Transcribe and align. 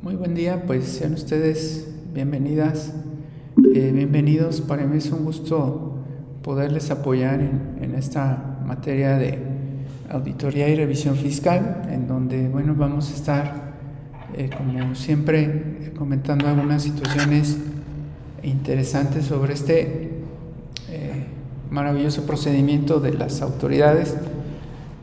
Muy 0.00 0.14
buen 0.14 0.32
día, 0.32 0.62
pues 0.64 0.84
sean 0.84 1.14
ustedes 1.14 1.88
bienvenidas, 2.14 2.94
eh, 3.74 3.90
bienvenidos. 3.92 4.60
Para 4.60 4.86
mí 4.86 4.98
es 4.98 5.10
un 5.10 5.24
gusto 5.24 6.04
poderles 6.40 6.92
apoyar 6.92 7.40
en, 7.40 7.94
esta 7.96 8.60
materia 8.64 9.18
de 9.18 9.40
auditoría 10.08 10.68
y 10.68 10.76
revisión 10.76 11.16
fiscal, 11.16 11.82
en 11.90 12.06
donde, 12.06 12.46
bueno, 12.48 12.76
vamos 12.76 13.10
a 13.10 13.14
estar, 13.14 13.72
eh, 14.36 14.48
como 14.56 14.94
siempre, 14.94 15.90
comentando 15.98 16.46
algunas 16.46 16.84
situaciones 16.84 17.58
interesantes 18.44 19.24
sobre 19.24 19.54
este 19.54 20.10
eh, 20.90 21.24
maravilloso 21.72 22.24
procedimiento 22.24 23.00
de 23.00 23.14
las 23.14 23.42
autoridades. 23.42 24.14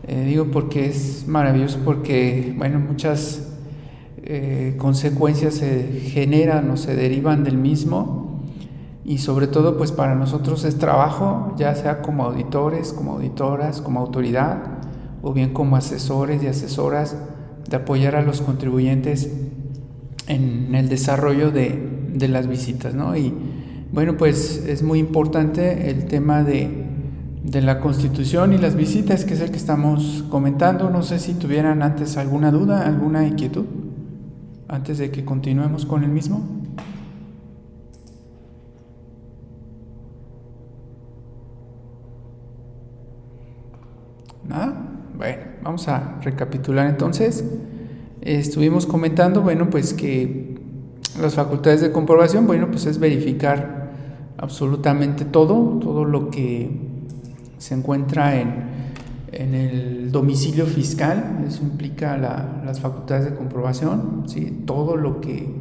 digo 0.07 0.45
porque 0.51 0.85
es 0.85 1.27
maravilloso 1.27 1.79
porque, 1.83 2.53
bueno, 2.57 2.79
muchas 2.79 3.44
eh, 4.27 4.73
consecuencias 4.79 5.53
se 5.53 5.83
generan 6.01 6.71
o 6.71 6.77
se 6.77 6.95
derivan 6.95 7.43
del 7.43 7.57
mismo 7.57 8.41
y 9.05 9.19
sobre 9.19 9.45
todo 9.45 9.77
pues 9.77 9.91
para 9.91 10.15
nosotros 10.15 10.65
es 10.65 10.79
trabajo, 10.79 11.53
ya 11.57 11.75
sea 11.75 12.01
como 12.01 12.23
auditores, 12.23 12.91
como 12.91 13.13
auditoras, 13.13 13.81
como 13.81 13.99
autoridad 13.99 14.63
o 15.21 15.31
bien 15.31 15.53
como 15.53 15.75
asesores 15.75 16.41
y 16.41 16.47
asesoras 16.47 17.15
de 17.69 17.77
apoyar 17.77 18.15
a 18.15 18.23
los 18.23 18.41
contribuyentes 18.41 19.29
en 20.25 20.73
el 20.73 20.89
desarrollo 20.89 21.51
de, 21.51 21.93
las 22.27 22.47
visitas, 22.47 22.95
¿no? 22.95 23.15
Y 23.15 23.31
bueno, 23.91 24.17
pues 24.17 24.65
es 24.67 24.81
muy 24.81 24.97
importante 24.97 25.91
el 25.91 26.05
tema 26.05 26.41
de, 26.41 26.85
de 27.43 27.61
la 27.61 27.79
constitución 27.79 28.53
y 28.53 28.57
las 28.57 28.75
visitas, 28.75 29.23
que 29.23 29.35
es 29.35 29.41
el 29.41 29.51
que 29.51 29.57
estamos 29.57 30.23
comentando. 30.31 30.89
No 30.89 31.03
sé 31.03 31.19
si 31.19 31.35
tuvieran 31.35 31.83
antes 31.83 32.17
alguna 32.17 32.49
duda, 32.49 32.87
alguna 32.87 33.27
inquietud 33.27 33.65
antes 34.67 34.97
de 34.97 35.11
que 35.11 35.23
continuemos 35.23 35.85
con 35.85 36.03
el 36.03 36.09
mismo? 36.09 36.43
¿Nada? 44.47 44.75
Bueno, 45.17 45.43
vamos 45.63 45.87
a 45.87 46.19
recapitular 46.21 46.87
entonces. 46.87 47.43
Estuvimos 48.21 48.85
comentando, 48.85 49.41
bueno, 49.41 49.69
pues 49.69 49.93
que 49.93 50.55
las 51.19 51.35
facultades 51.35 51.81
de 51.81 51.91
comprobación, 51.91 52.47
bueno, 52.47 52.69
pues 52.69 52.85
es 52.85 52.99
verificar 52.99 53.91
absolutamente 54.37 55.25
todo, 55.25 55.79
todo 55.79 56.05
lo 56.05 56.29
que 56.29 56.69
se 57.57 57.73
encuentra 57.73 58.39
en, 58.39 58.65
en 59.35 59.53
el 59.53 60.11
domicilio 60.11 60.65
fiscal, 60.65 61.43
eso 61.47 61.61
implica 61.63 62.17
las 62.17 62.79
facultades 62.79 63.25
de 63.25 63.35
comprobación, 63.35 64.23
¿sí? 64.27 64.63
todo 64.65 64.95
lo 64.95 65.19
que, 65.19 65.53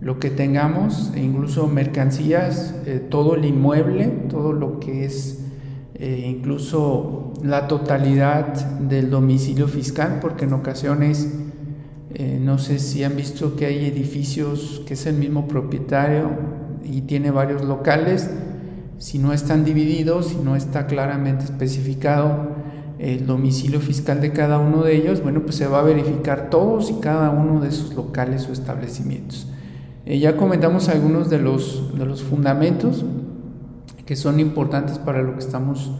lo 0.00 0.20
que 0.20 0.30
tengamos, 0.30 1.12
e 1.14 1.22
incluso 1.22 1.66
mercancías, 1.66 2.74
eh, 2.86 3.04
todo 3.10 3.34
el 3.34 3.44
inmueble, 3.44 4.06
todo 4.28 4.52
lo 4.52 4.78
que 4.78 5.04
es 5.04 5.44
eh, 5.96 6.26
incluso 6.28 7.32
la 7.42 7.66
totalidad 7.66 8.54
del 8.78 9.10
domicilio 9.10 9.66
fiscal, 9.66 10.18
porque 10.20 10.44
en 10.44 10.52
ocasiones, 10.52 11.32
eh, 12.14 12.38
no 12.40 12.58
sé 12.58 12.78
si 12.78 13.02
han 13.02 13.16
visto 13.16 13.56
que 13.56 13.66
hay 13.66 13.86
edificios 13.86 14.82
que 14.86 14.94
es 14.94 15.04
el 15.06 15.16
mismo 15.16 15.48
propietario 15.48 16.30
y 16.84 17.02
tiene 17.02 17.30
varios 17.32 17.64
locales, 17.64 18.30
si 18.98 19.18
no 19.18 19.32
están 19.32 19.64
divididos, 19.64 20.28
si 20.28 20.36
no 20.36 20.54
está 20.54 20.86
claramente 20.86 21.44
especificado, 21.44 22.55
el 22.98 23.26
domicilio 23.26 23.80
fiscal 23.80 24.20
de 24.20 24.32
cada 24.32 24.58
uno 24.58 24.82
de 24.82 24.96
ellos, 24.96 25.22
bueno, 25.22 25.42
pues 25.42 25.56
se 25.56 25.66
va 25.66 25.80
a 25.80 25.82
verificar 25.82 26.48
todos 26.50 26.90
y 26.90 26.94
cada 26.94 27.30
uno 27.30 27.60
de 27.60 27.70
sus 27.70 27.94
locales 27.94 28.48
o 28.48 28.52
establecimientos. 28.52 29.48
Eh, 30.06 30.18
ya 30.18 30.36
comentamos 30.36 30.88
algunos 30.88 31.28
de 31.28 31.38
los, 31.38 31.96
de 31.98 32.06
los 32.06 32.22
fundamentos 32.22 33.04
que 34.06 34.16
son 34.16 34.40
importantes 34.40 34.98
para 34.98 35.22
lo 35.22 35.34
que 35.34 35.40
estamos 35.40 35.90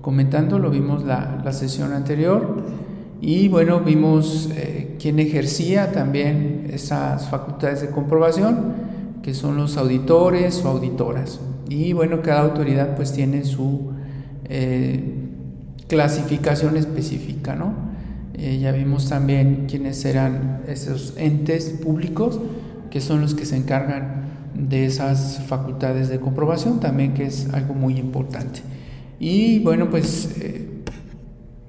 comentando, 0.00 0.58
lo 0.58 0.70
vimos 0.70 1.04
la, 1.04 1.40
la 1.44 1.52
sesión 1.52 1.92
anterior 1.92 2.56
y 3.20 3.46
bueno, 3.46 3.78
vimos 3.80 4.50
eh, 4.56 4.96
quién 5.00 5.20
ejercía 5.20 5.92
también 5.92 6.66
esas 6.72 7.28
facultades 7.28 7.80
de 7.80 7.90
comprobación, 7.90 8.74
que 9.22 9.32
son 9.32 9.56
los 9.56 9.76
auditores 9.76 10.64
o 10.64 10.68
auditoras. 10.70 11.40
Y 11.68 11.92
bueno, 11.92 12.20
cada 12.20 12.40
autoridad 12.40 12.96
pues 12.96 13.12
tiene 13.12 13.44
su... 13.44 13.92
Eh, 14.46 15.21
clasificación 15.92 16.78
específica, 16.78 17.54
¿no? 17.54 17.74
Eh, 18.32 18.58
ya 18.58 18.72
vimos 18.72 19.10
también 19.10 19.66
quiénes 19.68 20.02
eran 20.06 20.62
esos 20.66 21.12
entes 21.18 21.68
públicos 21.68 22.40
que 22.90 23.02
son 23.02 23.20
los 23.20 23.34
que 23.34 23.44
se 23.44 23.56
encargan 23.58 24.22
de 24.54 24.86
esas 24.86 25.42
facultades 25.46 26.08
de 26.08 26.18
comprobación, 26.18 26.80
también 26.80 27.12
que 27.12 27.26
es 27.26 27.50
algo 27.52 27.74
muy 27.74 27.98
importante. 27.98 28.60
Y 29.20 29.58
bueno, 29.58 29.90
pues 29.90 30.34
eh, 30.40 30.66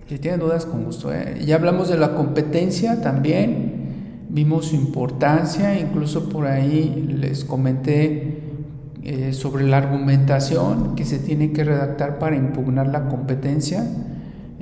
si 0.08 0.20
tienen 0.20 0.40
dudas, 0.40 0.66
con 0.66 0.86
gusto. 0.86 1.14
¿eh? 1.14 1.42
Ya 1.46 1.56
hablamos 1.56 1.90
de 1.90 1.98
la 1.98 2.16
competencia 2.16 3.02
también, 3.02 4.24
vimos 4.30 4.68
su 4.68 4.78
importancia, 4.78 5.78
incluso 5.78 6.30
por 6.30 6.48
ahí 6.48 7.10
les 7.20 7.44
comenté 7.44 8.40
sobre 9.34 9.68
la 9.68 9.80
argumentación 9.80 10.96
que 10.96 11.04
se 11.04 11.20
tiene 11.20 11.52
que 11.52 11.66
redactar 11.66 12.20
para 12.20 12.38
impugnar 12.38 12.88
la 12.88 13.10
competencia. 13.10 13.86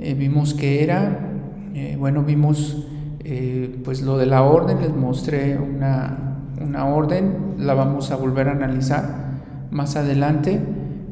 Eh, 0.04 0.14
vimos 0.14 0.52
que 0.52 0.82
era, 0.82 1.30
eh, 1.74 1.96
bueno, 1.96 2.24
vimos 2.24 2.88
eh, 3.22 3.80
pues 3.84 4.02
lo 4.02 4.18
de 4.18 4.26
la 4.26 4.42
orden, 4.42 4.80
les 4.80 4.92
mostré 4.92 5.56
una, 5.56 6.40
una, 6.60 6.86
orden, 6.86 7.54
la 7.58 7.74
vamos 7.74 8.10
a 8.10 8.16
volver 8.16 8.48
a 8.48 8.50
analizar 8.50 9.38
más 9.70 9.94
adelante. 9.94 10.58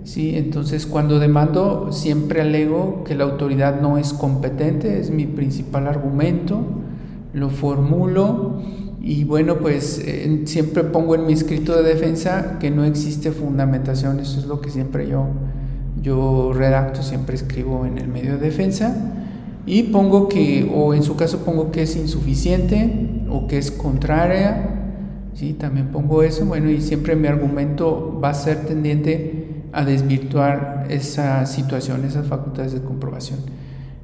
¿sí? 0.03 0.37
Entonces, 0.37 0.87
cuando 0.87 1.21
demando, 1.21 1.93
siempre 1.93 2.41
alego 2.41 3.05
que 3.05 3.15
la 3.15 3.23
autoridad 3.23 3.81
no 3.81 3.97
es 3.97 4.13
competente, 4.13 4.99
es 4.99 5.13
mi 5.13 5.27
principal 5.27 5.87
argumento, 5.87 6.61
lo 7.33 7.49
formulo 7.49 8.61
y 9.01 9.23
bueno, 9.23 9.59
pues 9.59 10.05
siempre 10.47 10.83
pongo 10.83 11.15
en 11.15 11.27
mi 11.27 11.33
escrito 11.33 11.81
de 11.81 11.85
defensa 11.85 12.59
que 12.59 12.73
no 12.73 12.83
existe 12.83 13.31
fundamentación, 13.31 14.19
eso 14.19 14.41
es 14.41 14.47
lo 14.47 14.61
que 14.61 14.69
siempre 14.69 15.09
yo 15.09 15.29
yo 16.03 16.53
redacto, 16.53 17.03
siempre 17.03 17.37
escribo 17.37 17.87
en 17.87 17.99
el 17.99 18.09
medio 18.09 18.39
de 18.39 18.39
defensa 18.39 18.97
y 19.67 19.85
pongo 19.85 20.29
que, 20.29 20.71
o 20.75 20.95
en 20.95 21.03
su 21.03 21.17
caso 21.17 21.45
pongo 21.45 21.71
que 21.71 21.83
es 21.83 21.97
insuficiente 21.97 23.25
o 23.29 23.47
que 23.47 23.59
es 23.59 23.71
contraria, 23.71 24.71
¿sí? 25.35 25.53
también 25.53 25.89
pongo 25.89 26.23
eso, 26.23 26.45
bueno, 26.47 26.71
y 26.71 26.81
siempre 26.81 27.17
mi 27.17 27.29
argumento 27.29 28.19
va 28.23 28.31
a 28.31 28.35
ser 28.35 28.65
tendiente 28.65 29.63
a 29.73 29.85
desvirtuar 29.85 30.87
esa 30.89 31.47
situación, 31.47 32.05
esas 32.05 32.27
facultades 32.27 32.73
de 32.73 32.83
comprobación. 32.83 33.41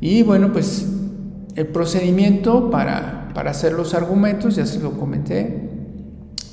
Y 0.00 0.22
bueno, 0.22 0.52
pues 0.52 0.86
el 1.56 1.66
procedimiento 1.66 2.70
para, 2.70 3.30
para 3.34 3.50
hacer 3.50 3.72
los 3.72 3.94
argumentos, 3.94 4.56
ya 4.56 4.66
se 4.66 4.78
lo 4.80 4.92
comenté, 4.92 5.70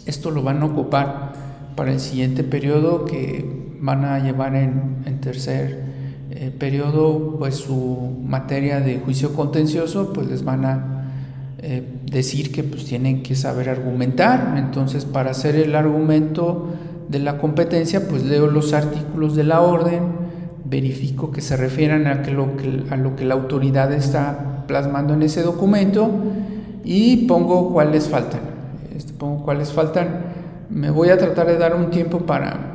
esto 0.05 0.31
lo 0.31 0.43
van 0.43 0.61
a 0.61 0.65
ocupar 0.65 1.33
para 1.75 1.91
el 1.91 1.99
siguiente 1.99 2.43
periodo 2.43 3.05
que 3.05 3.52
van 3.83 4.05
a 4.05 4.19
llevar 4.19 4.55
en, 4.55 5.19
tercer 5.19 5.83
eh, 6.31 6.51
periodo 6.57 7.35
pues 7.37 7.55
su 7.55 8.17
materia 8.25 8.79
de 8.79 8.99
juicio 8.99 9.33
contencioso, 9.33 10.13
pues 10.13 10.27
les 10.27 10.45
van 10.45 10.65
a 10.65 11.03
eh, 11.57 11.83
decir 12.09 12.53
que 12.53 12.63
pues 12.63 12.85
tienen 12.85 13.23
que 13.23 13.35
saber 13.35 13.69
argumentar. 13.69 14.55
Entonces 14.57 15.03
para 15.03 15.31
hacer 15.31 15.57
el 15.57 15.75
argumento 15.75 16.69
de 17.09 17.19
la 17.19 17.37
competencia 17.37 18.07
pues 18.07 18.23
leo 18.23 18.47
los 18.47 18.71
artículos 18.71 19.35
de 19.35 19.43
la 19.43 19.59
orden, 19.59 20.03
verifico 20.63 21.31
que 21.31 21.41
se 21.41 21.57
refieran 21.57 22.07
a, 22.07 22.21
que 22.21 22.31
lo, 22.31 22.55
que, 22.55 22.85
a 22.89 22.95
lo 22.95 23.17
que 23.17 23.25
la 23.25 23.33
autoridad 23.33 23.91
está 23.91 24.63
plasmando 24.65 25.13
en 25.13 25.23
ese 25.23 25.41
documento 25.41 26.09
y 26.85 27.27
pongo 27.27 27.73
cuáles 27.73 28.07
faltan. 28.07 28.39
Este, 28.95 29.11
pongo 29.11 29.43
cuáles 29.43 29.73
faltan. 29.73 30.31
Me 30.69 30.89
voy 30.89 31.09
a 31.09 31.17
tratar 31.17 31.47
de 31.47 31.57
dar 31.57 31.75
un 31.75 31.91
tiempo 31.91 32.19
para 32.19 32.72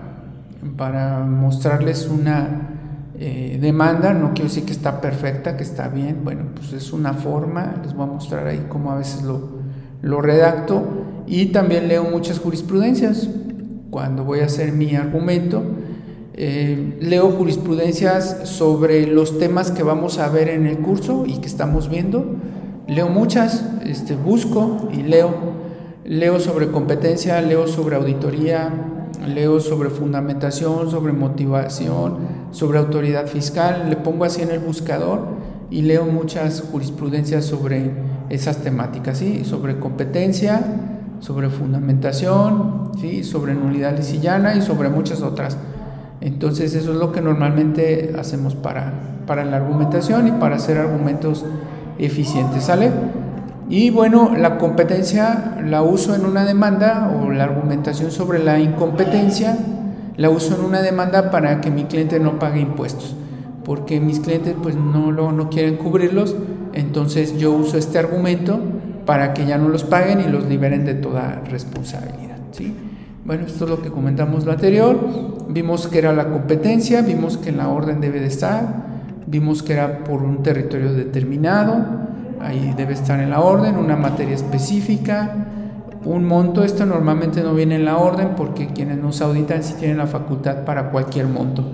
para 0.76 1.20
mostrarles 1.20 2.08
una 2.08 2.70
eh, 3.18 3.58
demanda, 3.60 4.14
no 4.14 4.32
quiero 4.32 4.48
decir 4.48 4.64
que 4.64 4.72
está 4.72 5.00
perfecta, 5.00 5.56
que 5.56 5.62
está 5.62 5.88
bien, 5.88 6.20
bueno, 6.24 6.46
pues 6.54 6.72
es 6.72 6.92
una 6.92 7.14
forma, 7.14 7.76
les 7.82 7.94
voy 7.94 8.04
a 8.08 8.12
mostrar 8.12 8.46
ahí 8.46 8.66
cómo 8.68 8.92
a 8.92 8.96
veces 8.96 9.22
lo, 9.22 9.58
lo 10.02 10.20
redacto 10.20 10.84
y 11.26 11.46
también 11.46 11.88
leo 11.88 12.04
muchas 12.04 12.38
jurisprudencias 12.38 13.28
cuando 13.90 14.24
voy 14.24 14.40
a 14.40 14.46
hacer 14.46 14.72
mi 14.72 14.94
argumento. 14.94 15.62
Eh, 16.34 16.98
leo 17.00 17.30
jurisprudencias 17.30 18.48
sobre 18.48 19.06
los 19.06 19.38
temas 19.38 19.72
que 19.72 19.82
vamos 19.82 20.18
a 20.18 20.28
ver 20.28 20.48
en 20.48 20.66
el 20.66 20.78
curso 20.78 21.24
y 21.26 21.38
que 21.38 21.48
estamos 21.48 21.90
viendo. 21.90 22.36
Leo 22.86 23.08
muchas, 23.08 23.64
este, 23.84 24.14
busco 24.14 24.88
y 24.92 25.02
leo. 25.02 25.34
Leo 26.04 26.38
sobre 26.38 26.68
competencia, 26.68 27.42
leo 27.42 27.66
sobre 27.66 27.96
auditoría, 27.96 28.72
leo 29.26 29.60
sobre 29.60 29.90
fundamentación, 29.90 30.90
sobre 30.90 31.12
motivación, 31.12 32.16
sobre 32.50 32.78
autoridad 32.78 33.26
fiscal, 33.26 33.86
le 33.88 33.96
pongo 33.96 34.24
así 34.24 34.42
en 34.42 34.50
el 34.50 34.60
buscador 34.60 35.20
y 35.70 35.82
leo 35.82 36.04
muchas 36.04 36.62
jurisprudencias 36.70 37.44
sobre 37.44 37.90
esas 38.30 38.58
temáticas, 38.58 39.18
¿sí? 39.18 39.44
sobre 39.44 39.78
competencia, 39.78 40.62
sobre 41.20 41.50
fundamentación, 41.50 42.92
¿sí? 43.00 43.24
sobre 43.24 43.54
nulidad 43.54 43.96
lisillana 43.96 44.54
y 44.54 44.62
sobre 44.62 44.88
muchas 44.88 45.22
otras. 45.22 45.56
Entonces 46.20 46.74
eso 46.74 46.92
es 46.92 46.98
lo 46.98 47.12
que 47.12 47.20
normalmente 47.20 48.14
hacemos 48.18 48.54
para, 48.54 48.92
para 49.26 49.44
la 49.44 49.56
argumentación 49.56 50.28
y 50.28 50.32
para 50.32 50.56
hacer 50.56 50.78
argumentos 50.78 51.44
eficientes, 51.98 52.64
¿sale? 52.64 52.90
Y 53.68 53.90
bueno, 53.90 54.34
la 54.36 54.56
competencia 54.56 55.58
la 55.62 55.82
uso 55.82 56.14
en 56.14 56.24
una 56.24 56.44
demanda 56.44 57.14
o 57.14 57.30
la 57.30 57.44
argumentación 57.44 58.10
sobre 58.10 58.38
la 58.38 58.58
incompetencia 58.58 59.58
la 60.16 60.30
uso 60.30 60.56
en 60.56 60.64
una 60.64 60.82
demanda 60.82 61.30
para 61.30 61.60
que 61.60 61.70
mi 61.70 61.84
cliente 61.84 62.18
no 62.18 62.40
pague 62.40 62.60
impuestos, 62.60 63.14
porque 63.64 64.00
mis 64.00 64.18
clientes 64.18 64.54
pues 64.60 64.74
no, 64.74 65.12
lo, 65.12 65.30
no 65.30 65.48
quieren 65.48 65.76
cubrirlos, 65.76 66.34
entonces 66.72 67.38
yo 67.38 67.52
uso 67.52 67.78
este 67.78 67.98
argumento 67.98 68.58
para 69.06 69.32
que 69.32 69.46
ya 69.46 69.58
no 69.58 69.68
los 69.68 69.84
paguen 69.84 70.20
y 70.20 70.24
los 70.24 70.44
liberen 70.46 70.84
de 70.84 70.94
toda 70.94 71.40
responsabilidad. 71.48 72.36
¿sí? 72.50 72.74
Bueno, 73.24 73.46
esto 73.46 73.64
es 73.64 73.70
lo 73.70 73.80
que 73.80 73.90
comentamos 73.90 74.44
lo 74.44 74.52
anterior. 74.52 74.98
Vimos 75.50 75.86
que 75.86 75.98
era 75.98 76.12
la 76.12 76.28
competencia, 76.30 77.00
vimos 77.02 77.36
que 77.36 77.52
la 77.52 77.68
orden 77.68 78.00
debe 78.00 78.18
de 78.18 78.26
estar, 78.26 78.86
vimos 79.26 79.62
que 79.62 79.74
era 79.74 80.02
por 80.02 80.22
un 80.22 80.42
territorio 80.42 80.92
determinado, 80.92 82.07
ahí 82.40 82.74
debe 82.76 82.94
estar 82.94 83.20
en 83.20 83.30
la 83.30 83.40
orden, 83.40 83.76
una 83.76 83.96
materia 83.96 84.34
específica, 84.34 85.46
un 86.04 86.24
monto, 86.24 86.64
esto 86.64 86.86
normalmente 86.86 87.42
no 87.42 87.54
viene 87.54 87.74
en 87.74 87.84
la 87.84 87.98
orden 87.98 88.30
porque 88.36 88.68
quienes 88.68 88.98
nos 88.98 89.20
auditan 89.20 89.62
sí 89.62 89.74
tienen 89.78 89.98
la 89.98 90.06
facultad 90.06 90.64
para 90.64 90.90
cualquier 90.90 91.26
monto. 91.26 91.64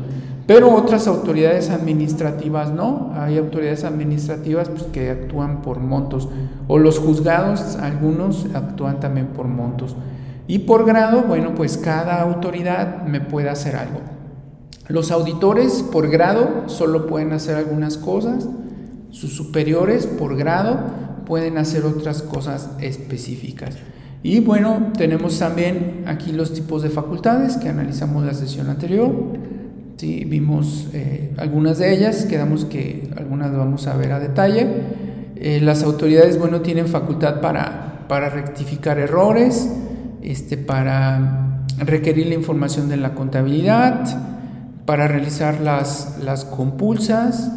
Pero 0.47 0.75
otras 0.75 1.07
autoridades 1.07 1.71
administrativas 1.71 2.71
no, 2.71 3.13
hay 3.15 3.39
autoridades 3.39 3.85
administrativas 3.85 4.69
pues, 4.69 4.83
que 4.85 5.11
actúan 5.11 5.63
por 5.63 5.81
montos 5.81 6.29
o 6.69 6.79
los 6.79 6.99
juzgados, 6.99 7.77
algunos 7.77 8.47
actúan 8.55 9.01
también 9.01 9.29
por 9.29 9.47
montos. 9.47 9.97
Y 10.47 10.61
por 10.61 10.85
grado, 10.85 11.23
bueno, 11.23 11.55
pues 11.55 11.79
cada 11.79 12.21
autoridad 12.21 13.05
me 13.05 13.21
puede 13.21 13.49
hacer 13.49 13.77
algo. 13.77 14.01
Los 14.89 15.11
auditores 15.11 15.83
por 15.83 16.11
grado 16.11 16.65
solo 16.67 17.07
pueden 17.07 17.33
hacer 17.33 17.57
algunas 17.57 17.97
cosas, 17.97 18.47
sus 19.15 19.33
superiores 19.33 20.07
por 20.09 20.37
grado 20.37 20.81
pueden 21.25 21.57
hacer 21.57 21.85
otras 21.85 22.21
cosas 22.21 22.71
específicas. 22.81 23.77
Y 24.25 24.41
bueno, 24.41 24.91
tenemos 24.99 25.39
también 25.39 26.03
aquí 26.07 26.33
los 26.33 26.53
tipos 26.53 26.83
de 26.83 26.91
facultades 26.91 27.57
que 27.57 27.69
analizamos 27.69 28.25
la 28.25 28.35
sesión 28.35 28.69
anterior. 28.69 29.13
Sí, 29.97 30.25
vimos 30.25 30.89
eh, 30.93 31.33
algunas 31.37 31.79
de 31.79 31.95
ellas, 31.95 32.25
quedamos 32.25 32.65
que 32.65 33.09
algunas 33.17 33.57
vamos 33.57 33.87
a 33.87 33.97
ver 33.97 34.11
a 34.13 34.19
detalle. 34.19 34.67
Eh, 35.37 35.61
las 35.63 35.85
autoridades, 35.85 36.37
bueno, 36.37 36.63
tienen 36.63 36.89
facultad 36.89 37.41
para, 37.41 38.07
para 38.09 38.31
rectificar 38.31 38.99
errores, 38.99 39.71
este, 40.23 40.57
para 40.57 41.65
requerir 41.79 42.27
la 42.27 42.35
información 42.35 42.89
de 42.89 42.97
la 42.97 43.15
contabilidad, 43.15 44.05
para 44.87 45.07
realizar 45.07 45.61
las, 45.61 46.19
las 46.21 46.45
compulsas, 46.45 47.53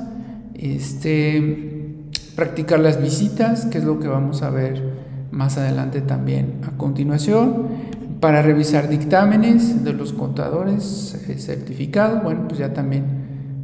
este, 0.57 1.95
practicar 2.35 2.79
las 2.79 3.01
visitas, 3.01 3.65
que 3.65 3.77
es 3.77 3.83
lo 3.83 3.99
que 3.99 4.07
vamos 4.07 4.41
a 4.41 4.49
ver 4.49 4.81
más 5.31 5.57
adelante 5.57 6.01
también 6.01 6.61
a 6.67 6.77
continuación, 6.77 7.67
para 8.19 8.41
revisar 8.41 8.89
dictámenes 8.89 9.83
de 9.83 9.93
los 9.93 10.13
contadores 10.13 11.15
eh, 11.27 11.37
certificados, 11.37 12.23
bueno, 12.23 12.47
pues 12.47 12.59
ya 12.59 12.73
también 12.73 13.05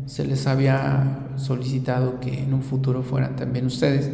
se 0.06 0.26
les 0.26 0.46
había 0.48 1.30
solicitado 1.38 2.20
que 2.20 2.44
en 2.44 2.54
un 2.54 2.62
futuro 2.62 3.04
fueran 3.04 3.36
también 3.36 3.66
ustedes 3.66 4.12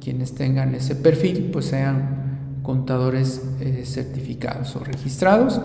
quienes 0.00 0.34
tengan 0.34 0.74
ese 0.74 0.94
perfil, 0.94 1.50
pues 1.52 1.66
sean 1.66 2.60
contadores 2.62 3.42
eh, 3.60 3.82
certificados 3.84 4.76
o 4.76 4.80
registrados. 4.80 5.60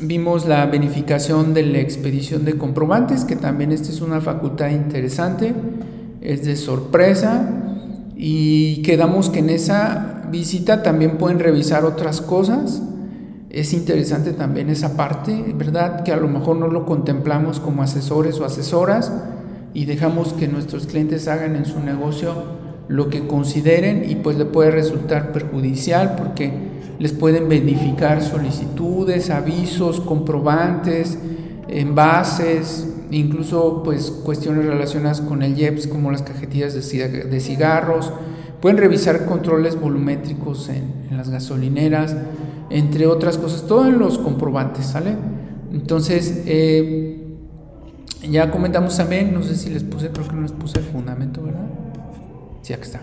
Vimos 0.00 0.46
la 0.46 0.66
verificación 0.66 1.54
de 1.54 1.62
la 1.62 1.78
expedición 1.78 2.44
de 2.44 2.58
comprobantes, 2.58 3.24
que 3.24 3.34
también 3.34 3.72
esta 3.72 3.88
es 3.88 4.02
una 4.02 4.20
facultad 4.20 4.68
interesante, 4.68 5.54
es 6.20 6.44
de 6.44 6.56
sorpresa, 6.56 7.48
y 8.14 8.82
quedamos 8.82 9.30
que 9.30 9.38
en 9.38 9.48
esa 9.48 10.28
visita 10.30 10.82
también 10.82 11.16
pueden 11.16 11.38
revisar 11.38 11.86
otras 11.86 12.20
cosas. 12.20 12.82
Es 13.48 13.72
interesante 13.72 14.32
también 14.32 14.68
esa 14.68 14.98
parte, 14.98 15.54
¿verdad? 15.56 16.02
Que 16.02 16.12
a 16.12 16.16
lo 16.16 16.28
mejor 16.28 16.56
no 16.56 16.68
lo 16.68 16.84
contemplamos 16.84 17.58
como 17.58 17.82
asesores 17.82 18.38
o 18.38 18.44
asesoras 18.44 19.12
y 19.72 19.86
dejamos 19.86 20.34
que 20.34 20.46
nuestros 20.46 20.86
clientes 20.86 21.26
hagan 21.26 21.56
en 21.56 21.64
su 21.64 21.80
negocio 21.80 22.34
lo 22.88 23.08
que 23.08 23.26
consideren 23.26 24.08
y 24.08 24.16
pues 24.16 24.36
le 24.36 24.44
puede 24.44 24.70
resultar 24.70 25.32
perjudicial 25.32 26.16
porque 26.16 26.52
les 26.98 27.12
pueden 27.12 27.48
verificar 27.48 28.22
solicitudes, 28.22 29.30
avisos, 29.30 30.00
comprobantes, 30.00 31.18
envases, 31.68 32.88
incluso 33.10 33.82
pues 33.82 34.10
cuestiones 34.10 34.66
relacionadas 34.66 35.20
con 35.20 35.42
el 35.42 35.58
IEPS 35.58 35.86
como 35.86 36.10
las 36.10 36.22
cajetillas 36.22 36.74
de 36.74 37.40
cigarros, 37.40 38.12
pueden 38.60 38.78
revisar 38.78 39.26
controles 39.26 39.78
volumétricos 39.80 40.68
en, 40.68 40.96
las 41.16 41.30
gasolineras, 41.30 42.16
entre 42.68 43.06
otras 43.06 43.38
cosas, 43.38 43.66
todo 43.66 43.86
en 43.86 43.98
los 43.98 44.18
comprobantes, 44.18 44.86
¿sale? 44.86 45.16
Entonces, 45.72 46.42
eh, 46.46 47.24
ya 48.28 48.50
comentamos 48.50 48.96
también, 48.96 49.32
no 49.32 49.42
sé 49.42 49.56
si 49.56 49.70
les 49.70 49.82
puse, 49.82 50.10
creo 50.10 50.28
que 50.28 50.34
no 50.34 50.42
les 50.42 50.52
puse 50.52 50.80
el 50.80 50.84
fundamento, 50.84 51.42
¿verdad? 51.42 51.68
Sí, 52.62 52.72
aquí 52.72 52.82
está. 52.82 53.00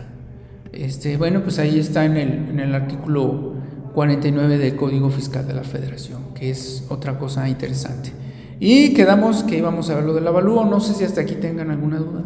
Este, 0.74 1.18
bueno, 1.18 1.42
pues 1.42 1.60
ahí 1.60 1.80
está 1.80 2.06
en 2.06 2.18
el, 2.18 2.50
en 2.50 2.60
el 2.60 2.76
artículo 2.76 3.53
49 3.94 4.58
del 4.58 4.76
Código 4.76 5.10
Fiscal 5.10 5.48
de 5.48 5.54
la 5.54 5.64
Federación, 5.64 6.34
que 6.34 6.50
es 6.50 6.86
otra 6.90 7.20
cosa 7.20 7.48
interesante. 7.48 8.12
Y 8.60 8.94
quedamos 8.94 9.44
que 9.44 9.58
íbamos 9.58 9.90
a 9.90 9.96
ver 9.96 10.06
lo 10.06 10.14
del 10.14 10.28
avalúo. 10.28 10.66
No 10.66 10.80
sé 10.80 10.94
si 10.94 11.04
hasta 11.04 11.22
aquí 11.22 11.36
tengan 11.36 11.70
alguna 11.70 11.98
duda. 11.98 12.24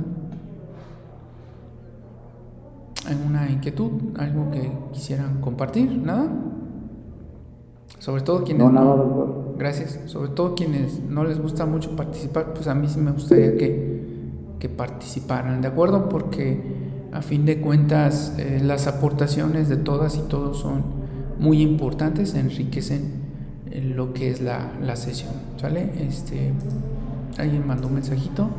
¿Alguna 3.08 3.50
inquietud? 3.50 3.92
¿Algo 4.18 4.52
que 4.52 4.72
quisieran 4.94 5.42
compartir? 5.42 5.92
¿Nada? 5.98 6.28
Sobre 8.00 8.22
todo 8.22 8.44
quienes... 8.44 8.72
No, 8.72 9.48
Gracias. 9.58 10.00
Sobre 10.06 10.30
todo 10.30 10.54
quienes 10.54 11.00
no 11.00 11.24
les 11.24 11.42
gusta 11.42 11.66
mucho 11.66 11.96
participar, 11.96 12.54
pues 12.54 12.68
a 12.68 12.76
mí 12.76 12.88
sí 12.88 13.00
me 13.00 13.12
gustaría 13.12 13.58
que, 13.58 14.04
que 14.60 14.70
participaran, 14.70 15.62
¿de 15.62 15.68
acuerdo? 15.68 16.10
Porque 16.10 16.62
a 17.12 17.24
fin 17.24 17.46
de 17.46 17.60
cuentas 17.60 18.36
eh, 18.38 18.62
las 18.64 18.86
aportaciones 18.86 19.70
de 19.70 19.78
todas 19.78 20.18
y 20.18 20.22
todos 20.28 20.60
son 20.60 20.97
muy 21.40 21.62
importantes, 21.62 22.34
enriquecen 22.34 23.28
lo 23.96 24.14
que 24.14 24.30
es 24.30 24.42
la, 24.42 24.72
la 24.82 24.96
sesión, 24.96 25.34
¿sale? 25.58 25.90
Este, 26.00 26.52
alguien 27.38 27.66
mandó 27.68 27.88
un 27.88 27.96
mensajito. 27.96 28.50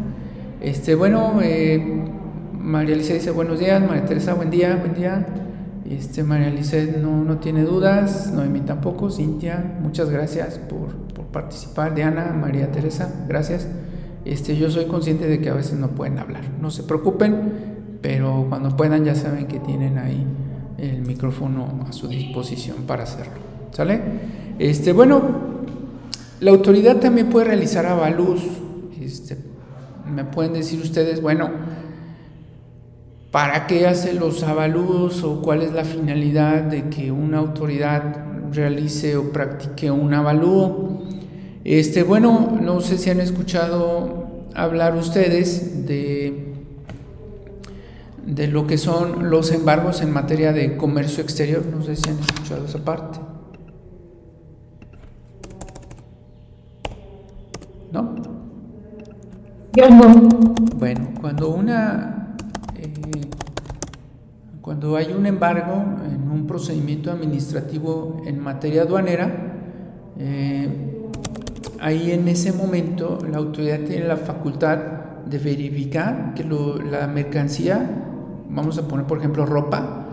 Este, 0.60 0.94
bueno, 0.94 1.40
eh, 1.42 2.04
María 2.52 2.94
Alicia 2.94 3.14
dice 3.14 3.30
buenos 3.30 3.58
días, 3.58 3.80
María 3.80 4.04
Teresa, 4.04 4.34
buen 4.34 4.50
día, 4.50 4.76
buen 4.76 4.94
día. 4.94 5.26
Este, 5.88 6.22
María 6.22 6.48
Alicia 6.48 6.84
no, 7.00 7.24
no 7.24 7.38
tiene 7.38 7.62
dudas, 7.62 8.32
Noemí 8.32 8.60
tampoco, 8.60 9.10
Cintia, 9.10 9.78
muchas 9.80 10.10
gracias 10.10 10.58
por, 10.58 10.88
por, 11.14 11.26
participar. 11.26 11.94
Diana, 11.94 12.36
María 12.38 12.70
Teresa, 12.70 13.24
gracias. 13.28 13.68
Este, 14.24 14.56
yo 14.56 14.70
soy 14.70 14.86
consciente 14.86 15.26
de 15.26 15.40
que 15.40 15.48
a 15.48 15.54
veces 15.54 15.78
no 15.78 15.88
pueden 15.88 16.18
hablar, 16.18 16.42
no 16.60 16.70
se 16.70 16.82
preocupen, 16.82 17.98
pero 18.02 18.46
cuando 18.48 18.76
puedan 18.76 19.04
ya 19.04 19.14
saben 19.14 19.46
que 19.46 19.58
tienen 19.58 19.98
ahí 19.98 20.26
el 20.78 21.02
micrófono 21.02 21.86
a 21.88 21.92
su 21.92 22.08
disposición 22.08 22.84
para 22.86 23.02
hacerlo. 23.02 23.34
¿Sale? 23.72 24.00
Este, 24.58 24.92
bueno, 24.92 25.20
la 26.40 26.50
autoridad 26.52 26.96
también 26.96 27.28
puede 27.28 27.46
realizar 27.46 27.86
avalúos. 27.86 28.42
Este, 29.00 29.36
me 30.08 30.24
pueden 30.24 30.54
decir 30.54 30.80
ustedes, 30.80 31.20
bueno, 31.20 31.50
¿para 33.30 33.66
qué 33.66 33.86
hace 33.86 34.14
los 34.14 34.42
avalúos 34.42 35.22
o 35.24 35.42
cuál 35.42 35.62
es 35.62 35.72
la 35.72 35.84
finalidad 35.84 36.62
de 36.62 36.88
que 36.88 37.12
una 37.12 37.38
autoridad 37.38 38.24
realice 38.52 39.16
o 39.16 39.32
practique 39.32 39.90
un 39.90 40.14
avalúo? 40.14 41.02
Este, 41.64 42.02
bueno, 42.02 42.58
no 42.60 42.80
sé 42.80 42.98
si 42.98 43.10
han 43.10 43.20
escuchado 43.20 44.28
hablar 44.54 44.96
ustedes 44.96 45.86
de, 45.86 46.47
de 48.28 48.46
lo 48.46 48.66
que 48.66 48.76
son 48.76 49.30
los 49.30 49.50
embargos 49.52 50.02
en 50.02 50.12
materia 50.12 50.52
de 50.52 50.76
comercio 50.76 51.22
exterior. 51.22 51.64
No 51.64 51.82
sé 51.82 51.96
si 51.96 52.10
han 52.10 52.18
escuchado 52.18 52.66
esa 52.66 52.84
parte. 52.84 53.18
¿no? 57.90 58.16
Bueno, 60.76 61.08
cuando 61.20 61.48
una 61.48 62.36
eh, 62.76 62.92
cuando 64.60 64.96
hay 64.96 65.12
un 65.12 65.24
embargo 65.24 65.82
en 66.04 66.30
un 66.30 66.46
procedimiento 66.46 67.10
administrativo 67.10 68.20
en 68.26 68.38
materia 68.40 68.82
aduanera, 68.82 69.54
eh, 70.18 70.68
ahí 71.80 72.10
en 72.10 72.28
ese 72.28 72.52
momento 72.52 73.18
la 73.30 73.38
autoridad 73.38 73.80
tiene 73.80 74.06
la 74.06 74.18
facultad 74.18 74.78
de 75.24 75.38
verificar 75.38 76.34
que 76.34 76.44
la 76.44 77.06
mercancía, 77.06 78.07
vamos 78.48 78.78
a 78.78 78.82
poner 78.82 79.06
por 79.06 79.18
ejemplo 79.18 79.46
ropa, 79.46 80.06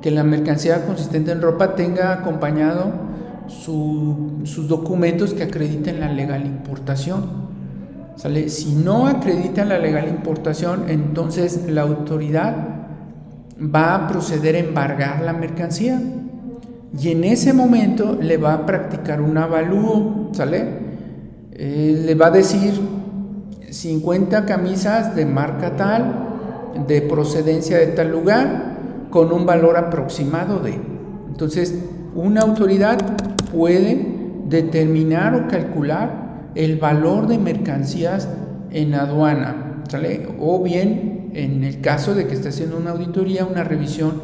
que 0.00 0.10
la 0.10 0.24
mercancía 0.24 0.86
consistente 0.86 1.32
en 1.32 1.42
ropa 1.42 1.74
tenga 1.74 2.12
acompañado 2.12 2.92
sus 3.48 4.68
documentos 4.68 5.34
que 5.34 5.42
acrediten 5.42 6.00
la 6.00 6.12
legal 6.12 6.46
importación. 6.46 7.50
¿Sale? 8.16 8.48
Si 8.48 8.74
no 8.74 9.06
acredita 9.06 9.64
la 9.64 9.78
legal 9.78 10.08
importación, 10.08 10.84
entonces 10.88 11.70
la 11.70 11.82
autoridad 11.82 12.54
va 13.58 13.94
a 13.94 14.08
proceder 14.08 14.56
a 14.56 14.58
embargar 14.58 15.22
la 15.22 15.32
mercancía 15.32 16.00
y 16.98 17.10
en 17.10 17.24
ese 17.24 17.52
momento 17.52 18.18
le 18.20 18.36
va 18.36 18.54
a 18.54 18.66
practicar 18.66 19.20
un 19.20 19.38
avalúo, 19.38 20.30
¿sale? 20.32 20.64
Eh, 21.52 22.02
le 22.04 22.14
va 22.14 22.26
a 22.26 22.30
decir 22.30 22.72
50 23.70 24.44
camisas 24.44 25.14
de 25.14 25.24
marca 25.24 25.76
tal, 25.76 26.29
de 26.86 27.02
procedencia 27.02 27.78
de 27.78 27.88
tal 27.88 28.10
lugar, 28.10 28.78
con 29.10 29.32
un 29.32 29.44
valor 29.44 29.76
aproximado 29.76 30.60
de. 30.60 30.78
Entonces, 31.28 31.84
una 32.14 32.42
autoridad 32.42 32.98
puede 33.52 34.06
determinar 34.46 35.34
o 35.34 35.48
calcular 35.48 36.50
el 36.54 36.76
valor 36.76 37.26
de 37.26 37.38
mercancías 37.38 38.28
en 38.70 38.94
aduana, 38.94 39.82
¿sale? 39.88 40.28
O 40.40 40.62
bien, 40.62 41.30
en 41.34 41.64
el 41.64 41.80
caso 41.80 42.14
de 42.14 42.26
que 42.26 42.34
esté 42.34 42.48
haciendo 42.48 42.76
una 42.76 42.90
auditoría, 42.90 43.44
una 43.44 43.64
revisión 43.64 44.20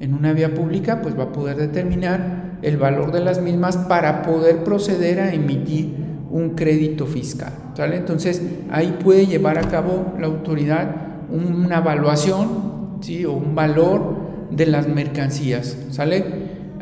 en 0.00 0.14
una 0.14 0.32
vía 0.32 0.54
pública, 0.54 1.00
pues 1.02 1.18
va 1.18 1.24
a 1.24 1.32
poder 1.32 1.56
determinar 1.56 2.58
el 2.62 2.76
valor 2.76 3.12
de 3.12 3.20
las 3.20 3.40
mismas 3.40 3.76
para 3.76 4.22
poder 4.22 4.64
proceder 4.64 5.20
a 5.20 5.32
emitir 5.32 5.94
un 6.30 6.50
crédito 6.50 7.06
fiscal. 7.06 7.52
¿sale? 7.74 7.96
Entonces, 7.96 8.42
ahí 8.70 8.98
puede 9.02 9.26
llevar 9.26 9.58
a 9.58 9.62
cabo 9.62 10.14
la 10.18 10.26
autoridad 10.26 11.07
una 11.30 11.78
evaluación 11.78 12.98
¿sí? 13.00 13.24
o 13.24 13.32
un 13.32 13.54
valor 13.54 14.48
de 14.50 14.66
las 14.66 14.88
mercancías. 14.88 15.76
¿sale? 15.90 16.24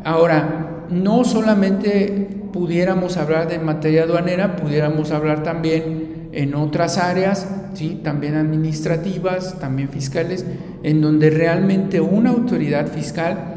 Ahora, 0.03 0.85
no 0.89 1.23
solamente 1.23 2.27
pudiéramos 2.53 3.17
hablar 3.17 3.47
de 3.49 3.59
materia 3.59 4.03
aduanera, 4.03 4.55
pudiéramos 4.55 5.11
hablar 5.11 5.43
también 5.43 6.29
en 6.31 6.55
otras 6.55 6.97
áreas, 6.97 7.47
¿sí? 7.73 7.99
también 8.03 8.35
administrativas, 8.35 9.59
también 9.59 9.89
fiscales, 9.89 10.45
en 10.83 11.01
donde 11.01 11.29
realmente 11.29 11.99
una 12.01 12.29
autoridad 12.29 12.87
fiscal 12.87 13.55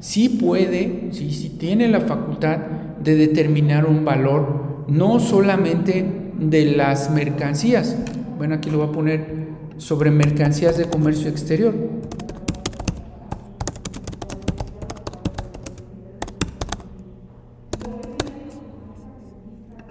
sí 0.00 0.28
puede, 0.28 1.08
sí, 1.12 1.30
sí 1.30 1.50
tiene 1.50 1.88
la 1.88 2.00
facultad 2.00 2.58
de 3.02 3.14
determinar 3.16 3.86
un 3.86 4.04
valor, 4.04 4.84
no 4.88 5.20
solamente 5.20 6.04
de 6.38 6.64
las 6.76 7.10
mercancías. 7.10 7.96
Bueno, 8.36 8.56
aquí 8.56 8.70
lo 8.70 8.78
voy 8.78 8.88
a 8.88 8.92
poner 8.92 9.41
sobre 9.78 10.10
mercancías 10.10 10.76
de 10.76 10.84
comercio 10.86 11.28
exterior. 11.28 11.74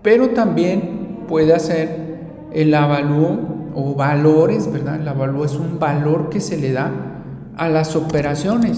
Pero 0.02 0.30
también 0.30 1.26
puede 1.28 1.54
hacer 1.54 2.20
el 2.54 2.74
avalúo 2.74 3.40
o 3.76 3.96
valores, 3.96 4.72
¿verdad? 4.72 5.00
El 5.00 5.08
avalúo 5.08 5.46
es 5.46 5.56
un 5.56 5.80
valor 5.80 6.30
que 6.30 6.42
se 6.42 6.58
le 6.58 6.72
da 6.72 6.92
a 7.56 7.70
las 7.70 7.96
operaciones. 7.96 8.78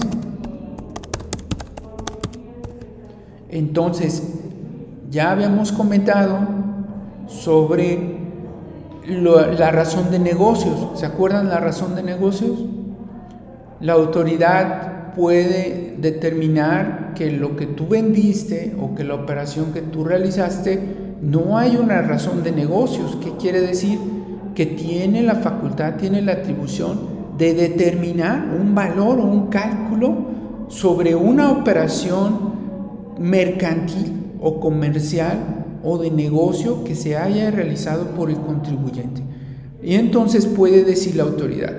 Entonces, 3.48 4.22
ya 5.10 5.30
habíamos 5.30 5.72
comentado 5.72 6.40
sobre 7.26 8.13
la 9.06 9.70
razón 9.70 10.10
de 10.10 10.18
negocios. 10.18 10.90
¿Se 10.94 11.06
acuerdan 11.06 11.48
la 11.48 11.60
razón 11.60 11.94
de 11.94 12.02
negocios? 12.02 12.58
La 13.80 13.94
autoridad 13.94 15.12
puede 15.14 15.94
determinar 15.98 17.12
que 17.14 17.30
lo 17.30 17.56
que 17.56 17.66
tú 17.66 17.86
vendiste 17.86 18.74
o 18.80 18.94
que 18.94 19.04
la 19.04 19.14
operación 19.14 19.72
que 19.72 19.82
tú 19.82 20.04
realizaste 20.04 20.80
no 21.22 21.56
hay 21.58 21.76
una 21.76 22.02
razón 22.02 22.42
de 22.42 22.52
negocios. 22.52 23.16
¿Qué 23.22 23.32
quiere 23.36 23.60
decir? 23.60 23.98
que 24.54 24.66
tiene 24.66 25.22
la 25.22 25.34
facultad, 25.36 25.94
tiene 25.94 26.22
la 26.22 26.32
atribución 26.32 27.14
de 27.36 27.54
determinar 27.54 28.48
un 28.58 28.74
valor 28.74 29.18
o 29.18 29.24
un 29.24 29.48
cálculo 29.48 30.14
sobre 30.68 31.14
una 31.14 31.50
operación 31.50 32.54
mercantil 33.18 34.36
o 34.40 34.60
comercial 34.60 35.38
o 35.84 35.98
de 35.98 36.10
negocio 36.10 36.82
que 36.84 36.94
se 36.94 37.16
haya 37.16 37.50
realizado 37.50 38.06
por 38.10 38.30
el 38.30 38.36
contribuyente. 38.36 39.22
Y 39.82 39.94
entonces 39.94 40.46
puede 40.46 40.82
decir 40.84 41.16
la 41.16 41.24
autoridad, 41.24 41.76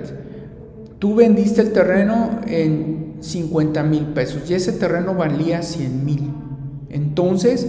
tú 0.98 1.16
vendiste 1.16 1.60
el 1.60 1.72
terreno 1.72 2.40
en 2.46 3.16
50 3.20 3.82
mil 3.82 4.04
pesos 4.06 4.48
y 4.48 4.54
ese 4.54 4.72
terreno 4.72 5.14
valía 5.14 5.62
100 5.62 6.04
mil. 6.04 6.32
Entonces, 6.88 7.66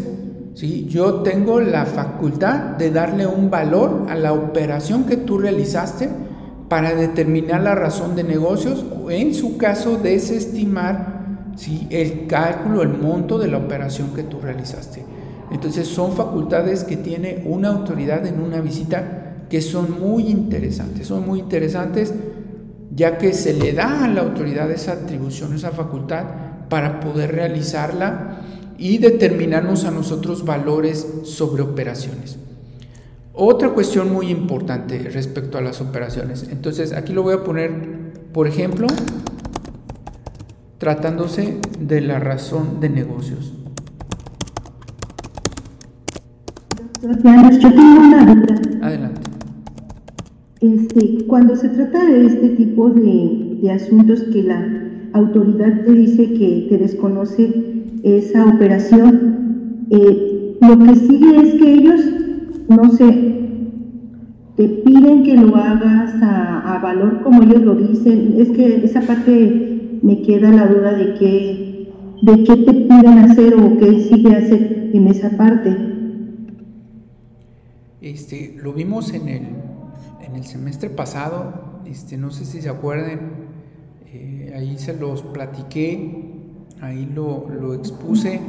¿sí? 0.53 0.85
Yo 0.89 1.21
tengo 1.21 1.59
la 1.59 1.85
facultad 1.85 2.77
de 2.77 2.91
darle 2.91 3.25
un 3.25 3.49
valor 3.49 4.05
a 4.09 4.15
la 4.15 4.33
operación 4.33 5.05
que 5.05 5.17
tú 5.17 5.39
realizaste 5.39 6.09
para 6.69 6.93
determinar 6.93 7.61
la 7.61 7.75
razón 7.75 8.15
de 8.15 8.23
negocios 8.23 8.85
o 9.03 9.09
en 9.09 9.33
su 9.33 9.57
caso 9.57 9.97
desestimar 9.97 11.17
¿sí? 11.55 11.87
el 11.89 12.27
cálculo, 12.27 12.83
el 12.83 12.89
monto 12.89 13.39
de 13.39 13.47
la 13.47 13.57
operación 13.57 14.13
que 14.13 14.23
tú 14.23 14.39
realizaste. 14.39 15.16
Entonces 15.51 15.87
son 15.87 16.13
facultades 16.13 16.83
que 16.83 16.97
tiene 16.97 17.43
una 17.45 17.69
autoridad 17.69 18.25
en 18.25 18.41
una 18.41 18.61
visita 18.61 19.45
que 19.49 19.61
son 19.61 19.99
muy 19.99 20.27
interesantes, 20.27 21.07
son 21.07 21.25
muy 21.25 21.39
interesantes 21.39 22.13
ya 22.97 23.19
que 23.19 23.31
se 23.33 23.53
le 23.53 23.73
da 23.73 24.05
a 24.05 24.07
la 24.07 24.21
autoridad 24.21 24.71
esa 24.71 24.93
atribución, 24.93 25.53
esa 25.53 25.69
facultad 25.69 26.25
para 26.67 26.99
poder 26.99 27.31
realizarla 27.31 28.41
y 28.77 28.97
determinarnos 28.97 29.85
a 29.85 29.91
nosotros 29.91 30.43
valores 30.45 31.07
sobre 31.23 31.61
operaciones. 31.61 32.37
Otra 33.33 33.69
cuestión 33.69 34.11
muy 34.11 34.31
importante 34.31 34.97
respecto 34.97 35.59
a 35.59 35.61
las 35.61 35.79
operaciones. 35.79 36.47
Entonces, 36.49 36.91
aquí 36.91 37.13
lo 37.13 37.21
voy 37.21 37.35
a 37.35 37.43
poner, 37.43 37.71
por 38.33 38.47
ejemplo, 38.47 38.87
tratándose 40.79 41.59
de 41.79 42.01
la 42.01 42.19
razón 42.19 42.79
de 42.79 42.89
negocios. 42.89 43.53
Yo 47.01 47.73
tengo 47.73 47.99
una 47.99 48.35
duda. 48.35 48.61
Adelante. 48.81 49.21
Este, 50.59 51.25
cuando 51.27 51.55
se 51.55 51.69
trata 51.69 52.03
de 52.05 52.25
este 52.25 52.49
tipo 52.49 52.89
de, 52.89 53.59
de 53.61 53.71
asuntos 53.71 54.23
que 54.23 54.43
la 54.43 54.65
autoridad 55.13 55.85
te 55.85 55.93
dice 55.93 56.33
que 56.33 56.67
te 56.69 56.77
desconoce 56.77 57.51
esa 58.03 58.45
operación, 58.45 59.85
eh, 59.91 60.57
lo 60.59 60.79
que 60.79 60.95
sigue 60.95 61.35
es 61.37 61.53
que 61.55 61.73
ellos, 61.73 62.01
no 62.69 62.89
sé, 62.91 63.37
te 64.55 64.67
piden 64.67 65.23
que 65.23 65.35
lo 65.35 65.55
hagas 65.55 66.15
a, 66.21 66.79
valor 66.81 67.21
como 67.23 67.41
ellos 67.41 67.63
lo 67.63 67.75
dicen. 67.75 68.35
Es 68.37 68.49
que 68.49 68.85
esa 68.85 69.01
parte 69.01 69.99
me 70.01 70.21
queda 70.21 70.51
la 70.51 70.67
duda 70.67 70.93
de 70.93 71.15
qué, 71.15 71.89
de 72.21 72.43
qué 72.43 72.55
te 72.55 72.73
piden 72.73 73.17
hacer 73.19 73.55
o 73.55 73.77
qué 73.77 73.99
sigue 74.01 74.35
hacer 74.35 74.91
en 74.93 75.07
esa 75.07 75.31
parte. 75.31 75.96
Este, 78.01 78.55
lo 78.57 78.73
vimos 78.73 79.13
en 79.13 79.27
el, 79.27 79.47
en 80.21 80.35
el 80.35 80.45
semestre 80.45 80.89
pasado, 80.89 81.81
este, 81.85 82.17
no 82.17 82.31
sé 82.31 82.45
si 82.45 82.61
se 82.61 82.69
acuerdan, 82.69 83.31
eh, 84.07 84.53
ahí 84.55 84.77
se 84.77 84.93
los 84.93 85.23
platiqué 85.23 86.27
ahí 86.81 87.05
lo, 87.05 87.73
expuse. 87.73 88.39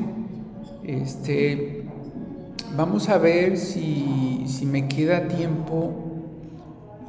Este, 0.84 1.84
vamos 2.76 3.08
a 3.08 3.18
ver 3.18 3.56
si, 3.56 4.44
me 4.66 4.88
queda 4.88 5.28
tiempo 5.28 6.04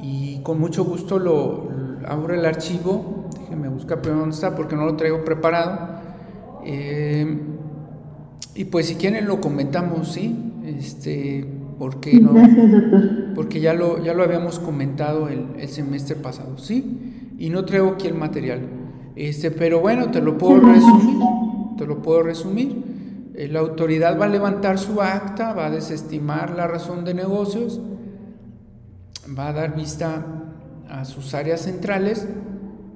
y 0.02 0.40
con 0.42 0.58
mucho 0.58 0.84
gusto 0.84 1.18
lo, 1.18 1.68
abro 2.06 2.34
el 2.34 2.44
archivo. 2.44 3.28
Déjenme 3.40 3.68
buscar 3.68 4.00
primero 4.00 4.20
dónde 4.20 4.34
está 4.34 4.54
porque 4.54 4.76
no 4.76 4.84
lo 4.84 4.96
traigo 4.96 5.24
preparado. 5.24 6.00
Eh, 6.64 7.38
y 8.54 8.64
pues 8.64 8.86
si 8.86 8.96
quieren 8.96 9.26
lo 9.26 9.40
comentamos, 9.40 10.12
¿sí? 10.12 10.52
Este, 10.64 11.46
porque 11.80 12.20
no, 12.20 12.34
porque 13.34 13.58
ya 13.58 13.72
lo, 13.72 14.04
ya 14.04 14.12
lo 14.12 14.22
habíamos 14.22 14.58
comentado 14.58 15.30
el, 15.30 15.46
el 15.58 15.68
semestre 15.70 16.14
pasado, 16.14 16.58
¿sí? 16.58 17.32
Y 17.38 17.48
no 17.48 17.64
traigo 17.64 17.92
aquí 17.92 18.06
el 18.06 18.14
material. 18.14 18.68
Este, 19.16 19.50
pero 19.50 19.80
bueno, 19.80 20.10
te 20.10 20.20
lo 20.20 20.36
puedo 20.36 20.60
resumir, 20.60 21.24
te 21.78 21.86
lo 21.86 22.02
puedo 22.02 22.22
resumir. 22.22 23.32
Eh, 23.34 23.48
la 23.48 23.60
autoridad 23.60 24.20
va 24.20 24.26
a 24.26 24.28
levantar 24.28 24.78
su 24.78 25.00
acta, 25.00 25.54
va 25.54 25.66
a 25.66 25.70
desestimar 25.70 26.50
la 26.50 26.66
razón 26.66 27.02
de 27.06 27.14
negocios, 27.14 27.80
va 29.38 29.48
a 29.48 29.52
dar 29.54 29.74
vista 29.74 30.26
a 30.86 31.06
sus 31.06 31.32
áreas 31.32 31.62
centrales 31.62 32.28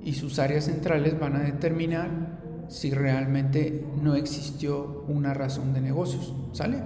y 0.05 0.12
sus 0.12 0.38
áreas 0.38 0.67
centrales 0.67 1.19
van 1.19 1.37
a 1.37 1.38
determinar 1.38 2.67
si 2.69 2.91
realmente 2.91 3.87
no 4.03 4.14
existió 4.14 5.07
una 5.09 5.33
razón 5.33 5.73
de 5.73 5.81
negocios. 5.81 6.35
¿Sale? 6.53 6.83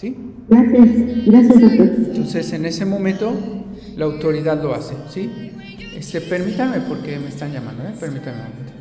¿Sí? 0.00 0.16
Gracias, 0.48 1.26
gracias 1.26 1.60
doctor. 1.60 1.88
Entonces 2.08 2.52
en 2.54 2.64
ese 2.64 2.86
momento 2.86 3.34
la 3.96 4.06
autoridad 4.06 4.62
lo 4.62 4.74
hace, 4.74 4.94
¿sí? 5.10 5.30
Este, 5.94 6.22
permítame 6.22 6.80
porque 6.80 7.18
me 7.18 7.28
están 7.28 7.52
llamando, 7.52 7.82
¿eh? 7.82 7.92
Permítame 8.00 8.38
un 8.38 8.48
momento. 8.48 8.72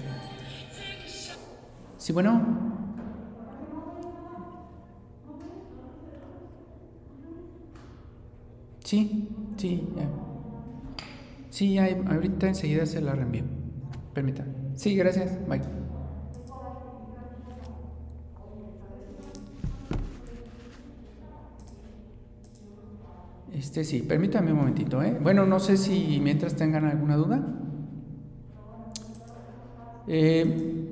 Sí, 1.97 2.13
bueno. 2.13 2.41
Sí, 8.85 9.27
sí. 9.57 9.89
Sí, 11.49 11.77
ahorita 11.77 12.47
enseguida 12.47 12.85
se 12.85 13.01
la 13.01 13.13
reenvío. 13.13 13.43
Permítame. 14.13 14.53
Sí, 14.75 14.95
gracias. 14.95 15.37
Bye. 15.49 15.78
Este 23.59 23.83
sí, 23.83 24.03
permítame 24.03 24.53
un 24.53 24.59
momentito, 24.59 25.03
¿eh? 25.03 25.17
Bueno, 25.21 25.45
no 25.45 25.59
sé 25.59 25.75
si 25.75 26.21
mientras 26.23 26.55
tengan 26.55 26.85
alguna 26.85 27.17
duda. 27.17 27.45
Eh, 30.07 30.87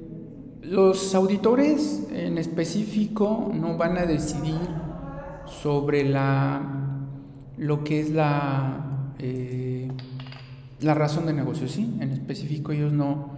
los 0.63 1.15
auditores 1.15 2.05
en 2.11 2.37
específico 2.37 3.49
no 3.53 3.77
van 3.77 3.97
a 3.97 4.05
decidir 4.05 4.59
sobre 5.45 6.03
la 6.03 6.61
lo 7.57 7.85
que 7.85 8.01
es 8.01 8.11
la 8.11 9.13
eh, 9.17 9.89
la 10.81 10.93
razón 10.93 11.25
de 11.25 11.31
negocio, 11.31 11.69
sí. 11.69 11.95
En 12.01 12.11
específico 12.11 12.73
ellos 12.73 12.91
no 12.91 13.31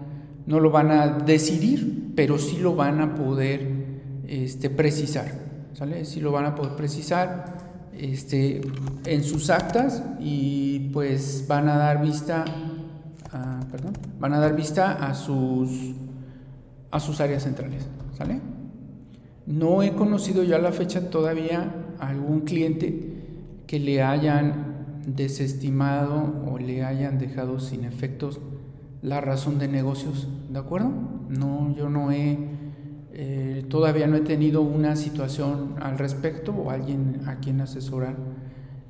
no 0.48 0.59
lo 0.59 0.71
van 0.71 0.89
a 0.89 1.05
decidir, 1.07 2.13
pero 2.15 2.39
sí 2.39 2.57
lo 2.57 2.75
van 2.75 3.00
a 3.00 3.13
poder 3.13 4.01
este, 4.27 4.71
precisar, 4.71 5.27
¿sale? 5.74 6.03
Sí 6.05 6.19
lo 6.19 6.31
van 6.31 6.45
a 6.45 6.55
poder 6.55 6.75
precisar 6.75 7.68
este, 7.99 8.61
en 9.05 9.23
sus 9.23 9.49
actas 9.49 10.03
y 10.19 10.89
pues 10.93 11.45
van 11.47 11.67
a 11.67 11.77
dar 11.77 12.01
vista, 12.01 12.45
a, 13.31 13.59
perdón, 13.69 13.93
van 14.19 14.33
a 14.33 14.39
dar 14.39 14.55
vista 14.55 14.93
a 15.05 15.13
sus, 15.13 15.93
a 16.91 16.99
sus 16.99 17.19
áreas 17.19 17.43
centrales, 17.43 17.87
¿sale? 18.17 18.39
No 19.45 19.83
he 19.83 19.93
conocido 19.93 20.43
ya 20.43 20.59
la 20.59 20.71
fecha 20.71 21.09
todavía 21.09 21.73
a 21.99 22.09
algún 22.09 22.41
cliente 22.41 23.63
que 23.67 23.79
le 23.79 24.01
hayan 24.01 25.03
desestimado 25.05 26.45
o 26.49 26.57
le 26.57 26.83
hayan 26.83 27.17
dejado 27.17 27.59
sin 27.59 27.83
efectos 27.83 28.39
la 29.01 29.21
razón 29.21 29.59
de 29.59 29.67
negocios, 29.67 30.27
¿de 30.49 30.59
acuerdo? 30.59 30.91
No, 31.29 31.73
yo 31.75 31.89
no 31.89 32.11
he 32.11 32.37
eh, 33.21 33.65
todavía 33.67 34.07
no 34.07 34.15
he 34.15 34.21
tenido 34.21 34.61
una 34.61 34.95
situación 34.95 35.75
al 35.81 35.97
respecto 35.97 36.53
o 36.53 36.69
alguien 36.69 37.19
a 37.25 37.39
quien 37.39 37.59
asesorar. 37.59 38.15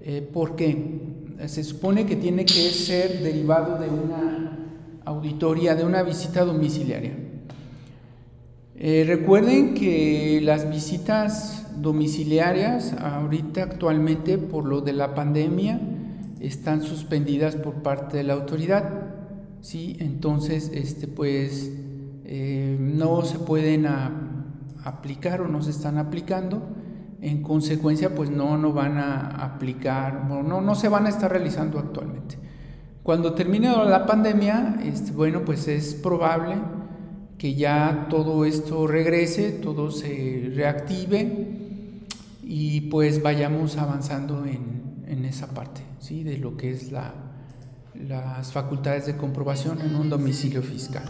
Eh, 0.01 0.29
porque 0.31 1.01
se 1.47 1.63
supone 1.63 2.05
que 2.05 2.15
tiene 2.15 2.45
que 2.45 2.69
ser 2.69 3.23
derivado 3.23 3.81
de 3.81 3.89
una 3.89 4.55
auditoría, 5.03 5.73
de 5.73 5.83
una 5.83 6.03
visita 6.03 6.45
domiciliaria. 6.45 7.13
Eh, 8.75 9.03
recuerden 9.07 9.73
que 9.73 10.39
las 10.43 10.69
visitas 10.69 11.65
domiciliarias 11.81 12.93
ahorita 12.93 13.63
actualmente 13.63 14.37
por 14.37 14.63
lo 14.63 14.81
de 14.81 14.93
la 14.93 15.15
pandemia 15.15 15.81
están 16.39 16.83
suspendidas 16.83 17.55
por 17.55 17.81
parte 17.81 18.17
de 18.17 18.25
la 18.25 18.33
autoridad. 18.33 19.07
¿sí? 19.61 19.97
Entonces, 19.99 20.69
este, 20.71 21.07
pues 21.07 21.78
eh, 22.31 22.77
no 22.79 23.23
se 23.23 23.39
pueden 23.39 23.87
aplicar 24.83 25.41
o 25.41 25.47
no 25.47 25.63
se 25.63 25.71
están 25.71 25.97
aplicando, 25.97 26.61
en 27.21 27.41
consecuencia 27.41 28.13
pues 28.13 28.29
no, 28.29 28.55
no 28.55 28.71
van 28.71 28.99
a 28.99 29.29
aplicar, 29.43 30.25
no, 30.25 30.43
no 30.43 30.75
se 30.75 30.89
van 30.89 31.07
a 31.07 31.09
estar 31.09 31.31
realizando 31.31 31.79
actualmente. 31.79 32.37
Cuando 33.01 33.33
termine 33.33 33.71
la 33.71 34.05
pandemia, 34.05 34.77
este, 34.83 35.11
bueno, 35.11 35.43
pues 35.43 35.67
es 35.67 35.95
probable 35.95 36.57
que 37.39 37.55
ya 37.55 38.05
todo 38.11 38.45
esto 38.45 38.85
regrese, 38.85 39.49
todo 39.49 39.89
se 39.89 40.51
reactive 40.53 41.47
y 42.43 42.81
pues 42.91 43.23
vayamos 43.23 43.77
avanzando 43.77 44.45
en, 44.45 45.03
en 45.07 45.25
esa 45.25 45.47
parte, 45.47 45.81
¿sí? 45.97 46.23
De 46.23 46.37
lo 46.37 46.57
que 46.57 46.69
es 46.69 46.91
la, 46.91 47.11
las 47.95 48.51
facultades 48.51 49.07
de 49.07 49.17
comprobación 49.17 49.81
en 49.81 49.95
un 49.95 50.11
domicilio 50.11 50.61
fiscal. 50.61 51.09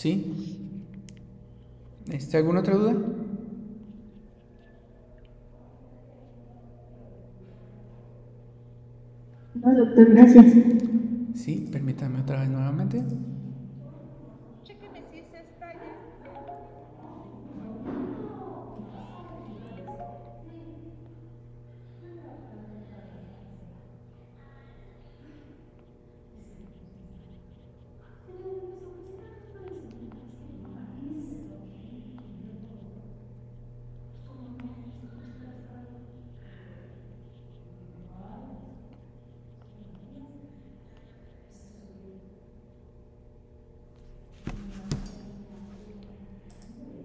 ¿Sí? 0.00 0.14
¿Este, 2.10 2.36
¿Alguna 2.38 2.60
otra 2.60 2.74
duda? 2.74 2.96
No, 9.54 9.74
doctor, 9.76 10.10
gracias. 10.10 10.46
Sí, 11.34 11.68
permítame 11.72 12.20
otra 12.20 12.40
vez 12.40 12.50
nuevamente. 12.50 13.04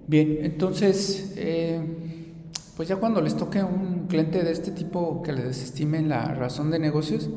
Bien, 0.08 0.38
entonces, 0.42 1.34
eh, 1.36 1.82
pues 2.78 2.88
ya 2.88 2.98
cuando 2.98 3.22
les 3.22 3.36
toque 3.36 3.64
un 3.64 4.06
cliente 4.08 4.44
de 4.44 4.52
este 4.52 4.70
tipo 4.70 5.24
que 5.24 5.34
les 5.34 5.46
desestimen 5.46 6.10
la 6.10 6.36
razón 6.36 6.70
de 6.70 6.78
negocios, 6.78 7.30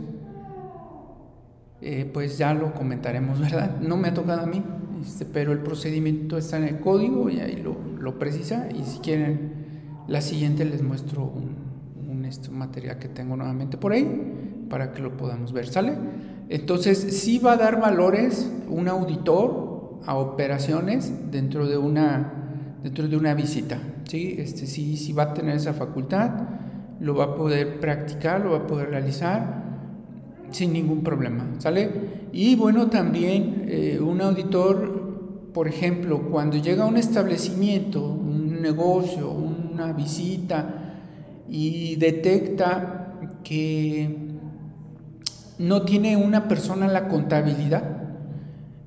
eh, 1.81 2.11
pues 2.13 2.37
ya 2.37 2.53
lo 2.53 2.75
comentaremos, 2.75 3.41
¿verdad? 3.41 3.81
No 3.81 3.97
me 3.97 4.09
ha 4.09 4.15
tocado 4.15 4.43
a 4.43 4.47
mí, 4.47 4.63
este, 5.01 5.25
pero 5.25 5.53
el 5.53 5.61
procedimiento 5.61 6.37
está 6.37 6.59
en 6.59 6.65
el 6.65 6.81
código 6.81 7.31
y 7.31 7.41
ahí 7.41 7.57
lo, 7.57 8.19
precisa. 8.19 8.69
Y 8.71 8.85
si 8.85 8.99
quieren, 8.99 9.53
la 10.07 10.21
siguiente 10.21 10.65
les 10.67 10.83
muestro 10.83 11.25
un, 11.25 11.57
un 12.11 12.25
este, 12.27 12.51
material 12.51 12.99
que 12.99 13.09
tengo 13.09 13.37
nuevamente 13.37 13.79
por 13.79 13.93
ahí 13.93 14.67
para 14.69 14.93
que 14.93 15.01
lo 15.01 15.17
podamos 15.17 15.55
ver, 15.55 15.69
¿sale? 15.69 15.97
Entonces, 16.51 16.99
sí 16.99 17.39
va 17.39 17.53
a 17.53 17.57
dar 17.57 17.81
valores 17.81 18.51
un 18.69 18.89
auditor 18.89 20.01
a 20.05 20.17
operaciones 20.17 21.13
dentro 21.31 21.67
de 21.67 21.79
una 21.79 22.38
dentro 22.83 23.09
de 23.09 23.17
una 23.17 23.35
visita. 23.35 23.79
¿sí? 24.05 24.37
Este, 24.39 24.67
sí, 24.67 24.97
sí 24.97 25.13
va 25.13 25.25
a 25.25 25.35
tener 25.35 25.57
esa 25.57 25.75
facultad, 25.75 26.31
lo 27.01 27.15
va 27.15 27.25
a 27.25 27.35
poder 27.35 27.81
practicar, 27.81 28.41
lo 28.41 28.53
va 28.53 28.59
a 28.59 28.67
poder 28.67 28.91
realizar 28.91 29.65
sin 30.51 30.73
ningún 30.73 31.03
problema. 31.03 31.47
¿Sale? 31.59 31.91
Y 32.33 32.57
bueno, 32.57 32.89
también 32.89 33.65
eh, 33.69 34.01
un 34.01 34.21
auditor, 34.21 35.51
por 35.53 35.69
ejemplo, 35.69 36.29
cuando 36.31 36.57
llega 36.57 36.85
a 36.85 36.87
un 36.87 36.97
establecimiento, 36.97 38.05
un 38.05 38.61
negocio, 38.61 39.31
una 39.31 39.93
visita, 39.93 40.85
y 41.49 41.97
detecta 41.97 43.15
que 43.43 44.29
no 45.59 45.83
tiene 45.83 46.17
una 46.17 46.47
persona 46.47 46.87
la 46.89 47.09
contabilidad, 47.09 47.98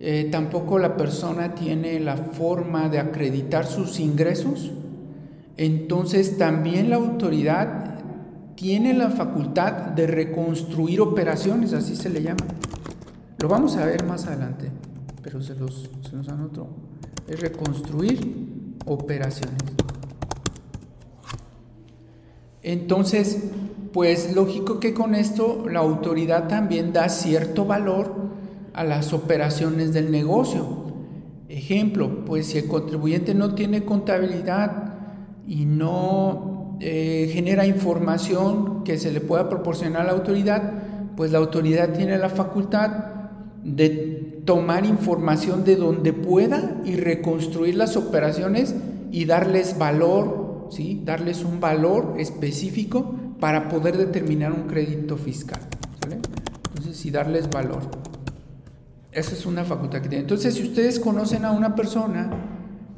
eh, 0.03 0.29
tampoco 0.31 0.79
la 0.79 0.97
persona 0.97 1.53
tiene 1.53 1.99
la 1.99 2.17
forma 2.17 2.89
de 2.89 2.97
acreditar 2.97 3.67
sus 3.67 3.99
ingresos, 3.99 4.71
entonces 5.57 6.39
también 6.39 6.89
la 6.89 6.95
autoridad 6.95 7.99
tiene 8.55 8.95
la 8.95 9.11
facultad 9.11 9.73
de 9.91 10.07
reconstruir 10.07 11.01
operaciones, 11.01 11.73
así 11.73 11.95
se 11.95 12.09
le 12.09 12.23
llama. 12.23 12.47
Lo 13.37 13.47
vamos 13.47 13.77
a 13.77 13.85
ver 13.85 14.03
más 14.03 14.25
adelante, 14.25 14.71
pero 15.21 15.39
se 15.39 15.53
los, 15.53 15.91
se 16.09 16.15
los 16.15 16.27
anoto. 16.29 16.67
Es 17.27 17.39
reconstruir 17.39 18.73
operaciones. 18.87 19.61
Entonces, 22.63 23.51
pues 23.93 24.33
lógico 24.33 24.79
que 24.79 24.95
con 24.95 25.13
esto 25.13 25.63
la 25.69 25.81
autoridad 25.81 26.47
también 26.47 26.91
da 26.91 27.07
cierto 27.07 27.65
valor 27.65 28.31
a 28.73 28.84
las 28.84 29.13
operaciones 29.13 29.93
del 29.93 30.12
negocio. 30.12 30.91
Ejemplo, 31.49 32.23
pues 32.25 32.47
si 32.47 32.60
el 32.60 32.67
contribuyente 32.67 33.36
no 33.36 33.55
tiene 33.55 33.84
contabilidad 33.84 34.93
y 35.47 35.65
no 35.65 36.77
eh, 36.79 37.29
genera 37.34 37.65
información 37.65 38.84
que 38.84 38.97
se 38.97 39.12
le 39.12 39.21
pueda 39.21 39.49
proporcionar 39.49 40.03
a 40.03 40.05
la 40.05 40.12
autoridad, 40.13 40.71
pues 41.15 41.31
la 41.31 41.39
autoridad 41.39 41.93
tiene 41.93 42.17
la 42.17 42.29
facultad 42.29 42.89
de 43.63 44.41
tomar 44.45 44.86
información 44.86 45.63
de 45.63 45.75
donde 45.75 46.13
pueda 46.13 46.81
y 46.86 46.95
reconstruir 46.95 47.75
las 47.75 47.95
operaciones 47.97 48.75
y 49.12 49.25
darles 49.25 49.77
valor, 49.77 50.69
¿sí? 50.71 51.01
darles 51.03 51.43
un 51.43 51.60
valor 51.60 52.15
específico 52.17 53.15
para 53.39 53.69
poder 53.69 53.97
determinar 53.97 54.53
un 54.53 54.63
crédito 54.63 55.17
fiscal. 55.17 55.60
Entonces, 56.73 57.05
y 57.05 57.12
darles 57.12 57.49
valor. 57.49 58.11
Esa 59.12 59.34
es 59.34 59.45
una 59.45 59.65
facultad 59.65 60.02
que 60.02 60.08
tiene. 60.08 60.21
Entonces, 60.21 60.56
si 60.56 60.63
ustedes 60.63 61.00
conocen 61.00 61.43
a 61.43 61.52
una 61.52 61.76
persona 61.76 62.30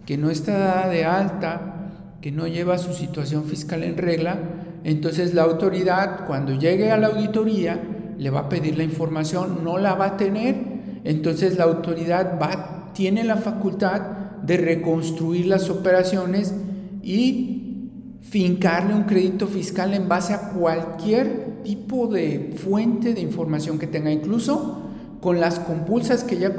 que 0.05 0.17
no 0.17 0.29
está 0.29 0.57
dada 0.57 0.89
de 0.89 1.05
alta, 1.05 1.91
que 2.21 2.31
no 2.31 2.47
lleva 2.47 2.77
su 2.77 2.93
situación 2.93 3.45
fiscal 3.45 3.83
en 3.83 3.97
regla, 3.97 4.37
entonces 4.83 5.33
la 5.33 5.43
autoridad 5.43 6.25
cuando 6.27 6.53
llegue 6.53 6.91
a 6.91 6.97
la 6.97 7.07
auditoría 7.07 7.81
le 8.17 8.29
va 8.29 8.41
a 8.41 8.49
pedir 8.49 8.77
la 8.77 8.83
información, 8.83 9.63
no 9.63 9.77
la 9.79 9.95
va 9.95 10.05
a 10.05 10.17
tener, 10.17 10.55
entonces 11.03 11.57
la 11.57 11.63
autoridad 11.63 12.39
va, 12.39 12.91
tiene 12.93 13.23
la 13.23 13.37
facultad 13.37 14.01
de 14.43 14.57
reconstruir 14.57 15.47
las 15.47 15.69
operaciones 15.69 16.53
y 17.01 17.89
fincarle 18.21 18.93
un 18.93 19.03
crédito 19.03 19.47
fiscal 19.47 19.93
en 19.93 20.07
base 20.07 20.33
a 20.33 20.51
cualquier 20.51 21.61
tipo 21.63 22.07
de 22.07 22.53
fuente 22.55 23.13
de 23.13 23.21
información 23.21 23.79
que 23.79 23.87
tenga, 23.87 24.11
incluso 24.11 24.82
con 25.23 25.39
las 25.39 25.57
compulsas 25.57 26.25
que 26.25 26.37
ya, 26.37 26.53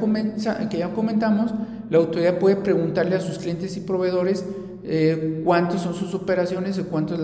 que 0.70 0.78
ya 0.78 0.88
comentamos, 0.94 1.52
la 1.90 1.98
autoridad 1.98 2.38
puede 2.38 2.56
preguntarle 2.56 3.14
a 3.14 3.20
sus 3.20 3.38
clientes 3.38 3.76
y 3.76 3.80
proveedores 3.80 4.42
eh, 4.84 5.42
cuántos 5.44 5.82
son 5.82 5.92
sus 5.92 6.14
operaciones 6.14 6.78
o 6.78 6.86
cuántos 6.86 7.20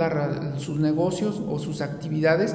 sus 0.59 0.79
negocios 0.79 1.43
o 1.49 1.59
sus 1.59 1.81
actividades 1.81 2.55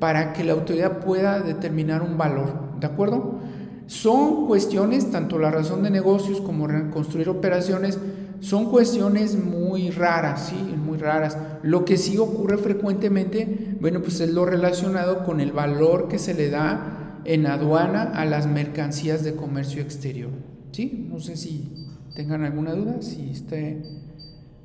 para 0.00 0.32
que 0.32 0.42
la 0.42 0.52
autoridad 0.52 0.98
pueda 0.98 1.38
determinar 1.38 2.02
un 2.02 2.18
valor, 2.18 2.80
¿de 2.80 2.88
acuerdo? 2.88 3.38
Son 3.86 4.48
cuestiones, 4.48 5.12
tanto 5.12 5.38
la 5.38 5.52
razón 5.52 5.84
de 5.84 5.90
negocios 5.90 6.40
como 6.40 6.66
reconstruir 6.66 7.28
operaciones, 7.28 8.00
son 8.40 8.68
cuestiones 8.68 9.36
muy 9.36 9.90
raras, 9.90 10.48
sí, 10.48 10.56
muy 10.56 10.98
raras. 10.98 11.38
Lo 11.62 11.84
que 11.84 11.96
sí 11.96 12.18
ocurre 12.18 12.58
frecuentemente, 12.58 13.76
bueno, 13.80 14.02
pues 14.02 14.18
es 14.18 14.32
lo 14.34 14.44
relacionado 14.44 15.22
con 15.22 15.40
el 15.40 15.52
valor 15.52 16.08
que 16.08 16.18
se 16.18 16.34
le 16.34 16.50
da 16.50 16.93
en 17.24 17.46
aduana 17.46 18.02
a 18.02 18.24
las 18.24 18.46
mercancías 18.46 19.24
de 19.24 19.34
comercio 19.34 19.82
exterior. 19.82 20.30
¿Sí? 20.72 21.08
No 21.10 21.20
sé 21.20 21.36
si 21.36 21.72
tengan 22.14 22.44
alguna 22.44 22.72
duda, 22.72 23.00
si 23.00 23.30
esté 23.30 23.82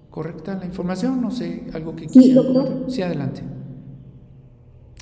correcta 0.09 0.55
la 0.55 0.65
información, 0.65 1.21
no 1.21 1.31
sé, 1.31 1.65
algo 1.73 1.95
que 1.95 2.07
quisiera 2.07 2.41
sí, 2.41 2.47
Sí, 2.87 3.01
adelante. 3.01 3.41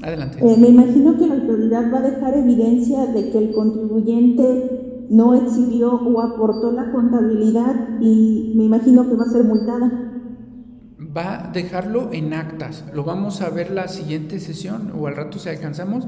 Adelante. 0.04 0.40
Eh, 0.42 0.58
me 0.58 0.68
imagino 0.68 1.18
que 1.18 1.28
la 1.28 1.36
autoridad 1.36 1.92
va 1.92 2.00
a 2.00 2.02
dejar 2.02 2.38
evidencia 2.38 3.08
de 3.08 3.32
que 3.32 3.38
el 3.38 3.52
contribuyente 3.52 5.06
no 5.10 5.34
exhibió 5.34 5.94
o 5.94 6.22
aportó 6.22 6.72
la 6.72 6.92
contabilidad 6.92 8.00
y 8.00 8.54
me 8.56 8.66
imagino 8.66 9.10
que 9.10 9.16
va 9.16 9.24
a 9.24 9.30
ser 9.30 9.44
multada. 9.44 10.12
Va 11.16 11.46
a 11.46 11.52
dejarlo 11.52 12.10
en 12.12 12.34
actas. 12.34 12.86
Lo 12.94 13.04
vamos 13.04 13.42
a 13.42 13.50
ver 13.50 13.72
la 13.72 13.88
siguiente 13.88 14.40
sesión 14.40 14.92
o 14.98 15.08
al 15.08 15.16
rato 15.16 15.40
si 15.40 15.50
alcanzamos. 15.50 16.06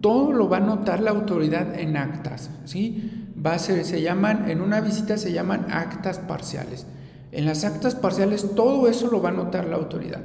Todo 0.00 0.32
lo 0.32 0.48
va 0.48 0.58
a 0.58 0.60
notar 0.60 1.00
la 1.00 1.10
autoridad 1.10 1.78
en 1.78 1.96
actas, 1.96 2.50
¿sí? 2.64 3.28
Va 3.44 3.54
a 3.54 3.58
ser, 3.58 3.84
se 3.84 4.02
llaman, 4.02 4.50
en 4.50 4.60
una 4.60 4.80
visita 4.80 5.18
se 5.18 5.32
llaman 5.32 5.66
actas 5.70 6.18
parciales. 6.18 6.86
En 7.32 7.44
las 7.44 7.64
actas 7.64 7.94
parciales 7.94 8.54
todo 8.54 8.88
eso 8.88 9.08
lo 9.10 9.22
va 9.22 9.28
a 9.28 9.32
notar 9.32 9.66
la 9.66 9.76
autoridad, 9.76 10.22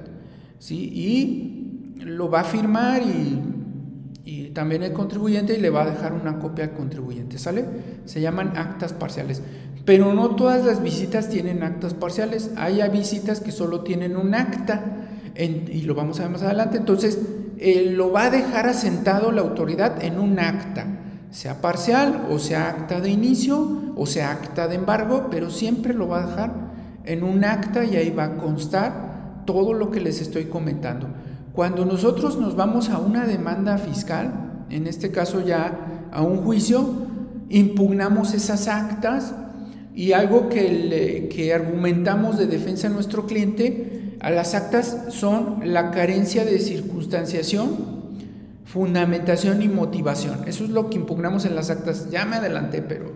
¿sí? 0.59 0.91
Y 0.93 2.03
lo 2.03 2.29
va 2.29 2.41
a 2.41 2.43
firmar 2.43 3.01
y, 3.03 3.51
también 4.53 4.83
el 4.83 4.93
contribuyente 4.93 5.57
y 5.57 5.59
le 5.59 5.69
va 5.69 5.83
a 5.83 5.89
dejar 5.89 6.13
una 6.13 6.39
copia 6.39 6.63
al 6.63 6.71
contribuyente, 6.71 7.37
¿sale? 7.37 7.65
Se 8.05 8.21
llaman 8.21 8.53
actas 8.55 8.93
parciales. 8.93 9.41
Pero 9.83 10.13
no 10.13 10.35
todas 10.35 10.65
las 10.65 10.81
visitas 10.81 11.27
tienen 11.27 11.61
actas 11.61 11.93
parciales. 11.93 12.51
Hay 12.55 12.81
visitas 12.89 13.41
que 13.41 13.51
solo 13.51 13.81
tienen 13.81 14.15
un 14.15 14.33
acta 14.33 15.09
y 15.37 15.81
lo 15.81 15.93
vamos 15.93 16.19
a 16.19 16.23
ver 16.23 16.31
más 16.31 16.41
adelante. 16.41 16.77
Entonces, 16.77 17.19
lo 17.57 18.11
va 18.11 18.25
a 18.25 18.29
dejar 18.29 18.67
asentado 18.67 19.31
la 19.31 19.41
autoridad 19.41 20.03
en 20.03 20.19
un 20.19 20.39
acta, 20.39 20.85
sea 21.31 21.61
parcial 21.61 22.27
o 22.29 22.39
sea 22.39 22.69
acta 22.69 23.01
de 23.01 23.09
inicio 23.09 23.93
o 23.95 24.05
sea 24.05 24.31
acta 24.31 24.67
de 24.67 24.75
embargo, 24.75 25.27
pero 25.29 25.49
siempre 25.49 25.93
lo 25.93 26.07
va 26.07 26.23
a 26.23 26.25
dejar 26.27 26.51
en 27.05 27.23
un 27.23 27.43
acta 27.43 27.83
y 27.85 27.95
ahí 27.95 28.09
va 28.09 28.25
a 28.25 28.37
constar 28.37 29.43
todo 29.45 29.73
lo 29.73 29.91
que 29.91 30.01
les 30.01 30.21
estoy 30.21 30.45
comentando. 30.45 31.07
Cuando 31.53 31.85
nosotros 31.85 32.37
nos 32.37 32.55
vamos 32.55 32.89
a 32.89 32.99
una 32.99 33.25
demanda 33.25 33.77
fiscal, 33.77 34.65
en 34.69 34.87
este 34.87 35.11
caso 35.11 35.41
ya 35.41 36.07
a 36.11 36.21
un 36.21 36.37
juicio, 36.37 36.85
impugnamos 37.49 38.33
esas 38.33 38.67
actas 38.67 39.33
y 39.95 40.11
algo 40.11 40.49
que, 40.49 41.29
que 41.33 41.53
argumentamos 41.53 42.37
de 42.37 42.47
defensa 42.47 42.87
a 42.87 42.89
nuestro 42.89 43.25
cliente, 43.25 44.17
a 44.19 44.29
las 44.29 44.53
actas 44.53 45.05
son 45.09 45.61
la 45.63 45.91
carencia 45.91 46.43
de 46.43 46.59
circunstanciación, 46.59 47.95
fundamentación 48.65 49.61
y 49.61 49.69
motivación. 49.69 50.47
Eso 50.47 50.65
es 50.65 50.69
lo 50.69 50.89
que 50.89 50.97
impugnamos 50.97 51.45
en 51.45 51.55
las 51.55 51.69
actas. 51.69 52.09
Ya 52.09 52.25
me 52.25 52.35
adelanté, 52.35 52.81
pero 52.81 53.13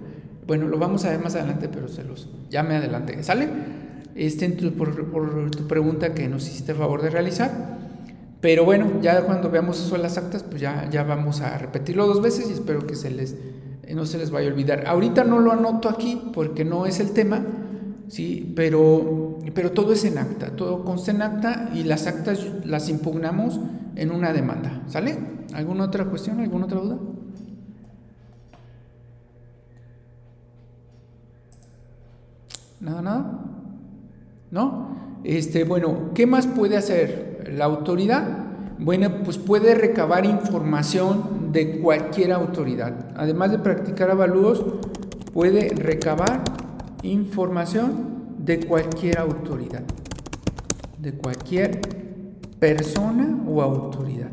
bueno, 0.48 0.68
lo 0.68 0.78
vamos 0.80 1.06
a 1.06 1.10
ver 1.10 1.20
más 1.20 1.36
adelante, 1.36 1.70
pero 1.70 1.88
se 1.90 2.04
los, 2.04 2.30
ya 2.50 2.64
me 2.64 2.76
adelanté, 2.76 3.22
¿sale? 3.24 3.50
Este, 4.16 4.50
por, 4.50 5.52
tu 5.52 5.68
pregunta 5.68 6.14
que 6.14 6.28
nos 6.28 6.48
hiciste 6.48 6.72
el 6.72 6.78
favor 6.78 7.02
de 7.02 7.10
realizar. 7.10 7.78
Pero 8.42 8.64
bueno, 8.64 9.02
ya 9.02 9.22
cuando 9.24 9.50
veamos 9.50 9.84
eso 9.84 9.96
en 9.96 10.02
las 10.02 10.18
actas, 10.18 10.44
pues 10.44 10.62
ya, 10.62 10.90
ya 10.90 11.04
vamos 11.04 11.42
a 11.42 11.58
repetirlo 11.58 12.08
dos 12.08 12.22
veces 12.22 12.50
y 12.50 12.54
espero 12.54 12.88
que 12.88 12.96
se 12.96 13.12
les, 13.12 13.36
no 13.96 14.06
se 14.06 14.18
les 14.18 14.32
vaya 14.32 14.50
a 14.50 14.52
olvidar. 14.52 14.84
Ahorita 14.88 15.24
no 15.24 15.40
lo 15.40 15.52
anoto 15.52 15.90
aquí 15.90 16.22
porque 16.34 16.64
no 16.64 16.86
es 16.86 17.00
el 17.00 17.12
tema, 17.12 17.44
¿sí? 18.08 18.54
pero, 18.56 19.40
pero 19.54 19.72
todo 19.72 19.94
es 19.94 20.06
en 20.06 20.18
acta, 20.18 20.56
todo 20.56 20.84
consta 20.86 21.12
en 21.12 21.22
acta 21.22 21.70
y 21.74 21.84
las 21.84 22.08
actas 22.08 22.46
las 22.66 22.90
impugnamos 22.90 23.60
en 23.96 24.12
una 24.12 24.34
demanda. 24.34 24.84
¿Sale? 24.88 25.18
¿Alguna 25.54 25.86
otra 25.86 26.06
cuestión? 26.06 26.40
¿Alguna 26.40 26.66
otra 26.66 26.80
duda? 26.80 26.98
Nada, 32.80 33.02
nada. 33.02 33.46
¿No? 34.52 35.20
Este, 35.24 35.64
bueno, 35.64 36.12
¿qué 36.14 36.26
más 36.26 36.48
puede 36.48 36.78
hacer 36.78 37.52
la 37.54 37.66
autoridad? 37.66 38.39
Bueno, 38.82 39.10
pues 39.26 39.38
puede 39.38 39.76
recabar 39.76 40.26
información 40.26 41.52
de 41.52 41.80
cualquier 41.80 42.32
autoridad. 42.32 43.12
Además 43.18 43.52
de 43.52 43.60
practicar 43.60 44.10
avalúos, 44.10 44.64
puede 45.34 45.68
recabar 45.76 46.44
información 47.04 48.36
de 48.38 48.62
cualquier 48.66 49.20
autoridad, 49.20 49.84
de 50.98 51.12
cualquier 51.12 51.82
persona 52.58 53.38
o 53.46 53.62
autoridad. 53.62 54.32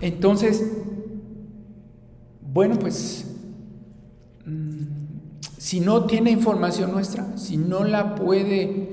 Entonces, 0.00 0.64
bueno, 2.40 2.78
pues 2.78 3.37
si 5.68 5.80
no 5.80 6.06
tiene 6.06 6.30
información 6.30 6.92
nuestra, 6.92 7.36
si 7.36 7.58
no 7.58 7.84
la 7.84 8.14
puede 8.14 8.88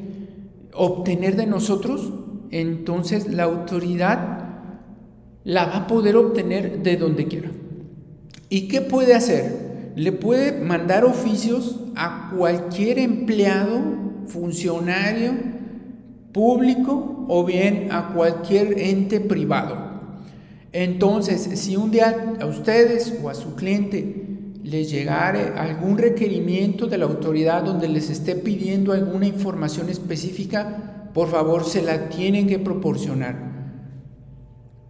obtener 0.73 1.37
de 1.37 1.45
nosotros, 1.45 2.11
entonces 2.51 3.31
la 3.31 3.43
autoridad 3.43 4.49
la 5.45 5.67
va 5.67 5.77
a 5.77 5.87
poder 5.87 6.17
obtener 6.17 6.83
de 6.83 6.97
donde 6.97 7.27
quiera. 7.27 7.49
¿Y 8.49 8.67
qué 8.67 8.81
puede 8.81 9.13
hacer? 9.13 9.93
Le 9.95 10.11
puede 10.11 10.59
mandar 10.59 11.05
oficios 11.05 11.79
a 11.95 12.33
cualquier 12.35 12.99
empleado, 12.99 13.79
funcionario 14.27 15.31
público 16.33 17.25
o 17.29 17.45
bien 17.45 17.87
a 17.93 18.09
cualquier 18.09 18.77
ente 18.79 19.21
privado. 19.21 19.77
Entonces, 20.73 21.41
si 21.57 21.77
un 21.77 21.91
día 21.91 22.35
a 22.41 22.45
ustedes 22.45 23.17
o 23.23 23.29
a 23.29 23.33
su 23.33 23.55
cliente 23.55 24.24
les 24.65 24.89
llegare 24.89 25.53
algún 25.55 25.99
requerimiento 25.99 26.87
de 26.87 26.97
la 26.97 27.05
autoridad 27.05 27.63
donde 27.63 27.87
les 27.87 28.09
esté 28.09 28.35
pidiendo 28.35 28.93
alguna 28.93 29.27
información 29.27 29.89
específica, 29.89 31.09
por 31.13 31.29
favor 31.29 31.65
se 31.65 31.83
la 31.83 32.09
tienen 32.09 32.47
que 32.47 32.57
proporcionar. 32.57 33.35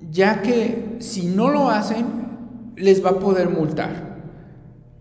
Ya 0.10 0.42
que 0.42 0.96
si 1.00 1.26
no 1.26 1.50
lo 1.50 1.70
hacen, 1.70 2.06
les 2.78 3.04
va 3.04 3.10
a 3.12 3.20
poder 3.20 3.50
multar. 3.50 4.16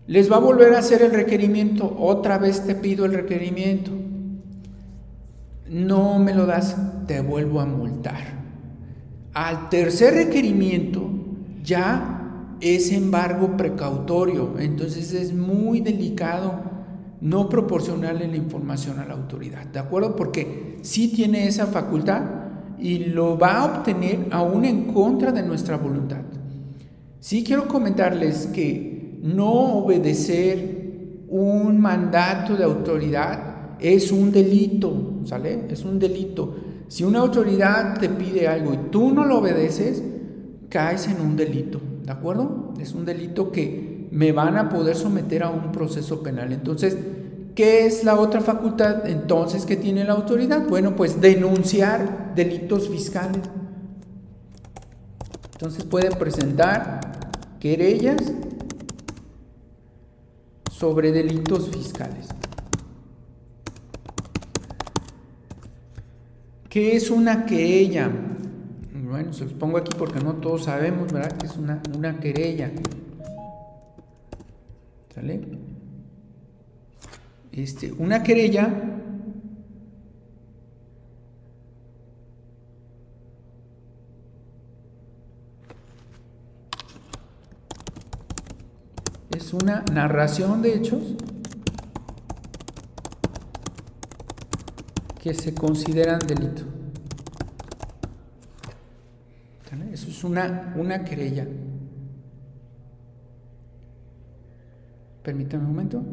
Les 0.07 0.29
va 0.29 0.35
a 0.35 0.39
volver 0.39 0.75
a 0.75 0.79
hacer 0.79 1.01
el 1.01 1.11
requerimiento, 1.11 1.95
otra 1.97 2.37
vez 2.37 2.65
te 2.65 2.75
pido 2.75 3.05
el 3.05 3.13
requerimiento. 3.13 3.91
No 5.69 6.19
me 6.19 6.33
lo 6.33 6.45
das, 6.45 6.75
te 7.07 7.21
vuelvo 7.21 7.61
a 7.61 7.65
multar. 7.65 8.43
Al 9.33 9.69
tercer 9.69 10.15
requerimiento 10.15 11.09
ya 11.63 12.14
es 12.65 12.91
embargo 12.91 13.55
precautorio, 13.55 14.55
entonces 14.57 15.13
es 15.13 15.33
muy 15.33 15.81
delicado 15.81 16.53
no 17.21 17.47
proporcionarle 17.47 18.27
la 18.27 18.37
información 18.37 18.99
a 18.99 19.05
la 19.05 19.13
autoridad, 19.13 19.67
¿de 19.67 19.77
acuerdo? 19.77 20.15
Porque 20.15 20.79
sí 20.81 21.09
tiene 21.09 21.47
esa 21.47 21.67
facultad 21.67 22.23
y 22.79 23.05
lo 23.05 23.37
va 23.37 23.59
a 23.59 23.65
obtener 23.65 24.27
aún 24.31 24.65
en 24.65 24.85
contra 24.85 25.31
de 25.31 25.43
nuestra 25.43 25.77
voluntad. 25.77 26.21
Sí 27.19 27.43
quiero 27.43 27.67
comentarles 27.67 28.47
que 28.47 29.19
no 29.21 29.51
obedecer 29.51 31.25
un 31.29 31.79
mandato 31.79 32.55
de 32.55 32.63
autoridad 32.63 33.77
es 33.79 34.11
un 34.11 34.31
delito, 34.31 35.21
¿sale? 35.25 35.65
Es 35.69 35.83
un 35.85 35.99
delito. 35.99 36.55
Si 36.87 37.03
una 37.03 37.19
autoridad 37.19 37.99
te 37.99 38.09
pide 38.09 38.47
algo 38.47 38.73
y 38.73 38.89
tú 38.91 39.13
no 39.13 39.23
lo 39.23 39.39
obedeces, 39.39 40.03
caes 40.69 41.07
en 41.07 41.21
un 41.21 41.35
delito. 41.35 41.79
¿De 42.05 42.11
acuerdo? 42.11 42.75
Es 42.79 42.93
un 42.93 43.03
delito 43.03 43.51
que 43.51 44.07
me 44.11 44.31
van 44.31 44.57
a 44.57 44.69
poder 44.69 44.95
someter 44.95 45.41
a 45.41 45.49
un 45.49 45.71
proceso 45.71 46.21
penal. 46.21 46.53
Entonces, 46.53 46.95
¿qué 47.55 47.87
es 47.87 48.03
la 48.03 48.19
otra 48.19 48.41
facultad 48.41 49.09
entonces 49.09 49.65
que 49.65 49.75
tiene 49.75 50.03
la 50.03 50.13
autoridad? 50.13 50.67
Bueno, 50.67 50.95
pues 50.95 51.19
denunciar 51.19 52.35
delitos 52.35 52.89
fiscales. 52.89 53.41
Entonces 55.53 55.83
puede 55.83 56.15
presentar 56.15 56.99
querellas 57.59 58.21
sobre 60.71 61.11
delitos 61.11 61.71
fiscales. 61.71 62.27
¿Qué 66.69 66.95
es 66.95 67.09
una 67.09 67.47
querella? 67.47 68.11
Bueno, 69.07 69.33
se 69.33 69.43
los 69.43 69.53
pongo 69.53 69.77
aquí 69.77 69.95
porque 69.97 70.19
no 70.19 70.33
todos 70.33 70.63
sabemos, 70.63 71.13
¿verdad? 71.13 71.37
Que 71.37 71.45
es 71.45 71.57
una, 71.57 71.81
una 71.95 72.19
querella. 72.19 72.71
¿Sale? 75.13 75.41
Este, 77.51 77.91
una 77.93 78.23
querella 78.23 78.67
es 89.29 89.53
una 89.53 89.85
narración 89.93 90.61
de 90.61 90.73
hechos 90.73 91.15
que 95.21 95.33
se 95.33 95.53
consideran 95.53 96.19
delito. 96.19 96.74
Eso 99.95 100.09
es 100.09 100.25
una, 100.25 100.73
una 100.75 101.05
querella. 101.05 101.47
Permítame 105.23 105.63
un 105.63 105.69
momento. 105.69 106.03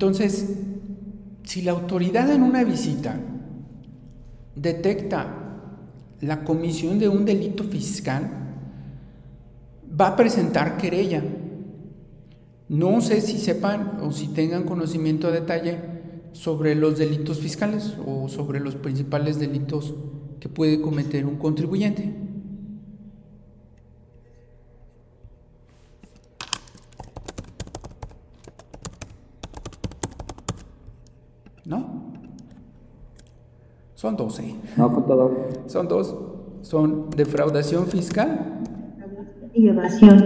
Entonces, 0.00 0.48
si 1.42 1.60
la 1.60 1.72
autoridad 1.72 2.30
en 2.32 2.42
una 2.42 2.64
visita 2.64 3.20
detecta 4.56 5.58
la 6.22 6.42
comisión 6.42 6.98
de 6.98 7.10
un 7.10 7.26
delito 7.26 7.64
fiscal, 7.64 8.30
va 10.00 10.06
a 10.06 10.16
presentar 10.16 10.78
querella. 10.78 11.22
No 12.70 13.02
sé 13.02 13.20
si 13.20 13.36
sepan 13.36 13.98
o 14.02 14.10
si 14.10 14.28
tengan 14.28 14.64
conocimiento 14.64 15.28
a 15.28 15.32
detalle 15.32 15.76
sobre 16.32 16.74
los 16.74 16.96
delitos 16.96 17.38
fiscales 17.38 17.92
o 18.06 18.26
sobre 18.30 18.58
los 18.58 18.76
principales 18.76 19.38
delitos 19.38 19.92
que 20.40 20.48
puede 20.48 20.80
cometer 20.80 21.26
un 21.26 21.36
contribuyente. 21.36 22.30
¿No? 31.70 32.10
Son 34.00 34.16
12. 34.16 34.54
No, 34.78 34.94
contador. 34.94 35.48
Son 35.66 35.86
dos. 35.86 36.16
Son 36.62 37.10
defraudación 37.10 37.86
fiscal 37.86 38.62
y 39.52 39.68
evasión. 39.68 40.24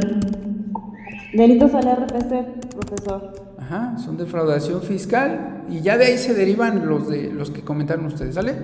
Delitos 1.33 1.75
al 1.75 1.83
RPC, 1.83 2.71
profesor. 2.71 3.33
Ajá, 3.59 3.99
son 3.99 4.17
defraudación 4.17 4.81
fiscal 4.81 5.65
y 5.69 5.81
ya 5.81 5.99
de 5.99 6.05
ahí 6.05 6.19
se 6.19 6.35
derivan 6.35 6.87
los 6.87 7.09
de 7.09 7.33
los 7.33 7.51
que 7.51 7.63
comentaron 7.63 8.07
ustedes, 8.07 8.37
¿sale? 8.37 8.55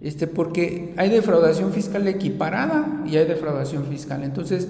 Este, 0.00 0.28
porque 0.28 0.94
hay 0.96 1.10
defraudación 1.10 1.72
fiscal 1.72 2.06
equiparada 2.06 3.02
y 3.06 3.16
hay 3.16 3.26
defraudación 3.26 3.82
fiscal. 3.86 4.22
Entonces, 4.22 4.68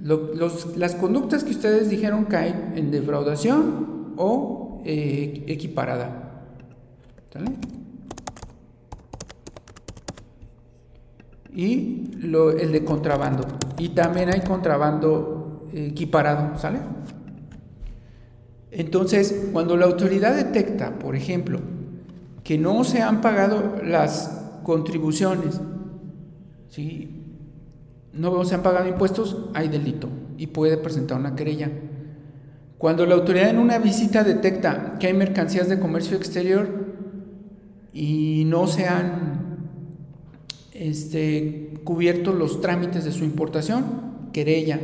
los, 0.00 0.74
las 0.78 0.94
conductas 0.94 1.44
que 1.44 1.50
ustedes 1.50 1.90
dijeron 1.90 2.24
caen 2.24 2.72
en 2.76 2.90
defraudación 2.90 4.14
o 4.16 4.80
eh, 4.86 5.44
equiparada. 5.48 6.22
Y 11.54 12.10
el 12.22 12.72
de 12.72 12.84
contrabando. 12.84 13.46
Y 13.78 13.90
también 13.90 14.28
hay 14.28 14.40
contrabando 14.40 15.68
equiparado, 15.72 16.58
¿sale? 16.58 16.80
Entonces, 18.70 19.48
cuando 19.52 19.76
la 19.76 19.86
autoridad 19.86 20.34
detecta, 20.34 20.98
por 20.98 21.14
ejemplo, 21.14 21.60
que 22.42 22.58
no 22.58 22.82
se 22.84 23.02
han 23.02 23.20
pagado 23.20 23.80
las 23.84 24.42
contribuciones, 24.64 25.60
¿sí? 26.68 27.20
no 28.12 28.44
se 28.44 28.54
han 28.54 28.62
pagado 28.62 28.88
impuestos, 28.88 29.50
hay 29.54 29.68
delito 29.68 30.08
y 30.36 30.48
puede 30.48 30.76
presentar 30.76 31.18
una 31.18 31.36
querella. 31.36 31.70
Cuando 32.78 33.06
la 33.06 33.14
autoridad 33.14 33.48
en 33.48 33.58
una 33.58 33.78
visita 33.78 34.24
detecta 34.24 34.96
que 34.98 35.06
hay 35.06 35.14
mercancías 35.14 35.68
de 35.68 35.78
comercio 35.78 36.16
exterior, 36.16 36.84
y 37.94 38.44
no 38.46 38.66
se 38.66 38.86
han 38.86 39.33
este, 40.74 41.72
cubierto 41.84 42.32
los 42.32 42.60
trámites 42.60 43.04
de 43.04 43.12
su 43.12 43.24
importación, 43.24 43.84
querella. 44.32 44.80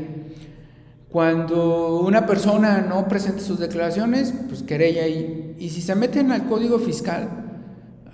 Cuando 1.11 2.01
una 2.01 2.25
persona 2.25 2.81
no 2.81 3.09
presenta 3.09 3.41
sus 3.41 3.59
declaraciones, 3.59 4.33
pues 4.49 4.63
querella. 4.63 5.09
Y, 5.09 5.57
y 5.59 5.69
si 5.71 5.83
se 5.83 5.95
meten 5.97 6.31
al 6.31 6.47
código 6.47 6.79
fiscal, 6.79 7.29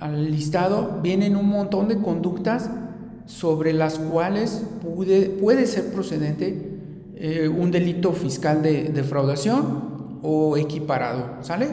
al 0.00 0.30
listado, 0.30 1.00
vienen 1.02 1.36
un 1.36 1.48
montón 1.48 1.88
de 1.88 1.98
conductas 1.98 2.70
sobre 3.26 3.72
las 3.72 3.98
cuales 3.98 4.62
puede, 4.82 5.28
puede 5.28 5.66
ser 5.66 5.92
procedente 5.92 6.76
eh, 7.16 7.48
un 7.48 7.70
delito 7.70 8.12
fiscal 8.12 8.62
de 8.62 8.84
defraudación 8.84 10.18
o 10.22 10.56
equiparado, 10.56 11.42
¿sale? 11.42 11.68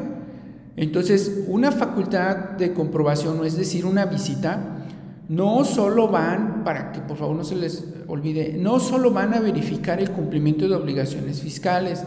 Entonces, 0.76 1.44
una 1.48 1.72
facultad 1.72 2.52
de 2.58 2.74
comprobación, 2.74 3.46
es 3.46 3.58
decir, 3.58 3.86
una 3.86 4.06
visita, 4.06 4.83
no 5.30 5.64
solo 5.64 6.08
van, 6.08 6.64
para 6.64 6.92
que 6.92 7.00
por 7.00 7.18
favor 7.18 7.36
no 7.36 7.44
se 7.44 7.56
les 7.56 7.86
olvide, 8.08 8.58
no 8.60 8.80
solo 8.80 9.12
van 9.12 9.34
a 9.34 9.40
verificar 9.40 10.00
el 10.00 10.12
cumplimiento 10.12 10.68
de 10.68 10.76
obligaciones 10.76 11.42
fiscales, 11.42 12.04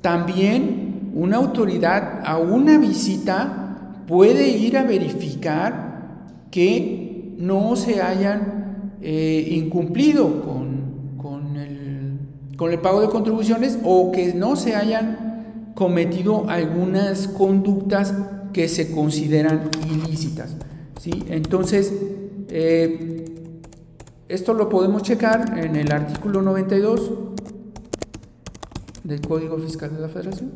también 0.00 1.10
una 1.14 1.38
autoridad 1.38 2.20
a 2.24 2.38
una 2.38 2.78
visita 2.78 4.02
puede 4.06 4.48
ir 4.48 4.76
a 4.76 4.84
verificar 4.84 6.46
que 6.50 7.34
no 7.38 7.74
se 7.76 8.00
hayan 8.00 8.92
eh, 9.02 9.48
incumplido 9.50 10.42
con, 10.42 11.16
con, 11.16 11.56
el, 11.56 12.18
con 12.56 12.70
el 12.70 12.78
pago 12.78 13.00
de 13.00 13.08
contribuciones 13.08 13.78
o 13.84 14.12
que 14.12 14.34
no 14.34 14.56
se 14.56 14.76
hayan 14.76 15.72
cometido 15.74 16.48
algunas 16.48 17.28
conductas 17.28 18.14
que 18.52 18.68
se 18.68 18.90
consideran 18.92 19.70
ilícitas. 19.90 20.56
¿sí? 21.00 21.10
Entonces, 21.28 21.92
eh, 22.48 23.24
esto 24.28 24.54
lo 24.54 24.68
podemos 24.68 25.02
checar 25.02 25.58
en 25.58 25.76
el 25.76 25.92
artículo 25.92 26.42
92 26.42 27.10
del 29.04 29.20
Código 29.20 29.58
Fiscal 29.58 29.94
de 29.94 30.00
la 30.00 30.08
Federación. 30.08 30.50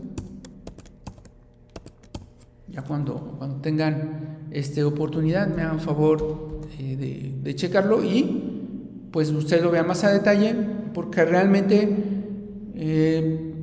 Ya 2.69 2.83
cuando, 2.83 3.37
cuando 3.39 3.61
tengan 3.61 4.47
este, 4.51 4.83
oportunidad, 4.85 5.49
me 5.49 5.63
hagan 5.63 5.81
favor 5.81 6.61
eh, 6.79 7.39
de, 7.43 7.55
checarlo 7.55 8.05
y 8.05 9.09
pues 9.11 9.31
usted 9.31 9.63
lo 9.63 9.71
vea 9.71 9.83
más 9.83 10.05
a 10.05 10.13
detalle, 10.13 10.55
porque 10.95 11.25
realmente 11.25 11.97
eh, 12.75 13.55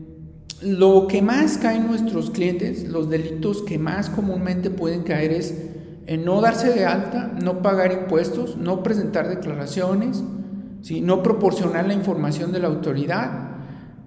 lo 0.62 1.08
que 1.08 1.22
más 1.22 1.58
caen 1.58 1.88
nuestros 1.88 2.32
clientes, 2.32 2.88
los 2.88 3.10
delitos 3.10 3.62
que 3.62 3.78
más 3.78 4.10
comúnmente 4.10 4.70
pueden 4.70 5.04
caer 5.04 5.32
es 5.32 5.54
en 6.08 6.24
no 6.24 6.42
darse 6.42 6.74
de 6.74 6.86
alta, 6.86 7.34
no 7.44 7.62
pagar 7.62 7.92
impuestos, 7.92 8.58
no 8.58 8.82
presentar 8.82 9.28
declaraciones, 9.28 10.24
no 11.02 11.22
proporcionar 11.22 11.86
la 11.86 11.94
información 11.94 12.54
de 12.54 12.60
la 12.60 12.70
autoridad, 12.70 13.50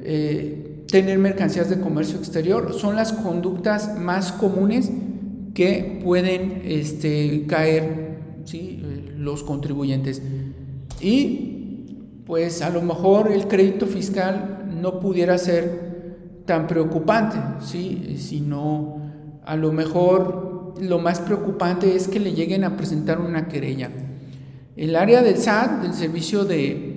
eh, 0.00 0.84
tener 0.90 1.18
mercancías 1.18 1.68
de 1.68 1.78
comercio 1.78 2.18
exterior, 2.18 2.72
son 2.72 2.96
las 2.96 3.12
conductas 3.12 3.98
más 3.98 4.32
comunes 4.32 4.90
que 5.52 6.00
pueden 6.02 6.62
este, 6.64 7.44
caer 7.46 8.18
¿sí? 8.44 8.80
Eh, 8.82 9.14
los 9.16 9.42
contribuyentes. 9.42 10.22
Y 11.02 11.86
pues 12.24 12.62
a 12.62 12.70
lo 12.70 12.80
mejor 12.80 13.30
el 13.30 13.46
crédito 13.46 13.86
fiscal 13.86 14.70
no 14.80 15.00
pudiera 15.00 15.36
ser 15.36 16.42
tan 16.46 16.66
preocupante, 16.66 17.36
¿sí? 17.60 18.16
sino 18.18 19.00
a 19.44 19.56
lo 19.56 19.72
mejor 19.72 20.49
lo 20.80 20.98
más 20.98 21.20
preocupante 21.20 21.96
es 21.96 22.08
que 22.08 22.20
le 22.20 22.32
lleguen 22.32 22.64
a 22.64 22.76
presentar 22.76 23.20
una 23.20 23.48
querella. 23.48 23.90
El 24.76 24.96
área 24.96 25.22
del 25.22 25.36
SAT, 25.36 25.82
del 25.82 25.94
Servicio 25.94 26.44
de, 26.44 26.96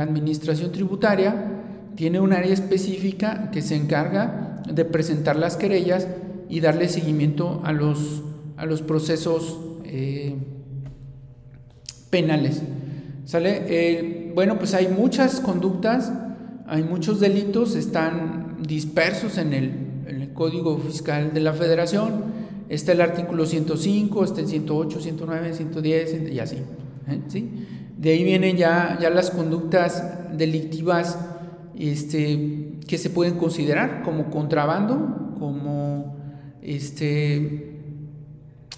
Administración 0.00 0.72
Tributaria, 0.72 1.62
tiene 1.94 2.20
un 2.20 2.32
área 2.34 2.52
específica 2.52 3.50
que 3.50 3.62
se 3.62 3.74
encarga 3.74 4.62
de 4.70 4.84
presentar 4.84 5.36
las 5.36 5.56
querellas 5.56 6.06
y 6.50 6.60
darle 6.60 6.88
seguimiento 6.88 7.62
a 7.64 7.72
los, 7.72 8.22
a 8.58 8.66
los 8.66 8.82
procesos 8.82 9.58
eh, 9.84 10.36
penales. 12.10 12.62
¿Sale? 13.24 14.32
bueno, 14.34 14.58
pues 14.58 14.74
hay 14.74 14.88
muchas 14.88 15.40
conductas, 15.40 16.12
hay 16.66 16.82
muchos 16.82 17.18
delitos, 17.18 17.74
están 17.74 18.58
dispersos 18.62 19.38
en 19.38 19.54
el 19.54 19.86
Código 20.36 20.78
Fiscal 20.78 21.34
de 21.34 21.40
la 21.40 21.52
Federación. 21.54 22.45
Está 22.68 22.92
el 22.92 23.00
artículo 23.00 23.46
105, 23.46 24.24
está 24.24 24.40
el 24.40 24.48
108, 24.48 25.00
109, 25.00 25.54
110 25.54 26.32
y 26.32 26.40
así. 26.40 26.56
¿eh? 26.56 27.20
¿sí? 27.28 27.50
De 27.96 28.10
ahí 28.10 28.24
vienen 28.24 28.56
ya, 28.56 28.98
ya 29.00 29.10
las 29.10 29.30
conductas 29.30 30.36
delictivas 30.36 31.18
este, 31.78 32.78
que 32.86 32.98
se 32.98 33.10
pueden 33.10 33.36
considerar 33.38 34.02
como 34.02 34.30
contrabando, 34.30 35.34
como 35.38 36.16
este, 36.62 37.80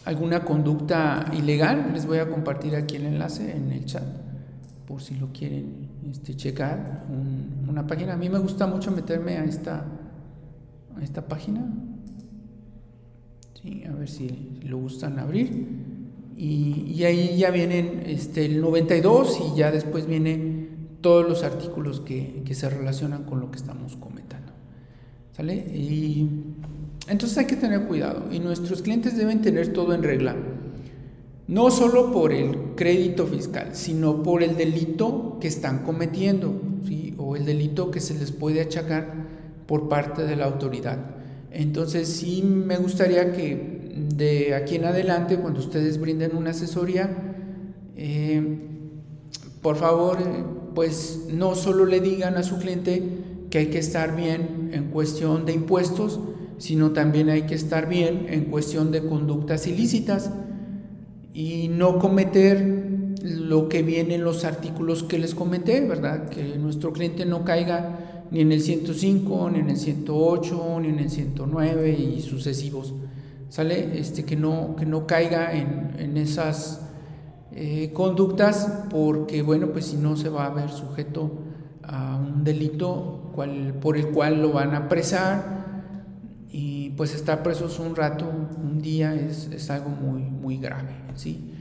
alguna 0.04 0.44
conducta 0.44 1.32
ilegal. 1.36 1.90
Les 1.92 2.06
voy 2.06 2.18
a 2.18 2.28
compartir 2.28 2.76
aquí 2.76 2.96
el 2.96 3.06
enlace 3.06 3.56
en 3.56 3.72
el 3.72 3.84
chat 3.84 4.04
por 4.88 5.02
si 5.02 5.14
lo 5.16 5.30
quieren 5.32 5.90
este, 6.10 6.34
checar. 6.34 7.04
una 7.68 7.86
página. 7.86 8.14
A 8.14 8.16
mí 8.16 8.30
me 8.30 8.38
gusta 8.38 8.66
mucho 8.66 8.90
meterme 8.90 9.36
a 9.36 9.44
esta, 9.44 9.84
a 10.96 11.04
esta 11.04 11.28
página. 11.28 11.60
A 13.88 13.92
ver 13.92 14.08
si 14.08 14.58
lo 14.62 14.78
gustan 14.78 15.18
abrir. 15.18 15.66
Y, 16.36 17.02
ahí 17.02 17.36
ya 17.36 17.50
vienen 17.50 18.04
este, 18.06 18.44
el 18.44 18.60
92 18.60 19.40
y 19.40 19.58
ya 19.58 19.72
después 19.72 20.06
viene 20.06 20.68
todos 21.00 21.28
los 21.28 21.42
artículos 21.42 22.00
que, 22.00 22.42
se 22.52 22.70
relacionan 22.70 23.24
con 23.24 23.40
lo 23.40 23.50
que 23.50 23.56
estamos 23.56 23.96
comentando. 23.96 24.52
¿Sale? 25.32 25.54
Y 25.54 26.28
entonces 27.08 27.38
hay 27.38 27.46
que 27.46 27.56
tener 27.56 27.86
cuidado 27.86 28.32
y 28.32 28.38
nuestros 28.38 28.82
clientes 28.82 29.16
deben 29.16 29.42
tener 29.42 29.72
todo 29.72 29.94
en 29.94 30.02
regla. 30.02 30.36
No 31.48 31.70
solo 31.70 32.12
por 32.12 32.32
el 32.32 32.74
crédito 32.76 33.26
fiscal, 33.26 33.70
sino 33.72 34.22
por 34.22 34.42
el 34.42 34.56
delito 34.56 35.38
que 35.40 35.48
están 35.48 35.82
cometiendo, 35.82 36.60
¿sí? 36.86 37.14
o 37.16 37.36
el 37.36 37.46
delito 37.46 37.90
que 37.90 38.00
se 38.00 38.14
les 38.14 38.32
puede 38.32 38.60
achacar 38.60 39.26
por 39.66 39.88
parte 39.88 40.24
de 40.24 40.36
la 40.36 40.44
autoridad. 40.44 41.17
Entonces 41.50 42.08
sí 42.08 42.42
me 42.42 42.76
gustaría 42.76 43.32
que 43.32 43.78
de 44.16 44.54
aquí 44.54 44.76
en 44.76 44.84
adelante, 44.84 45.36
cuando 45.36 45.60
ustedes 45.60 46.00
brinden 46.00 46.36
una 46.36 46.50
asesoría, 46.50 47.10
eh, 47.96 48.58
por 49.62 49.76
favor, 49.76 50.18
pues 50.74 51.26
no 51.32 51.54
solo 51.54 51.86
le 51.86 52.00
digan 52.00 52.36
a 52.36 52.42
su 52.42 52.58
cliente 52.58 53.02
que 53.50 53.58
hay 53.58 53.66
que 53.66 53.78
estar 53.78 54.14
bien 54.14 54.70
en 54.72 54.84
cuestión 54.90 55.46
de 55.46 55.52
impuestos, 55.52 56.20
sino 56.58 56.92
también 56.92 57.30
hay 57.30 57.42
que 57.42 57.54
estar 57.54 57.88
bien 57.88 58.26
en 58.28 58.44
cuestión 58.44 58.90
de 58.90 59.04
conductas 59.04 59.66
ilícitas 59.66 60.30
y 61.32 61.68
no 61.68 61.98
cometer 61.98 62.88
lo 63.22 63.68
que 63.68 63.82
viene 63.82 64.16
en 64.16 64.24
los 64.24 64.44
artículos 64.44 65.02
que 65.02 65.18
les 65.18 65.34
comenté, 65.34 65.80
¿verdad? 65.80 66.28
Que 66.28 66.58
nuestro 66.58 66.92
cliente 66.92 67.24
no 67.26 67.44
caiga 67.44 68.07
ni 68.30 68.40
en 68.40 68.52
el 68.52 68.60
105, 68.60 69.50
ni 69.50 69.60
en 69.60 69.70
el 69.70 69.76
108, 69.76 70.78
ni 70.82 70.88
en 70.88 70.98
el 70.98 71.10
109 71.10 71.90
y 71.90 72.20
sucesivos. 72.20 72.94
¿Sale? 73.48 73.98
Este, 73.98 74.24
que, 74.24 74.36
no, 74.36 74.76
que 74.76 74.84
no 74.84 75.06
caiga 75.06 75.54
en, 75.54 75.94
en 75.98 76.16
esas 76.18 76.82
eh, 77.52 77.90
conductas 77.94 78.84
porque, 78.90 79.42
bueno, 79.42 79.68
pues 79.72 79.86
si 79.86 79.96
no 79.96 80.16
se 80.16 80.28
va 80.28 80.46
a 80.46 80.50
ver 80.50 80.70
sujeto 80.70 81.32
a 81.82 82.16
un 82.16 82.44
delito 82.44 83.32
por 83.80 83.96
el 83.96 84.08
cual 84.08 84.42
lo 84.42 84.52
van 84.52 84.74
a 84.74 84.78
apresar 84.78 85.82
y 86.50 86.90
pues 86.90 87.14
estar 87.14 87.42
presos 87.42 87.78
un 87.78 87.96
rato, 87.96 88.26
un 88.62 88.80
día 88.80 89.14
es, 89.14 89.48
es 89.52 89.70
algo 89.70 89.88
muy, 89.90 90.22
muy 90.22 90.58
grave, 90.58 90.90
¿sí? 91.14 91.52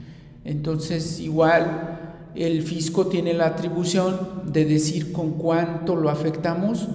Entonces, 0.44 1.20
igual 1.20 2.07
el 2.38 2.62
fisco 2.62 3.08
tiene 3.08 3.34
la 3.34 3.46
atribución 3.46 4.44
de 4.46 4.64
decir 4.64 5.12
con 5.12 5.32
cuánto 5.32 5.96
lo 5.96 6.08
afectamos, 6.08 6.88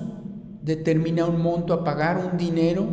determina 0.62 1.25
un 1.25 1.41
monto 1.41 1.73
a 1.73 1.84
pagar, 1.84 2.29
un 2.32 2.38
dinero, 2.38 2.88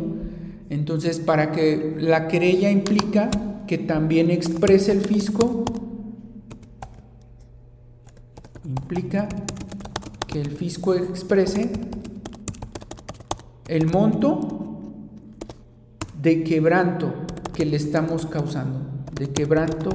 entonces 0.69 1.19
para 1.19 1.53
que 1.53 1.95
la 1.97 2.27
querella 2.27 2.69
implica 2.69 3.31
que 3.67 3.77
también 3.77 4.29
exprese 4.29 4.91
el 4.91 4.99
fisco 4.99 5.63
implica 8.65 9.29
que 10.27 10.41
el 10.41 10.51
fisco 10.51 10.93
exprese 10.93 11.71
el 13.69 13.87
monto 13.87 14.81
de 16.21 16.43
quebranto 16.43 17.13
que 17.53 17.65
le 17.65 17.77
estamos 17.77 18.25
causando, 18.25 18.81
de 19.17 19.29
quebranto 19.29 19.91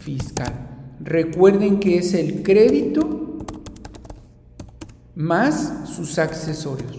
fiscal. 0.00 0.71
Recuerden 1.04 1.80
que 1.80 1.98
es 1.98 2.14
el 2.14 2.42
crédito 2.42 3.38
más 5.14 5.88
sus 5.88 6.18
accesorios. 6.18 6.98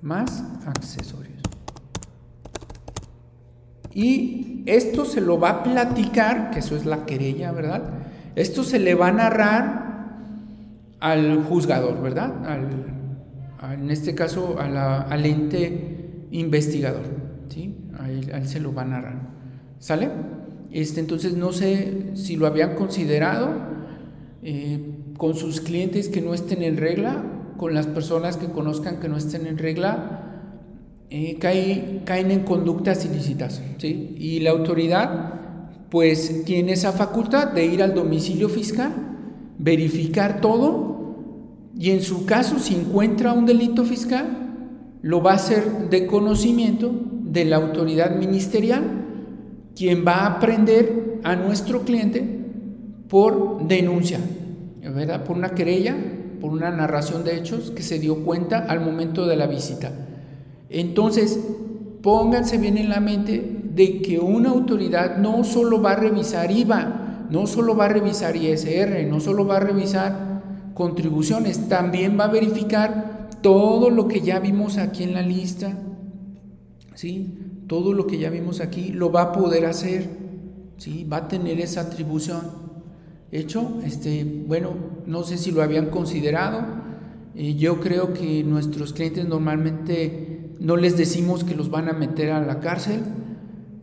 Más 0.00 0.42
accesorios. 0.66 1.40
Y 3.94 4.62
esto 4.66 5.04
se 5.04 5.20
lo 5.20 5.38
va 5.38 5.50
a 5.50 5.62
platicar, 5.62 6.50
que 6.50 6.60
eso 6.60 6.76
es 6.76 6.86
la 6.86 7.04
querella, 7.04 7.52
¿verdad? 7.52 7.82
Esto 8.34 8.64
se 8.64 8.78
le 8.78 8.94
va 8.94 9.08
a 9.08 9.12
narrar 9.12 9.82
al 11.00 11.44
juzgador, 11.44 12.00
¿verdad? 12.00 12.32
en 13.74 13.90
este 13.90 14.14
caso 14.14 14.56
al 14.58 15.26
ente 15.26 16.26
investigador, 16.30 17.04
¿sí? 17.48 17.76
A 18.32 18.44
se 18.44 18.60
lo 18.60 18.72
va 18.74 18.82
a 18.82 18.86
narrar. 18.86 19.16
¿Sale? 19.78 20.10
Este, 20.72 21.00
entonces 21.00 21.34
no 21.34 21.52
sé 21.52 22.12
si 22.14 22.36
lo 22.36 22.46
habían 22.46 22.74
considerado 22.74 23.50
eh, 24.42 24.80
con 25.18 25.34
sus 25.34 25.60
clientes 25.60 26.08
que 26.08 26.20
no 26.20 26.34
estén 26.34 26.62
en 26.62 26.76
regla, 26.76 27.24
con 27.56 27.74
las 27.74 27.86
personas 27.86 28.36
que 28.36 28.46
conozcan 28.46 28.98
que 28.98 29.08
no 29.08 29.16
estén 29.16 29.46
en 29.46 29.58
regla, 29.58 30.22
eh, 31.10 31.36
caen, 31.38 32.30
en 32.30 32.40
conductas 32.40 33.04
ilícitas. 33.04 33.62
¿sí? 33.78 34.16
Y 34.18 34.40
la 34.40 34.50
autoridad 34.50 35.40
pues 35.90 36.44
tiene 36.46 36.72
esa 36.72 36.92
facultad 36.92 37.48
de 37.48 37.66
ir 37.66 37.82
al 37.82 37.94
domicilio 37.94 38.48
fiscal, 38.48 38.92
verificar 39.58 40.40
todo 40.40 40.92
y 41.78 41.90
en 41.90 42.00
su 42.00 42.24
caso 42.24 42.58
si 42.58 42.74
encuentra 42.74 43.34
un 43.34 43.44
delito 43.44 43.84
fiscal, 43.84 44.38
lo 45.02 45.22
va 45.22 45.32
a 45.32 45.34
hacer 45.34 45.90
de 45.90 46.06
conocimiento 46.06 46.92
de 47.24 47.44
la 47.44 47.56
autoridad 47.56 48.16
ministerial, 48.16 49.01
quien 49.76 50.04
va 50.06 50.26
a 50.26 50.40
prender 50.40 51.20
a 51.24 51.36
nuestro 51.36 51.82
cliente 51.82 52.22
por 53.08 53.66
denuncia, 53.66 54.18
¿verdad? 54.82 55.24
por 55.24 55.36
una 55.36 55.50
querella, 55.50 55.96
por 56.40 56.50
una 56.50 56.70
narración 56.70 57.24
de 57.24 57.36
hechos 57.36 57.70
que 57.70 57.82
se 57.82 57.98
dio 57.98 58.24
cuenta 58.24 58.58
al 58.58 58.80
momento 58.80 59.26
de 59.26 59.36
la 59.36 59.46
visita. 59.46 59.92
Entonces, 60.70 61.38
pónganse 62.02 62.58
bien 62.58 62.78
en 62.78 62.88
la 62.88 63.00
mente 63.00 63.60
de 63.74 64.02
que 64.02 64.18
una 64.18 64.50
autoridad 64.50 65.18
no 65.18 65.44
solo 65.44 65.80
va 65.80 65.92
a 65.92 65.96
revisar 65.96 66.50
IVA, 66.50 67.26
no 67.30 67.46
solo 67.46 67.76
va 67.76 67.86
a 67.86 67.88
revisar 67.88 68.36
ISR, 68.36 69.06
no 69.08 69.20
solo 69.20 69.46
va 69.46 69.58
a 69.58 69.60
revisar 69.60 70.42
contribuciones, 70.74 71.68
también 71.68 72.18
va 72.18 72.24
a 72.24 72.28
verificar 72.28 73.28
todo 73.40 73.90
lo 73.90 74.08
que 74.08 74.20
ya 74.20 74.38
vimos 74.38 74.78
aquí 74.78 75.02
en 75.02 75.14
la 75.14 75.22
lista, 75.22 75.78
¿sí? 76.94 77.41
Todo 77.72 77.94
lo 77.94 78.06
que 78.06 78.18
ya 78.18 78.28
vimos 78.28 78.60
aquí 78.60 78.88
lo 78.92 79.10
va 79.10 79.22
a 79.22 79.32
poder 79.32 79.64
hacer, 79.64 80.06
¿sí? 80.76 81.04
Va 81.10 81.16
a 81.16 81.28
tener 81.28 81.58
esa 81.58 81.80
atribución. 81.80 82.42
Hecho, 83.30 83.80
este, 83.82 84.26
bueno, 84.46 84.74
no 85.06 85.22
sé 85.22 85.38
si 85.38 85.52
lo 85.52 85.62
habían 85.62 85.86
considerado. 85.86 86.66
Eh, 87.34 87.54
yo 87.54 87.80
creo 87.80 88.12
que 88.12 88.44
nuestros 88.44 88.92
clientes 88.92 89.26
normalmente 89.26 90.50
no 90.60 90.76
les 90.76 90.98
decimos 90.98 91.44
que 91.44 91.54
los 91.54 91.70
van 91.70 91.88
a 91.88 91.94
meter 91.94 92.32
a 92.32 92.44
la 92.44 92.60
cárcel, 92.60 93.00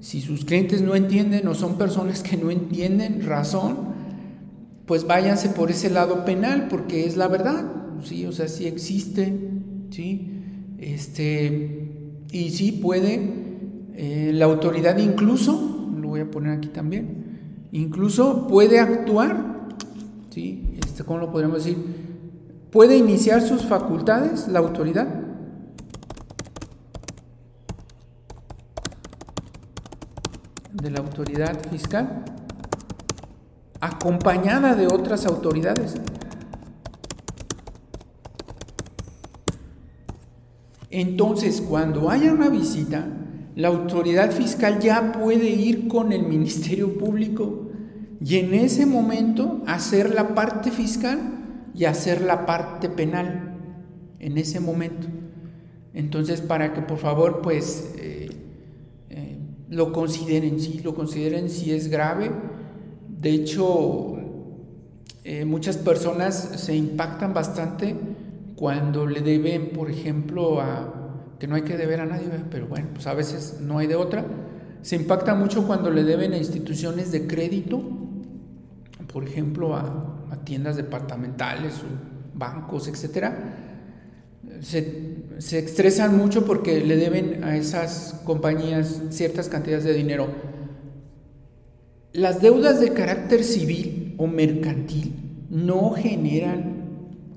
si 0.02 0.22
sus 0.22 0.46
clientes 0.46 0.84
no 0.84 0.94
entienden 0.94 1.48
o 1.48 1.56
son 1.56 1.80
personas 1.80 2.22
que 2.22 2.38
no 2.38 2.52
entienden 2.52 3.26
razón, 3.26 3.76
pues 4.86 5.08
váyanse 5.08 5.50
por 5.50 5.72
ese 5.72 5.90
lado 5.90 6.26
penal 6.26 6.68
porque 6.70 7.08
es 7.08 7.18
la 7.18 7.28
verdad, 7.28 7.66
¿sí? 8.04 8.28
O 8.28 8.32
sea, 8.34 8.48
sí 8.50 8.68
existe, 8.68 9.34
¿sí? 9.90 10.30
Este, 10.78 11.90
y 12.32 12.52
sí 12.52 12.72
puede 12.72 13.49
Eh, 14.02 14.32
la 14.34 14.46
autoridad 14.46 14.98
incluso, 14.98 15.92
lo 16.00 16.08
voy 16.08 16.22
a 16.22 16.32
poner 16.32 16.54
aquí 16.54 16.70
también, 16.70 17.68
incluso 17.74 18.48
puede 18.48 18.80
actuar, 18.80 19.68
¿sí? 20.30 20.78
Este, 20.82 21.04
¿Cómo 21.04 21.20
lo 21.20 21.30
podríamos 21.30 21.66
decir? 21.66 21.76
Puede 22.72 22.96
iniciar 22.96 23.42
sus 23.42 23.64
facultades, 23.64 24.48
la 24.48 24.60
autoridad, 24.60 25.06
de 30.72 30.92
la 30.92 31.00
autoridad 31.00 31.60
fiscal, 31.70 32.24
acompañada 33.82 34.76
de 34.76 34.88
otras 34.88 35.26
autoridades. 35.26 35.96
Entonces, 40.90 41.60
cuando 41.60 42.10
haya 42.10 42.32
una 42.32 42.48
visita, 42.48 43.06
la 43.60 43.68
autoridad 43.68 44.32
fiscal 44.32 44.80
ya 44.80 45.12
puede 45.12 45.50
ir 45.50 45.90
con 45.90 46.14
el 46.14 46.24
Ministerio 46.24 46.98
Público 46.98 47.68
y 48.24 48.38
en 48.38 48.54
ese 48.54 48.86
momento 48.86 49.62
hacer 49.68 50.16
la 50.16 50.34
parte 50.34 50.72
fiscal 50.72 51.20
y 51.76 51.84
hacer 51.84 52.22
la 52.22 52.46
parte 52.46 52.88
penal. 52.88 53.58
En 54.18 54.38
ese 54.38 54.62
momento. 54.62 55.08
Entonces, 55.94 56.40
para 56.40 56.74
que 56.74 56.82
por 56.82 57.00
favor, 57.00 57.42
pues, 57.42 57.96
eh, 57.98 58.30
eh, 59.10 59.38
lo 59.68 59.92
consideren, 59.92 60.60
sí, 60.62 60.80
lo 60.82 60.96
consideren 60.96 61.50
si 61.50 61.74
es 61.74 61.90
grave. 61.90 62.32
De 63.10 63.32
hecho, 63.32 64.18
eh, 65.26 65.44
muchas 65.44 65.76
personas 65.76 66.36
se 66.36 66.76
impactan 66.78 67.34
bastante 67.34 67.94
cuando 68.56 69.06
le 69.06 69.20
deben, 69.20 69.72
por 69.72 69.90
ejemplo, 69.92 70.62
a 70.62 70.99
que 71.40 71.48
no 71.48 71.56
hay 71.56 71.62
que 71.62 71.78
deber 71.78 72.02
a 72.02 72.06
nadie, 72.06 72.28
pero 72.52 72.68
bueno, 72.68 72.90
pues 72.94 73.08
a 73.08 73.14
veces 73.14 73.58
no 73.62 73.80
hay 73.80 73.88
de 73.88 73.96
otra. 73.96 74.26
Se 74.82 74.96
impacta 74.96 75.36
mucho 75.36 75.66
cuando 75.66 75.90
le 75.90 76.04
deben 76.04 76.34
a 76.34 76.38
instituciones 76.38 77.12
de 77.12 77.28
crédito, 77.28 77.82
por 79.12 79.24
ejemplo, 79.24 79.76
a, 79.76 80.16
tiendas 80.44 80.78
departamentales 80.78 81.74
o 81.76 82.38
bancos, 82.38 82.88
etcétera. 82.88 83.56
Se, 84.62 85.26
se 85.38 85.60
estresan 85.60 86.18
mucho 86.18 86.46
porque 86.46 86.84
le 86.84 86.96
deben 86.96 87.44
a 87.44 87.56
esas 87.56 88.22
compañías 88.24 89.02
ciertas 89.10 89.48
cantidades 89.48 89.84
de 89.84 89.94
dinero. 89.94 90.28
Las 92.14 92.42
deudas 92.42 92.80
de 92.80 92.94
carácter 92.94 93.44
civil 93.44 94.16
o 94.18 94.28
mercantil 94.28 95.14
no 95.50 95.92
generan 95.92 96.80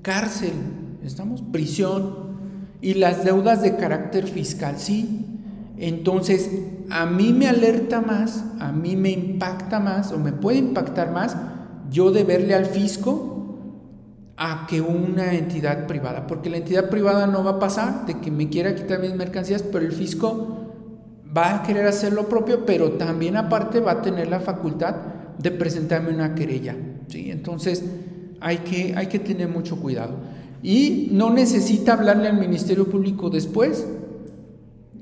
cárcel, 0.01 0.51
estamos 1.03 1.41
prisión 1.51 2.22
y 2.83 2.95
las 2.95 3.23
deudas 3.23 3.61
de 3.61 3.77
carácter 3.77 4.27
fiscal 4.27 4.77
sí. 4.77 5.25
Entonces, 5.77 6.51
a 6.91 7.05
mí 7.05 7.31
me 7.31 7.47
alerta 7.47 8.01
más, 8.01 8.43
a 8.59 8.73
mí 8.73 8.97
me 8.97 9.09
impacta 9.09 9.79
más 9.79 10.11
o 10.11 10.19
me 10.19 10.33
puede 10.33 10.59
impactar 10.59 11.11
más 11.11 11.35
yo 11.89 12.11
deberle 12.11 12.53
al 12.53 12.65
fisco 12.65 13.29
a 14.35 14.67
que 14.67 14.81
una 14.81 15.33
entidad 15.33 15.87
privada, 15.87 16.27
porque 16.27 16.49
la 16.49 16.57
entidad 16.57 16.89
privada 16.89 17.25
no 17.25 17.43
va 17.43 17.51
a 17.51 17.59
pasar 17.59 18.05
de 18.05 18.19
que 18.19 18.31
me 18.31 18.49
quiera 18.49 18.75
quitar 18.75 18.99
mis 18.99 19.15
mercancías, 19.15 19.63
pero 19.63 19.85
el 19.85 19.93
fisco 19.93 20.73
va 21.35 21.55
a 21.55 21.63
querer 21.63 21.87
hacer 21.87 22.11
lo 22.11 22.27
propio, 22.27 22.65
pero 22.65 22.93
también 22.93 23.37
aparte 23.37 23.79
va 23.79 23.93
a 23.93 24.01
tener 24.01 24.27
la 24.27 24.41
facultad 24.41 24.95
de 25.37 25.51
presentarme 25.51 26.09
una 26.09 26.35
querella. 26.35 26.75
¿sí? 27.07 27.31
Entonces, 27.31 27.83
hay 28.41 28.57
que, 28.57 28.93
hay 28.97 29.07
que 29.07 29.19
tener 29.19 29.47
mucho 29.47 29.79
cuidado. 29.79 30.17
Y 30.63 31.09
no 31.11 31.29
necesita 31.29 31.93
hablarle 31.93 32.29
al 32.29 32.39
Ministerio 32.39 32.85
Público 32.89 33.29
después, 33.29 33.85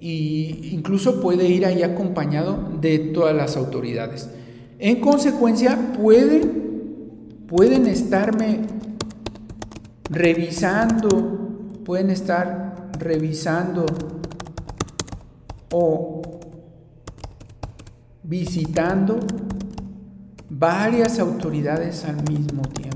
e 0.01 0.71
incluso 0.73 1.21
puede 1.21 1.47
ir 1.47 1.65
ahí 1.65 1.83
acompañado 1.83 2.57
de 2.81 2.97
todas 2.97 3.35
las 3.35 3.55
autoridades. 3.55 4.27
En 4.79 4.99
consecuencia, 4.99 5.93
pueden, 5.95 7.45
pueden 7.47 7.85
estarme 7.85 8.61
revisando, 10.09 11.09
pueden 11.85 12.09
estar 12.09 12.89
revisando 12.97 13.85
o 15.71 16.21
visitando 18.23 19.19
varias 20.49 21.19
autoridades 21.19 22.03
al 22.05 22.17
mismo 22.29 22.63
tiempo. 22.63 22.90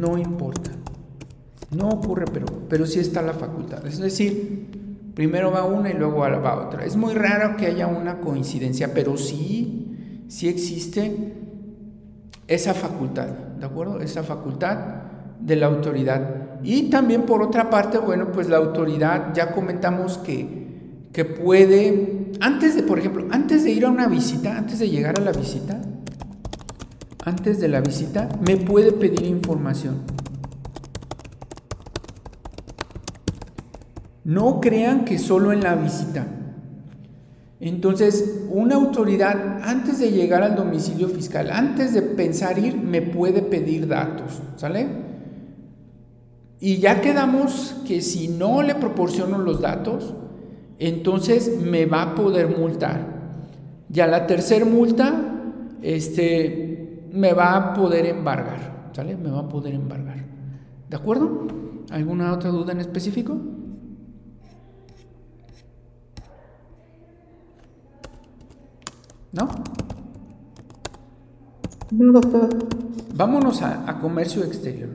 No 0.00 0.16
importa. 0.16 0.70
No 1.76 1.88
ocurre, 1.88 2.24
pero, 2.32 2.46
pero 2.68 2.86
sí 2.86 2.98
está 2.98 3.20
la 3.20 3.34
facultad. 3.34 3.86
Es 3.86 3.98
decir, 3.98 5.12
primero 5.14 5.52
va 5.52 5.64
una 5.64 5.90
y 5.90 5.94
luego 5.94 6.18
va 6.18 6.66
otra. 6.66 6.84
Es 6.84 6.96
muy 6.96 7.12
raro 7.12 7.56
que 7.56 7.66
haya 7.66 7.86
una 7.86 8.18
coincidencia, 8.18 8.94
pero 8.94 9.16
sí, 9.18 10.24
sí 10.28 10.48
existe 10.48 11.34
esa 12.48 12.72
facultad, 12.72 13.26
¿de 13.26 13.66
acuerdo? 13.66 14.00
Esa 14.00 14.22
facultad 14.22 14.78
de 15.38 15.56
la 15.56 15.66
autoridad. 15.66 16.60
Y 16.62 16.90
también 16.90 17.22
por 17.22 17.42
otra 17.42 17.68
parte, 17.68 17.98
bueno, 17.98 18.32
pues 18.32 18.48
la 18.48 18.56
autoridad, 18.56 19.34
ya 19.34 19.52
comentamos 19.52 20.18
que, 20.18 21.06
que 21.12 21.24
puede, 21.26 22.32
antes 22.40 22.74
de, 22.74 22.82
por 22.82 22.98
ejemplo, 22.98 23.26
antes 23.30 23.64
de 23.64 23.70
ir 23.70 23.84
a 23.84 23.90
una 23.90 24.08
visita, 24.08 24.56
antes 24.56 24.78
de 24.78 24.88
llegar 24.88 25.18
a 25.18 25.22
la 25.22 25.32
visita, 25.32 25.80
antes 27.30 27.60
de 27.60 27.68
la 27.68 27.80
visita, 27.80 28.28
me 28.46 28.56
puede 28.56 28.90
pedir 28.90 29.22
información. 29.22 29.98
No 34.24 34.60
crean 34.60 35.04
que 35.04 35.18
solo 35.18 35.52
en 35.52 35.62
la 35.62 35.76
visita. 35.76 36.26
Entonces, 37.60 38.46
una 38.50 38.74
autoridad, 38.74 39.60
antes 39.62 40.00
de 40.00 40.10
llegar 40.10 40.42
al 40.42 40.56
domicilio 40.56 41.08
fiscal, 41.08 41.50
antes 41.52 41.94
de 41.94 42.02
pensar 42.02 42.58
ir, 42.58 42.76
me 42.76 43.00
puede 43.00 43.42
pedir 43.42 43.86
datos, 43.86 44.40
¿sale? 44.56 44.88
Y 46.58 46.78
ya 46.78 47.00
quedamos 47.00 47.76
que 47.86 48.00
si 48.00 48.28
no 48.28 48.62
le 48.62 48.74
proporciono 48.74 49.38
los 49.38 49.60
datos, 49.60 50.14
entonces 50.78 51.60
me 51.62 51.86
va 51.86 52.02
a 52.02 52.14
poder 52.14 52.48
multar. 52.48 53.06
Ya 53.88 54.06
la 54.06 54.26
tercera 54.26 54.64
multa, 54.64 55.30
este, 55.82 56.69
me 57.12 57.32
va 57.32 57.56
a 57.56 57.74
poder 57.74 58.06
embargar, 58.06 58.90
¿sale? 58.92 59.16
Me 59.16 59.30
va 59.30 59.40
a 59.40 59.48
poder 59.48 59.74
embargar. 59.74 60.24
¿De 60.88 60.96
acuerdo? 60.96 61.46
¿Alguna 61.90 62.32
otra 62.32 62.50
duda 62.50 62.72
en 62.72 62.80
específico? 62.80 63.38
¿No? 69.32 69.48
No, 71.92 72.12
doctor. 72.12 72.48
Vámonos 73.14 73.62
a, 73.62 73.98
comercio 74.00 74.44
exterior. 74.44 74.90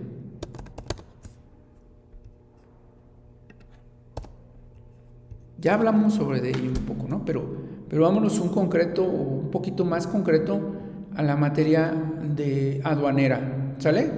Ya 5.60 5.74
hablamos 5.74 6.14
sobre 6.14 6.42
de 6.42 6.50
ello 6.50 6.70
un 6.70 6.86
poco, 6.86 7.08
¿no? 7.08 7.26
Pero, 7.26 7.44
pero 7.90 8.04
vámonos 8.04 8.40
un 8.40 8.50
concreto, 8.50 9.04
un 9.04 9.50
poquito 9.52 9.84
más 9.84 10.06
concreto 10.08 10.75
a 11.16 11.24
la 11.24 11.36
materia 11.36 11.94
de 12.36 12.82
aduanera, 12.84 13.74
¿sale? 13.78 14.10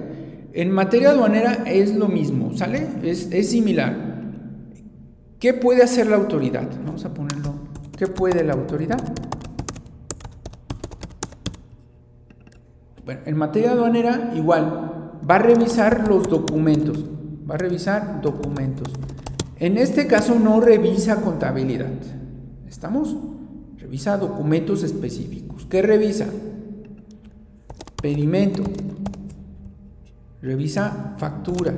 En 0.52 0.70
materia 0.70 1.10
aduanera 1.10 1.64
es 1.66 1.94
lo 1.94 2.08
mismo, 2.08 2.56
¿sale? 2.56 2.86
Es, 3.02 3.30
es 3.30 3.50
similar. 3.50 3.94
¿Qué 5.38 5.54
puede 5.54 5.82
hacer 5.82 6.08
la 6.08 6.16
autoridad? 6.16 6.68
Vamos 6.84 7.04
a 7.04 7.14
ponerlo. 7.14 7.54
¿Qué 7.96 8.06
puede 8.06 8.42
la 8.42 8.54
autoridad? 8.54 8.98
Bueno, 13.04 13.20
en 13.24 13.36
materia 13.36 13.72
aduanera 13.72 14.32
igual, 14.34 15.20
va 15.28 15.36
a 15.36 15.38
revisar 15.38 16.08
los 16.08 16.28
documentos, 16.28 17.04
va 17.48 17.54
a 17.54 17.58
revisar 17.58 18.20
documentos. 18.20 18.92
En 19.58 19.78
este 19.78 20.06
caso 20.06 20.38
no 20.38 20.60
revisa 20.60 21.22
contabilidad, 21.22 21.90
¿estamos? 22.68 23.16
Revisa 23.78 24.16
documentos 24.16 24.82
específicos. 24.82 25.66
¿Qué 25.70 25.82
revisa? 25.82 26.26
Pedimento. 28.00 28.62
Revisa 30.40 31.14
facturas. 31.18 31.76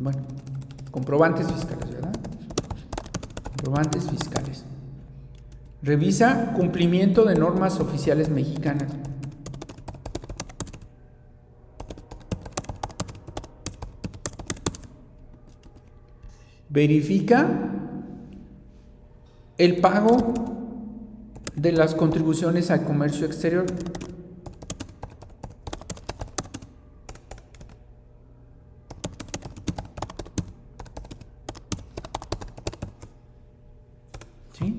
Bueno, 0.00 0.22
comprobantes 0.92 1.50
fiscales, 1.50 1.90
¿verdad? 1.90 2.12
Comprobantes 3.42 4.08
fiscales. 4.08 4.64
Revisa 5.82 6.52
cumplimiento 6.54 7.24
de 7.24 7.34
normas 7.34 7.80
oficiales 7.80 8.28
mexicanas. 8.28 8.92
Verifica 16.68 17.48
el 19.58 19.80
pago 19.80 20.53
de 21.56 21.72
las 21.72 21.94
contribuciones 21.94 22.70
al 22.70 22.84
comercio 22.84 23.26
exterior. 23.26 23.66
¿Sí? 34.52 34.76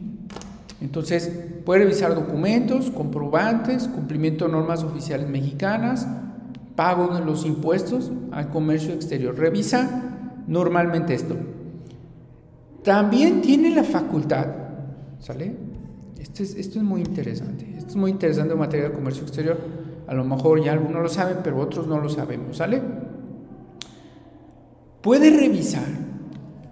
Entonces, 0.82 1.32
puede 1.66 1.82
revisar 1.82 2.16
documentos, 2.16 2.92
comprobantes, 2.92 3.88
cumplimiento 3.88 4.46
de 4.46 4.52
normas 4.52 4.84
oficiales 4.84 5.28
mexicanas, 5.28 6.08
pago 6.76 7.16
de 7.16 7.24
los 7.24 7.46
impuestos 7.46 8.12
al 8.32 8.50
comercio 8.50 8.94
exterior. 8.94 9.38
Revisa 9.38 10.04
normalmente 10.48 11.14
esto. 11.14 11.36
También 12.84 13.42
tiene 13.42 13.72
la 13.72 13.84
facultad, 13.84 14.48
¿sale? 15.20 15.75
Esto 16.34 16.42
es, 16.80 16.84
muy 16.84 17.02
interesante. 17.02 17.72
Esto 17.78 17.90
es 17.92 17.96
muy 17.96 18.10
interesante 18.10 18.54
en 18.54 18.60
materia 18.60 18.90
de 18.90 18.96
comercio 18.96 19.22
exterior. 19.22 19.60
A 20.08 20.14
lo 20.16 20.26
mejor 20.26 20.64
ya 20.64 20.74
algunos 20.74 21.04
lo 21.04 21.10
saben, 21.10 21.38
pero 21.44 21.60
otros 21.60 21.86
no 21.88 22.00
lo 22.02 22.10
sabemos, 22.10 22.58
¿sale? 22.58 22.82
Puede 25.02 25.30
revisar 25.30 25.86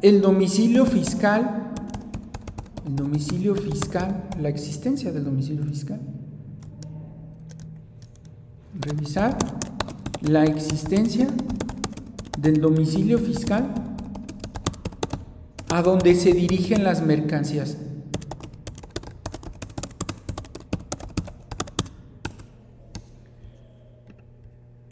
el 0.01 0.21
domicilio 0.21 0.87
fiscal, 0.87 1.71
el 2.85 2.95
domicilio 2.95 3.53
fiscal, 3.55 4.27
la 4.41 4.49
existencia 4.49 5.11
del 5.11 5.23
domicilio 5.23 5.63
fiscal. 5.65 6.01
Revisar 8.81 9.37
la 10.21 10.45
existencia 10.45 11.27
del 12.39 12.59
domicilio 12.59 13.19
fiscal 13.19 13.71
a 15.69 15.81
donde 15.83 16.15
se 16.15 16.33
dirigen 16.33 16.83
las 16.83 17.05
mercancías. 17.05 17.77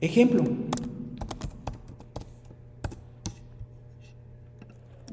Ejemplo. 0.02 0.44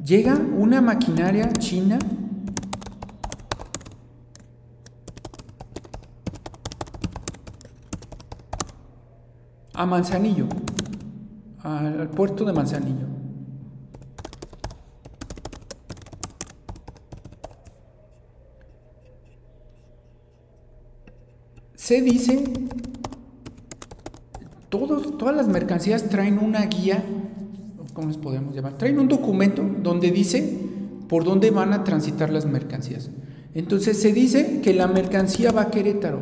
Llega 0.02 0.34
una 0.36 0.80
maquinaria 0.80 1.52
china 1.52 1.98
a 9.74 9.84
Manzanillo, 9.84 10.48
al 11.62 12.08
puerto 12.08 12.46
de 12.46 12.52
Manzanillo. 12.54 13.06
Se 21.74 22.00
dice, 22.00 22.44
todos, 24.68 25.16
todas 25.18 25.34
las 25.34 25.48
mercancías 25.48 26.08
traen 26.08 26.38
una 26.38 26.66
guía, 26.66 27.02
¿cómo 27.94 28.08
les 28.08 28.16
podemos 28.16 28.54
llamar? 28.54 28.76
Traen 28.76 28.98
un 28.98 29.08
documento 29.08 29.64
donde 29.82 30.10
dice 30.10 30.58
por 31.08 31.24
dónde 31.24 31.50
van 31.50 31.72
a 31.72 31.84
transitar 31.84 32.30
las 32.30 32.46
mercancías. 32.46 33.10
Entonces 33.54 34.00
se 34.00 34.12
dice 34.12 34.60
que 34.62 34.74
la 34.74 34.86
mercancía 34.86 35.52
va 35.52 35.62
a 35.62 35.70
Querétaro. 35.70 36.20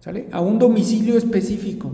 ¿Sale? 0.00 0.28
A 0.32 0.40
un 0.40 0.58
domicilio 0.58 1.16
específico. 1.16 1.92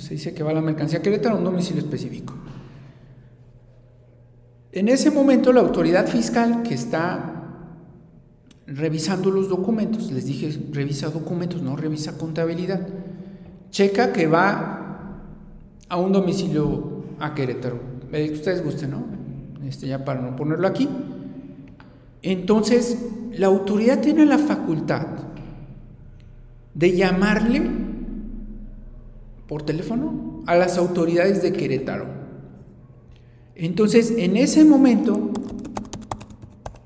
Se 0.00 0.09
dice 0.20 0.34
que 0.34 0.42
va 0.42 0.52
la 0.52 0.60
mercancía 0.60 0.98
a 0.98 1.02
Querétaro 1.02 1.36
a 1.36 1.38
un 1.38 1.44
domicilio 1.44 1.82
específico. 1.82 2.34
En 4.70 4.88
ese 4.88 5.10
momento 5.10 5.50
la 5.50 5.60
autoridad 5.60 6.06
fiscal 6.06 6.62
que 6.62 6.74
está 6.74 7.36
revisando 8.66 9.30
los 9.30 9.48
documentos, 9.48 10.12
les 10.12 10.26
dije, 10.26 10.68
revisa 10.72 11.08
documentos, 11.08 11.62
no 11.62 11.74
revisa 11.74 12.18
contabilidad, 12.18 12.86
checa 13.70 14.12
que 14.12 14.26
va 14.26 15.22
a 15.88 15.96
un 15.96 16.12
domicilio 16.12 17.02
a 17.18 17.34
Querétaro, 17.34 17.80
que 18.10 18.30
ustedes 18.30 18.62
gusten, 18.62 18.90
¿no? 18.90 19.04
Este 19.66 19.86
ya 19.86 20.04
para 20.04 20.20
no 20.20 20.36
ponerlo 20.36 20.68
aquí. 20.68 20.86
Entonces, 22.22 23.06
la 23.32 23.46
autoridad 23.46 24.00
tiene 24.00 24.26
la 24.26 24.38
facultad 24.38 25.06
de 26.74 26.94
llamarle 26.94 27.89
por 29.50 29.64
teléfono 29.64 30.44
a 30.46 30.54
las 30.54 30.78
autoridades 30.78 31.42
de 31.42 31.52
Querétaro. 31.52 32.06
Entonces, 33.56 34.14
en 34.16 34.36
ese 34.36 34.64
momento, 34.64 35.32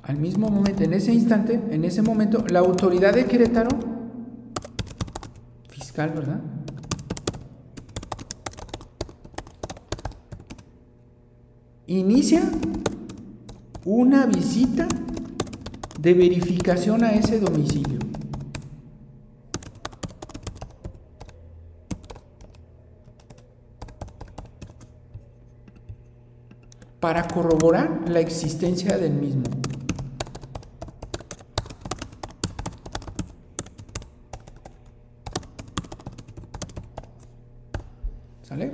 al 0.03 0.17
mismo 0.17 0.49
momento, 0.49 0.83
en 0.83 0.95
ese 0.95 1.12
instante, 1.12 1.61
en 1.71 1.85
ese 1.85 2.01
momento, 2.01 2.43
la 2.49 2.61
autoridad 2.61 3.12
de 3.12 3.27
Querétaro, 3.27 3.69
fiscal, 5.69 6.12
¿verdad? 6.15 6.41
Inicia 11.87 12.51
una 13.85 14.25
visita 14.25 14.89
de 16.01 16.15
verificación 16.15 17.05
a 17.05 17.12
ese 17.12 17.41
domicilio. 17.41 18.03
Para 27.05 27.28
corroborar 27.28 28.09
la 28.09 28.20
existencia 28.20 28.96
del 28.96 29.12
mismo. 29.12 29.42
¿Sale? 38.40 38.72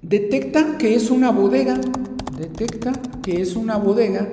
Detecta 0.00 0.78
que 0.78 0.94
es 0.94 1.10
una 1.10 1.30
bodega, 1.30 1.78
detecta 2.38 2.92
que 3.22 3.42
es 3.42 3.54
una 3.56 3.76
bodega 3.76 4.26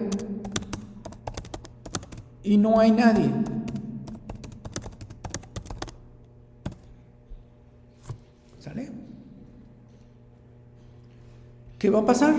y 2.44 2.56
no 2.56 2.80
hay 2.80 2.92
nadie. 2.92 3.30
¿Qué 11.82 11.90
va 11.90 12.02
a 12.02 12.06
pasar? 12.06 12.36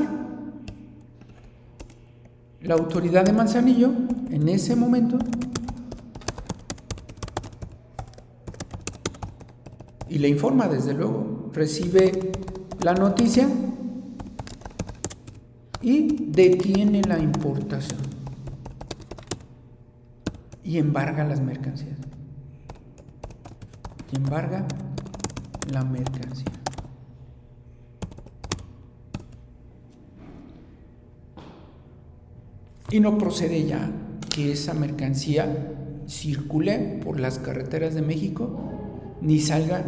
La 2.61 2.75
autoridad 2.75 3.25
de 3.25 3.33
Manzanillo, 3.33 3.91
en 4.31 4.49
ese 4.49 4.77
momento, 4.77 5.19
y 10.09 10.19
le 10.19 10.29
informa, 10.29 10.69
desde 10.69 10.95
luego, 10.95 11.51
recibe 11.53 12.31
la 12.83 12.95
noticia 12.95 13.49
y 15.81 16.27
detiene 16.29 17.03
la 17.03 17.19
importación 17.19 17.99
y 20.63 20.79
embarga 20.79 21.25
las 21.25 21.41
mercancías. 21.41 21.99
Y 24.13 24.17
embarga 24.19 24.65
la 25.73 25.83
mercancía. 25.83 26.62
Y 32.93 33.01
no 33.01 33.17
procede 33.17 33.65
ya 33.65 33.91
que 34.29 34.53
esa 34.53 34.75
mercancía 34.75 35.73
circule 36.07 37.01
por 37.03 37.19
las 37.19 37.39
carreteras 37.39 37.95
de 37.95 38.03
México 38.03 38.51
ni 39.23 39.41
salga 39.41 39.83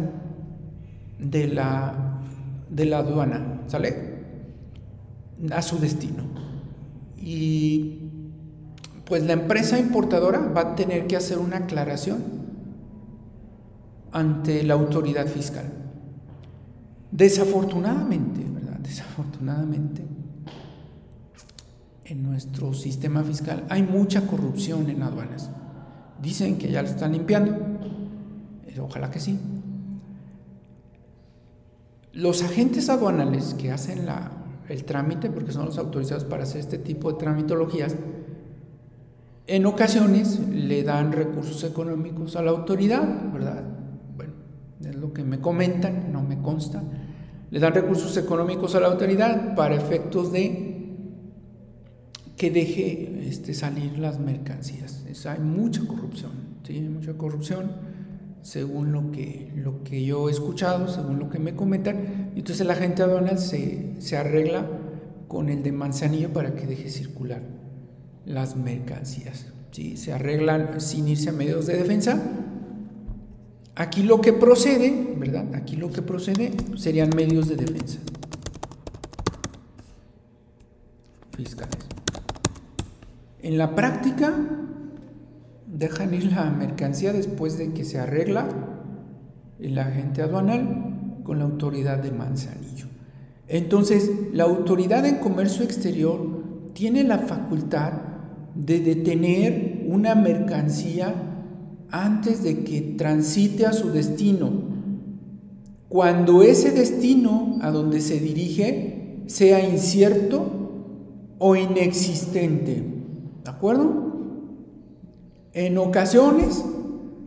de 1.19 1.47
la, 1.47 2.19
de 2.67 2.85
la 2.85 2.97
aduana, 2.99 3.61
¿sale? 3.67 4.15
A 5.51 5.61
su 5.61 5.77
destino. 5.77 6.23
Y 7.21 7.99
pues 9.05 9.23
la 9.23 9.33
empresa 9.33 9.77
importadora 9.77 10.39
va 10.39 10.61
a 10.61 10.75
tener 10.75 11.05
que 11.05 11.15
hacer 11.15 11.37
una 11.37 11.57
aclaración 11.57 12.23
ante 14.11 14.63
la 14.63 14.73
autoridad 14.73 15.27
fiscal. 15.27 15.65
Desafortunadamente, 17.11 18.43
¿verdad? 18.51 18.79
Desafortunadamente, 18.79 20.01
en 22.05 22.23
nuestro 22.23 22.73
sistema 22.73 23.23
fiscal 23.23 23.65
hay 23.69 23.83
mucha 23.83 24.27
corrupción 24.27 24.89
en 24.89 25.01
aduanas. 25.01 25.49
Dicen 26.21 26.57
que 26.57 26.69
ya 26.71 26.81
lo 26.81 26.87
están 26.87 27.13
limpiando. 27.13 27.55
Ojalá 28.79 29.09
que 29.09 29.19
sí. 29.19 29.39
Los 32.13 32.43
agentes 32.43 32.89
aduanales 32.89 33.55
que 33.55 33.71
hacen 33.71 34.05
la, 34.05 34.31
el 34.69 34.85
trámite, 34.85 35.29
porque 35.29 35.51
son 35.51 35.65
los 35.65 35.77
autorizados 35.77 36.23
para 36.23 36.43
hacer 36.43 36.61
este 36.61 36.77
tipo 36.77 37.11
de 37.11 37.17
tramitologías, 37.17 37.95
en 39.47 39.65
ocasiones 39.65 40.39
le 40.49 40.83
dan 40.83 41.11
recursos 41.11 41.63
económicos 41.63 42.35
a 42.35 42.41
la 42.41 42.51
autoridad, 42.51 43.31
¿verdad? 43.31 43.63
Bueno, 44.15 44.33
es 44.81 44.95
lo 44.95 45.13
que 45.13 45.23
me 45.23 45.39
comentan, 45.39 46.11
no 46.11 46.23
me 46.23 46.41
consta. 46.41 46.83
le 47.51 47.59
dan 47.59 47.73
recursos 47.73 48.17
económicos 48.17 48.75
a 48.75 48.79
la 48.79 48.87
autoridad 48.87 49.55
para 49.55 49.75
efectos 49.75 50.31
de 50.31 50.74
que 52.37 52.51
deje 52.51 53.27
este, 53.27 53.53
salir 53.53 53.97
las 53.97 54.19
mercancías. 54.19 55.03
hay 55.25 55.39
mucha 55.39 55.85
corrupción, 55.85 56.31
¿sí? 56.63 56.73
hay 56.73 56.81
mucha 56.81 57.13
corrupción 57.13 57.71
según 58.41 58.91
lo 58.91 59.11
que, 59.11 59.51
lo 59.55 59.83
que 59.83 60.05
yo 60.05 60.29
he 60.29 60.31
escuchado, 60.31 60.87
según 60.87 61.17
lo 61.17 61.29
que 61.29 61.39
me 61.39 61.55
comentan. 61.55 62.31
Entonces 62.35 62.61
el 62.61 62.69
agente 62.69 63.01
aduanal 63.01 63.39
se, 63.39 63.95
se 63.99 64.17
arregla 64.17 64.67
con 65.27 65.49
el 65.49 65.63
de 65.63 65.71
Manzanillo 65.71 66.31
para 66.31 66.53
que 66.53 66.67
deje 66.67 66.89
circular 66.89 67.41
las 68.25 68.55
mercancías. 68.55 69.47
¿sí? 69.71 69.97
Se 69.97 70.13
arreglan 70.13 70.79
sin 70.79 71.07
irse 71.07 71.29
a 71.29 71.33
medios 71.33 71.65
de 71.65 71.77
defensa 71.77 72.21
Aquí 73.75 74.03
lo 74.03 74.21
que 74.21 74.31
procede, 74.31 75.15
¿verdad? 75.17 75.53
Aquí 75.53 75.75
lo 75.75 75.91
que 75.91 76.01
procede 76.01 76.53
serían 76.77 77.09
medios 77.13 77.49
de 77.49 77.57
defensa. 77.57 77.99
Fiscales. 81.35 81.94
En 83.45 83.59
la 83.59 83.75
práctica, 83.75 84.33
dejan 85.67 86.15
ir 86.15 86.31
la 86.31 86.49
mercancía 86.49 87.13
después 87.13 87.59
de 87.59 87.73
que 87.73 87.85
se 87.85 87.99
arregla 87.99 88.47
el 89.59 89.77
agente 89.77 90.23
aduanal 90.23 91.19
con 91.23 91.37
la 91.37 91.45
autoridad 91.45 91.99
de 91.99 92.09
Manzanillo. 92.09 92.87
Entonces, 93.47 94.09
la 94.33 94.45
autoridad 94.45 95.05
en 95.05 95.17
comercio 95.17 95.63
exterior 95.63 96.71
tiene 96.73 97.03
la 97.03 97.19
facultad 97.19 97.93
de 98.55 98.79
detener 98.79 99.85
una 99.89 100.15
mercancía 100.15 101.13
antes 101.91 102.41
de 102.41 102.63
que 102.63 102.95
transite 102.97 103.67
a 103.67 103.73
su 103.73 103.91
destino, 103.91 104.49
cuando 105.87 106.41
ese 106.41 106.71
destino 106.71 107.59
a 107.61 107.69
donde 107.69 108.01
se 108.01 108.19
dirige 108.19 109.21
sea 109.27 109.63
incierto 109.63 110.47
o 111.37 111.55
inexistente. 111.55 112.94
¿De 113.45 113.51
acuerdo? 113.51 114.11
En 115.53 115.77
ocasiones, 115.77 116.65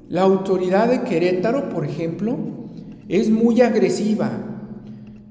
la 0.08 0.22
autoridad 0.22 0.88
de 0.88 1.02
Querétaro, 1.02 1.70
por 1.70 1.86
ejemplo, 1.86 2.36
es 3.08 3.30
muy 3.30 3.62
agresiva. 3.62 4.32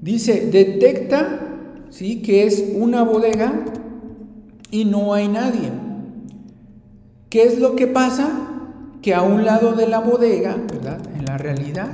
Dice, 0.00 0.48
detecta 0.50 1.58
¿sí? 1.90 2.22
que 2.22 2.44
es 2.44 2.72
una 2.74 3.02
bodega 3.02 3.66
y 4.70 4.86
no 4.86 5.12
hay 5.12 5.28
nadie. 5.28 5.70
¿Qué 7.28 7.42
es 7.42 7.60
lo 7.60 7.76
que 7.76 7.86
pasa? 7.86 8.48
que 9.02 9.14
a 9.14 9.22
un 9.22 9.44
lado 9.44 9.74
de 9.74 9.86
la 9.86 10.00
bodega, 10.00 10.56
¿verdad? 10.56 10.98
En 11.14 11.24
la 11.24 11.38
realidad, 11.38 11.90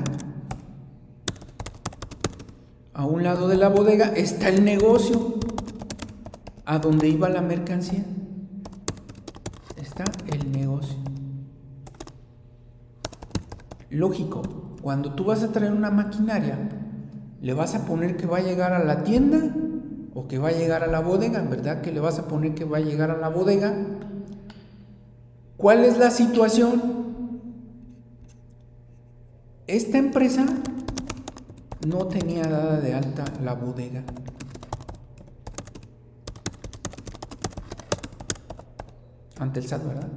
a 2.95 3.05
un 3.05 3.23
lado 3.23 3.49
de 3.49 3.57
la 3.57 3.69
bodega 3.69 4.07
está 4.17 4.49
el 4.49 4.65
negocio 4.65 5.35
a 6.65 6.79
donde 6.79 7.09
iba 7.09 7.29
la 7.29 7.43
mercancía. 7.43 8.05
Está 9.97 10.11
el 10.27 10.51
negocio. 10.51 10.99
Lógico, 13.91 14.43
cuando 14.83 15.15
tú 15.15 15.27
vas 15.27 15.45
a 15.45 15.53
traer 15.53 15.73
una 15.73 15.93
maquinaria, 15.93 16.59
le 17.41 17.55
vas 17.55 17.77
a 17.77 17.87
poner 17.87 18.17
que 18.17 18.27
va 18.27 18.39
a 18.39 18.43
llegar 18.43 18.73
a 18.73 18.83
la 18.83 19.05
tienda 19.05 19.39
o 20.13 20.27
que 20.27 20.39
va 20.39 20.49
a 20.49 20.53
llegar 20.53 20.83
a 20.83 20.89
la 20.89 20.99
bodega, 20.99 21.43
¿verdad? 21.43 21.81
Que 21.81 21.93
le 21.93 22.01
vas 22.01 22.19
a 22.19 22.27
poner 22.27 22.57
que 22.57 22.65
va 22.65 22.79
a 22.79 22.81
llegar 22.81 23.13
a 23.13 23.17
la 23.17 23.29
bodega 23.29 23.73
¿Cuál 25.57 25.85
es 25.85 25.97
la 25.97 26.11
situación? 26.11 26.83
Esta 29.69 29.99
empresa 29.99 30.45
no 31.87 32.07
tenía 32.09 32.43
dada 32.43 32.81
de 32.81 32.95
alta 32.95 33.25
la 33.43 33.55
bodega. 33.55 34.03
Ante 39.39 39.61
el 39.61 39.67
SAT, 39.67 39.87
¿verdad? 39.87 40.09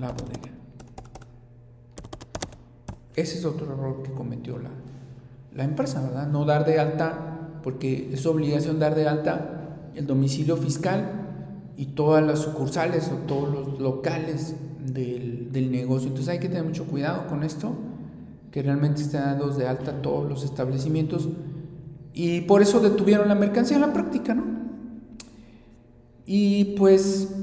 La 0.00 0.12
bodega. 0.12 0.50
Ese 3.14 3.38
es 3.38 3.44
otro 3.44 3.72
error 3.72 4.02
que 4.02 4.12
cometió 4.12 4.58
la, 4.58 4.70
la 5.54 5.64
empresa, 5.64 6.02
¿verdad? 6.02 6.28
No 6.28 6.44
dar 6.44 6.64
de 6.64 6.80
alta, 6.80 7.58
porque 7.62 8.12
es 8.12 8.26
obligación 8.26 8.78
dar 8.78 8.94
de 8.94 9.08
alta 9.08 9.54
el 9.94 10.06
domicilio 10.06 10.56
fiscal 10.56 11.24
y 11.76 11.86
todas 11.86 12.24
las 12.24 12.40
sucursales 12.40 13.10
o 13.10 13.16
todos 13.26 13.52
los 13.52 13.80
locales 13.80 14.54
del, 14.84 15.70
negocio. 15.70 16.08
Entonces 16.08 16.32
hay 16.32 16.38
que 16.38 16.48
tener 16.48 16.64
mucho 16.64 16.84
cuidado 16.84 17.26
con 17.26 17.42
esto, 17.42 17.72
que 18.50 18.62
realmente 18.62 19.02
estén 19.02 19.20
dados 19.20 19.56
de 19.56 19.66
alta 19.66 20.02
todos 20.02 20.28
los 20.28 20.44
establecimientos 20.44 21.28
y 22.14 22.42
por 22.42 22.62
eso 22.62 22.78
detuvieron 22.78 23.28
la 23.28 23.34
mercancía 23.34 23.76
en 23.76 23.82
la 23.82 23.92
práctica, 23.92 24.34
¿no? 24.34 24.44
Y 26.24 26.76
pues 26.76 27.34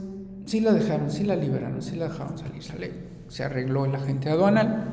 sí 0.45 0.61
la 0.61 0.71
dejaron, 0.71 1.11
sí 1.11 1.25
la 1.25 1.35
liberaron, 1.35 1.81
sí 1.81 1.97
la 1.97 2.07
dejaron 2.07 2.37
salir, 2.37 2.63
se 3.27 3.43
arregló 3.43 3.85
el 3.85 3.93
agente 3.93 4.29
aduanal 4.29 4.85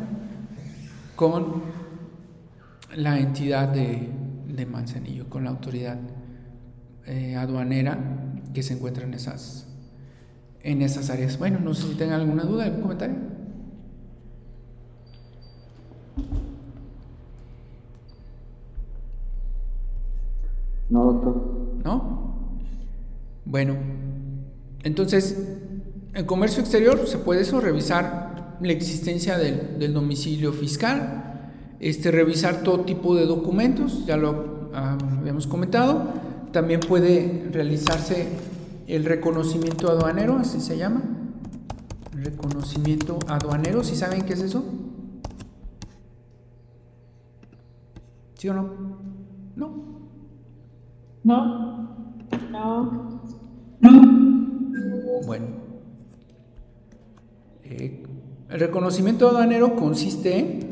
con 1.14 1.62
la 2.94 3.18
entidad 3.20 3.68
de, 3.68 4.08
de 4.48 4.66
Manzanillo, 4.66 5.28
con 5.28 5.44
la 5.44 5.50
autoridad 5.50 5.98
eh, 7.06 7.36
aduanera 7.36 7.98
que 8.52 8.62
se 8.62 8.74
encuentra 8.74 9.04
en 9.04 9.14
esas, 9.14 9.68
en 10.62 10.82
esas 10.82 11.08
áreas. 11.08 11.38
Bueno, 11.38 11.60
no 11.60 11.72
sé 11.72 11.86
si 11.86 11.94
tengan 11.94 12.20
alguna 12.20 12.42
duda, 12.42 12.64
algún 12.64 12.82
comentario. 12.82 13.16
No, 20.90 21.12
doctor. 21.12 21.80
¿No? 21.84 22.18
Bueno, 23.44 23.76
entonces, 24.82 25.36
en 26.14 26.26
comercio 26.26 26.60
exterior 26.60 27.06
se 27.06 27.18
puede 27.18 27.42
eso, 27.42 27.60
revisar 27.60 28.58
la 28.60 28.72
existencia 28.72 29.38
del, 29.38 29.78
del 29.78 29.94
domicilio 29.94 30.52
fiscal, 30.52 31.52
este, 31.80 32.10
revisar 32.10 32.62
todo 32.62 32.80
tipo 32.80 33.14
de 33.14 33.26
documentos, 33.26 34.04
ya 34.06 34.16
lo 34.16 34.70
ah, 34.74 34.98
habíamos 35.18 35.46
comentado, 35.46 36.08
también 36.52 36.80
puede 36.80 37.48
realizarse 37.52 38.26
el 38.86 39.04
reconocimiento 39.04 39.90
aduanero, 39.90 40.36
así 40.36 40.60
se 40.60 40.76
llama. 40.76 41.02
Reconocimiento 42.12 43.18
aduanero, 43.28 43.84
¿sí 43.84 43.94
saben 43.94 44.22
qué 44.22 44.32
es 44.32 44.40
eso? 44.40 44.64
¿Sí 48.34 48.48
o? 48.48 48.54
No. 48.54 48.97
No. 51.28 51.44
No. 52.50 53.20
No. 53.80 55.20
Bueno. 55.26 55.46
Eh, 57.64 58.02
el 58.48 58.60
reconocimiento 58.60 59.28
aduanero 59.28 59.76
consiste 59.76 60.38
en 60.38 60.70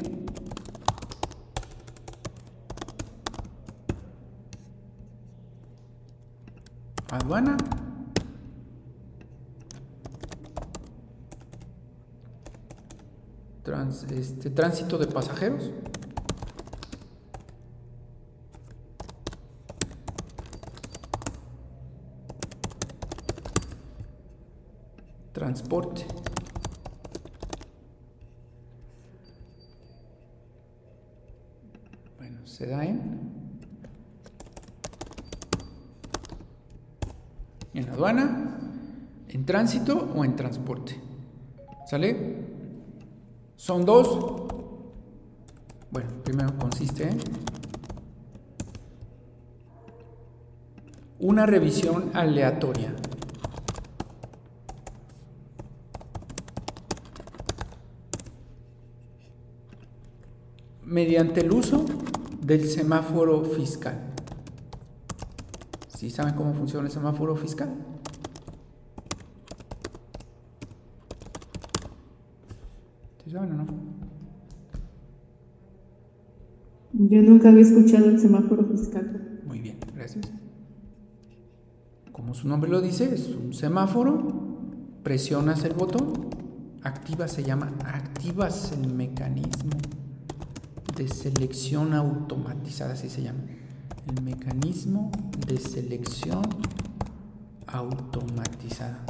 aduana. 7.11 7.59
este, 14.11 14.49
tránsito 14.49 14.97
de 14.97 15.07
pasajeros. 15.07 15.71
Transporte. 25.37 26.07
Bueno, 32.17 32.47
se 32.47 32.67
da 32.67 32.83
en 32.87 33.53
en 37.75 37.91
aduana, 37.91 38.59
en 39.29 39.45
tránsito 39.45 40.11
o 40.17 40.25
en 40.25 40.37
transporte. 40.37 40.99
¿Sale? 41.87 42.47
Son 43.57 43.85
dos. 43.85 44.47
Bueno, 45.91 46.09
primero 46.25 46.57
consiste 46.57 47.11
en 47.11 47.19
una 51.19 51.45
revisión 51.45 52.11
aleatoria. 52.15 52.95
Mediante 60.97 61.43
el 61.43 61.53
uso 61.53 61.85
del 62.41 62.67
semáforo 62.67 63.45
fiscal. 63.45 64.15
¿Sí 65.89 66.09
saben 66.09 66.35
cómo 66.35 66.55
funciona 66.55 66.87
el 66.87 66.91
semáforo 66.91 67.37
fiscal? 67.37 67.69
¿Sí 73.23 73.31
saben 73.31 73.53
o 73.53 73.55
no? 73.57 73.67
Yo 76.95 77.21
nunca 77.21 77.51
había 77.51 77.61
escuchado 77.61 78.07
el 78.07 78.19
semáforo 78.19 78.65
fiscal. 78.65 79.43
Muy 79.45 79.59
bien, 79.61 79.77
gracias. 79.95 80.33
Como 82.11 82.33
su 82.33 82.49
nombre 82.49 82.71
lo 82.71 82.81
dice, 82.81 83.15
es 83.15 83.29
un 83.29 83.53
semáforo, 83.53 84.61
presionas 85.03 85.63
el 85.65 85.75
botón, 85.75 86.31
activas, 86.83 87.33
se 87.33 87.43
llama, 87.43 87.75
activas 87.85 88.73
el 88.73 88.95
mecanismo 88.95 89.73
de 90.97 91.09
selección 91.09 91.95
automatizada, 91.95 92.95
así 92.95 93.09
se 93.09 93.23
llama. 93.23 93.41
El 94.09 94.23
mecanismo 94.23 95.11
de 95.47 95.59
selección 95.59 96.43
automatizada. 97.67 99.05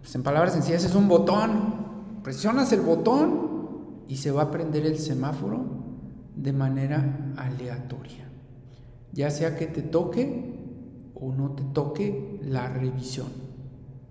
Pues 0.00 0.14
en 0.14 0.22
palabras 0.22 0.54
sencillas 0.54 0.84
es 0.84 0.94
un 0.94 1.08
botón. 1.08 1.86
Presionas 2.22 2.72
el 2.72 2.80
botón 2.80 3.46
y 4.08 4.16
se 4.16 4.30
va 4.30 4.42
a 4.42 4.50
prender 4.50 4.86
el 4.86 4.98
semáforo 4.98 5.64
de 6.34 6.52
manera 6.52 7.34
aleatoria. 7.36 8.28
Ya 9.12 9.30
sea 9.30 9.56
que 9.56 9.66
te 9.66 9.82
toque 9.82 10.54
o 11.14 11.32
no 11.32 11.50
te 11.52 11.64
toque 11.64 12.40
la 12.42 12.68
revisión. 12.68 13.28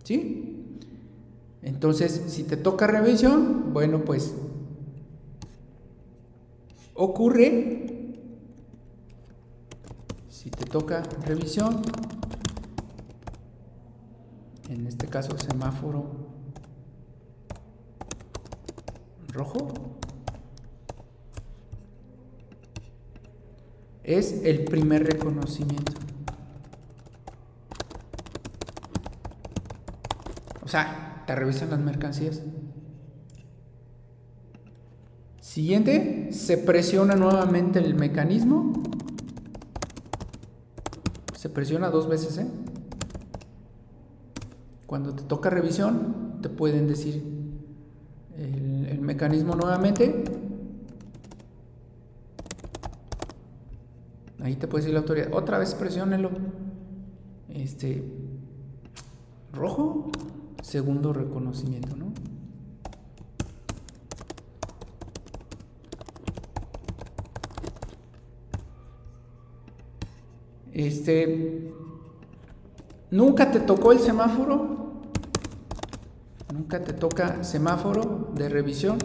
¿Sí? 0.04 0.80
Entonces, 1.62 2.24
si 2.28 2.44
te 2.44 2.58
toca 2.58 2.88
revisión, 2.88 3.74
bueno, 3.74 4.06
pues 4.06 4.36
ocurre, 6.96 7.86
si 10.30 10.50
te 10.50 10.66
toca 10.66 11.04
revisión, 11.26 11.82
en 14.70 14.88
este 14.88 15.08
caso 15.08 15.38
semáforo 15.38 16.06
rojo, 19.28 19.68
es 24.04 24.44
el 24.44 24.66
primer 24.66 25.06
reconocimiento. 25.06 25.94
O 30.64 30.68
sea, 30.68 31.24
te 31.28 31.36
revisan 31.36 31.70
las 31.70 31.80
mercancías. 31.80 32.42
Siguiente, 35.56 36.34
se 36.34 36.58
presiona 36.58 37.16
nuevamente 37.16 37.80
el 37.80 37.96
mecanismo. 37.96 38.74
Se 41.34 41.48
presiona 41.48 41.90
dos 41.90 42.10
veces, 42.10 42.40
¿eh? 42.40 42.48
Cuando 44.86 45.16
te 45.16 45.24
toca 45.24 45.50
revisión, 45.50 46.40
te 46.42 46.50
pueden 46.50 46.90
decir 46.90 47.24
el, 48.38 48.86
el 48.88 49.00
mecanismo 49.00 49.56
nuevamente. 49.56 50.26
Ahí 54.44 54.58
te 54.58 54.68
puede 54.68 54.82
decir 54.82 54.94
la 54.94 55.00
autoridad, 55.00 55.34
otra 55.34 55.58
vez 55.58 55.74
presiónelo. 55.74 56.32
Este, 57.48 58.04
rojo, 59.54 60.12
segundo 60.62 61.14
reconocimiento, 61.14 61.96
¿no? 61.96 62.25
Este, 70.76 71.72
nunca 73.10 73.50
te 73.50 73.62
tocó 73.62 73.94
el 73.94 74.00
semáforo, 74.00 75.04
nunca 76.54 76.84
te 76.84 76.92
toca 76.92 77.46
semáforo 77.46 78.34
de 78.36 78.50
revisión. 78.50 78.98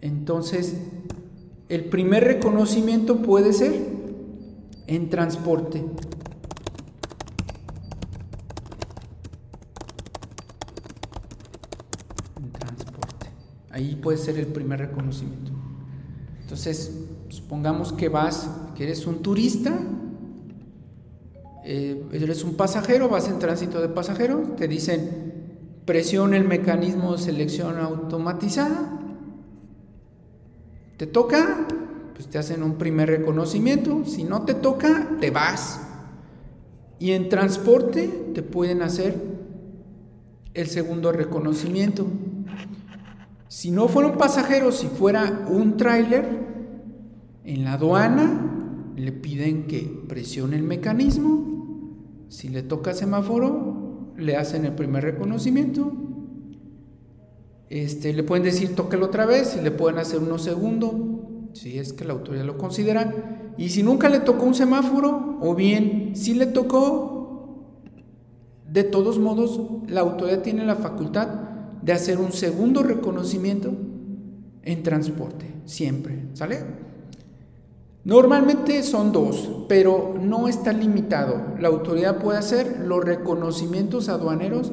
Entonces, 0.00 0.74
el 1.68 1.84
primer 1.84 2.24
reconocimiento 2.24 3.22
puede 3.22 3.52
ser 3.52 3.80
en 4.88 5.08
transporte. 5.08 5.84
En 12.36 12.50
transporte. 12.50 13.28
Ahí 13.70 13.94
puede 13.94 14.18
ser 14.18 14.36
el 14.36 14.48
primer 14.48 14.80
reconocimiento. 14.80 15.52
Entonces, 16.40 17.04
supongamos 17.28 17.92
que 17.92 18.08
vas, 18.08 18.50
que 18.78 18.84
eres 18.84 19.08
un 19.08 19.22
turista, 19.22 19.76
eh, 21.64 22.00
eres 22.12 22.44
un 22.44 22.54
pasajero, 22.54 23.08
vas 23.08 23.26
en 23.26 23.40
tránsito 23.40 23.80
de 23.80 23.88
pasajeros, 23.88 24.54
te 24.54 24.68
dicen 24.68 25.32
presiona 25.84 26.36
el 26.36 26.44
mecanismo 26.44 27.10
de 27.10 27.18
selección 27.18 27.76
automatizada, 27.76 29.00
te 30.96 31.08
toca, 31.08 31.66
pues 32.14 32.28
te 32.28 32.38
hacen 32.38 32.62
un 32.62 32.78
primer 32.78 33.08
reconocimiento, 33.08 34.04
si 34.04 34.22
no 34.22 34.42
te 34.42 34.54
toca, 34.54 35.16
te 35.18 35.32
vas. 35.32 35.80
Y 37.00 37.12
en 37.12 37.28
transporte 37.28 38.30
te 38.32 38.44
pueden 38.44 38.82
hacer 38.82 39.16
el 40.54 40.68
segundo 40.68 41.10
reconocimiento. 41.10 42.06
Si 43.48 43.72
no 43.72 43.88
fuera 43.88 44.10
un 44.10 44.18
pasajero, 44.18 44.70
si 44.70 44.86
fuera 44.86 45.46
un 45.48 45.76
tráiler, 45.76 46.46
en 47.42 47.64
la 47.64 47.72
aduana 47.72 48.54
le 48.98 49.12
piden 49.12 49.66
que 49.66 49.80
presione 50.08 50.56
el 50.56 50.62
mecanismo. 50.62 52.24
Si 52.28 52.48
le 52.48 52.62
toca 52.62 52.94
semáforo, 52.94 54.12
le 54.16 54.36
hacen 54.36 54.64
el 54.64 54.74
primer 54.74 55.04
reconocimiento. 55.04 55.92
Este, 57.70 58.12
le 58.12 58.22
pueden 58.22 58.44
decir 58.44 58.74
tóquelo 58.74 59.06
otra 59.06 59.26
vez 59.26 59.56
y 59.58 59.62
le 59.62 59.70
pueden 59.70 59.98
hacer 59.98 60.20
uno 60.20 60.38
segundo, 60.38 61.50
si 61.52 61.78
es 61.78 61.92
que 61.92 62.04
la 62.04 62.14
autoridad 62.14 62.44
lo 62.44 62.58
considera. 62.58 63.54
Y 63.58 63.70
si 63.70 63.82
nunca 63.82 64.08
le 64.08 64.20
tocó 64.20 64.44
un 64.44 64.54
semáforo, 64.54 65.38
o 65.40 65.54
bien 65.54 66.12
si 66.14 66.34
le 66.34 66.46
tocó, 66.46 67.18
de 68.70 68.84
todos 68.84 69.18
modos, 69.18 69.60
la 69.88 70.00
autoridad 70.00 70.42
tiene 70.42 70.64
la 70.64 70.76
facultad 70.76 71.28
de 71.82 71.92
hacer 71.92 72.18
un 72.18 72.32
segundo 72.32 72.82
reconocimiento 72.82 73.72
en 74.62 74.82
transporte, 74.82 75.46
siempre, 75.64 76.26
¿sale? 76.34 76.87
Normalmente 78.08 78.82
son 78.84 79.12
dos, 79.12 79.66
pero 79.68 80.14
no 80.18 80.48
está 80.48 80.72
limitado. 80.72 81.42
La 81.60 81.68
autoridad 81.68 82.16
puede 82.16 82.38
hacer 82.38 82.86
los 82.86 83.04
reconocimientos 83.04 84.08
aduaneros 84.08 84.72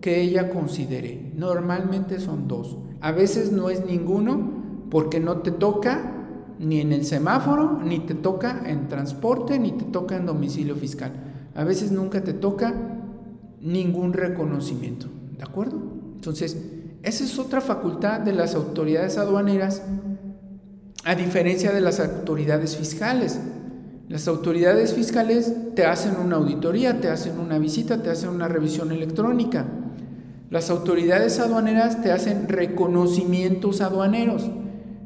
que 0.00 0.20
ella 0.20 0.50
considere. 0.50 1.30
Normalmente 1.36 2.18
son 2.18 2.48
dos. 2.48 2.78
A 3.00 3.12
veces 3.12 3.52
no 3.52 3.70
es 3.70 3.86
ninguno 3.86 4.88
porque 4.90 5.20
no 5.20 5.42
te 5.42 5.52
toca 5.52 6.56
ni 6.58 6.80
en 6.80 6.92
el 6.92 7.04
semáforo, 7.04 7.78
ni 7.84 8.00
te 8.00 8.14
toca 8.14 8.62
en 8.66 8.88
transporte, 8.88 9.60
ni 9.60 9.70
te 9.70 9.84
toca 9.84 10.16
en 10.16 10.26
domicilio 10.26 10.74
fiscal. 10.74 11.12
A 11.54 11.62
veces 11.62 11.92
nunca 11.92 12.24
te 12.24 12.32
toca 12.32 12.74
ningún 13.60 14.12
reconocimiento. 14.12 15.06
¿De 15.38 15.44
acuerdo? 15.44 15.80
Entonces, 16.16 16.60
esa 17.04 17.22
es 17.22 17.38
otra 17.38 17.60
facultad 17.60 18.18
de 18.18 18.32
las 18.32 18.56
autoridades 18.56 19.18
aduaneras, 19.18 19.84
a 21.04 21.14
diferencia 21.14 21.72
de 21.72 21.80
las 21.80 22.00
autoridades 22.00 22.76
fiscales. 22.76 23.38
Las 24.08 24.28
autoridades 24.28 24.92
fiscales 24.92 25.52
te 25.74 25.86
hacen 25.86 26.16
una 26.16 26.36
auditoría, 26.36 27.00
te 27.00 27.08
hacen 27.08 27.38
una 27.38 27.58
visita, 27.58 28.02
te 28.02 28.10
hacen 28.10 28.28
una 28.28 28.48
revisión 28.48 28.92
electrónica. 28.92 29.66
Las 30.50 30.68
autoridades 30.70 31.38
aduaneras 31.38 32.02
te 32.02 32.12
hacen 32.12 32.48
reconocimientos 32.48 33.80
aduaneros. 33.80 34.50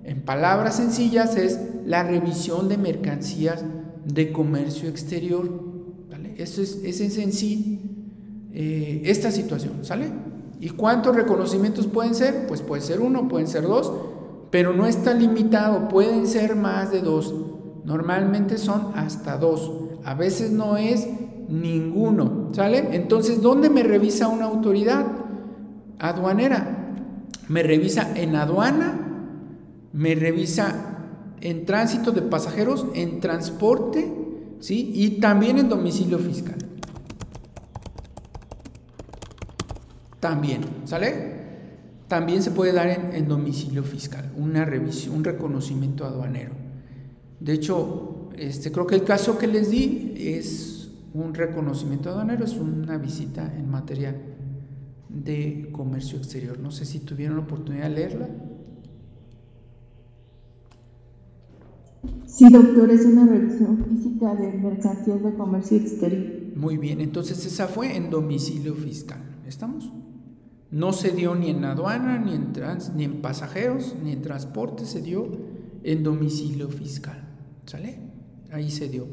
En 0.05 0.23
palabras 0.23 0.77
sencillas 0.77 1.37
es 1.37 1.61
la 1.85 2.03
revisión 2.03 2.69
de 2.69 2.79
mercancías 2.79 3.65
de 4.05 4.33
comercio 4.33 4.89
exterior. 4.89 5.49
¿vale? 6.11 6.35
Eso 6.37 6.63
es, 6.63 6.81
es 6.83 7.19
en 7.19 7.33
sí 7.33 7.81
eh, 8.53 9.03
esta 9.05 9.31
situación, 9.31 9.85
¿sale? 9.85 10.07
¿Y 10.61 10.71
cuántos 10.71 11.15
reconocimientos 11.15 11.87
pueden 11.87 12.15
ser? 12.15 12.47
Pues 12.47 12.63
puede 12.63 12.83
ser 12.83 13.01
uno, 13.01 13.29
pueden 13.29 13.47
ser 13.47 13.65
dos, 13.65 13.93
pero 14.51 14.73
no 14.73 14.87
está 14.87 15.15
limitado, 15.15 15.89
pueden 15.89 16.27
ser 16.27 16.57
más 16.57 16.91
de 16.91 17.01
dos. 17.01 17.35
Normalmente 17.85 18.59
son 18.59 18.93
hasta 18.95 19.37
dos, 19.39 19.73
a 20.05 20.15
veces 20.15 20.51
no 20.51 20.77
es 20.77 21.07
ninguno, 21.49 22.49
¿sale? 22.53 22.97
Entonces, 22.97 23.41
¿dónde 23.41 23.71
me 23.71 23.83
revisa 23.83 24.29
una 24.29 24.47
autoridad 24.47 25.07
aduanera? 25.99 26.95
Me 27.49 27.63
revisa 27.63 28.13
en 28.17 28.35
aduana, 28.35 28.99
me 29.93 30.15
revisa 30.15 30.97
en 31.41 31.65
tránsito 31.65 32.11
de 32.11 32.23
pasajeros, 32.23 32.87
en 32.95 33.21
transporte, 33.21 34.13
¿sí? 34.59 34.91
Y 34.95 35.21
también 35.21 35.59
en 35.59 35.69
domicilio 35.69 36.19
fiscal. 36.19 36.57
También, 40.19 40.63
¿sale? 40.85 41.36
También 42.09 42.43
se 42.43 42.53
puede 42.53 42.73
dar 42.73 42.89
en, 42.89 43.15
en, 43.15 43.27
domicilio 43.29 43.83
fiscal, 43.83 44.33
una 44.37 44.65
revisión, 44.65 45.17
un 45.17 45.25
reconocimiento 45.25 46.05
aduanero. 46.05 46.53
De 47.41 47.53
hecho, 47.53 48.31
este, 48.37 48.71
creo 48.71 48.87
que 48.87 48.95
el 48.95 49.05
caso 49.05 49.39
que 49.39 49.47
les 49.47 49.71
di 49.71 50.15
es 50.17 50.91
un 51.15 51.35
reconocimiento 51.35 52.11
aduanero, 52.11 52.45
es 52.45 52.57
una 52.57 52.99
visita 52.99 53.53
en 53.57 53.71
materia 53.71 54.15
de 55.09 55.69
comercio 55.73 56.19
exterior. 56.19 56.59
No 56.59 56.71
sé 56.71 56.85
si 56.85 57.01
tuvieron 57.01 57.37
la 57.37 57.43
oportunidad 57.43 57.85
de 57.85 57.91
leerla. 57.91 58.29
Sí, 62.27 62.47
doctor, 62.51 62.91
es 62.91 63.07
una 63.07 63.27
revisión 63.27 63.85
física 63.85 64.35
de 64.35 64.53
mercancías 64.53 65.23
de 65.23 65.35
comercio 65.35 65.79
exterior. 65.79 66.55
Muy 66.55 66.77
bien, 66.77 67.01
entonces 67.01 67.45
esa 67.47 67.67
fue 67.67 67.97
en 67.97 68.11
domicilio 68.11 68.75
fiscal. 68.75 69.21
¿Estamos? 69.47 69.91
No 70.71 70.93
se 70.93 71.11
dio 71.11 71.35
ni 71.35 71.51
en 71.51 71.65
aduana, 71.65 72.19
ni 72.19 72.35
en, 72.35 72.53
trans, 72.53 72.93
ni 72.95 73.05
en 73.05 73.23
pasajeros, 73.23 73.95
ni 74.03 74.13
en 74.13 74.23
transporte, 74.23 74.85
se 74.85 75.01
dio 75.01 75.29
en 75.85 76.03
domicilio 76.03 76.69
fiscal. 76.69 77.23
¿Sale? 77.67 77.99
Ahí 78.53 78.71
se 78.71 78.89
dio. 78.89 79.07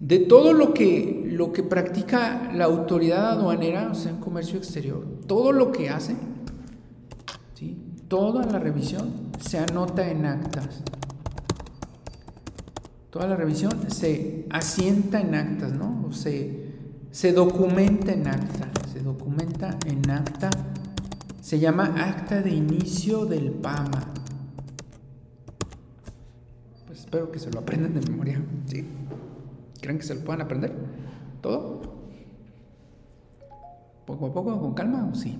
De 0.00 0.18
todo 0.18 0.52
lo 0.52 0.74
que, 0.74 1.28
lo 1.30 1.52
que 1.52 1.62
practica 1.62 2.50
la 2.52 2.64
autoridad 2.64 3.30
aduanera, 3.30 3.90
o 3.92 3.94
sea, 3.94 4.10
en 4.10 4.18
comercio 4.18 4.58
exterior, 4.58 5.06
todo 5.26 5.52
lo 5.52 5.70
que 5.70 5.90
hace, 5.90 6.16
¿sí? 7.54 7.78
toda 8.08 8.44
la 8.44 8.58
revisión 8.58 9.30
se 9.38 9.58
anota 9.58 10.10
en 10.10 10.26
actas. 10.26 10.82
Toda 13.10 13.26
la 13.26 13.36
revisión 13.36 13.72
se 13.88 14.46
asienta 14.50 15.20
en 15.20 15.34
actas, 15.34 15.72
¿no? 15.72 16.06
O 16.08 16.12
se, 16.12 16.66
se 17.10 17.32
documenta 17.32 18.12
en 18.12 18.26
acta. 18.26 18.70
Documenta 19.12 19.76
en 19.84 20.10
acta. 20.10 20.48
Se 21.42 21.58
llama 21.58 21.94
acta 21.98 22.40
de 22.40 22.48
inicio 22.48 23.26
del 23.26 23.50
PAMA. 23.50 24.08
Pues 26.86 27.00
espero 27.00 27.30
que 27.30 27.38
se 27.38 27.50
lo 27.50 27.60
aprendan 27.60 27.92
de 27.92 28.00
memoria. 28.10 28.42
¿Sí? 28.64 28.86
¿Creen 29.82 29.98
que 29.98 30.04
se 30.04 30.14
lo 30.14 30.22
puedan 30.22 30.40
aprender? 30.40 30.72
¿Todo? 31.42 31.82
¿Poco 34.06 34.26
a 34.28 34.32
poco, 34.32 34.58
con 34.58 34.72
calma 34.72 35.06
o 35.12 35.14
sí? 35.14 35.38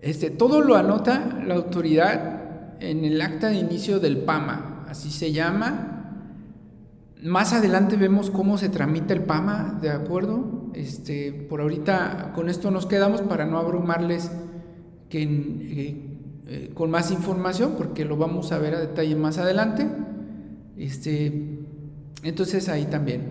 Este, 0.00 0.30
todo 0.30 0.60
lo 0.60 0.76
anota 0.76 1.42
la 1.44 1.56
autoridad 1.56 2.80
en 2.80 3.04
el 3.04 3.20
acta 3.20 3.48
de 3.48 3.56
inicio 3.56 3.98
del 3.98 4.18
PAMA. 4.18 4.86
Así 4.88 5.10
se 5.10 5.32
llama 5.32 5.98
más 7.20 7.52
adelante 7.52 7.96
vemos 7.96 8.30
cómo 8.30 8.58
se 8.58 8.68
tramita 8.68 9.12
el 9.12 9.24
PAMA, 9.24 9.78
¿de 9.82 9.90
acuerdo? 9.90 10.57
Este, 10.74 11.32
por 11.32 11.60
ahorita 11.60 12.32
con 12.34 12.48
esto 12.48 12.70
nos 12.70 12.86
quedamos 12.86 13.22
para 13.22 13.46
no 13.46 13.58
abrumarles 13.58 14.30
eh, 15.10 15.96
eh, 16.46 16.70
con 16.74 16.90
más 16.90 17.10
información, 17.10 17.74
porque 17.76 18.04
lo 18.04 18.16
vamos 18.16 18.52
a 18.52 18.58
ver 18.58 18.74
a 18.74 18.80
detalle 18.80 19.16
más 19.16 19.38
adelante. 19.38 19.86
Este, 20.76 21.58
entonces 22.22 22.68
ahí 22.68 22.86
también, 22.86 23.22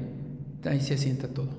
ahí 0.65 0.81
se 0.81 0.95
asienta 0.95 1.27
todo. 1.27 1.49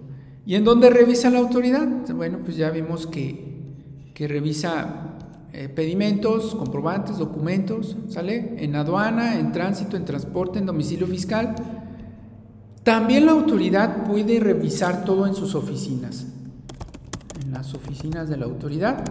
¿Y 0.44 0.54
en 0.54 0.64
dónde 0.64 0.90
revisa 0.90 1.30
la 1.30 1.38
autoridad? 1.38 1.86
Bueno, 2.14 2.38
pues 2.44 2.56
ya 2.56 2.70
vimos 2.70 3.06
que, 3.06 3.74
que 4.14 4.28
revisa 4.28 5.18
eh, 5.52 5.68
pedimentos, 5.68 6.54
comprobantes, 6.54 7.18
documentos, 7.18 7.96
¿sale? 8.08 8.54
En 8.58 8.76
aduana, 8.76 9.38
en 9.38 9.52
tránsito, 9.52 9.96
en 9.96 10.04
transporte, 10.04 10.58
en 10.58 10.66
domicilio 10.66 11.06
fiscal 11.06 11.77
también 12.88 13.26
la 13.26 13.32
autoridad 13.32 14.06
puede 14.06 14.40
revisar 14.40 15.04
todo 15.04 15.26
en 15.26 15.34
sus 15.34 15.54
oficinas, 15.54 16.24
en 17.44 17.52
las 17.52 17.74
oficinas 17.74 18.30
de 18.30 18.38
la 18.38 18.46
autoridad. 18.46 19.04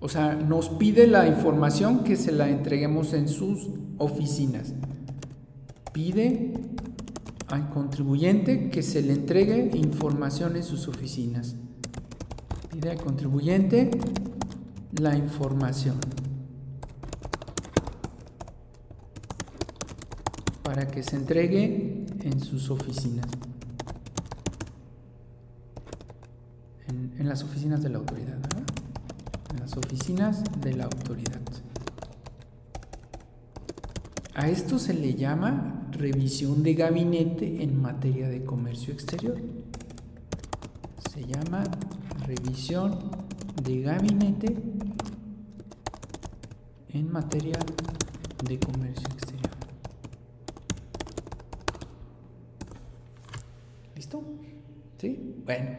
O 0.00 0.08
sea, 0.08 0.34
nos 0.34 0.70
pide 0.70 1.06
la 1.06 1.28
información 1.28 2.02
que 2.02 2.16
se 2.16 2.32
la 2.32 2.48
entreguemos 2.48 3.12
en 3.12 3.28
sus 3.28 3.68
oficinas. 3.98 4.72
Pide 5.92 6.54
al 7.46 7.70
contribuyente 7.70 8.70
que 8.70 8.82
se 8.82 9.02
le 9.02 9.12
entregue 9.12 9.70
información 9.74 10.56
en 10.56 10.64
sus 10.64 10.88
oficinas. 10.88 11.54
Pide 12.72 12.90
al 12.90 13.00
contribuyente 13.00 13.88
la 14.98 15.16
información. 15.16 16.00
Para 20.72 20.88
que 20.88 21.02
se 21.02 21.16
entregue 21.16 22.06
en 22.22 22.40
sus 22.40 22.70
oficinas, 22.70 23.26
en, 26.88 27.28
las 27.28 27.44
oficinas 27.44 27.82
de 27.82 27.90
la 27.90 27.98
autoridad, 27.98 28.38
en 29.50 29.60
las 29.60 29.76
oficinas 29.76 30.42
de 30.62 30.72
la 30.72 30.84
autoridad. 30.84 31.42
A 34.34 34.48
esto 34.48 34.78
se 34.78 34.94
le 34.94 35.14
llama 35.14 35.90
revisión 35.90 36.62
de 36.62 36.72
gabinete 36.72 37.62
en 37.62 37.78
materia 37.82 38.30
de 38.30 38.42
comercio 38.42 38.94
exterior. 38.94 39.36
Se 41.12 41.22
llama 41.22 41.64
revisión 42.26 43.10
de 43.62 43.82
gabinete 43.82 44.56
en 46.94 47.12
materia 47.12 47.58
de 48.48 48.58
comercio 48.58 49.06
exterior. 49.08 49.21
¿Sí? 54.98 55.34
Bueno, 55.44 55.70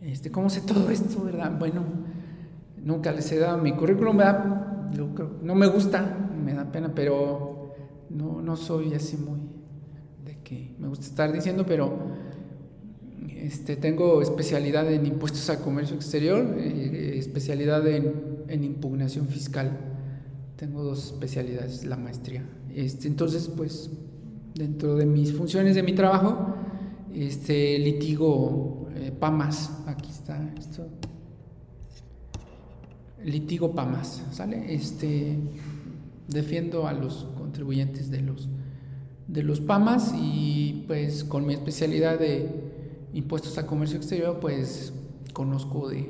este, 0.00 0.30
¿cómo 0.30 0.48
sé 0.50 0.60
todo 0.60 0.90
esto, 0.90 1.22
verdad? 1.24 1.58
Bueno, 1.58 1.82
nunca 2.76 3.12
les 3.12 3.30
he 3.32 3.38
dado 3.38 3.58
mi 3.58 3.72
currículum. 3.72 4.18
No 5.42 5.54
me 5.54 5.66
gusta, 5.66 6.30
me 6.44 6.54
da 6.54 6.70
pena, 6.70 6.92
pero 6.94 7.74
no, 8.10 8.40
no 8.40 8.56
soy 8.56 8.94
así 8.94 9.16
muy 9.16 9.40
de 10.24 10.38
que 10.42 10.74
me 10.78 10.88
gusta 10.88 11.06
estar 11.06 11.32
diciendo, 11.32 11.64
pero 11.66 11.98
este, 13.28 13.76
tengo 13.76 14.22
especialidad 14.22 14.90
en 14.92 15.06
impuestos 15.06 15.48
a 15.50 15.60
comercio 15.60 15.96
exterior, 15.96 16.56
eh, 16.58 17.14
especialidad 17.18 17.86
en, 17.86 18.44
en, 18.48 18.64
impugnación 18.64 19.26
fiscal. 19.28 19.78
Tengo 20.56 20.82
dos 20.82 21.06
especialidades, 21.06 21.84
la 21.84 21.96
maestría. 21.96 22.44
Este, 22.74 23.08
entonces, 23.08 23.48
pues, 23.48 23.90
dentro 24.54 24.96
de 24.96 25.06
mis 25.06 25.32
funciones 25.32 25.74
de 25.74 25.82
mi 25.82 25.94
trabajo, 25.94 26.54
este 27.14 27.78
litigo 27.78 28.88
eh, 28.94 29.12
PAMAS, 29.18 29.70
aquí 29.86 30.10
está 30.10 30.52
esto. 30.58 30.86
Litigo 33.24 33.72
PAMAS, 33.74 34.22
¿sale? 34.32 34.72
Este 34.74 35.38
defiendo 36.28 36.86
a 36.86 36.92
los 36.92 37.26
contribuyentes 37.36 38.10
de 38.10 38.20
los 38.20 38.48
de 39.26 39.42
los 39.42 39.60
PAMAS 39.60 40.14
y 40.16 40.84
pues 40.86 41.24
con 41.24 41.46
mi 41.46 41.52
especialidad 41.52 42.18
de 42.18 42.48
impuestos 43.12 43.58
a 43.58 43.66
comercio 43.66 43.96
exterior, 43.98 44.38
pues 44.40 44.92
conozco 45.32 45.88
de, 45.88 46.08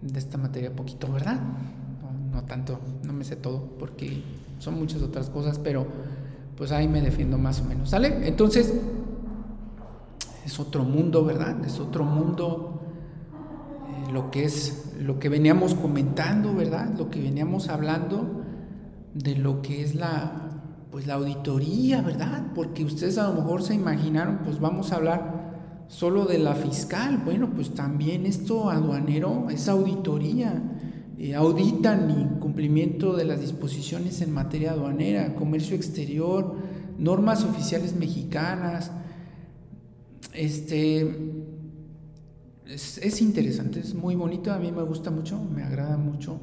de 0.00 0.18
esta 0.18 0.38
materia 0.38 0.74
poquito, 0.74 1.12
¿verdad? 1.12 1.40
No, 1.40 2.36
no 2.40 2.44
tanto, 2.44 2.80
no 3.04 3.12
me 3.12 3.24
sé 3.24 3.36
todo 3.36 3.68
porque 3.78 4.22
son 4.58 4.78
muchas 4.78 5.02
otras 5.02 5.28
cosas, 5.28 5.58
pero 5.58 5.86
pues 6.56 6.70
ahí 6.70 6.86
me 6.86 7.00
defiendo 7.00 7.36
más 7.36 7.60
o 7.60 7.64
menos, 7.64 7.90
¿sale? 7.90 8.28
Entonces, 8.28 8.72
es 10.44 10.60
otro 10.60 10.84
mundo, 10.84 11.24
¿verdad? 11.24 11.64
Es 11.64 11.80
otro 11.80 12.04
mundo 12.04 12.80
eh, 13.88 14.12
lo 14.12 14.30
que 14.30 14.44
es 14.44 14.92
lo 15.00 15.18
que 15.18 15.28
veníamos 15.28 15.74
comentando, 15.74 16.54
¿verdad? 16.54 16.94
Lo 16.96 17.10
que 17.10 17.20
veníamos 17.20 17.68
hablando 17.68 18.42
de 19.14 19.36
lo 19.36 19.62
que 19.62 19.82
es 19.82 19.94
la 19.94 20.44
pues 20.90 21.08
la 21.08 21.14
auditoría, 21.14 22.02
¿verdad? 22.02 22.52
Porque 22.54 22.84
ustedes 22.84 23.18
a 23.18 23.28
lo 23.28 23.34
mejor 23.34 23.64
se 23.64 23.74
imaginaron, 23.74 24.38
pues 24.44 24.60
vamos 24.60 24.92
a 24.92 24.96
hablar 24.96 25.84
solo 25.88 26.24
de 26.24 26.38
la 26.38 26.54
fiscal. 26.54 27.20
Bueno, 27.24 27.50
pues 27.52 27.74
también 27.74 28.26
esto 28.26 28.70
aduanero 28.70 29.48
es 29.50 29.68
auditoría. 29.68 30.62
Eh, 31.18 31.34
auditan 31.34 32.10
el 32.10 32.38
cumplimiento 32.38 33.16
de 33.16 33.24
las 33.24 33.40
disposiciones 33.40 34.20
en 34.20 34.30
materia 34.30 34.70
aduanera, 34.70 35.34
comercio 35.34 35.74
exterior, 35.74 36.54
normas 36.96 37.44
oficiales 37.44 37.96
mexicanas, 37.96 38.92
este 40.32 41.44
es, 42.66 43.20
interesante, 43.20 43.80
es 43.80 43.94
muy 43.94 44.14
bonito, 44.14 44.52
a 44.52 44.58
mí 44.58 44.72
me 44.72 44.82
gusta 44.82 45.10
mucho, 45.10 45.38
me 45.38 45.62
agrada 45.62 45.96
mucho. 45.96 46.40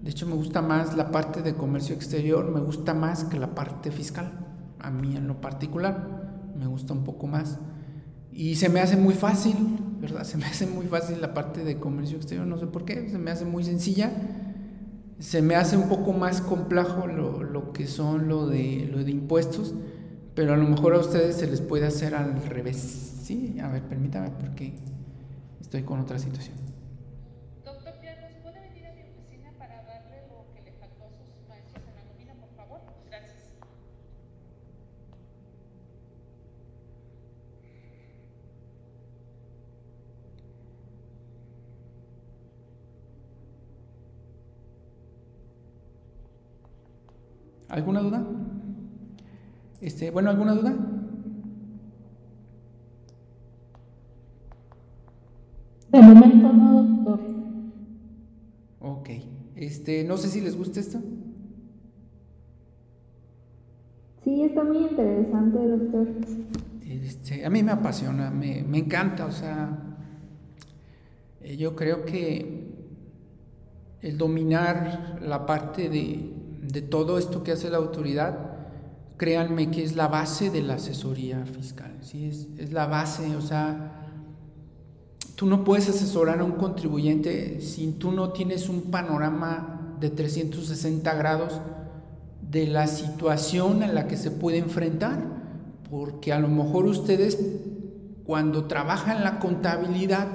De 0.00 0.10
hecho, 0.10 0.26
me 0.26 0.34
gusta 0.34 0.62
más 0.62 0.96
la 0.96 1.10
parte 1.10 1.42
de 1.42 1.54
comercio 1.54 1.94
exterior, 1.94 2.50
me 2.50 2.60
gusta 2.60 2.94
más 2.94 3.24
que 3.24 3.38
la 3.38 3.54
parte 3.54 3.90
fiscal. 3.90 4.32
A 4.80 4.90
mí 4.90 5.16
en 5.16 5.28
lo 5.28 5.40
particular, 5.40 6.52
me 6.58 6.66
gusta 6.66 6.92
un 6.92 7.04
poco 7.04 7.26
más. 7.26 7.58
Y 8.32 8.56
se 8.56 8.68
me 8.68 8.80
hace 8.80 8.96
muy 8.96 9.14
fácil, 9.14 9.54
¿verdad? 10.00 10.24
Se 10.24 10.38
me 10.38 10.46
hace 10.46 10.66
muy 10.66 10.86
fácil 10.86 11.20
la 11.20 11.34
parte 11.34 11.62
de 11.62 11.78
comercio 11.78 12.16
exterior, 12.16 12.46
no 12.46 12.58
sé 12.58 12.66
por 12.66 12.84
qué, 12.84 13.08
se 13.10 13.18
me 13.18 13.30
hace 13.30 13.44
muy 13.44 13.62
sencilla. 13.62 14.10
Se 15.18 15.40
me 15.40 15.54
hace 15.54 15.76
un 15.76 15.88
poco 15.88 16.12
más 16.12 16.40
complejo 16.40 17.06
lo, 17.06 17.44
lo 17.44 17.72
que 17.72 17.86
son 17.86 18.26
lo 18.26 18.48
de, 18.48 18.88
lo 18.90 19.04
de 19.04 19.12
impuestos, 19.12 19.74
pero 20.34 20.54
a 20.54 20.56
lo 20.56 20.64
mejor 20.64 20.94
a 20.94 20.98
ustedes 20.98 21.36
se 21.36 21.46
les 21.46 21.60
puede 21.60 21.86
hacer 21.86 22.14
al 22.14 22.42
revés. 22.44 22.76
Sí, 23.22 23.58
a 23.62 23.68
ver, 23.68 23.82
permítame 23.82 24.30
porque 24.30 24.72
estoy 25.60 25.82
con 25.82 26.00
otra 26.00 26.18
situación. 26.18 26.56
Doctor 27.64 27.94
Llanos, 28.02 28.32
¿puede 28.42 28.60
venir 28.60 28.86
a 28.86 28.92
mi 28.94 29.02
oficina 29.02 29.50
para 29.58 29.76
darle 29.84 30.22
lo 30.28 30.46
que 30.54 30.62
le 30.62 30.72
faltó 30.78 31.04
a 31.04 31.10
sus 31.10 31.48
maestros 31.48 31.84
en 31.86 31.94
la 31.94 32.04
nómina, 32.04 32.34
por 32.34 32.50
favor? 32.56 32.80
Gracias. 33.08 33.36
¿Alguna 47.68 48.00
duda? 48.00 48.26
Este, 49.82 50.12
bueno, 50.12 50.30
¿alguna 50.30 50.54
duda? 50.54 50.76
De 55.90 56.00
momento 56.00 56.52
no, 56.52 56.82
doctor. 56.84 57.20
Ok. 58.78 59.10
Este, 59.56 60.04
no 60.04 60.16
sé 60.16 60.28
si 60.28 60.40
les 60.40 60.56
gusta 60.56 60.78
esto. 60.78 61.00
Sí, 64.22 64.42
está 64.42 64.62
muy 64.62 64.78
interesante, 64.78 65.58
doctor. 65.66 66.08
Este, 66.86 67.44
a 67.44 67.50
mí 67.50 67.64
me 67.64 67.72
apasiona, 67.72 68.30
me, 68.30 68.62
me 68.62 68.78
encanta, 68.78 69.26
o 69.26 69.32
sea, 69.32 69.96
eh, 71.40 71.56
yo 71.56 71.74
creo 71.74 72.04
que 72.04 72.70
el 74.00 74.16
dominar 74.16 75.18
la 75.20 75.44
parte 75.44 75.88
de, 75.88 76.32
de 76.62 76.82
todo 76.82 77.18
esto 77.18 77.42
que 77.42 77.50
hace 77.50 77.68
la 77.68 77.78
autoridad, 77.78 78.51
créanme 79.16 79.70
que 79.70 79.82
es 79.82 79.94
la 79.94 80.08
base 80.08 80.50
de 80.50 80.62
la 80.62 80.74
asesoría 80.74 81.44
fiscal, 81.46 81.98
¿sí? 82.02 82.26
es, 82.26 82.48
es 82.58 82.72
la 82.72 82.86
base, 82.86 83.36
o 83.36 83.40
sea, 83.40 84.08
tú 85.36 85.46
no 85.46 85.64
puedes 85.64 85.88
asesorar 85.88 86.40
a 86.40 86.44
un 86.44 86.52
contribuyente 86.52 87.60
si 87.60 87.92
tú 87.92 88.12
no 88.12 88.32
tienes 88.32 88.68
un 88.68 88.90
panorama 88.90 89.96
de 90.00 90.10
360 90.10 91.14
grados 91.14 91.60
de 92.50 92.66
la 92.66 92.86
situación 92.86 93.82
a 93.82 93.88
la 93.88 94.06
que 94.08 94.16
se 94.16 94.30
puede 94.30 94.58
enfrentar, 94.58 95.24
porque 95.90 96.32
a 96.32 96.38
lo 96.38 96.48
mejor 96.48 96.86
ustedes 96.86 97.38
cuando 98.24 98.64
trabajan 98.64 99.24
la 99.24 99.38
contabilidad 99.38 100.28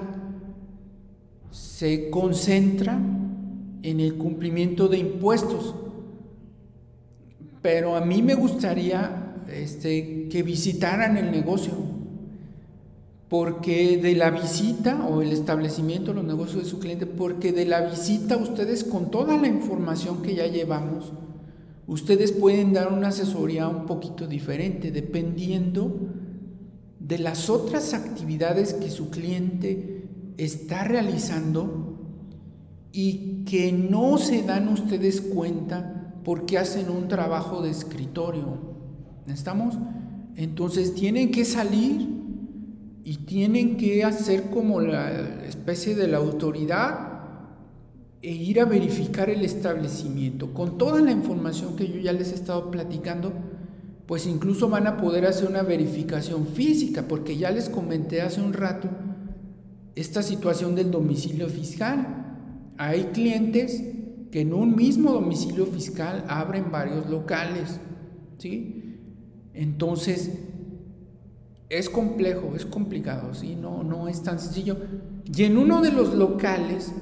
se 1.51 2.09
concentran 2.09 3.79
en 3.83 3.99
el 3.99 4.15
cumplimiento 4.15 4.87
de 4.87 4.97
impuestos, 4.97 5.75
pero 7.67 7.97
a 7.97 7.99
mí 7.99 8.21
me 8.21 8.33
gustaría 8.33 9.33
este, 9.51 10.29
que 10.29 10.41
visitaran 10.41 11.17
el 11.17 11.31
negocio, 11.31 11.73
porque 13.27 13.97
de 13.97 14.15
la 14.15 14.29
visita 14.29 15.05
o 15.05 15.21
el 15.21 15.33
establecimiento, 15.33 16.13
los 16.13 16.23
negocios 16.23 16.63
de 16.63 16.69
su 16.69 16.79
cliente, 16.79 17.05
porque 17.05 17.51
de 17.51 17.65
la 17.65 17.81
visita 17.81 18.37
ustedes 18.37 18.85
con 18.85 19.11
toda 19.11 19.35
la 19.35 19.49
información 19.49 20.21
que 20.21 20.33
ya 20.33 20.47
llevamos, 20.47 21.11
ustedes 21.87 22.31
pueden 22.31 22.71
dar 22.71 22.93
una 22.93 23.09
asesoría 23.09 23.67
un 23.67 23.85
poquito 23.85 24.27
diferente, 24.27 24.89
dependiendo 24.89 25.93
de 27.01 27.19
las 27.19 27.49
otras 27.49 27.93
actividades 27.93 28.75
que 28.75 28.89
su 28.89 29.09
cliente 29.09 30.05
está 30.37 30.85
realizando 30.85 31.97
y 32.93 33.43
que 33.43 33.73
no 33.73 34.17
se 34.19 34.43
dan 34.43 34.69
ustedes 34.69 35.19
cuenta 35.19 35.96
porque 36.27 36.57
hacen 36.57 36.89
un 36.89 37.07
trabajo 37.07 37.61
de 37.61 37.69
escritorio. 37.69 38.57
¿Estamos? 39.27 39.77
Entonces 40.35 40.93
tienen 40.93 41.31
que 41.31 41.45
salir 41.45 42.05
y 43.05 43.19
tienen 43.19 43.77
que 43.77 44.03
hacer 44.03 44.49
como 44.49 44.81
la 44.81 45.45
especie 45.45 45.95
de 45.95 46.09
la 46.09 46.17
autoridad 46.17 47.21
e 48.21 48.33
ir 48.33 48.59
a 48.59 48.65
verificar 48.65 49.29
el 49.29 49.45
establecimiento. 49.45 50.53
Con 50.53 50.77
toda 50.77 50.99
la 50.99 51.11
información 51.11 51.77
que 51.77 51.87
yo 51.87 51.97
ya 51.97 52.11
les 52.11 52.33
he 52.33 52.35
estado 52.35 52.71
platicando, 52.71 53.31
pues 54.05 54.27
incluso 54.27 54.67
van 54.67 54.85
a 54.85 54.97
poder 54.97 55.27
hacer 55.27 55.47
una 55.47 55.63
verificación 55.63 56.45
física, 56.45 57.07
porque 57.07 57.37
ya 57.37 57.51
les 57.51 57.69
comenté 57.69 58.21
hace 58.21 58.41
un 58.41 58.51
rato 58.51 58.89
esta 59.95 60.21
situación 60.21 60.75
del 60.75 60.91
domicilio 60.91 61.47
fiscal. 61.47 62.73
Hay 62.77 63.11
clientes 63.13 63.81
en 64.41 64.53
un 64.53 64.75
mismo 64.75 65.13
domicilio 65.13 65.65
fiscal 65.65 66.23
abren 66.27 66.71
varios 66.71 67.09
locales, 67.09 67.79
¿sí? 68.37 68.99
Entonces, 69.53 70.31
es 71.69 71.89
complejo, 71.89 72.53
es 72.55 72.63
complicado, 72.63 73.33
¿sí? 73.33 73.55
No, 73.55 73.83
no 73.83 74.07
es 74.07 74.21
tan 74.21 74.39
sencillo. 74.39 74.77
Y 75.25 75.43
en 75.45 75.57
uno 75.57 75.81
de 75.81 75.91
los 75.91 76.13
locales 76.13 76.93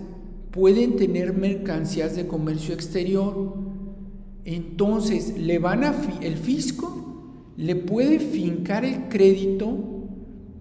pueden 0.51 0.95
tener 0.95 1.33
mercancías 1.33 2.15
de 2.15 2.25
comercio 2.25 2.73
exterior. 2.73 3.57
Entonces, 4.45 5.37
le 5.37 5.59
van 5.59 5.83
a 5.83 5.93
el 6.21 6.37
fisco 6.37 7.01
le 7.57 7.75
puede 7.75 8.19
fincar 8.19 8.83
el 8.83 9.07
crédito, 9.07 9.77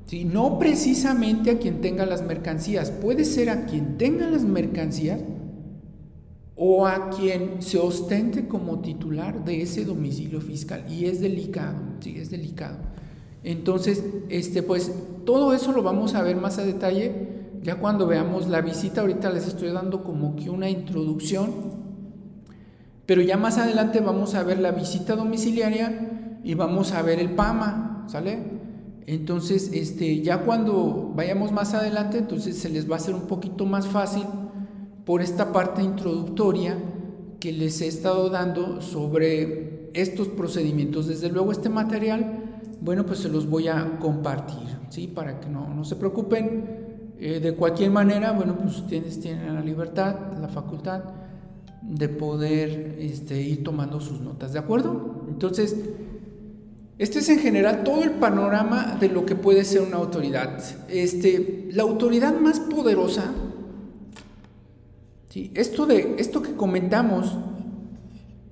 ¿sí? 0.07 0.25
no 0.25 0.59
precisamente 0.59 1.51
a 1.51 1.59
quien 1.59 1.81
tenga 1.81 2.07
las 2.07 2.25
mercancías, 2.25 2.91
puede 2.91 3.25
ser 3.25 3.51
a 3.51 3.67
quien 3.67 3.97
tenga 3.99 4.29
las 4.29 4.45
mercancías 4.45 5.21
o 6.57 6.87
a 6.87 7.11
quien 7.11 7.61
se 7.63 7.79
ostente 7.79 8.47
como 8.47 8.81
titular 8.81 9.45
de 9.45 9.63
ese 9.63 9.85
domicilio 9.85 10.41
fiscal. 10.41 10.85
Y 10.89 11.07
es 11.07 11.21
delicado, 11.21 11.77
sí, 12.01 12.17
es 12.19 12.31
delicado. 12.31 12.77
Entonces, 13.43 14.05
este, 14.29 14.63
pues 14.63 14.93
todo 15.25 15.53
eso 15.53 15.73
lo 15.73 15.83
vamos 15.83 16.15
a 16.15 16.23
ver 16.23 16.37
más 16.37 16.59
a 16.59 16.65
detalle 16.65 17.13
ya 17.63 17.77
cuando 17.77 18.07
veamos 18.07 18.49
la 18.49 18.61
visita. 18.61 19.01
Ahorita 19.01 19.31
les 19.31 19.49
estoy 19.49 19.71
dando 19.71 20.05
como 20.05 20.37
que 20.37 20.49
una 20.49 20.71
introducción, 20.71 21.51
pero 23.05 23.21
ya 23.21 23.37
más 23.37 23.59
adelante 23.59 24.01
vamos 24.01 24.35
a 24.35 24.45
ver 24.45 24.61
la 24.61 24.71
visita 24.71 25.17
domiciliaria 25.17 26.41
y 26.45 26.55
vamos 26.55 26.93
a 26.93 27.03
ver 27.03 27.19
el 27.19 27.35
PAMA, 27.35 28.05
¿sale? 28.09 28.39
Entonces, 29.07 29.71
este, 29.75 30.23
ya 30.23 30.39
cuando 30.45 31.13
vayamos 31.15 31.53
más 31.53 31.75
adelante, 31.75 32.19
entonces 32.19 32.57
se 32.57 32.71
les 32.71 32.89
va 32.89 32.95
a 32.95 32.99
hacer 32.99 33.15
un 33.15 33.27
poquito 33.27 33.67
más 33.67 33.87
fácil 33.87 34.25
por 35.05 35.23
esta 35.23 35.53
parte 35.53 35.83
introductoria 35.83 36.79
que 37.41 37.53
les 37.53 37.81
he 37.81 37.87
estado 37.87 38.31
dando 38.31 38.81
sobre 38.81 39.91
estos 39.95 40.29
procedimientos. 40.29 41.07
Desde 41.07 41.31
luego 41.31 41.53
este 41.53 41.69
material 41.69 42.45
bueno, 42.85 43.07
pues 43.07 43.21
se 43.21 43.31
los 43.31 43.49
voy 43.49 43.69
a 43.69 43.99
compartir, 43.99 44.69
¿sí? 44.91 45.07
Para 45.07 45.41
que 45.41 45.49
no, 45.49 45.73
no 45.73 45.85
se 45.85 45.97
preocupen. 45.97 46.85
Eh, 47.19 47.41
de 47.41 47.55
cualquier 47.55 47.91
manera, 47.91 48.33
bueno, 48.33 48.57
pues 48.59 48.77
ustedes 48.77 49.19
tienen 49.21 49.55
la 49.55 49.63
libertad, 49.63 50.17
la 50.39 50.49
facultad 50.49 51.03
de 51.81 52.09
poder 52.11 52.97
este, 52.99 53.41
ir 53.41 53.65
tomando 53.65 54.01
sus 54.01 54.21
notas, 54.21 54.53
¿de 54.53 54.59
acuerdo? 54.59 55.25
Entonces, 55.29 55.77
este 56.99 57.21
es 57.21 57.29
en 57.31 57.39
general 57.39 57.85
todo 57.85 58.03
el 58.03 58.11
panorama 58.11 58.99
de 59.01 59.09
lo 59.09 59.25
que 59.25 59.35
puede 59.35 59.65
ser 59.65 59.81
una 59.81 59.97
autoridad. 59.97 60.63
Este, 60.89 61.69
la 61.73 61.85
autoridad 61.85 62.39
más 62.39 62.61
poderosa, 62.61 63.33
¿sí? 65.35 65.51
esto, 65.55 65.85
de, 65.85 66.15
esto 66.19 66.41
que 66.41 66.55
comentamos, 66.55 67.37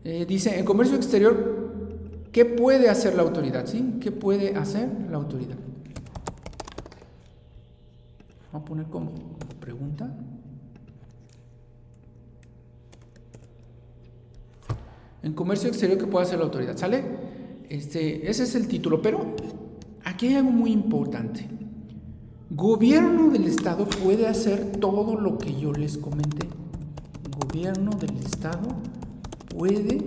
eh, 0.05 0.27
dice, 0.27 0.59
en 0.59 0.65
comercio 0.65 0.97
exterior 0.97 1.63
¿Qué 2.33 2.47
puede 2.47 2.89
hacer 2.89 3.15
la 3.15 3.23
autoridad? 3.23 3.67
¿Sí? 3.67 3.99
¿Qué 4.01 4.11
puede 4.11 4.57
hacer 4.57 4.89
la 5.11 5.19
autoridad? 5.19 5.57
Vamos 8.51 8.63
a 8.63 8.65
poner 8.65 8.87
como 8.87 9.13
pregunta. 9.61 10.11
En 15.23 15.35
comercio 15.35 15.69
exterior, 15.69 15.99
¿qué 15.99 16.07
puede 16.07 16.25
hacer 16.25 16.39
la 16.39 16.47
autoridad? 16.47 16.77
¿Sale? 16.77 17.05
Este, 17.69 18.29
ese 18.29 18.45
es 18.45 18.55
el 18.55 18.67
título, 18.67 19.03
pero 19.03 19.37
aquí 20.03 20.29
hay 20.29 20.37
algo 20.37 20.51
muy 20.51 20.73
importante. 20.73 21.47
Gobierno 22.51 23.31
del 23.31 23.45
Estado 23.45 23.87
puede 23.87 24.27
hacer 24.27 24.73
todo 24.73 25.21
lo 25.21 25.37
que 25.37 25.55
yo 25.55 25.73
les 25.73 25.99
comenté. 25.99 26.49
Gobierno 27.43 27.91
del 27.99 28.17
Estado 28.19 28.69
puede 29.49 29.99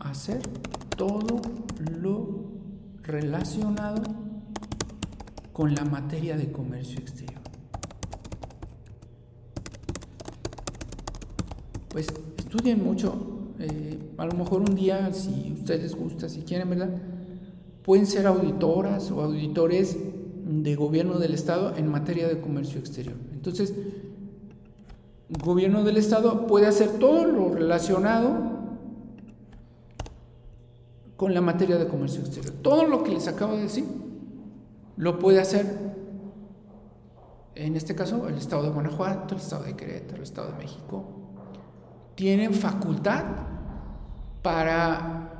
hacer 0.00 0.40
todo 0.96 1.40
lo 2.00 2.50
relacionado 3.02 4.02
con 5.52 5.74
la 5.74 5.84
materia 5.84 6.36
de 6.36 6.50
comercio 6.50 6.98
exterior. 6.98 7.40
Pues 11.88 12.08
estudien 12.36 12.82
mucho, 12.82 13.52
eh, 13.60 13.98
a 14.18 14.26
lo 14.26 14.32
mejor 14.32 14.62
un 14.62 14.74
día, 14.74 15.12
si 15.12 15.50
a 15.50 15.54
ustedes 15.54 15.82
les 15.82 15.94
gusta, 15.94 16.28
si 16.28 16.40
quieren, 16.42 16.68
¿verdad? 16.68 16.90
Pueden 17.84 18.06
ser 18.06 18.26
auditoras 18.26 19.10
o 19.12 19.22
auditores 19.22 19.96
de 20.44 20.74
gobierno 20.74 21.18
del 21.18 21.34
Estado 21.34 21.76
en 21.76 21.88
materia 21.88 22.26
de 22.26 22.40
comercio 22.40 22.80
exterior. 22.80 23.16
Entonces, 23.32 23.72
gobierno 25.38 25.84
del 25.84 25.96
Estado 25.96 26.46
puede 26.46 26.66
hacer 26.66 26.98
todo 26.98 27.24
lo 27.24 27.54
relacionado 27.54 28.50
con 31.16 31.34
la 31.34 31.40
materia 31.40 31.76
de 31.76 31.86
comercio 31.86 32.20
exterior. 32.20 32.54
Todo 32.62 32.86
lo 32.86 33.02
que 33.02 33.12
les 33.12 33.28
acabo 33.28 33.54
de 33.54 33.62
decir 33.62 33.84
lo 34.96 35.18
puede 35.18 35.40
hacer, 35.40 35.66
en 37.54 37.76
este 37.76 37.94
caso, 37.94 38.28
el 38.28 38.36
Estado 38.36 38.64
de 38.64 38.70
Guanajuato, 38.70 39.34
el 39.34 39.40
Estado 39.40 39.64
de 39.64 39.76
Querétaro, 39.76 40.16
el 40.16 40.22
Estado 40.22 40.52
de 40.52 40.58
México. 40.58 41.04
Tienen 42.14 42.52
facultad 42.52 43.24
para 44.42 45.30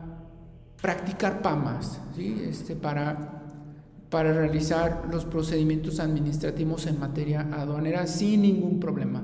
practicar 0.80 1.43
PAMAS, 1.43 2.01
¿sí? 2.14 2.43
este, 2.49 2.74
para, 2.74 3.43
para 4.09 4.32
realizar 4.32 5.09
los 5.11 5.24
procedimientos 5.24 6.01
administrativos 6.01 6.86
en 6.86 6.99
materia 6.99 7.49
aduanera 7.53 8.07
sin 8.07 8.43
ningún 8.43 8.80
problema. 8.80 9.22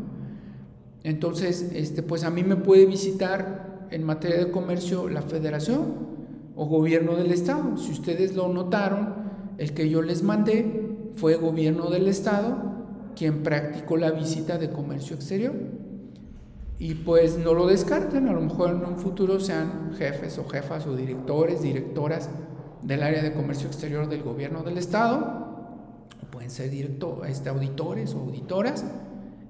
Entonces, 1.06 1.70
este, 1.72 2.02
pues 2.02 2.24
a 2.24 2.30
mí 2.30 2.42
me 2.42 2.56
puede 2.56 2.84
visitar 2.84 3.86
en 3.92 4.02
materia 4.02 4.38
de 4.38 4.50
comercio 4.50 5.08
la 5.08 5.22
federación 5.22 5.94
o 6.56 6.66
gobierno 6.66 7.14
del 7.14 7.30
estado. 7.30 7.76
Si 7.76 7.92
ustedes 7.92 8.34
lo 8.34 8.48
notaron, 8.48 9.14
el 9.56 9.72
que 9.72 9.88
yo 9.88 10.02
les 10.02 10.24
mandé 10.24 10.96
fue 11.14 11.36
gobierno 11.36 11.90
del 11.90 12.08
estado 12.08 12.56
quien 13.14 13.44
practicó 13.44 13.96
la 13.96 14.10
visita 14.10 14.58
de 14.58 14.70
comercio 14.70 15.14
exterior. 15.14 15.54
Y 16.76 16.94
pues 16.94 17.38
no 17.38 17.54
lo 17.54 17.68
descarten, 17.68 18.28
a 18.28 18.32
lo 18.32 18.40
mejor 18.40 18.70
en 18.70 18.84
un 18.84 18.98
futuro 18.98 19.38
sean 19.38 19.92
jefes 19.96 20.38
o 20.38 20.48
jefas 20.48 20.88
o 20.88 20.96
directores, 20.96 21.62
directoras 21.62 22.30
del 22.82 23.04
área 23.04 23.22
de 23.22 23.32
comercio 23.32 23.68
exterior 23.68 24.08
del 24.08 24.24
gobierno 24.24 24.64
del 24.64 24.76
estado, 24.76 25.44
pueden 26.32 26.50
ser 26.50 26.68
directo, 26.68 27.24
este, 27.24 27.48
auditores 27.48 28.12
o 28.12 28.18
auditoras 28.22 28.84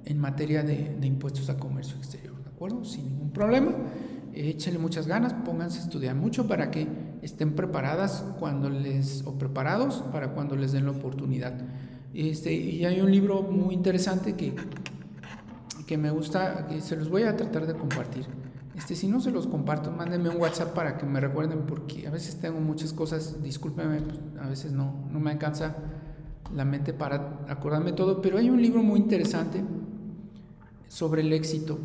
en 0.06 0.18
materia 0.18 0.62
de, 0.62 0.96
de 0.98 1.06
impuestos 1.06 1.50
a 1.50 1.58
comercio 1.58 1.98
exterior, 1.98 2.42
¿de 2.42 2.48
acuerdo? 2.48 2.84
Sin 2.84 3.04
ningún 3.04 3.30
problema 3.30 3.72
échenle 4.36 4.78
muchas 4.78 5.06
ganas, 5.06 5.32
pónganse 5.32 5.78
a 5.80 5.82
estudiar 5.82 6.14
mucho 6.14 6.46
para 6.46 6.70
que 6.70 6.86
estén 7.22 7.54
preparadas 7.54 8.24
cuando 8.38 8.68
les, 8.68 9.24
o 9.26 9.38
preparados 9.38 10.04
para 10.12 10.32
cuando 10.32 10.56
les 10.56 10.72
den 10.72 10.84
la 10.84 10.90
oportunidad. 10.92 11.54
Este, 12.12 12.52
y 12.52 12.84
hay 12.84 13.00
un 13.00 13.10
libro 13.10 13.42
muy 13.42 13.74
interesante 13.74 14.34
que, 14.34 14.54
que 15.86 15.96
me 15.96 16.10
gusta, 16.10 16.66
que 16.68 16.80
se 16.80 16.96
los 16.96 17.08
voy 17.08 17.22
a 17.22 17.36
tratar 17.36 17.66
de 17.66 17.74
compartir. 17.74 18.26
Este, 18.76 18.94
si 18.94 19.08
no 19.08 19.20
se 19.20 19.30
los 19.30 19.46
comparto, 19.46 19.90
mándenme 19.90 20.28
un 20.28 20.36
WhatsApp 20.36 20.74
para 20.74 20.98
que 20.98 21.06
me 21.06 21.18
recuerden, 21.18 21.60
porque 21.66 22.06
a 22.06 22.10
veces 22.10 22.36
tengo 22.36 22.60
muchas 22.60 22.92
cosas, 22.92 23.42
discúlpenme, 23.42 24.02
pues, 24.02 24.18
a 24.38 24.48
veces 24.48 24.72
no, 24.72 25.06
no 25.10 25.18
me 25.18 25.30
alcanza 25.30 25.76
la 26.54 26.66
mente 26.66 26.92
para 26.92 27.40
acordarme 27.48 27.92
todo, 27.92 28.20
pero 28.20 28.36
hay 28.36 28.50
un 28.50 28.60
libro 28.60 28.82
muy 28.82 29.00
interesante 29.00 29.64
sobre 30.88 31.22
el 31.22 31.32
éxito. 31.32 31.78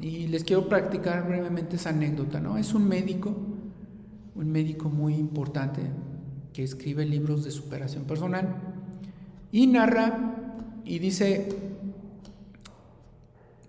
Y 0.00 0.26
les 0.26 0.44
quiero 0.44 0.68
practicar 0.68 1.26
brevemente 1.26 1.76
esa 1.76 1.90
anécdota, 1.90 2.40
¿no? 2.40 2.58
Es 2.58 2.74
un 2.74 2.86
médico, 2.86 3.34
un 4.34 4.50
médico 4.50 4.88
muy 4.88 5.14
importante 5.14 5.82
que 6.52 6.62
escribe 6.62 7.04
libros 7.04 7.44
de 7.44 7.50
superación 7.50 8.04
personal 8.04 8.56
y 9.50 9.66
narra 9.66 10.34
y 10.84 10.98
dice 10.98 11.48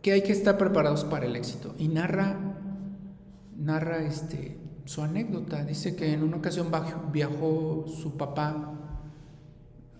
que 0.01 0.11
hay 0.11 0.23
que 0.23 0.33
estar 0.33 0.57
preparados 0.57 1.03
para 1.03 1.25
el 1.25 1.35
éxito. 1.35 1.73
Y 1.79 1.87
narra 1.87 2.55
narra 3.57 4.03
este 4.03 4.57
su 4.85 5.01
anécdota, 5.01 5.63
dice 5.63 5.95
que 5.95 6.13
en 6.13 6.21
una 6.21 6.37
ocasión 6.37 6.67
viajó 7.11 7.85
su 7.87 8.17
papá 8.17 8.73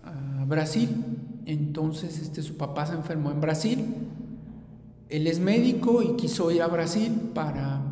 a 0.04 0.44
Brasil, 0.44 1.42
entonces 1.44 2.20
este 2.20 2.40
su 2.42 2.56
papá 2.56 2.86
se 2.86 2.94
enfermó 2.94 3.32
en 3.32 3.40
Brasil 3.40 3.84
él 5.08 5.26
es 5.26 5.40
médico 5.40 6.02
y 6.02 6.16
quiso 6.16 6.50
ir 6.50 6.62
a 6.62 6.66
Brasil 6.66 7.30
para 7.34 7.82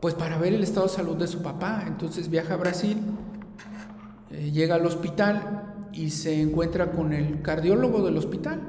pues 0.00 0.14
para 0.14 0.38
ver 0.38 0.54
el 0.54 0.62
estado 0.62 0.86
de 0.86 0.92
salud 0.92 1.16
de 1.16 1.28
su 1.28 1.42
papá. 1.42 1.84
Entonces 1.86 2.30
viaja 2.30 2.54
a 2.54 2.56
Brasil, 2.56 2.98
eh, 4.30 4.50
llega 4.50 4.76
al 4.76 4.86
hospital 4.86 5.88
y 5.92 6.10
se 6.10 6.40
encuentra 6.40 6.92
con 6.92 7.12
el 7.12 7.42
cardiólogo 7.42 8.02
del 8.02 8.16
hospital. 8.16 8.60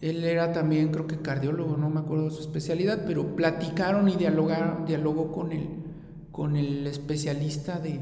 Él 0.00 0.22
era 0.22 0.52
también, 0.52 0.92
creo 0.92 1.06
que 1.06 1.18
cardiólogo, 1.18 1.76
no 1.76 1.90
me 1.90 2.00
acuerdo 2.00 2.26
de 2.26 2.30
su 2.30 2.40
especialidad, 2.40 3.04
pero 3.06 3.34
platicaron 3.34 4.08
y 4.08 4.16
dialogaron, 4.16 4.84
dialogó 4.84 5.32
con 5.32 5.52
el, 5.52 5.68
con 6.30 6.56
el 6.56 6.86
especialista 6.86 7.80
de, 7.80 8.00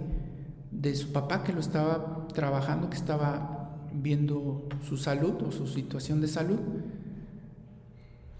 de 0.70 0.95
su 0.95 1.12
papá 1.12 1.45
que 1.45 1.53
lo 1.53 1.61
estaba 1.61 2.26
trabajando, 2.35 2.91
que 2.91 2.97
estaba 2.97 3.78
viendo 3.95 4.68
su 4.87 4.97
salud 4.97 5.35
o 5.47 5.53
su 5.53 5.66
situación 5.66 6.20
de 6.20 6.28
salud. 6.28 6.59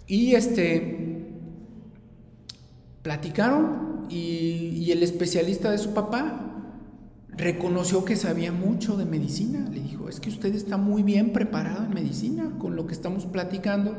Y 0.07 0.35
este, 0.35 1.23
platicaron 3.03 4.07
y, 4.09 4.91
el 4.91 5.03
especialista 5.03 5.71
de 5.71 5.79
su 5.79 5.95
papá 5.95 6.49
reconoció 7.31 8.05
que 8.05 8.17
sabía 8.17 8.53
mucho 8.53 8.97
de 8.97 9.05
medicina. 9.05 9.69
Le 9.71 9.81
dijo, 9.81 10.09
es 10.09 10.21
que 10.21 10.29
usted 10.29 10.55
está 10.55 10.77
muy 10.77 11.03
bien 11.03 11.33
preparado 11.33 11.85
en 11.85 11.95
medicina 11.95 12.53
con 12.59 12.77
lo 12.77 12.87
que 12.87 12.93
estamos 12.93 13.27
platicando. 13.27 13.97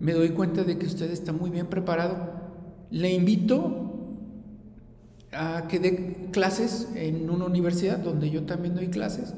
Me 0.00 0.12
doy 0.12 0.30
cuenta 0.30 0.64
de 0.64 0.76
que 0.78 0.86
usted 0.86 1.10
está 1.10 1.32
muy 1.32 1.50
bien 1.50 1.68
preparado. 1.68 2.32
Le 2.90 3.12
invito 3.12 3.92
a 5.32 5.66
que 5.68 5.78
dé 5.78 6.28
clases 6.32 6.88
en 6.96 7.30
una 7.30 7.46
universidad 7.46 7.98
donde 7.98 8.28
yo 8.30 8.42
también 8.42 8.74
doy 8.74 8.88
clases. 8.88 9.34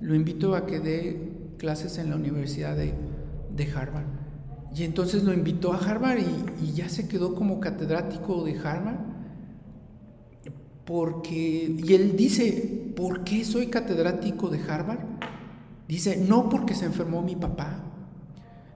Lo 0.00 0.14
invito 0.14 0.54
a 0.54 0.64
que 0.64 0.80
dé 0.80 1.32
clases 1.58 1.98
en 1.98 2.10
la 2.10 2.16
Universidad 2.16 2.76
de, 2.76 2.94
de 3.54 3.72
Harvard. 3.72 4.17
Y 4.74 4.84
entonces 4.84 5.24
lo 5.24 5.32
invitó 5.32 5.72
a 5.72 5.78
Harvard 5.78 6.18
y, 6.18 6.72
ya 6.72 6.88
se 6.88 7.08
quedó 7.08 7.34
como 7.34 7.60
catedrático 7.60 8.44
de 8.44 8.58
Harvard. 8.58 8.98
Porque, 10.84 11.76
y 11.76 11.94
él 11.94 12.16
dice, 12.16 12.92
¿por 12.96 13.24
qué 13.24 13.44
soy 13.44 13.66
catedrático 13.66 14.48
de 14.48 14.60
Harvard? 14.62 15.00
Dice, 15.86 16.16
no 16.16 16.48
porque 16.48 16.74
se 16.74 16.86
enfermó 16.86 17.22
mi 17.22 17.36
papá, 17.36 17.84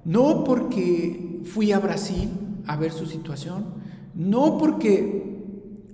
no 0.04 0.44
porque 0.44 1.40
fui 1.44 1.72
a 1.72 1.78
Brasil 1.78 2.30
a 2.66 2.76
ver 2.76 2.92
su 2.92 3.06
situación, 3.06 3.74
no 4.14 4.58
porque 4.58 5.32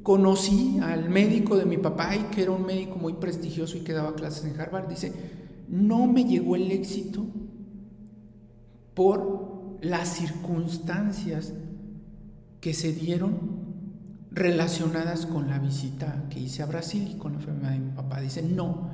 conocí 0.03 0.79
al 0.83 1.11
médico 1.11 1.57
de 1.57 1.67
mi 1.67 1.77
papá 1.77 2.17
y 2.17 2.35
que 2.35 2.43
era 2.43 2.53
un 2.53 2.65
médico 2.65 2.97
muy 2.97 3.15
prestigioso 3.15 3.77
y 3.77 3.81
que 3.81 3.93
daba 3.93 4.15
clases 4.15 4.45
en 4.45 4.59
Harvard. 4.59 4.89
Dice, 4.89 5.13
no 5.69 6.07
me 6.07 6.25
llegó 6.25 6.57
el 6.57 6.71
éxito 6.71 7.27
por 8.95 9.48
las 9.81 10.09
circunstancias 10.09 11.53
que 12.61 12.75
se 12.75 12.93
dieron 12.93 13.69
relacionadas 14.31 15.27
con 15.27 15.49
la 15.49 15.59
visita 15.59 16.25
que 16.31 16.41
hice 16.41 16.63
a 16.63 16.67
Brasil 16.67 17.09
y 17.13 17.19
con 17.19 17.33
la 17.33 17.39
enfermedad 17.39 17.71
de 17.71 17.79
mi 17.79 17.91
papá. 17.93 18.21
Dice, 18.21 18.43
no, 18.43 18.91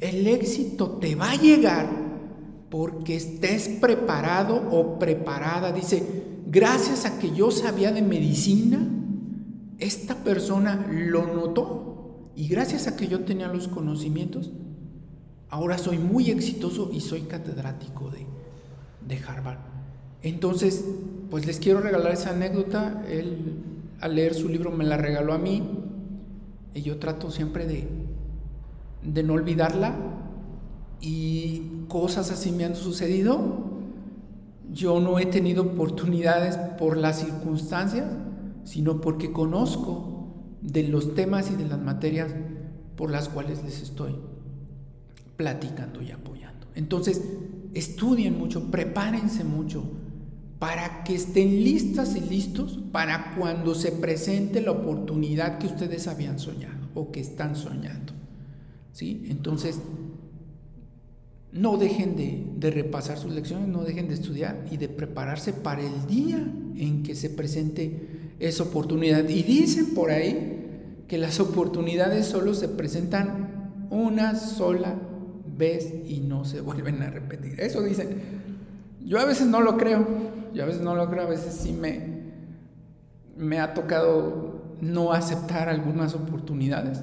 el 0.00 0.26
éxito 0.26 0.92
te 0.92 1.14
va 1.14 1.32
a 1.32 1.36
llegar 1.36 1.88
porque 2.70 3.16
estés 3.16 3.68
preparado 3.68 4.56
o 4.70 4.98
preparada. 4.98 5.72
Dice, 5.72 6.24
gracias 6.46 7.04
a 7.04 7.18
que 7.18 7.34
yo 7.34 7.50
sabía 7.50 7.92
de 7.92 8.02
medicina, 8.02 8.78
esta 9.78 10.16
persona 10.16 10.86
lo 10.90 11.26
notó 11.34 12.30
y 12.34 12.48
gracias 12.48 12.86
a 12.86 12.96
que 12.96 13.08
yo 13.08 13.24
tenía 13.24 13.48
los 13.48 13.68
conocimientos, 13.68 14.52
ahora 15.50 15.78
soy 15.78 15.98
muy 15.98 16.30
exitoso 16.30 16.90
y 16.92 17.00
soy 17.00 17.22
catedrático 17.22 18.10
de, 18.10 18.26
de 19.06 19.24
Harvard. 19.24 19.77
Entonces, 20.22 20.84
pues 21.30 21.46
les 21.46 21.58
quiero 21.58 21.80
regalar 21.80 22.12
esa 22.12 22.30
anécdota. 22.30 23.04
Él 23.08 23.62
al 24.00 24.14
leer 24.14 24.34
su 24.34 24.48
libro 24.48 24.70
me 24.70 24.84
la 24.84 24.96
regaló 24.96 25.32
a 25.32 25.38
mí 25.38 25.62
y 26.74 26.82
yo 26.82 26.98
trato 26.98 27.30
siempre 27.30 27.66
de, 27.66 27.88
de 29.02 29.22
no 29.22 29.34
olvidarla 29.34 29.96
y 31.00 31.84
cosas 31.88 32.30
así 32.30 32.52
me 32.52 32.64
han 32.64 32.76
sucedido. 32.76 33.66
Yo 34.72 35.00
no 35.00 35.18
he 35.18 35.26
tenido 35.26 35.62
oportunidades 35.62 36.56
por 36.78 36.96
las 36.96 37.20
circunstancias, 37.20 38.06
sino 38.64 39.00
porque 39.00 39.32
conozco 39.32 40.26
de 40.60 40.82
los 40.84 41.14
temas 41.14 41.50
y 41.50 41.56
de 41.56 41.66
las 41.66 41.80
materias 41.80 42.34
por 42.96 43.10
las 43.10 43.28
cuales 43.28 43.62
les 43.64 43.80
estoy 43.80 44.16
platicando 45.36 46.02
y 46.02 46.10
apoyando. 46.10 46.66
Entonces, 46.74 47.22
estudien 47.74 48.38
mucho, 48.38 48.70
prepárense 48.70 49.44
mucho, 49.44 49.84
para 50.58 51.04
que 51.04 51.14
estén 51.14 51.62
listas 51.62 52.16
y 52.16 52.20
listos 52.20 52.80
para 52.90 53.34
cuando 53.36 53.74
se 53.74 53.92
presente 53.92 54.60
la 54.60 54.72
oportunidad 54.72 55.58
que 55.58 55.66
ustedes 55.66 56.08
habían 56.08 56.38
soñado 56.38 56.88
o 56.94 57.12
que 57.12 57.20
están 57.20 57.54
soñando. 57.54 58.12
¿Sí? 58.92 59.26
Entonces, 59.28 59.78
no 61.52 61.76
dejen 61.76 62.16
de, 62.16 62.44
de, 62.56 62.70
repasar 62.70 63.18
sus 63.18 63.32
lecciones, 63.32 63.68
no 63.68 63.84
dejen 63.84 64.08
de 64.08 64.14
estudiar 64.14 64.66
y 64.70 64.76
de 64.76 64.88
prepararse 64.88 65.52
para 65.52 65.82
el 65.82 66.06
día 66.06 66.38
en 66.76 67.02
que 67.04 67.14
se 67.14 67.30
presente 67.30 68.34
esa 68.40 68.64
oportunidad. 68.64 69.28
Y 69.28 69.44
dicen 69.44 69.94
por 69.94 70.10
ahí 70.10 71.04
que 71.06 71.18
las 71.18 71.38
oportunidades 71.38 72.26
solo 72.26 72.54
se 72.54 72.68
presentan 72.68 73.86
una 73.90 74.34
sola 74.34 74.96
vez 75.56 75.92
y 76.06 76.20
no 76.20 76.44
se 76.44 76.60
vuelven 76.60 77.02
a 77.02 77.10
repetir. 77.10 77.60
Eso 77.60 77.82
dicen. 77.82 78.38
Yo 79.08 79.18
a 79.18 79.24
veces 79.24 79.46
no 79.46 79.62
lo 79.62 79.78
creo, 79.78 80.06
yo 80.54 80.62
a 80.62 80.66
veces 80.66 80.82
no 80.82 80.94
lo 80.94 81.08
creo, 81.08 81.24
a 81.24 81.28
veces 81.28 81.54
sí 81.54 81.72
me, 81.72 82.22
me 83.36 83.60
ha 83.60 83.74
tocado 83.74 84.76
no 84.80 85.12
aceptar 85.12 85.68
algunas 85.68 86.14
oportunidades 86.14 87.02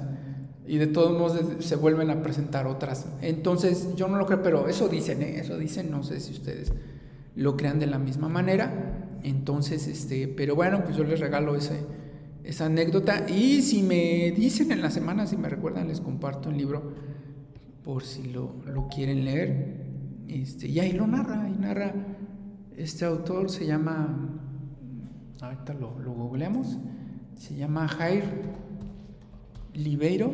y 0.66 0.78
de 0.78 0.86
todos 0.86 1.16
modos 1.16 1.64
se 1.64 1.76
vuelven 1.76 2.10
a 2.10 2.22
presentar 2.22 2.66
otras. 2.66 3.06
Entonces 3.22 3.94
yo 3.96 4.08
no 4.08 4.16
lo 4.16 4.26
creo, 4.26 4.42
pero 4.42 4.68
eso 4.68 4.88
dicen, 4.88 5.22
¿eh? 5.22 5.38
eso 5.38 5.58
dicen, 5.58 5.90
no 5.90 6.02
sé 6.02 6.20
si 6.20 6.32
ustedes 6.32 6.72
lo 7.36 7.56
crean 7.56 7.78
de 7.78 7.86
la 7.86 7.98
misma 7.98 8.28
manera. 8.28 9.18
Entonces, 9.22 9.86
este, 9.86 10.28
pero 10.28 10.56
bueno, 10.56 10.82
pues 10.84 10.96
yo 10.96 11.04
les 11.04 11.20
regalo 11.20 11.54
ese, 11.54 11.80
esa 12.42 12.66
anécdota 12.66 13.28
y 13.28 13.62
si 13.62 13.82
me 13.82 14.32
dicen 14.32 14.72
en 14.72 14.82
la 14.82 14.90
semana, 14.90 15.26
si 15.26 15.36
me 15.36 15.48
recuerdan, 15.48 15.88
les 15.88 16.00
comparto 16.00 16.50
el 16.50 16.56
libro 16.56 16.92
por 17.84 18.02
si 18.02 18.24
lo, 18.24 18.56
lo 18.66 18.88
quieren 18.88 19.24
leer. 19.24 19.86
Este, 20.26 20.66
y 20.66 20.80
ahí 20.80 20.92
lo 20.92 21.06
narra, 21.06 21.48
y 21.48 21.56
narra 21.56 21.94
este 22.76 23.04
autor 23.04 23.50
se 23.50 23.66
llama 23.66 24.36
ahorita 25.40 25.74
lo, 25.74 25.98
lo 25.98 26.12
googleamos, 26.12 26.78
se 27.36 27.54
llama 27.54 27.88
Jair 27.88 28.24
Libeiro. 29.74 30.32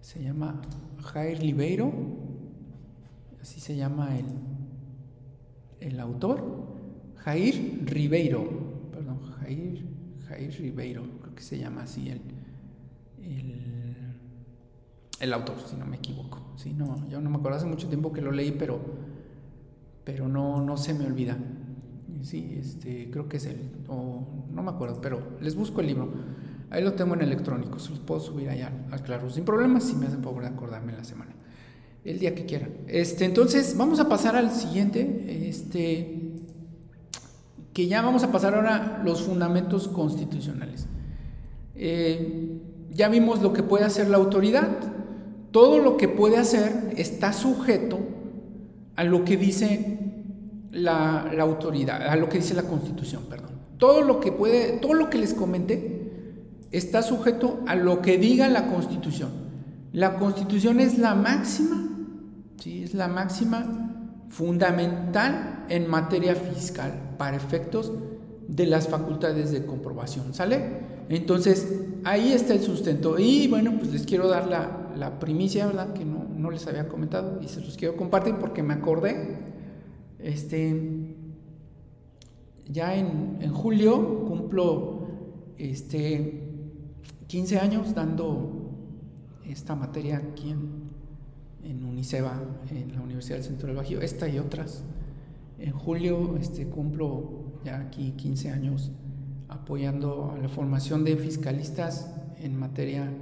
Se 0.00 0.22
llama 0.22 0.60
Jair 0.98 1.40
Libeiro, 1.40 1.92
así 3.40 3.60
se 3.60 3.76
llama 3.76 4.18
el, 4.18 4.26
el 5.78 6.00
autor, 6.00 6.66
Jair 7.18 7.82
Ribeiro, 7.84 8.44
perdón, 8.90 9.20
Jair, 9.38 9.86
Jair 10.26 10.52
Ribeiro, 10.58 11.04
creo 11.20 11.34
que 11.36 11.42
se 11.42 11.58
llama 11.58 11.84
así 11.84 12.08
el, 12.08 12.20
el, 13.22 13.69
el 15.20 15.32
autor, 15.32 15.56
si 15.68 15.76
no 15.76 15.86
me 15.86 15.96
equivoco. 15.96 16.40
Sí, 16.56 16.72
no, 16.72 17.06
yo 17.08 17.20
no 17.20 17.30
me 17.30 17.36
acuerdo 17.36 17.58
hace 17.58 17.66
mucho 17.66 17.88
tiempo 17.88 18.12
que 18.12 18.22
lo 18.22 18.32
leí, 18.32 18.52
pero, 18.52 18.80
pero 20.04 20.28
no, 20.28 20.62
no 20.62 20.76
se 20.76 20.94
me 20.94 21.06
olvida. 21.06 21.36
Sí, 22.22 22.56
este, 22.58 23.10
creo 23.10 23.28
que 23.28 23.36
es 23.36 23.46
el, 23.46 23.70
o 23.88 24.26
no 24.50 24.62
me 24.62 24.70
acuerdo, 24.70 25.00
pero 25.00 25.22
les 25.40 25.54
busco 25.54 25.80
el 25.80 25.86
libro. 25.86 26.10
Ahí 26.70 26.82
lo 26.82 26.92
tengo 26.92 27.14
en 27.14 27.22
electrónico, 27.22 27.78
se 27.78 27.90
los 27.90 27.98
puedo 27.98 28.20
subir 28.20 28.48
allá 28.48 28.72
al 28.90 29.02
claro 29.02 29.28
sin 29.30 29.44
problemas 29.44 29.84
si 29.84 29.96
me 29.96 30.06
hacen 30.06 30.22
favor 30.22 30.42
de 30.42 30.48
acordarme 30.48 30.92
en 30.92 30.98
la 30.98 31.04
semana. 31.04 31.32
El 32.04 32.18
día 32.18 32.34
que 32.34 32.46
quieran. 32.46 32.72
Este, 32.86 33.24
entonces, 33.24 33.76
vamos 33.76 34.00
a 34.00 34.08
pasar 34.08 34.36
al 34.36 34.50
siguiente, 34.50 35.48
este, 35.48 36.32
que 37.74 37.86
ya 37.86 38.00
vamos 38.02 38.22
a 38.22 38.32
pasar 38.32 38.54
ahora 38.54 39.02
los 39.04 39.22
fundamentos 39.22 39.88
constitucionales. 39.88 40.86
Eh, 41.74 42.60
ya 42.90 43.08
vimos 43.08 43.42
lo 43.42 43.52
que 43.52 43.62
puede 43.62 43.84
hacer 43.84 44.08
la 44.08 44.16
autoridad. 44.16 44.68
Todo 45.50 45.78
lo 45.78 45.96
que 45.96 46.08
puede 46.08 46.36
hacer 46.36 46.92
está 46.96 47.32
sujeto 47.32 47.98
a 48.96 49.04
lo 49.04 49.24
que 49.24 49.36
dice 49.36 49.98
la, 50.70 51.30
autoridad, 51.40 52.02
a 52.02 52.16
lo 52.16 52.28
que 52.28 52.38
dice 52.38 52.54
la 52.54 52.62
Constitución, 52.62 53.24
perdón. 53.28 53.50
Todo 53.78 54.02
lo 54.02 54.20
que 54.20 54.30
puede, 54.30 54.78
todo 54.78 54.94
lo 54.94 55.10
que 55.10 55.18
les 55.18 55.34
comenté 55.34 56.12
está 56.70 57.02
sujeto 57.02 57.60
a 57.66 57.74
lo 57.74 58.02
que 58.02 58.18
diga 58.18 58.48
la 58.48 58.68
Constitución. 58.68 59.30
La 59.92 60.18
Constitución 60.18 60.78
es 60.78 60.98
la 60.98 61.14
máxima, 61.14 61.88
¿sí? 62.58 62.84
es 62.84 62.94
la 62.94 63.08
máxima 63.08 64.26
fundamental 64.28 65.64
en 65.68 65.88
materia 65.88 66.36
fiscal 66.36 66.92
para 67.18 67.36
efectos 67.36 67.92
de 68.46 68.66
las 68.66 68.86
facultades 68.86 69.50
de 69.50 69.66
comprobación, 69.66 70.32
¿sale? 70.34 70.90
Entonces, 71.08 71.66
ahí 72.04 72.32
está 72.32 72.54
el 72.54 72.62
sustento. 72.62 73.18
Y 73.18 73.48
bueno, 73.48 73.72
pues 73.78 73.92
les 73.92 74.06
quiero 74.06 74.28
dar 74.28 74.46
la, 74.46 74.79
la 74.96 75.18
primicia, 75.18 75.66
¿verdad? 75.66 75.92
Que 75.92 76.04
no, 76.04 76.24
no, 76.24 76.50
les 76.50 76.66
había 76.66 76.88
comentado 76.88 77.40
y 77.42 77.48
se 77.48 77.60
los 77.60 77.76
quiero 77.76 77.96
compartir 77.96 78.36
porque 78.36 78.62
me 78.62 78.74
acordé. 78.74 79.38
Este, 80.18 81.16
ya 82.68 82.94
en, 82.94 83.38
en 83.40 83.52
julio 83.52 84.24
cumplo 84.26 85.08
este, 85.58 86.42
15 87.26 87.58
años 87.58 87.94
dando 87.94 88.70
esta 89.44 89.74
materia 89.74 90.18
aquí 90.18 90.50
en, 90.50 90.90
en 91.64 91.84
Uniceba, 91.84 92.40
en 92.70 92.94
la 92.94 93.00
Universidad 93.00 93.36
del 93.36 93.44
Centro 93.44 93.68
del 93.68 93.76
Bajío, 93.76 94.00
esta 94.00 94.28
y 94.28 94.38
otras. 94.38 94.84
En 95.58 95.72
julio 95.72 96.36
este, 96.38 96.66
cumplo 96.66 97.60
ya 97.64 97.80
aquí 97.80 98.12
15 98.12 98.50
años 98.50 98.92
apoyando 99.48 100.32
a 100.34 100.38
la 100.38 100.48
formación 100.48 101.04
de 101.04 101.16
fiscalistas 101.16 102.10
en 102.38 102.58
materia 102.58 103.12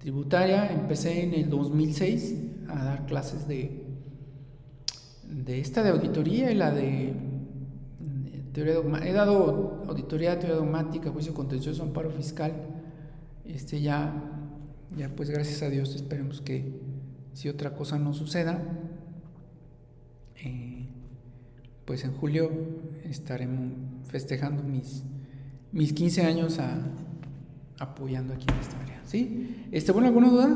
tributaria. 0.00 0.72
Empecé 0.72 1.22
en 1.22 1.34
el 1.34 1.48
2006 1.48 2.34
a 2.68 2.84
dar 2.84 3.06
clases 3.06 3.46
de, 3.46 3.86
de 5.28 5.60
esta 5.60 5.82
de 5.82 5.90
auditoría 5.90 6.50
y 6.50 6.54
la 6.54 6.72
de 6.72 7.14
teoría 8.52 8.74
dogmática. 8.74 9.08
He 9.08 9.12
dado 9.12 9.84
auditoría, 9.88 10.38
teoría 10.38 10.56
dogmática, 10.56 11.10
juicio 11.10 11.34
contencioso, 11.34 11.82
amparo 11.82 12.10
fiscal. 12.10 12.52
Este 13.44 13.80
ya, 13.80 14.12
ya 14.96 15.08
pues 15.14 15.30
gracias 15.30 15.62
a 15.62 15.70
Dios 15.70 15.94
esperemos 15.94 16.40
que 16.40 16.80
si 17.32 17.48
otra 17.48 17.74
cosa 17.74 17.98
no 17.98 18.12
suceda, 18.12 18.62
eh, 20.44 20.86
pues 21.84 22.04
en 22.04 22.12
julio 22.12 22.50
estaremos 23.04 23.72
festejando 24.08 24.62
mis, 24.62 25.02
mis 25.72 25.92
15 25.92 26.22
años 26.22 26.58
apoyando 27.78 28.34
aquí 28.34 28.46
en 28.52 28.58
esta 28.58 28.80
área. 28.80 28.99
¿Sí? 29.06 29.66
Este, 29.72 29.92
bueno, 29.92 30.08
¿alguna 30.08 30.30
duda? 30.30 30.48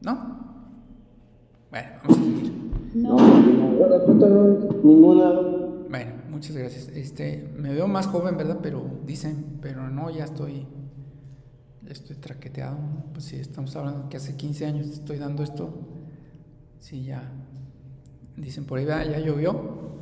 ¿No? 0.00 0.34
Bueno, 1.70 1.88
vamos 2.02 2.18
a 2.18 2.22
seguir. 2.22 2.52
No, 2.94 3.16
ninguna. 4.84 5.32
Bueno, 5.88 6.12
muchas 6.30 6.56
gracias. 6.56 6.88
Este, 6.88 7.50
me 7.56 7.72
veo 7.72 7.88
más 7.88 8.06
joven, 8.06 8.36
¿verdad? 8.36 8.58
Pero 8.62 8.84
dicen, 9.06 9.58
pero 9.60 9.88
no, 9.88 10.10
ya 10.10 10.24
estoy, 10.24 10.66
ya 11.82 11.92
estoy 11.92 12.16
traqueteado. 12.16 12.76
Pues 13.12 13.24
sí, 13.24 13.36
estamos 13.36 13.74
hablando 13.76 14.08
que 14.08 14.18
hace 14.18 14.36
15 14.36 14.66
años 14.66 14.88
estoy 14.88 15.18
dando 15.18 15.42
esto. 15.42 15.72
Sí, 16.78 17.04
ya. 17.04 17.32
Dicen 18.36 18.66
por 18.66 18.78
ahí, 18.78 18.86
ya 18.86 19.18
llovió. 19.18 19.93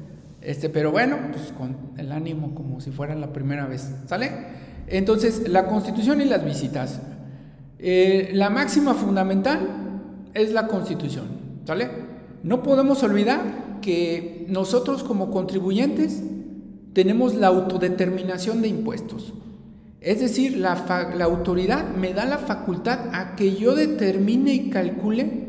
Este, 0.43 0.69
pero 0.69 0.91
bueno, 0.91 1.19
pues 1.31 1.53
con 1.53 1.77
el 1.97 2.11
ánimo 2.11 2.55
como 2.55 2.81
si 2.81 2.91
fuera 2.91 3.15
la 3.15 3.33
primera 3.33 3.67
vez. 3.67 3.91
¿Sale? 4.07 4.31
Entonces, 4.89 5.49
la 5.49 5.67
constitución 5.67 6.21
y 6.21 6.25
las 6.25 6.45
visitas. 6.45 7.01
Eh, 7.79 8.31
la 8.33 8.51
máxima 8.51 8.95
fundamental 8.95 9.61
es 10.35 10.53
la 10.53 10.67
constitución. 10.67 11.27
¿Sale? 11.65 11.89
No 12.43 12.63
podemos 12.63 13.03
olvidar 13.03 13.81
que 13.81 14.47
nosotros 14.49 15.05
como 15.05 15.31
contribuyentes 15.31 16.23
tenemos 16.93 17.35
la 17.35 17.49
autodeterminación 17.49 18.63
de 18.63 18.69
impuestos. 18.69 19.33
Es 20.01 20.19
decir, 20.21 20.57
la, 20.57 21.13
la, 21.17 21.25
autoridad 21.25 21.95
me 21.95 22.13
da 22.13 22.25
la 22.25 22.39
facultad 22.39 23.15
a 23.15 23.37
que 23.37 23.55
yo 23.55 23.77
determine 23.77 24.53
y 24.53 24.71
calcule 24.71 25.47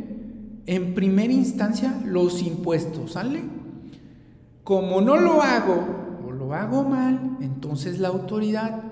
en 0.67 0.93
primera 0.93 1.33
instancia 1.33 1.99
los 2.05 2.43
impuestos, 2.43 3.13
¿sale? 3.13 3.41
Como 4.63 5.01
no 5.01 5.17
lo 5.17 5.41
hago 5.41 5.85
o 6.25 6.31
lo 6.31 6.53
hago 6.53 6.83
mal, 6.83 7.37
entonces 7.41 7.99
la 7.99 8.09
autoridad 8.09 8.83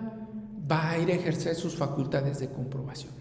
va 0.70 0.92
a 0.92 1.00
ir 1.00 1.10
a 1.12 1.16
ejercer 1.16 1.56
sus 1.56 1.76
facultades 1.76 2.40
de 2.40 2.50
comprobación. 2.50 3.12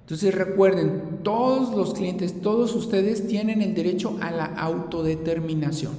Entonces 0.00 0.34
recuerden, 0.34 1.20
todos 1.22 1.76
los 1.76 1.94
clientes, 1.94 2.40
todos 2.40 2.74
ustedes 2.74 3.28
tienen 3.28 3.62
el 3.62 3.76
derecho 3.76 4.16
a 4.20 4.32
la 4.32 4.46
autodeterminación. 4.46 5.92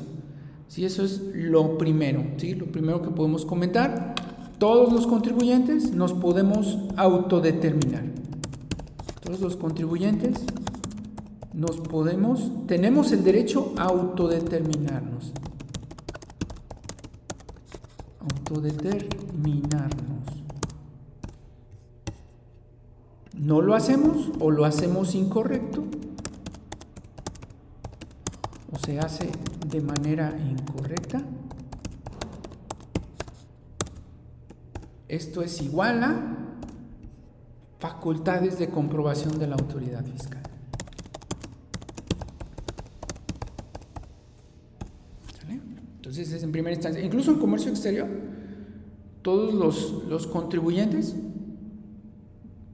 ¿Sí? 0.68 0.84
Eso 0.84 1.06
es 1.06 1.22
lo 1.34 1.78
primero, 1.78 2.22
¿sí? 2.36 2.54
Lo 2.56 2.66
primero 2.66 3.02
que 3.02 3.10
podemos 3.10 3.46
comentar. 3.46 4.16
Todos 4.58 4.92
los 4.92 5.08
contribuyentes 5.08 5.92
nos 5.92 6.12
podemos 6.12 6.78
autodeterminar. 6.98 8.04
Todos 9.24 9.40
los 9.40 9.56
contribuyentes 9.56 10.44
nos 11.54 11.78
podemos, 11.78 12.52
tenemos 12.68 13.14
el 13.14 13.24
derecho 13.24 13.74
a 13.78 13.84
autodeterminarnos. 13.84 15.32
Autodeterminarnos. 18.22 20.42
¿No 23.34 23.62
lo 23.62 23.76
hacemos 23.76 24.32
o 24.40 24.52
lo 24.52 24.66
hacemos 24.66 25.16
incorrecto? 25.16 25.84
¿O 28.72 28.80
se 28.80 29.00
hace 29.00 29.32
de 29.68 29.82
manera 29.82 30.38
incorrecta? 30.38 31.22
Esto 35.08 35.42
es 35.42 35.62
igual 35.62 36.04
a 36.04 36.38
facultades 37.80 38.60
de 38.60 38.70
comprobación 38.70 39.40
de 39.40 39.48
la 39.48 39.56
autoridad 39.56 40.06
fiscal. 40.06 40.41
Entonces 46.12 46.34
es 46.34 46.44
en 46.44 46.52
primera 46.52 46.74
instancia. 46.74 47.02
Incluso 47.02 47.32
en 47.32 47.40
comercio 47.40 47.72
exterior, 47.72 48.06
todos 49.22 49.54
los, 49.54 50.04
los 50.10 50.28
contribuyentes 50.28 51.16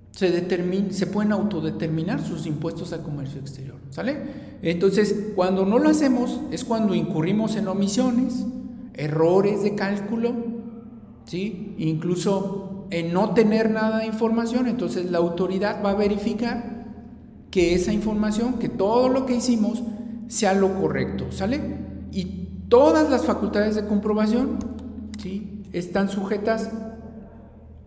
se, 0.09 0.31
determin, 0.31 0.91
se 0.91 1.05
pueden 1.05 1.31
autodeterminar 1.33 2.19
sus 2.19 2.47
impuestos 2.47 2.93
al 2.93 3.03
comercio 3.03 3.39
exterior. 3.39 3.75
¿Sale? 3.91 4.17
Entonces, 4.63 5.33
cuando 5.35 5.67
no 5.67 5.77
lo 5.77 5.87
hacemos 5.87 6.39
es 6.49 6.63
cuando 6.63 6.95
incurrimos 6.95 7.55
en 7.57 7.67
omisiones, 7.67 8.43
errores 8.95 9.61
de 9.61 9.75
cálculo, 9.75 10.33
¿sí? 11.25 11.75
incluso 11.77 12.87
en 12.89 13.13
no 13.13 13.35
tener 13.35 13.69
nada 13.69 13.99
de 13.99 14.07
información. 14.07 14.67
Entonces, 14.67 15.11
la 15.11 15.19
autoridad 15.19 15.85
va 15.85 15.91
a 15.91 15.95
verificar 15.95 16.87
que 17.51 17.75
esa 17.75 17.93
información, 17.93 18.53
que 18.57 18.67
todo 18.67 19.09
lo 19.09 19.27
que 19.27 19.35
hicimos 19.35 19.83
sea 20.27 20.55
lo 20.55 20.73
correcto. 20.81 21.31
¿Sale? 21.31 21.61
Y 22.11 22.46
Todas 22.69 23.09
las 23.09 23.25
facultades 23.25 23.75
de 23.75 23.85
comprobación 23.85 24.59
¿sí? 25.21 25.63
están 25.71 26.09
sujetas 26.09 26.69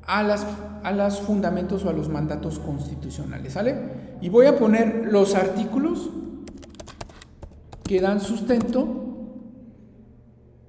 a 0.07 0.23
las, 0.23 0.47
a 0.83 0.93
los 0.93 1.21
fundamentos 1.21 1.85
o 1.85 1.91
a 1.91 1.93
los 1.93 2.09
mandatos 2.09 2.59
constitucionales, 2.59 3.53
¿sale? 3.53 4.17
Y 4.23 4.31
voy 4.31 4.47
a 4.47 4.59
poner 4.59 5.09
los 5.13 5.35
artículos 5.35 6.11
que 7.85 8.01
dan 8.01 8.21
sustento 8.21 9.01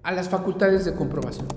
a 0.03 0.11
las 0.11 0.27
facultades 0.27 0.83
de 0.85 0.93
comprobación. 0.93 1.47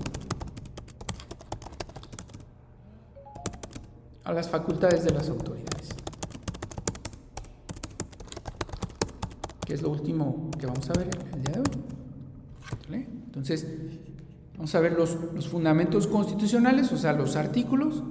A 4.23 4.31
las 4.31 4.47
facultades 4.47 5.03
de 5.03 5.11
las 5.11 5.29
autoridades. 5.29 5.89
Que 9.65 9.73
es 9.73 9.81
lo 9.81 9.89
último 9.89 10.49
que 10.57 10.67
vamos 10.67 10.89
a 10.89 10.93
ver 10.93 11.09
el 11.33 11.43
día 11.43 11.53
de 11.55 11.59
hoy. 11.59 12.04
Entonces, 12.91 13.67
vamos 14.55 14.73
a 14.75 14.79
ver 14.79 14.93
los, 14.93 15.17
los 15.33 15.47
fundamentos 15.47 16.07
constitucionales, 16.07 16.91
o 16.91 16.97
sea, 16.97 17.13
los 17.13 17.35
artículos 17.35 18.03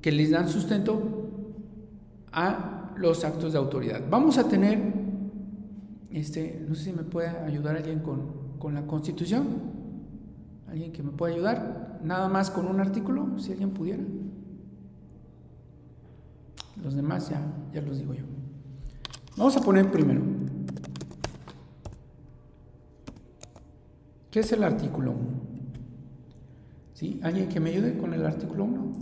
que 0.00 0.12
les 0.12 0.30
dan 0.30 0.48
sustento 0.48 1.30
a 2.32 2.92
los 2.96 3.24
actos 3.24 3.52
de 3.52 3.58
autoridad. 3.58 4.02
Vamos 4.10 4.38
a 4.38 4.48
tener, 4.48 4.80
este, 6.10 6.64
no 6.68 6.74
sé 6.74 6.84
si 6.84 6.92
me 6.92 7.02
puede 7.02 7.28
ayudar 7.28 7.76
alguien 7.76 8.00
con, 8.00 8.58
con 8.58 8.74
la 8.74 8.86
constitución. 8.86 9.80
¿Alguien 10.68 10.92
que 10.92 11.02
me 11.02 11.10
pueda 11.10 11.34
ayudar? 11.34 11.98
Nada 12.04 12.28
más 12.28 12.50
con 12.50 12.66
un 12.66 12.78
artículo, 12.78 13.38
si 13.38 13.50
alguien 13.52 13.70
pudiera. 13.70 14.02
Los 16.82 16.94
demás 16.94 17.28
ya, 17.28 17.40
ya 17.74 17.82
los 17.82 17.98
digo 17.98 18.14
yo. 18.14 18.22
Vamos 19.36 19.56
a 19.56 19.60
poner 19.60 19.90
primero. 19.90 20.22
¿Qué 24.30 24.40
es 24.40 24.52
el 24.52 24.62
artículo 24.62 25.10
1? 25.10 25.20
¿Sí? 26.94 27.18
¿Alguien 27.22 27.48
que 27.48 27.58
me 27.58 27.70
ayude 27.70 27.98
con 27.98 28.14
el 28.14 28.24
artículo 28.24 28.64
1? 28.64 28.92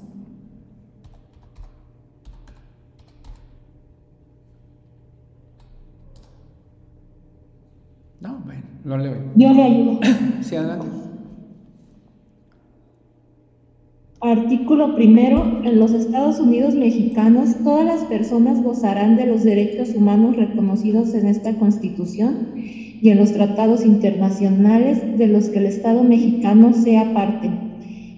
No, 8.21 8.39
bueno, 8.47 8.63
lo 8.85 8.97
leo. 8.97 9.17
Yo 9.37 9.53
le 9.53 9.63
ayudo. 9.63 10.01
Sí, 10.41 10.57
adelante. 10.57 10.87
Artículo 14.23 14.95
primero. 14.97 15.61
En 15.63 15.79
los 15.79 15.93
Estados 15.93 16.41
Unidos 16.41 16.75
mexicanos, 16.75 17.57
todas 17.63 17.85
las 17.85 18.05
personas 18.05 18.63
gozarán 18.63 19.17
de 19.17 19.27
los 19.27 19.45
derechos 19.45 19.91
humanos 19.95 20.37
reconocidos 20.37 21.13
en 21.13 21.27
esta 21.27 21.55
Constitución 21.59 22.49
y 23.01 23.11
en 23.11 23.19
los 23.19 23.33
tratados 23.33 23.85
internacionales 23.85 25.01
de 25.19 25.27
los 25.27 25.49
que 25.49 25.59
el 25.59 25.67
Estado 25.67 26.03
mexicano 26.03 26.73
sea 26.73 27.13
parte, 27.15 27.51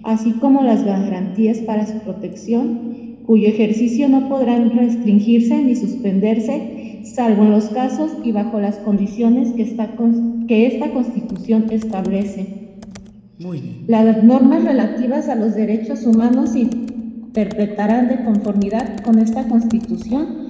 así 0.03 0.31
como 0.33 0.63
las 0.63 0.83
garantías 0.83 1.59
para 1.59 1.85
su 1.85 1.99
protección, 1.99 3.17
cuyo 3.25 3.47
ejercicio 3.47 4.09
no 4.09 4.27
podrán 4.27 4.71
restringirse 4.71 5.63
ni 5.63 5.75
suspenderse, 5.75 7.01
salvo 7.03 7.43
en 7.43 7.51
los 7.51 7.65
casos 7.65 8.11
y 8.23 8.31
bajo 8.31 8.59
las 8.59 8.77
condiciones 8.77 9.51
que 9.53 9.63
esta, 9.63 9.89
que 10.47 10.67
esta 10.67 10.91
Constitución 10.91 11.65
establece. 11.69 12.61
Muy 13.39 13.59
bien. 13.59 13.83
Las 13.87 14.23
normas 14.23 14.63
relativas 14.63 15.29
a 15.29 15.35
los 15.35 15.55
derechos 15.55 16.05
humanos 16.05 16.51
se 16.51 16.59
interpretarán 16.59 18.07
de 18.07 18.23
conformidad 18.23 18.99
con 19.03 19.19
esta 19.19 19.47
Constitución 19.47 20.41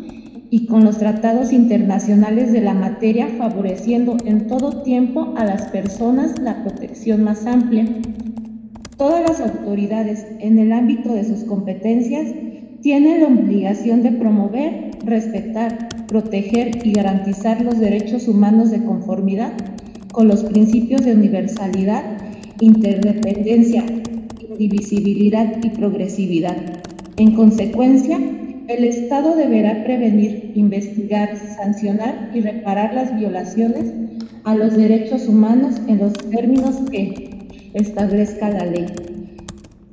y 0.51 0.65
con 0.65 0.83
los 0.83 0.97
tratados 0.97 1.53
internacionales 1.53 2.51
de 2.51 2.59
la 2.59 2.73
materia, 2.73 3.29
favoreciendo 3.37 4.17
en 4.25 4.47
todo 4.47 4.83
tiempo 4.83 5.33
a 5.37 5.45
las 5.45 5.69
personas 5.69 6.37
la 6.39 6.61
protección 6.61 7.23
más 7.23 7.47
amplia. 7.47 7.87
Todas 8.97 9.21
las 9.21 9.39
autoridades, 9.39 10.27
en 10.39 10.59
el 10.59 10.73
ámbito 10.73 11.13
de 11.13 11.23
sus 11.23 11.45
competencias, 11.45 12.27
tienen 12.81 13.21
la 13.21 13.27
obligación 13.27 14.03
de 14.03 14.11
promover, 14.11 14.91
respetar, 15.05 15.87
proteger 16.07 16.85
y 16.85 16.91
garantizar 16.91 17.61
los 17.61 17.79
derechos 17.79 18.27
humanos 18.27 18.71
de 18.71 18.83
conformidad 18.83 19.53
con 20.11 20.27
los 20.27 20.43
principios 20.43 21.05
de 21.05 21.13
universalidad, 21.13 22.03
interdependencia, 22.59 23.85
indivisibilidad 24.49 25.63
y 25.63 25.69
progresividad. 25.69 26.57
En 27.15 27.35
consecuencia, 27.35 28.19
el 28.67 28.83
Estado 28.83 29.35
deberá 29.35 29.83
prevenir, 29.83 30.51
investigar, 30.55 31.35
sancionar 31.37 32.31
y 32.33 32.41
reparar 32.41 32.93
las 32.93 33.15
violaciones 33.15 33.93
a 34.43 34.55
los 34.55 34.75
derechos 34.75 35.27
humanos 35.27 35.75
en 35.87 35.99
los 35.99 36.13
términos 36.13 36.77
que 36.89 37.47
establezca 37.73 38.49
la 38.49 38.65
ley. 38.65 38.85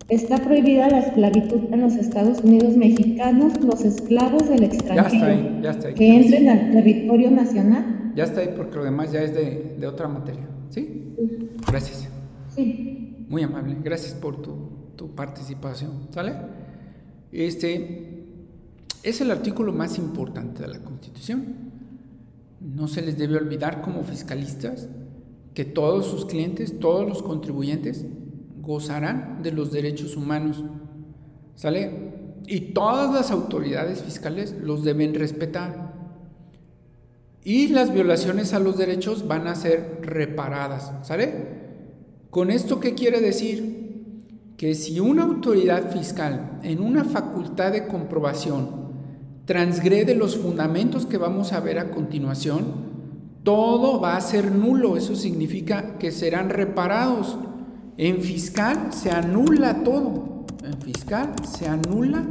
Está 0.09 0.39
prohibida 0.39 0.89
la 0.89 1.01
esclavitud 1.01 1.73
en 1.73 1.81
los 1.83 1.95
Estados 1.97 2.41
Unidos 2.43 2.77
mexicanos, 2.77 3.63
los 3.63 3.85
esclavos 3.85 4.49
del 4.49 4.63
extranjero 4.65 5.27
ahí, 5.27 5.59
ya 5.63 5.71
está 5.73 5.89
ahí. 5.89 5.95
que 5.95 6.17
entren 6.17 6.49
al 6.49 6.71
territorio 6.71 7.31
nacional. 7.31 8.13
Ya 8.15 8.25
está 8.25 8.41
ahí 8.41 8.55
porque 8.57 8.77
lo 8.77 8.85
demás 8.85 9.13
ya 9.13 9.21
es 9.21 9.35
de, 9.35 9.77
de 9.79 9.87
otra 9.87 10.09
materia. 10.09 10.49
¿Sí? 10.71 11.15
Gracias. 11.69 12.09
Sí. 12.55 13.27
Muy 13.29 13.43
amable. 13.43 13.77
Gracias 13.85 14.15
por 14.15 14.41
tu, 14.41 14.55
tu 14.97 15.15
participación. 15.15 16.09
¿Sale? 16.11 16.33
Este 17.31 18.18
es 19.09 19.21
el 19.21 19.31
artículo 19.31 19.73
más 19.73 19.99
importante 19.99 20.63
de 20.63 20.69
la 20.69 20.81
Constitución. 20.81 21.45
No 22.61 22.89
se 22.89 23.03
les 23.03 23.17
debe 23.17 23.37
olvidar 23.37 23.81
como 23.83 24.03
fiscalistas 24.03 24.89
que 25.55 25.65
todos 25.65 26.07
sus 26.07 26.27
clientes, 26.27 26.79
todos 26.79 27.09
los 27.09 27.23
contribuyentes, 27.23 28.05
gozarán 28.61 29.43
de 29.43 29.53
los 29.53 29.73
derechos 29.73 30.17
humanos. 30.17 30.65
¿Sale? 31.55 32.43
Y 32.47 32.73
todas 32.73 33.13
las 33.13 33.31
autoridades 33.31 34.03
fiscales 34.03 34.55
los 34.63 34.85
deben 34.85 35.15
respetar. 35.15 35.95
Y 37.45 37.69
las 37.69 37.93
violaciones 37.93 38.53
a 38.53 38.59
los 38.59 38.77
derechos 38.77 39.27
van 39.27 39.47
a 39.47 39.55
ser 39.55 40.01
reparadas. 40.03 40.93
¿Sale? 41.07 41.33
¿Con 42.31 42.51
esto 42.51 42.79
qué 42.79 42.95
quiere 42.95 43.21
decir? 43.21 44.55
Que 44.57 44.75
si 44.75 45.01
una 45.01 45.23
autoridad 45.23 45.91
fiscal 45.93 46.61
en 46.63 46.81
una 46.81 47.05
facultad 47.05 47.73
de 47.73 47.87
comprobación 47.87 48.88
transgrede 49.49 50.15
los 50.15 50.37
fundamentos 50.37 51.07
que 51.07 51.17
vamos 51.17 51.55
a 51.55 51.61
ver 51.61 51.79
a 51.79 51.91
continuación, 51.91 52.67
todo 53.45 53.99
va 53.99 54.15
a 54.15 54.21
ser 54.21 54.53
nulo. 54.53 54.99
Eso 54.99 55.17
significa 55.17 55.97
que 55.97 56.13
serán 56.13 56.51
reparados. 56.51 57.39
En 57.97 58.21
fiscal 58.21 58.93
se 58.93 59.11
anula 59.11 59.83
todo. 59.85 60.45
En 60.63 60.79
fiscal 60.83 61.33
se 61.47 61.67
anula 61.67 62.27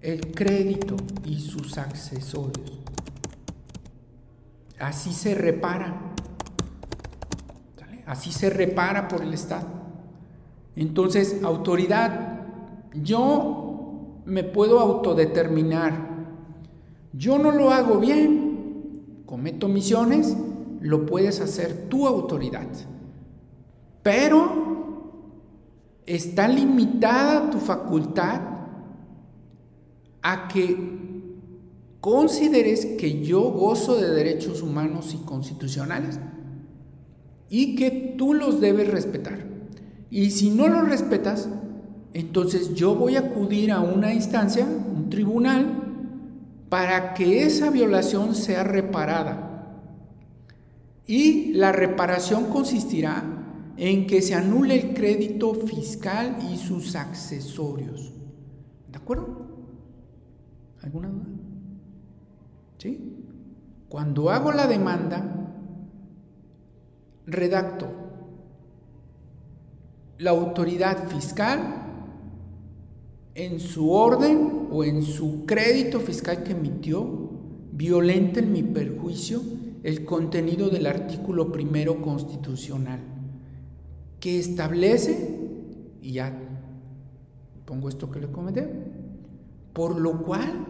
el 0.00 0.32
crédito 0.32 0.96
y 1.24 1.38
sus 1.38 1.78
accesorios. 1.78 2.80
Así 4.80 5.12
se 5.12 5.36
repara. 5.36 6.14
Así 8.06 8.32
se 8.32 8.50
repara 8.50 9.06
por 9.06 9.22
el 9.22 9.32
Estado. 9.32 9.68
Entonces, 10.74 11.44
autoridad, 11.44 12.40
yo 12.92 13.59
me 14.30 14.44
puedo 14.44 14.78
autodeterminar. 14.78 16.08
Yo 17.12 17.36
no 17.38 17.50
lo 17.50 17.70
hago 17.70 17.98
bien, 17.98 19.24
cometo 19.26 19.68
misiones, 19.68 20.36
lo 20.80 21.04
puedes 21.04 21.40
hacer 21.40 21.88
tu 21.88 22.06
autoridad. 22.06 22.68
Pero 24.04 24.70
está 26.06 26.46
limitada 26.46 27.50
tu 27.50 27.58
facultad 27.58 28.40
a 30.22 30.46
que 30.46 31.00
consideres 32.00 32.86
que 32.86 33.22
yo 33.24 33.42
gozo 33.50 33.96
de 33.96 34.10
derechos 34.10 34.62
humanos 34.62 35.12
y 35.12 35.24
constitucionales 35.24 36.20
y 37.48 37.74
que 37.74 38.14
tú 38.16 38.32
los 38.32 38.60
debes 38.60 38.88
respetar. 38.88 39.44
Y 40.08 40.30
si 40.30 40.50
no 40.50 40.68
los 40.68 40.88
respetas, 40.88 41.48
entonces 42.12 42.74
yo 42.74 42.94
voy 42.94 43.16
a 43.16 43.20
acudir 43.20 43.70
a 43.70 43.80
una 43.80 44.12
instancia, 44.12 44.64
un 44.64 45.10
tribunal, 45.10 45.80
para 46.68 47.14
que 47.14 47.44
esa 47.44 47.70
violación 47.70 48.34
sea 48.34 48.64
reparada. 48.64 49.76
Y 51.06 51.52
la 51.54 51.72
reparación 51.72 52.46
consistirá 52.46 53.24
en 53.76 54.06
que 54.06 54.22
se 54.22 54.34
anule 54.34 54.74
el 54.74 54.94
crédito 54.94 55.54
fiscal 55.54 56.38
y 56.50 56.56
sus 56.56 56.94
accesorios. 56.94 58.12
¿De 58.90 58.98
acuerdo? 58.98 59.46
¿Alguna 60.82 61.08
duda? 61.08 61.26
¿Sí? 62.78 63.24
Cuando 63.88 64.30
hago 64.30 64.52
la 64.52 64.66
demanda, 64.66 65.40
redacto 67.26 67.88
la 70.18 70.30
autoridad 70.30 71.08
fiscal 71.08 71.79
en 73.46 73.58
su 73.58 73.90
orden 73.90 74.68
o 74.70 74.84
en 74.84 75.02
su 75.02 75.46
crédito 75.46 75.98
fiscal 75.98 76.42
que 76.42 76.52
emitió 76.52 77.30
violenta 77.72 78.40
en 78.40 78.52
mi 78.52 78.62
perjuicio 78.62 79.40
el 79.82 80.04
contenido 80.04 80.68
del 80.68 80.86
artículo 80.86 81.50
primero 81.50 82.02
constitucional 82.02 83.00
que 84.20 84.38
establece 84.38 85.38
y 86.02 86.12
ya 86.12 86.38
pongo 87.64 87.88
esto 87.88 88.10
que 88.10 88.20
le 88.20 88.30
comenté, 88.30 88.68
por 89.72 89.98
lo 89.98 90.22
cual 90.22 90.66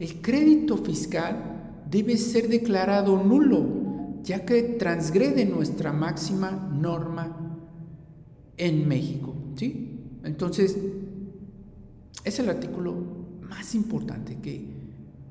el 0.00 0.22
crédito 0.22 0.78
fiscal 0.78 1.82
debe 1.90 2.16
ser 2.16 2.48
declarado 2.48 3.22
nulo, 3.22 3.66
ya 4.22 4.46
que 4.46 4.62
transgrede 4.62 5.44
nuestra 5.44 5.92
máxima 5.92 6.50
norma 6.50 7.58
en 8.56 8.88
México. 8.88 9.34
¿sí? 9.56 10.00
Entonces, 10.22 10.78
es 12.24 12.38
el 12.38 12.48
artículo 12.48 12.94
más 13.42 13.74
importante 13.74 14.38
que, 14.42 14.64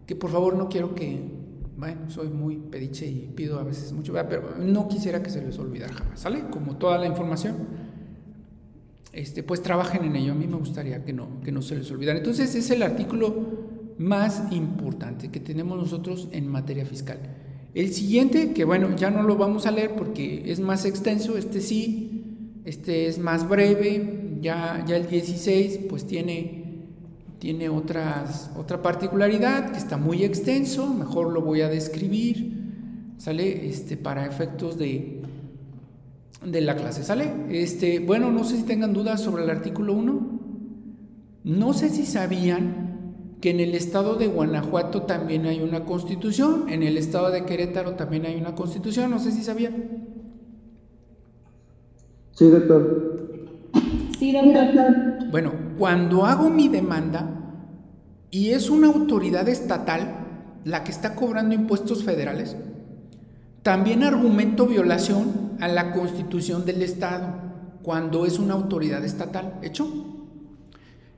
que 0.05 0.15
por 0.15 0.31
favor 0.31 0.55
no 0.55 0.69
quiero 0.69 0.95
que 0.95 1.43
bueno, 1.77 2.09
soy 2.09 2.29
muy 2.29 2.57
pediche 2.57 3.07
y 3.07 3.31
pido 3.35 3.59
a 3.59 3.63
veces 3.63 3.91
mucho, 3.91 4.13
pero 4.29 4.55
no 4.59 4.87
quisiera 4.87 5.21
que 5.23 5.29
se 5.29 5.43
les 5.43 5.57
olvidara 5.57 5.93
jamás, 5.93 6.19
¿sale? 6.19 6.43
Como 6.49 6.77
toda 6.77 6.97
la 6.97 7.07
información, 7.07 7.55
este, 9.11 9.43
pues 9.43 9.61
trabajen 9.61 10.05
en 10.05 10.15
ello. 10.15 10.31
A 10.31 10.35
mí 10.35 10.47
me 10.47 10.55
gustaría 10.55 11.03
que 11.03 11.13
no, 11.13 11.41
que 11.43 11.51
no 11.51 11.61
se 11.61 11.75
les 11.75 11.89
olvidara. 11.91 12.19
Entonces 12.19 12.53
es 12.55 12.69
el 12.69 12.83
artículo 12.83 13.35
más 13.97 14.51
importante 14.51 15.29
que 15.29 15.39
tenemos 15.39 15.77
nosotros 15.77 16.29
en 16.31 16.47
materia 16.47 16.85
fiscal. 16.85 17.19
El 17.73 17.91
siguiente, 17.91 18.53
que 18.53 18.65
bueno, 18.65 18.95
ya 18.95 19.09
no 19.09 19.23
lo 19.23 19.35
vamos 19.35 19.65
a 19.65 19.71
leer 19.71 19.95
porque 19.95 20.51
es 20.51 20.59
más 20.59 20.85
extenso, 20.85 21.37
este 21.37 21.59
sí, 21.59 22.59
este 22.65 23.07
es 23.07 23.17
más 23.17 23.49
breve, 23.49 24.37
ya, 24.41 24.85
ya 24.87 24.95
el 24.95 25.07
16 25.07 25.79
pues 25.89 26.05
tiene 26.05 26.62
tiene 27.43 27.67
otras, 27.67 28.49
otra 28.57 28.81
particularidad 28.81 29.73
que 29.73 29.77
está 29.77 29.97
muy 29.97 30.23
extenso, 30.23 30.93
mejor 30.93 31.33
lo 31.33 31.41
voy 31.41 31.59
a 31.59 31.67
describir, 31.67 32.53
¿sale? 33.17 33.67
Este, 33.67 33.97
para 33.97 34.25
efectos 34.25 34.77
de, 34.77 35.21
de 36.41 36.61
la 36.61 36.77
clase, 36.77 37.03
¿sale? 37.03 37.33
Este, 37.49 37.99
bueno, 37.99 38.31
no 38.31 38.45
sé 38.45 38.55
si 38.55 38.63
tengan 38.63 38.93
dudas 38.93 39.19
sobre 39.19 39.43
el 39.43 39.49
artículo 39.49 39.91
1. 39.91 40.39
No 41.43 41.73
sé 41.73 41.89
si 41.89 42.05
sabían 42.05 43.17
que 43.41 43.49
en 43.49 43.59
el 43.59 43.75
estado 43.75 44.15
de 44.15 44.27
Guanajuato 44.27 45.01
también 45.01 45.45
hay 45.45 45.59
una 45.59 45.83
constitución, 45.83 46.69
en 46.69 46.81
el 46.81 46.97
estado 46.97 47.29
de 47.29 47.43
Querétaro 47.43 47.95
también 47.95 48.25
hay 48.25 48.37
una 48.37 48.55
constitución, 48.55 49.11
no 49.11 49.19
sé 49.19 49.33
si 49.33 49.43
sabían. 49.43 50.07
Sí, 52.31 52.47
doctor. 52.47 53.22
Bueno, 55.31 55.51
cuando 55.77 56.25
hago 56.25 56.49
mi 56.49 56.67
demanda 56.67 57.27
y 58.31 58.49
es 58.49 58.69
una 58.69 58.87
autoridad 58.87 59.47
estatal 59.49 60.15
la 60.63 60.83
que 60.83 60.91
está 60.91 61.15
cobrando 61.15 61.53
impuestos 61.55 62.03
federales, 62.03 62.55
también 63.63 64.03
argumento 64.03 64.65
violación 64.65 65.57
a 65.59 65.67
la 65.67 65.91
constitución 65.91 66.65
del 66.65 66.81
Estado 66.81 67.27
cuando 67.81 68.25
es 68.25 68.39
una 68.39 68.53
autoridad 68.53 69.03
estatal. 69.03 69.59
¿Hecho? 69.61 69.87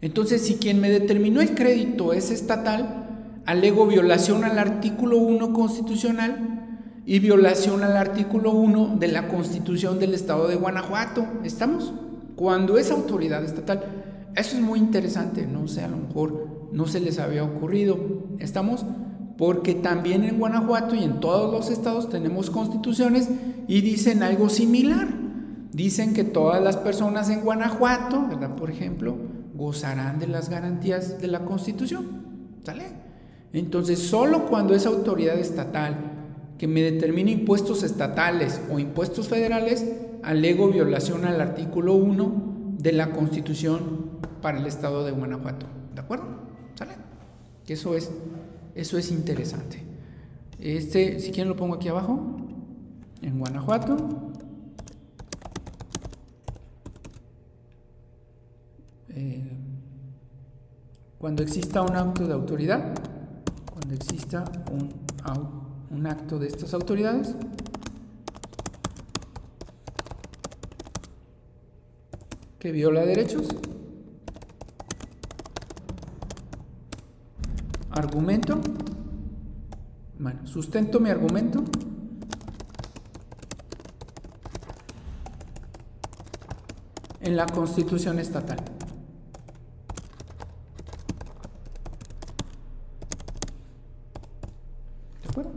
Entonces, 0.02 0.42
si 0.42 0.56
quien 0.56 0.82
me 0.82 0.90
determinó 0.90 1.42
el 1.42 1.56
crédito 1.56 2.14
es 2.14 2.32
estatal, 2.32 3.42
alego 3.46 3.88
violación 3.88 4.44
al 4.44 4.60
artículo 4.60 5.18
1 5.18 5.54
constitucional 5.54 6.80
y 7.06 7.20
violación 7.20 7.84
al 7.84 7.98
artículo 7.98 8.52
1 8.52 8.98
de 9.00 9.08
la 9.08 9.28
constitución 9.28 10.00
del 10.00 10.14
Estado 10.14 10.48
de 10.48 10.56
Guanajuato. 10.56 11.26
¿Estamos? 11.44 11.94
Cuando 12.36 12.78
es 12.78 12.92
autoridad 12.92 13.44
estatal. 13.44 13.84
Eso 14.36 14.58
es 14.58 14.62
muy 14.62 14.80
interesante, 14.80 15.48
no 15.48 15.68
sé, 15.68 15.82
a 15.82 15.88
lo 15.88 15.98
mejor 15.98 16.70
no 16.74 16.88
se 16.88 17.00
les 17.00 17.20
había 17.20 17.44
ocurrido. 17.44 17.98
¿Estamos? 18.40 18.86
Porque 19.38 19.76
también 19.76 20.24
en 20.24 20.40
Guanajuato 20.40 20.96
y 20.96 21.04
en 21.04 21.20
todos 21.20 21.52
los 21.52 21.70
estados 21.70 22.10
tenemos 22.10 22.50
constituciones 22.50 23.30
y 23.68 23.82
dicen 23.82 24.24
algo 24.24 24.50
similar. 24.50 25.08
Dicen 25.72 26.14
que 26.14 26.24
todas 26.24 26.62
las 26.64 26.78
personas 26.78 27.30
en 27.30 27.42
Guanajuato, 27.42 28.28
¿verdad? 28.28 28.56
Por 28.56 28.70
ejemplo, 28.70 29.18
gozarán 29.56 30.20
de 30.20 30.28
las 30.28 30.50
garantías 30.50 31.20
de 31.20 31.28
la 31.28 31.46
Constitución. 31.46 32.26
¿Sale? 32.64 32.84
Entonces, 33.54 34.00
solo 34.00 34.48
cuando 34.48 34.74
es 34.74 34.86
autoridad 34.86 35.38
estatal 35.38 35.96
que 36.58 36.68
me 36.68 36.82
determine 36.82 37.32
impuestos 37.32 37.84
estatales 37.84 38.62
o 38.72 38.80
impuestos 38.80 39.28
federales, 39.28 39.86
alego 40.26 40.70
violación 40.70 41.26
al 41.26 41.40
artículo 41.40 41.94
1 41.94 42.78
de 42.80 42.92
la 42.92 43.12
Constitución 43.12 44.20
para 44.42 44.58
el 44.60 44.66
estado 44.66 45.06
de 45.06 45.12
Guanajuato. 45.12 45.68
¿De 45.94 46.02
acuerdo? 46.02 46.26
¿Sale? 46.74 46.94
Eso 47.68 47.96
es, 47.96 48.12
eso 48.74 48.98
es 48.98 49.12
interesante. 49.12 49.84
Este, 50.60 51.20
si 51.20 51.32
quieren 51.32 51.50
lo 51.50 51.56
pongo 51.56 51.76
aquí 51.76 51.90
abajo, 51.90 52.38
en 53.22 53.40
Guanajuato. 53.40 53.98
Eh, 59.10 59.44
cuando 61.20 61.44
exista 61.44 61.84
un 61.84 61.96
acto 61.96 62.28
de 62.28 62.34
autoridad, 62.34 62.96
cuando 63.72 63.94
exista 63.94 64.44
un 65.92 66.08
acto 66.08 66.40
de 66.40 66.48
estas 66.48 66.74
autoridades, 66.74 67.36
que 72.66 72.72
viola 72.72 73.06
derechos, 73.06 73.48
argumento, 77.92 78.60
bueno, 80.18 80.48
sustento 80.48 81.00
mi 81.00 81.12
argumento, 81.12 81.64
en 87.20 87.36
la 87.36 87.46
constitución 87.46 88.18
estatal. 88.18 88.58
¿De 95.22 95.30
acuerdo? 95.30 95.52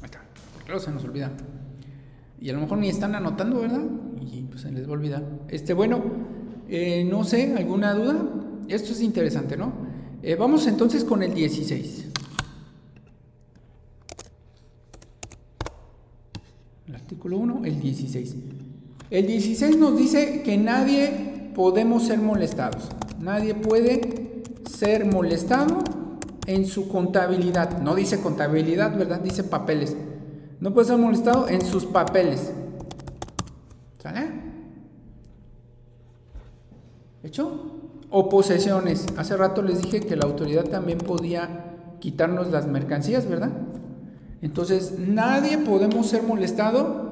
Ahí 0.00 0.06
está, 0.06 0.20
porque 0.52 0.70
luego 0.70 0.84
se 0.84 0.90
nos 0.90 1.04
olvida. 1.04 1.30
Y 2.40 2.48
a 2.48 2.54
lo 2.54 2.60
mejor 2.60 2.78
ni 2.78 2.88
están 2.88 3.14
anotando, 3.14 3.60
¿verdad? 3.60 3.82
Y 4.20 4.42
pues 4.42 4.62
se 4.62 4.72
les 4.72 4.86
va 4.86 4.90
a 4.90 4.92
olvidar. 4.92 5.24
Este, 5.48 5.74
bueno, 5.74 6.02
eh, 6.68 7.04
no 7.04 7.24
sé, 7.24 7.54
¿alguna 7.56 7.92
duda? 7.94 8.16
Esto 8.68 8.92
es 8.92 9.02
interesante, 9.02 9.56
¿no? 9.56 9.72
Eh, 10.22 10.36
vamos 10.36 10.66
entonces 10.66 11.04
con 11.04 11.22
el 11.22 11.34
16. 11.34 12.06
El 16.88 16.94
artículo 16.94 17.36
1, 17.38 17.62
el 17.64 17.80
16. 17.80 18.36
El 19.10 19.26
16 19.26 19.76
nos 19.76 19.98
dice 19.98 20.42
que 20.42 20.56
nadie 20.56 21.50
podemos 21.54 22.06
ser 22.06 22.20
molestados. 22.20 22.88
Nadie 23.20 23.54
puede 23.54 24.44
ser 24.70 25.04
molestado 25.04 25.82
en 26.46 26.66
su 26.66 26.88
contabilidad. 26.88 27.82
No 27.82 27.94
dice 27.94 28.20
contabilidad, 28.20 28.96
¿verdad? 28.96 29.20
Dice 29.20 29.44
papeles. 29.44 29.96
No 30.60 30.74
puede 30.74 30.88
ser 30.88 30.98
molestado 30.98 31.48
en 31.48 31.62
sus 31.64 31.86
papeles. 31.86 32.52
¿Sale? 33.98 34.28
¿Hecho? 37.22 37.78
O 38.10 38.28
posesiones. 38.28 39.06
Hace 39.16 39.36
rato 39.36 39.62
les 39.62 39.82
dije 39.82 40.00
que 40.00 40.16
la 40.16 40.26
autoridad 40.26 40.64
también 40.64 40.98
podía 40.98 41.96
quitarnos 41.98 42.50
las 42.50 42.66
mercancías, 42.66 43.28
¿verdad? 43.28 43.50
Entonces, 44.42 44.98
nadie 44.98 45.58
podemos 45.58 46.06
ser 46.06 46.22
molestado 46.22 47.10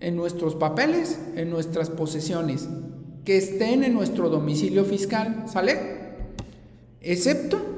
en 0.00 0.16
nuestros 0.16 0.54
papeles, 0.54 1.20
en 1.36 1.50
nuestras 1.50 1.88
posesiones, 1.88 2.68
que 3.24 3.36
estén 3.36 3.84
en 3.84 3.94
nuestro 3.94 4.28
domicilio 4.28 4.84
fiscal, 4.84 5.44
¿sale? 5.46 5.78
Excepto 7.00 7.71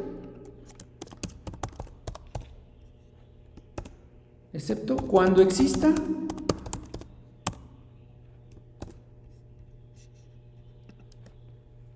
excepto 4.54 4.96
cuando 4.96 5.42
exista 5.42 5.92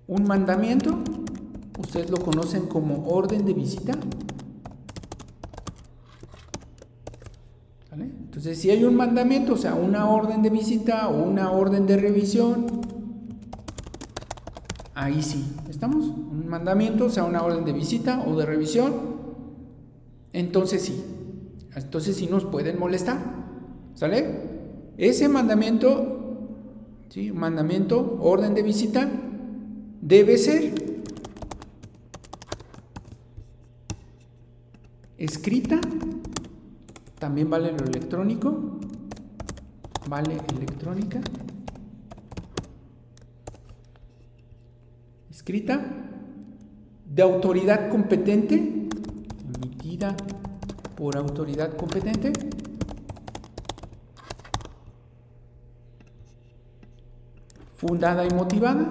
un 0.07 0.23
mandamiento, 0.25 0.99
ustedes 1.79 2.09
lo 2.09 2.17
conocen 2.17 2.67
como 2.67 3.07
orden 3.07 3.45
de 3.45 3.53
visita. 3.53 3.93
Entonces, 7.91 8.59
si 8.59 8.69
hay 8.69 8.85
un 8.85 8.95
mandamiento, 8.95 9.53
o 9.53 9.57
sea, 9.57 9.73
una 9.73 10.09
orden 10.09 10.41
de 10.41 10.49
visita 10.49 11.09
o 11.09 11.23
una 11.23 11.51
orden 11.51 11.85
de 11.85 11.97
revisión, 11.97 12.67
ahí 14.93 15.21
sí, 15.21 15.55
¿estamos? 15.69 16.05
Un 16.05 16.47
mandamiento, 16.47 17.05
o 17.05 17.09
sea, 17.09 17.25
una 17.25 17.43
orden 17.43 17.65
de 17.65 17.73
visita 17.73 18.23
o 18.25 18.37
de 18.37 18.45
revisión, 18.45 18.93
entonces 20.31 20.83
sí, 20.83 21.03
entonces 21.75 22.15
sí 22.17 22.27
nos 22.27 22.45
pueden 22.45 22.79
molestar. 22.79 23.17
¿Sale? 23.95 24.93
Ese 24.97 25.29
mandamiento. 25.29 26.15
Mandamiento, 27.33 28.19
orden 28.21 28.53
de 28.53 28.61
visita, 28.61 29.09
debe 29.99 30.37
ser 30.37 30.73
escrita, 35.17 35.81
también 37.17 37.49
vale 37.49 37.71
lo 37.71 37.83
electrónico, 37.83 38.79
vale 40.07 40.37
electrónica 40.55 41.19
escrita 45.29 45.83
de 47.05 47.21
autoridad 47.23 47.89
competente 47.89 48.87
emitida 49.55 50.15
por 50.99 51.15
autoridad 51.17 51.75
competente 51.77 52.33
fundada 57.77 58.25
y 58.25 58.29
motivada 58.31 58.89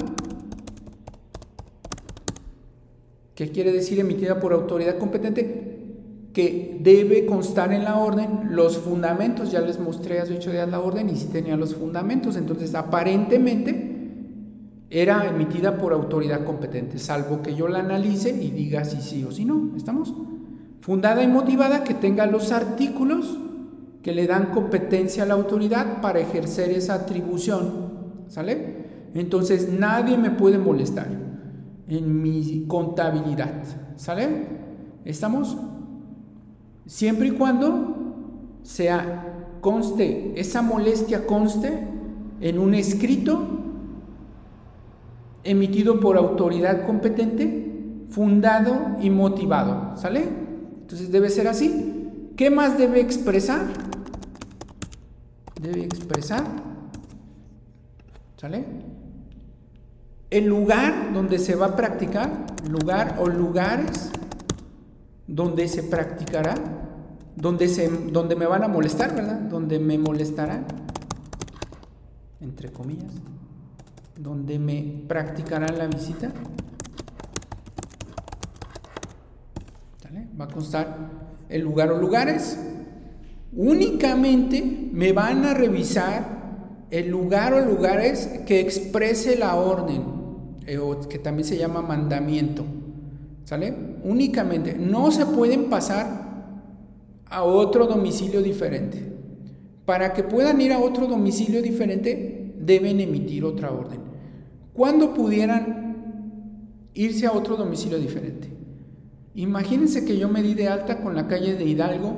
¿Qué 3.38 3.52
quiere 3.52 3.70
decir 3.70 4.00
emitida 4.00 4.40
por 4.40 4.52
autoridad 4.52 4.98
competente? 4.98 5.76
Que 6.32 6.76
debe 6.80 7.24
constar 7.24 7.72
en 7.72 7.84
la 7.84 7.96
orden 7.96 8.48
los 8.50 8.78
fundamentos. 8.78 9.52
Ya 9.52 9.60
les 9.60 9.78
mostré 9.78 10.18
hace 10.18 10.34
ocho 10.34 10.50
días 10.50 10.68
la 10.68 10.80
orden 10.80 11.08
y 11.08 11.14
sí 11.14 11.28
tenía 11.28 11.56
los 11.56 11.76
fundamentos. 11.76 12.34
Entonces, 12.34 12.74
aparentemente 12.74 13.94
era 14.90 15.24
emitida 15.28 15.78
por 15.78 15.92
autoridad 15.92 16.42
competente, 16.42 16.98
salvo 16.98 17.40
que 17.40 17.54
yo 17.54 17.68
la 17.68 17.78
analice 17.78 18.30
y 18.30 18.50
diga 18.50 18.84
si 18.84 19.00
sí 19.00 19.22
o 19.22 19.30
si 19.30 19.44
no. 19.44 19.70
¿Estamos? 19.76 20.12
Fundada 20.80 21.22
y 21.22 21.28
motivada 21.28 21.84
que 21.84 21.94
tenga 21.94 22.26
los 22.26 22.52
artículos 22.52 23.38
que 24.02 24.12
le 24.12 24.26
dan 24.26 24.52
competencia 24.52 25.24
a 25.24 25.26
la 25.26 25.34
autoridad 25.34 26.00
para 26.00 26.20
ejercer 26.20 26.70
esa 26.70 26.94
atribución. 26.94 27.88
¿Sale? 28.28 28.86
Entonces 29.14 29.72
nadie 29.72 30.16
me 30.16 30.30
puede 30.30 30.58
molestar 30.58 31.08
en 31.88 32.22
mi 32.22 32.64
contabilidad. 32.66 33.52
¿Sale? 33.96 34.46
¿Estamos? 35.04 35.56
Siempre 36.86 37.28
y 37.28 37.30
cuando 37.32 38.58
sea 38.62 39.58
conste, 39.60 40.32
esa 40.36 40.62
molestia 40.62 41.26
conste 41.26 41.86
en 42.40 42.58
un 42.58 42.74
escrito 42.74 43.40
emitido 45.44 46.00
por 46.00 46.16
autoridad 46.16 46.86
competente, 46.86 48.04
fundado 48.10 48.96
y 49.00 49.10
motivado. 49.10 49.96
¿Sale? 49.96 50.47
Entonces 50.88 51.12
debe 51.12 51.28
ser 51.28 51.46
así. 51.48 52.32
¿Qué 52.34 52.50
más 52.50 52.78
debe 52.78 53.00
expresar? 53.00 53.60
Debe 55.60 55.84
expresar. 55.84 56.46
¿Sale? 58.38 58.64
El 60.30 60.46
lugar 60.46 61.12
donde 61.12 61.38
se 61.38 61.56
va 61.56 61.66
a 61.66 61.76
practicar, 61.76 62.46
lugar 62.70 63.16
o 63.20 63.28
lugares 63.28 64.10
donde 65.26 65.68
se 65.68 65.82
practicará, 65.82 66.54
donde, 67.36 67.68
se, 67.68 67.90
donde 67.90 68.34
me 68.34 68.46
van 68.46 68.64
a 68.64 68.68
molestar, 68.68 69.14
¿verdad? 69.14 69.40
Donde 69.40 69.78
me 69.78 69.98
molestarán, 69.98 70.64
entre 72.40 72.72
comillas, 72.72 73.12
donde 74.16 74.58
me 74.58 75.04
practicarán 75.06 75.76
la 75.76 75.86
visita. 75.86 76.32
Va 80.38 80.44
a 80.44 80.48
constar 80.48 81.10
el 81.48 81.62
lugar 81.62 81.90
o 81.90 81.98
lugares. 81.98 82.58
Únicamente 83.52 84.90
me 84.92 85.12
van 85.12 85.44
a 85.44 85.54
revisar 85.54 86.86
el 86.90 87.08
lugar 87.08 87.54
o 87.54 87.64
lugares 87.64 88.42
que 88.46 88.60
exprese 88.60 89.36
la 89.36 89.56
orden 89.56 90.18
eh, 90.66 90.78
que 91.08 91.18
también 91.18 91.46
se 91.48 91.56
llama 91.56 91.80
mandamiento. 91.80 92.64
¿Sale? 93.44 93.74
Únicamente. 94.04 94.76
No 94.78 95.10
se 95.10 95.24
pueden 95.24 95.70
pasar 95.70 96.28
a 97.30 97.42
otro 97.42 97.86
domicilio 97.86 98.42
diferente. 98.42 99.02
Para 99.86 100.12
que 100.12 100.22
puedan 100.22 100.60
ir 100.60 100.74
a 100.74 100.78
otro 100.78 101.06
domicilio 101.06 101.62
diferente, 101.62 102.54
deben 102.60 103.00
emitir 103.00 103.44
otra 103.44 103.70
orden. 103.70 104.00
¿Cuándo 104.74 105.14
pudieran 105.14 106.90
irse 106.92 107.26
a 107.26 107.32
otro 107.32 107.56
domicilio 107.56 107.98
diferente? 107.98 108.57
Imagínense 109.34 110.04
que 110.04 110.18
yo 110.18 110.28
me 110.28 110.42
di 110.42 110.54
de 110.54 110.68
alta 110.68 111.00
con 111.00 111.14
la 111.14 111.28
calle 111.28 111.54
de 111.54 111.64
Hidalgo 111.64 112.16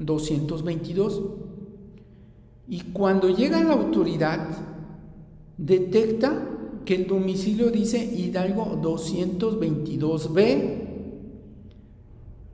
222 0.00 1.22
y 2.68 2.80
cuando 2.92 3.30
llega 3.30 3.62
la 3.62 3.72
autoridad 3.72 4.48
detecta 5.56 6.44
que 6.84 6.96
el 6.96 7.06
domicilio 7.06 7.70
dice 7.70 8.04
Hidalgo 8.04 8.80
222B, 8.82 10.86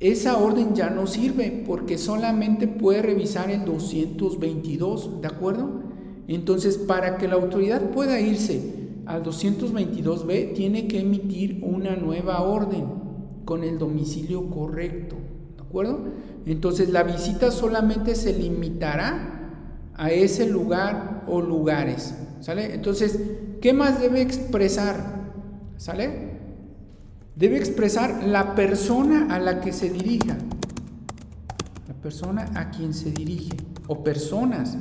esa 0.01 0.39
orden 0.39 0.75
ya 0.75 0.91
no 0.91 1.07
sirve 1.07 1.65
porque 1.67 1.99
solamente 1.99 2.69
puede 2.69 3.03
revisar 3.03 3.51
el 3.51 3.65
222, 3.65 5.23
¿de 5.23 5.29
acuerdo? 5.29 5.83
Entonces, 6.27 6.79
para 6.79 7.17
que 7.17 7.29
la 7.29 7.35
autoridad 7.35 7.91
pueda 7.91 8.21
irse 8.21 8.75
al 9.07 9.23
222B, 9.23 10.55
tiene 10.55 10.89
que 10.89 11.01
emitir 11.01 11.61
una 11.63 11.97
nueva 11.97 12.43
orden 12.43 13.04
con 13.45 13.65
el 13.65 13.79
domicilio 13.79 14.51
correcto, 14.51 15.17
¿de 15.57 15.63
acuerdo? 15.63 16.05
Entonces, 16.47 16.91
la 16.91 17.03
visita 17.03 17.51
solamente 17.51 18.15
se 18.15 18.39
limitará 18.39 19.31
a 19.95 20.11
ese 20.11 20.49
lugar 20.49 21.25
o 21.29 21.41
lugares, 21.41 22.15
¿sale? 22.41 22.75
Entonces, 22.75 23.19
¿Qué 23.65 23.73
más 23.73 23.99
debe 23.99 24.21
expresar? 24.21 25.33
¿Sale? 25.79 26.39
Debe 27.35 27.57
expresar 27.57 28.23
la 28.23 28.55
persona 28.55 29.35
a 29.35 29.39
la 29.39 29.63
que 29.63 29.73
se 29.73 29.89
dirija. 29.89 30.37
La 31.89 31.95
persona 31.95 32.51
a 32.55 32.69
quien 32.69 32.93
se 32.93 33.11
dirige. 33.11 33.57
O 33.87 34.05
personas. 34.05 34.77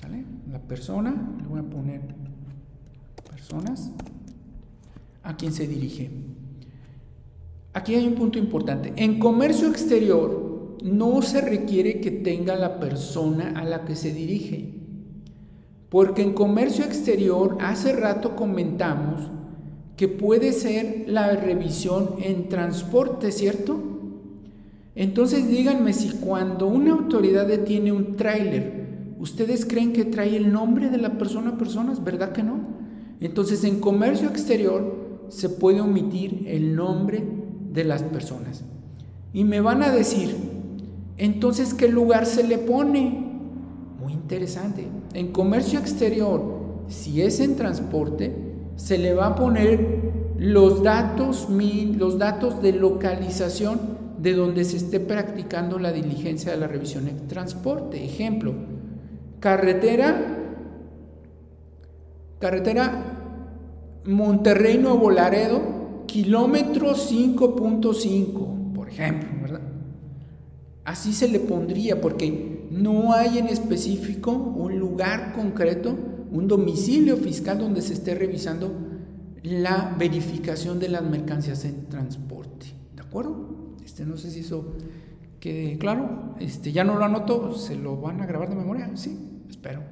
¿Sale? 0.00 0.24
La 0.52 0.60
persona, 0.60 1.12
le 1.38 1.48
voy 1.48 1.58
a 1.58 1.64
poner 1.64 2.02
a 5.22 5.36
quien 5.36 5.52
se 5.52 5.66
dirige. 5.66 6.10
Aquí 7.72 7.94
hay 7.94 8.06
un 8.06 8.14
punto 8.14 8.38
importante. 8.38 8.92
En 8.96 9.18
comercio 9.18 9.68
exterior, 9.68 10.78
no 10.82 11.20
se 11.22 11.40
requiere 11.40 12.00
que 12.00 12.10
tenga 12.10 12.56
la 12.56 12.80
persona 12.80 13.52
a 13.56 13.64
la 13.64 13.84
que 13.84 13.96
se 13.96 14.12
dirige. 14.12 14.74
Porque 15.88 16.22
en 16.22 16.32
comercio 16.32 16.84
exterior, 16.84 17.58
hace 17.60 17.92
rato 17.92 18.34
comentamos 18.34 19.30
que 19.96 20.08
puede 20.08 20.52
ser 20.52 21.04
la 21.06 21.34
revisión 21.36 22.16
en 22.20 22.48
transporte, 22.48 23.32
¿cierto? 23.32 23.82
Entonces 24.94 25.48
díganme 25.48 25.92
si 25.92 26.10
cuando 26.10 26.66
una 26.66 26.92
autoridad 26.92 27.46
detiene 27.46 27.92
un 27.92 28.16
tráiler, 28.16 29.14
¿ustedes 29.18 29.64
creen 29.64 29.92
que 29.92 30.04
trae 30.04 30.36
el 30.36 30.52
nombre 30.52 30.90
de 30.90 30.98
la 30.98 31.18
persona 31.18 31.50
a 31.50 31.58
personas? 31.58 32.02
¿Verdad 32.02 32.32
que 32.32 32.42
no? 32.42 32.65
Entonces 33.20 33.64
en 33.64 33.80
comercio 33.80 34.28
exterior 34.28 35.06
se 35.28 35.48
puede 35.48 35.80
omitir 35.80 36.44
el 36.48 36.76
nombre 36.76 37.24
de 37.72 37.84
las 37.84 38.02
personas. 38.02 38.64
Y 39.32 39.44
me 39.44 39.60
van 39.60 39.82
a 39.82 39.90
decir, 39.90 40.34
entonces, 41.18 41.74
¿qué 41.74 41.88
lugar 41.88 42.26
se 42.26 42.46
le 42.46 42.58
pone? 42.58 43.24
Muy 44.00 44.12
interesante. 44.12 44.86
En 45.14 45.32
comercio 45.32 45.78
exterior, 45.78 46.42
si 46.88 47.22
es 47.22 47.40
en 47.40 47.56
transporte, 47.56 48.34
se 48.76 48.98
le 48.98 49.14
va 49.14 49.28
a 49.28 49.34
poner 49.34 50.12
los 50.38 50.82
datos, 50.82 51.48
los 51.50 52.18
datos 52.18 52.60
de 52.60 52.72
localización 52.72 53.96
de 54.20 54.34
donde 54.34 54.64
se 54.64 54.76
esté 54.76 55.00
practicando 55.00 55.78
la 55.78 55.92
diligencia 55.92 56.52
de 56.52 56.58
la 56.58 56.66
revisión 56.66 57.08
en 57.08 57.28
transporte. 57.28 58.04
Ejemplo, 58.04 58.52
carretera, 59.40 60.35
carretera 62.38 63.16
Monterrey 64.04 64.78
Nuevo 64.78 65.10
Laredo, 65.10 66.04
kilómetro 66.06 66.94
5.5, 66.94 68.72
por 68.72 68.88
ejemplo, 68.88 69.28
¿verdad? 69.42 69.62
Así 70.84 71.12
se 71.12 71.28
le 71.28 71.40
pondría 71.40 72.00
porque 72.00 72.68
no 72.70 73.12
hay 73.12 73.38
en 73.38 73.48
específico 73.48 74.30
un 74.32 74.78
lugar 74.78 75.32
concreto, 75.32 75.96
un 76.30 76.46
domicilio 76.46 77.16
fiscal 77.16 77.58
donde 77.58 77.82
se 77.82 77.94
esté 77.94 78.14
revisando 78.14 78.72
la 79.42 79.94
verificación 79.98 80.78
de 80.78 80.88
las 80.88 81.02
mercancías 81.02 81.64
en 81.64 81.86
transporte. 81.86 82.66
¿De 82.94 83.02
acuerdo? 83.02 83.74
Este, 83.84 84.04
no 84.04 84.16
sé 84.16 84.30
si 84.30 84.40
eso 84.40 84.74
quede 85.40 85.78
claro. 85.78 86.34
Este, 86.38 86.70
ya 86.72 86.84
no 86.84 86.96
lo 86.96 87.04
anoto, 87.04 87.54
¿se 87.54 87.76
lo 87.76 87.96
van 87.96 88.20
a 88.20 88.26
grabar 88.26 88.48
de 88.48 88.56
memoria? 88.56 88.90
Sí, 88.94 89.44
espero. 89.48 89.82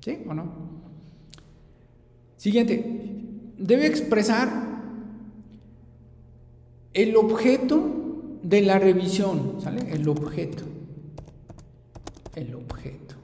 ¿Sí 0.00 0.18
o 0.28 0.34
no? 0.34 0.81
Siguiente. 2.42 2.84
Debe 3.56 3.86
expresar 3.86 4.48
el 6.92 7.14
objeto 7.14 8.40
de 8.42 8.62
la 8.62 8.80
revisión, 8.80 9.60
¿sale? 9.60 9.94
El 9.94 10.08
objeto. 10.08 10.64
El 12.34 12.52
objeto. 12.56 13.14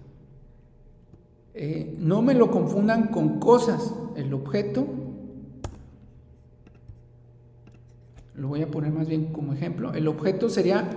Eh, 1.52 1.96
no 1.98 2.22
me 2.22 2.32
lo 2.32 2.52
confundan 2.52 3.08
con 3.08 3.40
cosas. 3.40 3.92
El 4.14 4.32
objeto, 4.32 4.86
lo 8.36 8.46
voy 8.46 8.62
a 8.62 8.70
poner 8.70 8.92
más 8.92 9.08
bien 9.08 9.32
como 9.32 9.52
ejemplo, 9.52 9.94
el 9.94 10.06
objeto 10.06 10.48
sería 10.48 10.88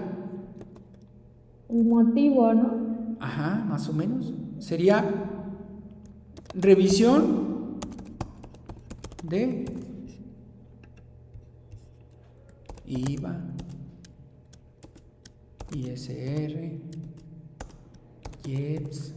Un 1.69 1.89
motivo, 1.89 2.53
¿no? 2.53 3.15
Ajá, 3.19 3.65
más 3.67 3.89
o 3.89 3.93
menos. 3.93 4.31
Sería 4.59 5.09
revisión 6.53 7.50
de 9.23 9.65
IVA, 12.85 13.39
ISR, 15.73 16.79
IEPS, 18.45 19.13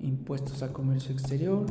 impuestos 0.00 0.62
al 0.62 0.72
comercio 0.72 1.12
exterior, 1.12 1.64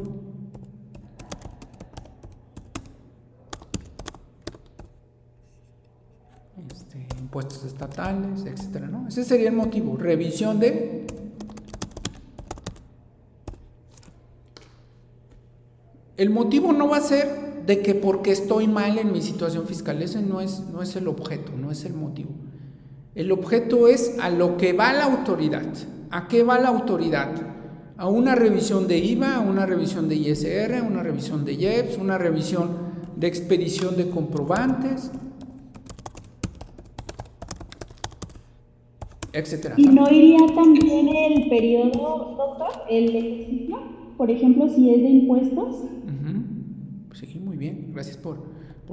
este, 6.74 7.06
impuestos 7.20 7.66
estatales, 7.66 8.46
etcétera, 8.46 8.88
¿no? 8.88 9.08
Ese 9.08 9.24
sería 9.24 9.50
el 9.50 9.56
motivo, 9.56 9.98
revisión 9.98 10.60
de 10.60 11.06
El 16.18 16.30
motivo 16.30 16.72
no 16.72 16.88
va 16.88 16.98
a 16.98 17.02
ser 17.02 17.64
de 17.66 17.82
que 17.82 17.96
porque 17.96 18.32
estoy 18.32 18.68
mal 18.68 18.98
en 18.98 19.12
mi 19.12 19.22
situación 19.22 19.66
fiscal, 19.66 20.02
ese 20.02 20.22
no 20.22 20.40
es, 20.40 20.62
no 20.72 20.82
es 20.82 20.96
el 20.96 21.08
objeto, 21.08 21.52
no 21.58 21.72
es 21.72 21.84
el 21.84 21.94
motivo. 21.94 22.30
El 23.16 23.32
objeto 23.32 23.88
es 23.88 24.18
a 24.20 24.30
lo 24.30 24.58
que 24.58 24.74
va 24.74 24.94
la 24.94 25.06
autoridad. 25.06 25.66
¿A 26.12 26.28
qué 26.28 26.44
va 26.44 26.60
la 26.60 26.70
autoridad? 26.70 27.32
A 27.98 28.08
una 28.08 28.36
revisión 28.36 28.88
de 28.88 28.98
IVA, 29.00 29.36
a 29.36 29.40
una 29.40 29.66
revisión 29.66 30.08
de 30.08 30.16
ISR, 30.16 30.76
a 30.76 30.84
una 30.84 31.02
revisión 31.02 31.44
de 31.44 31.54
IEPS, 31.54 31.98
una 31.98 32.18
revisión 32.18 32.70
de 33.16 33.28
expedición 33.28 33.96
de 33.96 34.10
comprobantes, 34.10 35.12
etcétera. 39.32 39.76
¿Y 39.78 39.88
no 39.88 40.10
iría 40.10 40.46
también 40.54 41.08
el 41.08 41.50
periodo, 41.50 42.36
doctor, 42.38 42.84
el 42.90 43.16
ejercicio? 43.16 43.78
Por 44.18 44.30
ejemplo, 44.30 44.70
si 44.70 44.94
es 44.94 45.02
de 45.02 45.10
impuestos. 45.10 45.95
Gracias 47.94 48.18
por, 48.18 48.38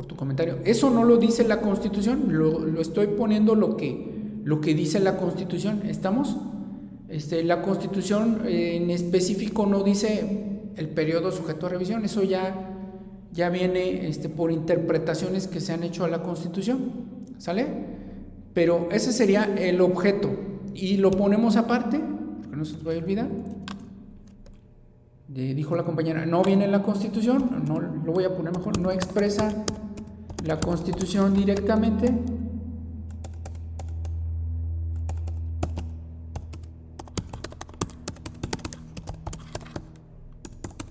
tu 0.07 0.17
comentario. 0.17 0.59
Eso 0.65 0.91
no 0.91 1.05
lo 1.05 1.17
dice 1.17 1.45
la 1.45 1.61
Constitución, 1.61 2.25
lo, 2.29 2.81
estoy 2.81 3.09
poniendo 3.09 3.55
lo 3.55 3.77
que, 3.77 4.41
lo 4.45 4.61
que 4.61 4.75
dice 4.75 5.01
la 5.01 5.17
Constitución. 5.17 5.83
¿Estamos? 5.87 6.37
Este, 7.09 7.45
la 7.45 7.61
Constitución 7.61 8.43
eh, 8.47 8.77
en 8.77 8.91
específico 8.91 9.67
no 9.67 9.83
dice 9.83 10.49
el 10.77 10.89
periodo 10.89 11.31
sujeto 11.31 11.67
a 11.67 11.69
revisión, 11.69 12.05
eso 12.05 12.23
ya, 12.23 12.79
ya 13.33 13.51
viene 13.51 14.09
este, 14.09 14.29
por 14.29 14.51
interpretaciones 14.51 15.47
que 15.47 15.61
se 15.61 15.73
han 15.73 15.83
hecho 15.83 16.05
a 16.05 16.09
la 16.09 16.23
Constitución, 16.23 16.93
¿sale? 17.39 17.67
Pero 18.55 18.89
ese 18.91 19.13
sería 19.13 19.45
el 19.59 19.81
objeto 19.81 20.31
y 20.75 20.97
lo 20.97 21.11
ponemos 21.11 21.57
aparte, 21.57 22.01
que 22.51 22.57
no 22.57 22.65
se 22.65 22.77
te 22.77 22.85
vaya 22.85 23.01
a 23.01 23.03
olvidar. 23.03 23.29
Dijo 25.33 25.75
la 25.75 25.83
compañera, 25.83 26.27
no 26.27 26.43
viene 26.43 26.67
en 26.67 26.73
la 26.73 26.83
Constitución, 26.83 27.65
no 27.67 27.81
lo 27.81 28.13
voy 28.13 28.25
a 28.25 28.37
poner 28.37 28.55
mejor, 28.55 28.79
no 28.79 28.91
expresa 28.91 29.65
la 30.45 30.61
Constitución 30.61 31.33
directamente. 31.33 32.13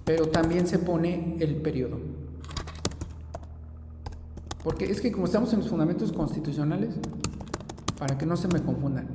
Pero 0.05 0.29
también 0.29 0.65
se 0.65 0.79
pone 0.79 1.37
el 1.39 1.57
periodo. 1.57 1.99
Porque 4.63 4.85
es 4.85 5.01
que 5.01 5.11
como 5.11 5.25
estamos 5.25 5.53
en 5.53 5.59
los 5.59 5.69
fundamentos 5.69 6.11
constitucionales, 6.11 6.95
para 7.99 8.17
que 8.17 8.25
no 8.25 8.35
se 8.35 8.47
me 8.47 8.59
confundan, 8.63 9.07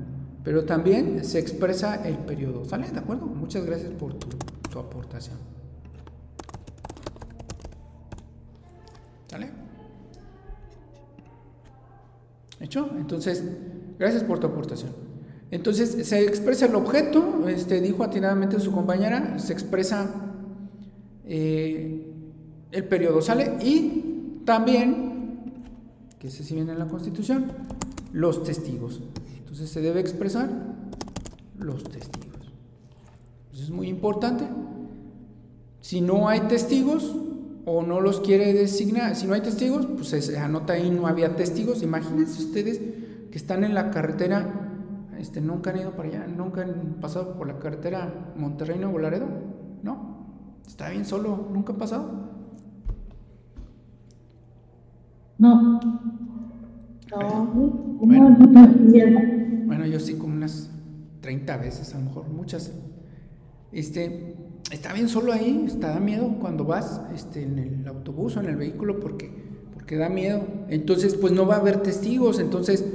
pero 0.44 0.64
también 0.64 1.24
se 1.24 1.40
expresa 1.40 2.06
el 2.06 2.18
periodo. 2.18 2.64
¿Sale? 2.64 2.88
¿De 2.88 3.00
acuerdo? 3.00 3.26
Muchas 3.26 3.66
gracias 3.66 3.90
por 3.92 4.14
tu, 4.14 4.28
tu 4.76 4.80
aportación. 4.80 5.38
¿Sale? 9.26 9.50
¿Hecho? 12.60 12.90
Entonces, 12.98 13.42
gracias 13.98 14.22
por 14.22 14.38
tu 14.38 14.46
aportación. 14.48 14.92
Entonces, 15.50 16.06
se 16.06 16.24
expresa 16.24 16.66
el 16.66 16.74
objeto, 16.74 17.48
este, 17.48 17.80
dijo 17.80 18.04
atinadamente 18.04 18.60
su 18.60 18.72
compañera, 18.72 19.38
se 19.38 19.54
expresa 19.54 20.10
eh, 21.24 22.12
el 22.70 22.84
periodo, 22.84 23.22
¿sale? 23.22 23.56
Y 23.62 24.42
también, 24.44 25.54
que 26.18 26.28
ese 26.28 26.44
sí 26.44 26.54
viene 26.54 26.72
en 26.72 26.78
la 26.78 26.88
Constitución, 26.88 27.50
los 28.12 28.42
testigos. 28.42 29.00
Entonces 29.38 29.70
se 29.70 29.80
debe 29.80 30.00
expresar 30.00 30.50
los 31.58 31.82
testigos. 31.84 32.25
Eso 33.56 33.64
es 33.64 33.70
muy 33.70 33.88
importante. 33.88 34.44
Si 35.80 36.02
no 36.02 36.28
hay 36.28 36.40
testigos 36.40 37.16
o 37.64 37.82
no 37.82 38.02
los 38.02 38.20
quiere 38.20 38.52
designar, 38.52 39.16
si 39.16 39.26
no 39.26 39.32
hay 39.32 39.40
testigos, 39.40 39.86
pues 39.86 40.08
se 40.08 40.38
anota 40.38 40.74
ahí 40.74 40.90
no 40.90 41.06
había 41.06 41.36
testigos. 41.36 41.82
Imagínense 41.82 42.44
ustedes 42.44 42.78
que 43.30 43.38
están 43.38 43.64
en 43.64 43.72
la 43.72 43.90
carretera, 43.90 45.08
este, 45.18 45.40
nunca 45.40 45.70
han 45.70 45.78
ido 45.78 45.92
para 45.92 46.08
allá, 46.10 46.26
nunca 46.26 46.64
han 46.64 46.98
pasado 47.00 47.34
por 47.34 47.46
la 47.46 47.58
carretera 47.58 48.34
Monterrey 48.36 48.78
Nuevo 48.78 48.98
Laredo, 48.98 49.26
¿no? 49.82 50.26
Está 50.66 50.90
bien 50.90 51.06
solo, 51.06 51.48
nunca 51.50 51.72
han 51.72 51.78
pasado. 51.78 52.10
No. 55.38 55.80
No. 57.10 57.46
Bueno, 58.02 58.36
bueno, 59.64 59.86
yo 59.86 59.98
sí 59.98 60.18
como 60.18 60.34
unas 60.34 60.68
30 61.22 61.56
veces, 61.56 61.94
a 61.94 61.98
lo 61.98 62.04
mejor 62.04 62.28
muchas. 62.28 62.70
Este, 63.76 64.34
está 64.70 64.94
bien 64.94 65.06
solo 65.06 65.34
ahí, 65.34 65.64
está 65.66 65.90
da 65.90 66.00
miedo 66.00 66.36
cuando 66.40 66.64
vas 66.64 67.02
este, 67.14 67.42
en 67.42 67.58
el 67.58 67.86
autobús 67.86 68.34
o 68.38 68.40
en 68.40 68.46
el 68.46 68.56
vehículo 68.56 69.00
porque, 69.00 69.30
porque 69.74 69.96
da 69.96 70.08
miedo. 70.08 70.40
Entonces, 70.70 71.14
pues 71.14 71.34
no 71.34 71.46
va 71.46 71.56
a 71.56 71.58
haber 71.58 71.82
testigos. 71.82 72.38
Entonces, 72.38 72.86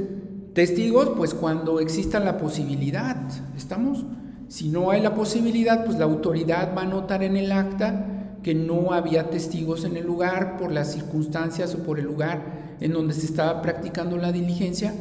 testigos, 0.55 1.11
pues 1.15 1.35
cuando 1.35 1.79
exista 1.79 2.19
la 2.19 2.39
posibilidad, 2.39 3.15
¿estamos? 3.55 4.07
Si 4.47 4.69
no 4.69 4.89
hay 4.89 5.01
la 5.01 5.13
posibilidad, 5.13 5.85
pues 5.85 5.99
la 5.99 6.05
autoridad 6.05 6.75
va 6.75 6.81
a 6.81 6.87
notar 6.87 7.21
en 7.21 7.37
el 7.37 7.51
acta 7.51 8.39
que 8.41 8.55
no 8.55 8.91
había 8.91 9.29
testigos 9.29 9.85
en 9.85 9.97
el 9.97 10.05
lugar 10.07 10.57
por 10.57 10.71
las 10.71 10.93
circunstancias 10.93 11.75
o 11.75 11.83
por 11.83 11.99
el 11.99 12.05
lugar 12.05 12.77
en 12.79 12.91
donde 12.91 13.13
se 13.13 13.27
estaba 13.27 13.61
practicando 13.61 14.17
la 14.17 14.31
diligencia. 14.31 14.95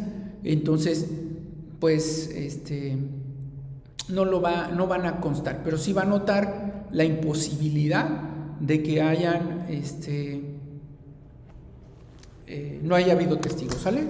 Entonces, 0.44 1.07
pues 1.78 2.28
este 2.35 2.98
no 4.09 4.25
lo 4.25 4.41
va 4.41 4.69
no 4.69 4.87
van 4.87 5.07
a 5.07 5.21
constar, 5.21 5.61
pero 5.63 5.79
sí 5.79 5.93
va 5.93 6.03
a 6.03 6.07
notar 6.07 6.87
la 6.93 7.05
imposibilidad 7.05 8.09
de 8.61 8.83
que 8.83 9.03
hayan 9.03 9.67
este 9.69 10.61
eh, 12.47 12.81
no 12.83 12.97
haya 12.97 13.13
habido 13.13 13.39
testigos, 13.39 13.77
¿sale? 13.77 14.03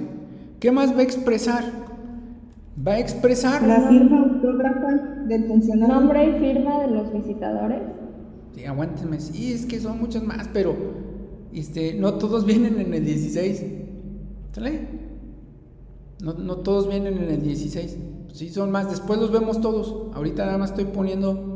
¿Qué 0.61 0.73
más 0.73 0.95
va 0.95 1.01
a 1.01 1.03
expresar? 1.03 1.65
Va 2.87 2.93
a 2.93 2.99
expresar 2.99 3.63
la 3.67 3.89
firma 3.89 4.23
autógrafa 4.23 4.93
del 5.27 5.47
funcionario. 5.47 5.95
Nombre 5.95 6.29
y 6.31 6.33
firma 6.41 6.81
de 6.81 6.91
los 6.91 7.13
visitadores. 7.13 7.83
Sí, 8.55 8.65
aguántenme. 8.65 9.21
Sí, 9.21 9.53
es 9.53 9.67
que 9.67 9.79
son 9.79 9.99
muchos 9.99 10.23
más, 10.23 10.49
pero 10.55 10.75
este, 11.53 11.93
no 11.95 12.15
todos 12.15 12.47
vienen 12.47 12.81
en 12.81 12.95
el 12.95 13.05
16. 13.05 13.65
¿Sale? 14.53 14.89
No, 16.23 16.33
no 16.33 16.57
todos 16.57 16.89
vienen 16.89 17.19
en 17.19 17.31
el 17.31 17.43
16. 17.43 17.99
Sí, 18.33 18.49
son 18.51 18.71
más. 18.71 18.91
Después 18.91 19.19
los 19.19 19.31
vemos 19.31 19.61
todos. 19.61 20.15
Ahorita 20.15 20.47
nada 20.47 20.59
más 20.59 20.71
estoy 20.71 20.87
poniendo 20.87 21.51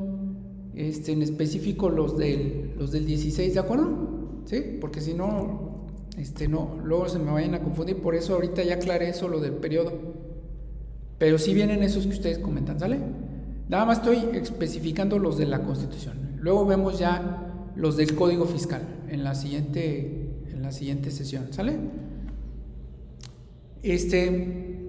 este, 0.74 1.12
en 1.12 1.22
específico 1.22 1.88
los 1.88 2.16
del, 2.18 2.74
los 2.78 2.90
del 2.90 3.06
16, 3.06 3.54
¿de 3.54 3.60
acuerdo? 3.60 4.42
Sí, 4.44 4.78
porque 4.80 5.00
si 5.00 5.14
no, 5.14 5.86
este, 6.18 6.48
no, 6.48 6.78
luego 6.84 7.08
se 7.08 7.18
me 7.18 7.30
vayan 7.30 7.54
a 7.54 7.60
confundir. 7.60 8.00
Por 8.00 8.14
eso 8.14 8.34
ahorita 8.34 8.62
ya 8.62 8.74
aclaré 8.74 9.08
eso, 9.10 9.28
lo 9.28 9.40
del 9.40 9.52
periodo. 9.52 9.92
Pero 11.18 11.38
sí 11.38 11.54
vienen 11.54 11.82
esos 11.82 12.06
que 12.06 12.12
ustedes 12.12 12.38
comentan, 12.38 12.78
¿sale? 12.78 12.98
Nada 13.68 13.84
más 13.86 13.98
estoy 13.98 14.18
especificando 14.34 15.18
los 15.18 15.38
de 15.38 15.46
la 15.46 15.62
Constitución. 15.62 16.36
Luego 16.38 16.66
vemos 16.66 16.98
ya 16.98 17.70
los 17.76 17.96
del 17.96 18.14
Código 18.14 18.44
Fiscal 18.44 18.82
en 19.08 19.24
la 19.24 19.34
siguiente, 19.34 20.28
en 20.52 20.62
la 20.62 20.72
siguiente 20.72 21.10
sesión, 21.10 21.52
¿sale? 21.52 21.78
Este 23.82 24.83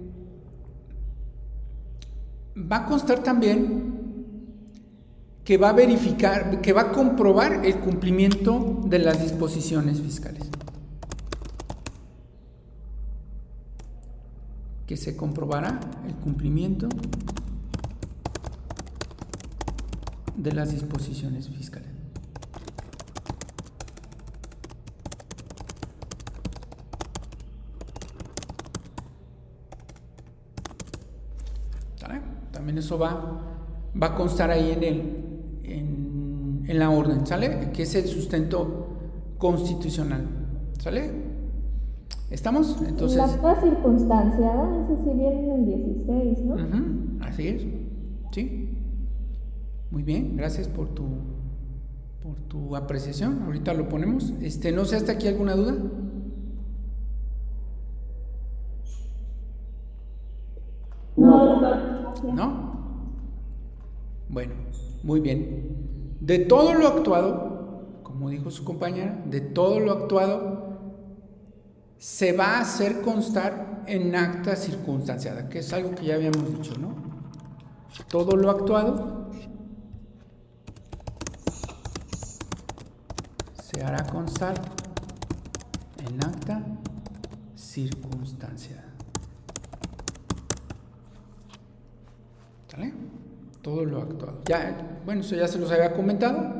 va 2.56 2.76
a 2.78 2.86
constar 2.86 3.20
también 3.20 3.94
que 5.44 5.58
va 5.58 5.68
a 5.68 5.72
verificar, 5.72 6.60
que 6.60 6.72
va 6.72 6.82
a 6.82 6.92
comprobar 6.92 7.64
el 7.64 7.76
cumplimiento 7.78 8.82
de 8.86 8.98
las 8.98 9.22
disposiciones 9.22 10.00
fiscales. 10.00 10.42
Que 14.86 14.96
se 14.96 15.16
comprobará 15.16 15.78
el 16.06 16.14
cumplimiento 16.16 16.88
de 20.36 20.52
las 20.52 20.72
disposiciones 20.72 21.48
fiscales. 21.48 21.85
También 32.66 32.78
eso 32.78 32.98
va, 32.98 33.42
va 34.02 34.06
a 34.08 34.14
constar 34.16 34.50
ahí 34.50 34.72
en, 34.72 34.82
el, 34.82 35.02
en, 35.62 36.64
en 36.66 36.78
la 36.80 36.90
orden, 36.90 37.24
¿sale? 37.24 37.70
Que 37.72 37.84
es 37.84 37.94
el 37.94 38.06
sustento 38.06 38.88
constitucional, 39.38 40.26
¿sale? 40.76 41.12
¿Estamos? 42.28 42.76
Entonces... 42.88 43.18
La 43.18 43.26
acta 43.26 43.60
circunstanciada, 43.62 44.84
eso 44.84 45.00
sí 45.04 45.10
viene 45.14 45.44
en 45.44 45.50
el 45.52 45.66
16, 45.66 46.38
¿no? 46.40 47.24
Así 47.24 47.46
es, 47.46 47.66
sí. 48.32 48.68
Muy 49.92 50.02
bien, 50.02 50.36
gracias 50.36 50.66
por 50.66 50.88
tu, 50.88 51.04
por 52.20 52.34
tu 52.48 52.74
apreciación. 52.74 53.42
Ahorita 53.44 53.74
lo 53.74 53.88
ponemos. 53.88 54.32
Este, 54.42 54.72
no 54.72 54.86
sé 54.86 54.96
hasta 54.96 55.12
aquí 55.12 55.28
alguna 55.28 55.54
duda. 55.54 55.76
No, 61.16 61.85
¿No? 62.22 62.76
Bueno, 64.28 64.54
muy 65.02 65.20
bien. 65.20 66.16
De 66.20 66.40
todo 66.40 66.74
lo 66.74 66.88
actuado, 66.88 68.00
como 68.02 68.30
dijo 68.30 68.50
su 68.50 68.64
compañera, 68.64 69.22
de 69.26 69.40
todo 69.40 69.80
lo 69.80 69.92
actuado 69.92 70.66
se 71.98 72.32
va 72.32 72.56
a 72.56 72.60
hacer 72.60 73.00
constar 73.00 73.84
en 73.86 74.14
acta 74.14 74.56
circunstanciada, 74.56 75.48
que 75.48 75.60
es 75.60 75.72
algo 75.72 75.94
que 75.94 76.06
ya 76.06 76.14
habíamos 76.16 76.44
dicho, 76.52 76.74
¿no? 76.78 76.94
Todo 78.08 78.36
lo 78.36 78.50
actuado 78.50 79.30
se 83.62 83.82
hará 83.82 84.06
constar 84.06 84.54
en 86.06 86.24
acta 86.24 86.62
circunstanciada. 87.54 88.85
¿Sale? 92.76 92.92
Todo 93.62 93.84
lo 93.86 94.02
actuado. 94.02 94.42
Ya, 94.46 95.00
bueno, 95.06 95.22
eso 95.22 95.34
ya 95.34 95.48
se 95.48 95.58
los 95.58 95.70
había 95.72 95.94
comentado. 95.94 96.54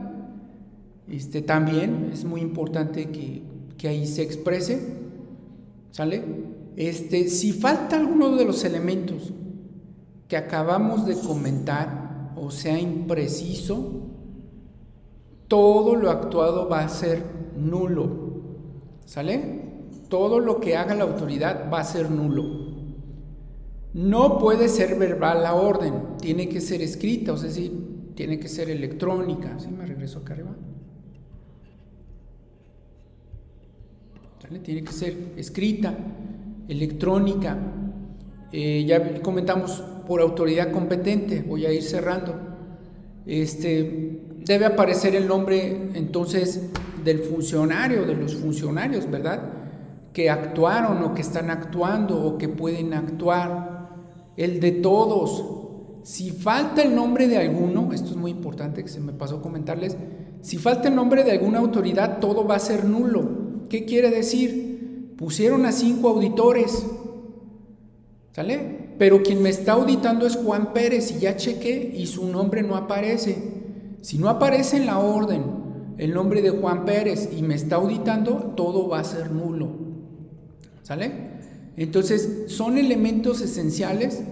Este, 1.09 1.43
también 1.43 2.11
es 2.11 2.25
muy 2.25 2.41
importante 2.41 3.11
que, 3.11 3.43
que 3.77 3.89
ahí 3.89 4.07
se 4.07 4.23
exprese. 4.23 4.97
¿Sale? 5.91 6.25
Este, 6.77 7.29
si 7.29 7.53
falta 7.53 7.97
alguno 7.97 8.35
de 8.35 8.47
los 8.47 8.65
elementos 8.65 9.33
que 10.27 10.37
acabamos 10.37 11.07
de 11.07 11.19
comentar 11.19 12.33
o 12.35 12.51
sea 12.51 12.79
impreciso, 12.79 14.03
todo 15.49 15.97
lo 15.97 16.11
actuado 16.11 16.69
va 16.69 16.81
a 16.81 16.89
ser 16.89 17.23
nulo. 17.57 18.09
¿Sale? 19.05 19.65
Todo 20.09 20.41
lo 20.41 20.61
que 20.61 20.77
haga 20.77 20.95
la 20.95 21.05
autoridad 21.05 21.71
va 21.71 21.81
a 21.81 21.85
ser 21.85 22.11
nulo. 22.11 22.66
No 23.97 24.39
puede 24.39 24.69
ser 24.69 24.99
verbal 24.99 25.43
la 25.43 25.55
orden, 25.55 26.19
tiene 26.21 26.51
que 26.51 26.61
ser 26.61 26.83
escrita, 26.83 27.33
o 27.33 27.39
sea, 27.39 27.51
sí, 27.51 27.73
tiene 28.15 28.39
que 28.39 28.47
ser 28.47 28.69
electrónica. 28.69 29.59
¿Sí? 29.59 29.69
Me 29.69 29.87
regreso 29.87 30.19
acá 30.19 30.35
arriba. 30.35 30.55
Tiene 34.63 34.85
que 34.85 34.93
ser 34.93 35.17
escrita, 35.39 35.97
electrónica. 36.69 37.57
Eh, 38.53 38.85
ya 38.87 39.23
comentamos 39.23 39.83
por 40.07 40.21
autoridad 40.21 40.73
competente, 40.73 41.41
voy 41.41 41.65
a 41.65 41.73
ir 41.73 41.83
cerrando. 41.83 42.35
Este, 43.25 44.21
debe 44.45 44.67
aparecer 44.67 45.17
el 45.17 45.27
nombre 45.27 45.89
entonces 45.95 46.69
del 47.03 47.21
funcionario, 47.21 48.05
de 48.05 48.15
los 48.15 48.35
funcionarios, 48.35 49.11
¿verdad? 49.11 49.41
Que 50.13 50.29
actuaron 50.29 51.03
o 51.03 51.15
que 51.15 51.23
están 51.23 51.51
actuando 51.51 52.23
o 52.23 52.37
que 52.37 52.51
pueden 52.51 52.93
actuar. 52.93 53.76
El 54.37 54.61
de 54.61 54.73
todos. 54.73 55.45
Si 56.03 56.31
falta 56.31 56.83
el 56.83 56.95
nombre 56.95 57.27
de 57.27 57.39
alguno, 57.39 57.93
esto 57.93 58.11
es 58.11 58.17
muy 58.17 58.31
importante 58.31 58.83
que 58.83 58.89
se 58.89 59.01
me 59.01 59.13
pasó 59.13 59.43
comentarles, 59.43 59.97
si 60.41 60.59
falta 60.59 60.89
el 60.89 60.95
nombre 60.95 61.25
de 61.25 61.33
alguna 61.33 61.59
autoridad, 61.59 62.21
todo 62.21 62.47
va 62.47 62.55
a 62.55 62.61
ser 62.61 62.85
nulo. 62.85 63.67
¿Qué 63.69 63.85
quiere 63.85 64.11
decir? 64.11 65.15
Pusieron 65.17 65.67
a 65.67 65.73
cinco 65.73 66.11
auditores, 66.11 66.87
¿sale? 68.33 68.95
Pero 68.99 69.23
quien 69.23 69.43
me 69.43 69.49
está 69.49 69.73
auditando 69.73 70.27
es 70.27 70.37
Juan 70.37 70.73
Pérez 70.73 71.11
y 71.11 71.21
ya 71.21 71.37
chequé 71.37 71.93
y 71.97 72.07
su 72.07 72.27
nombre 72.29 72.63
no 72.63 72.77
aparece. 72.77 73.37
Si 74.03 74.19
no 74.19 74.29
aparece 74.29 74.77
en 74.77 74.87
la 74.87 75.01
orden 75.01 75.43
el 75.99 76.15
nombre 76.15 76.43
de 76.43 76.51
Juan 76.51 76.85
Pérez 76.85 77.31
y 77.37 77.43
me 77.43 77.55
está 77.55 77.77
auditando, 77.77 78.53
todo 78.57 78.89
va 78.89 79.01
a 79.01 79.05
ser 79.05 79.33
nulo. 79.33 79.69
¿Sale? 80.83 81.36
Entonces, 81.77 82.45
son 82.47 82.79
elementos 82.79 83.41
esenciales 83.41 84.23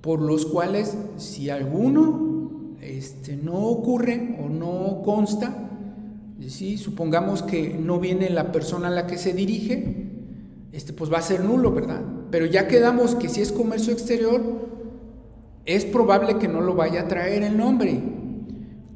por 0.00 0.20
los 0.20 0.46
cuales 0.46 0.96
si 1.16 1.50
alguno 1.50 2.76
este, 2.80 3.36
no 3.36 3.54
ocurre 3.54 4.36
o 4.42 4.48
no 4.48 5.02
consta, 5.02 5.70
¿sí? 6.46 6.76
supongamos 6.76 7.42
que 7.42 7.74
no 7.74 8.00
viene 8.00 8.30
la 8.30 8.52
persona 8.52 8.88
a 8.88 8.90
la 8.90 9.06
que 9.06 9.18
se 9.18 9.32
dirige, 9.32 10.10
este, 10.72 10.92
pues 10.92 11.12
va 11.12 11.18
a 11.18 11.22
ser 11.22 11.44
nulo, 11.44 11.72
¿verdad? 11.72 12.02
Pero 12.30 12.46
ya 12.46 12.66
quedamos 12.66 13.14
que 13.14 13.28
si 13.28 13.40
es 13.40 13.52
comercio 13.52 13.92
exterior, 13.92 14.42
es 15.64 15.84
probable 15.84 16.38
que 16.38 16.48
no 16.48 16.60
lo 16.60 16.74
vaya 16.74 17.02
a 17.02 17.08
traer 17.08 17.42
el 17.42 17.56
nombre. 17.56 18.02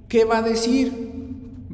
¿Qué 0.09 0.25
va 0.25 0.39
a 0.39 0.43
decir? 0.43 1.09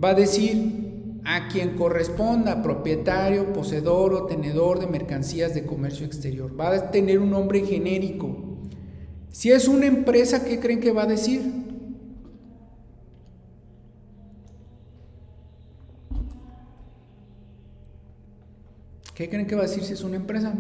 Va 0.03 0.11
a 0.11 0.15
decir 0.15 0.84
a 1.25 1.49
quien 1.49 1.77
corresponda, 1.77 2.63
propietario, 2.63 3.53
poseedor 3.53 4.13
o 4.13 4.27
tenedor 4.27 4.79
de 4.79 4.87
mercancías 4.87 5.55
de 5.55 5.65
comercio 5.65 6.05
exterior. 6.05 6.59
Va 6.59 6.69
a 6.69 6.91
tener 6.91 7.19
un 7.19 7.31
nombre 7.31 7.65
genérico. 7.65 8.37
Si 9.31 9.51
es 9.51 9.67
una 9.67 9.87
empresa, 9.87 10.45
¿qué 10.45 10.61
creen 10.61 10.81
que 10.81 10.93
va 10.93 11.03
a 11.05 11.07
decir? 11.07 11.43
¿Qué 19.15 19.31
creen 19.31 19.47
que 19.47 19.55
va 19.55 19.63
a 19.63 19.67
decir 19.67 19.85
si 19.85 19.93
es 19.93 20.03
una 20.03 20.17
empresa? 20.17 20.53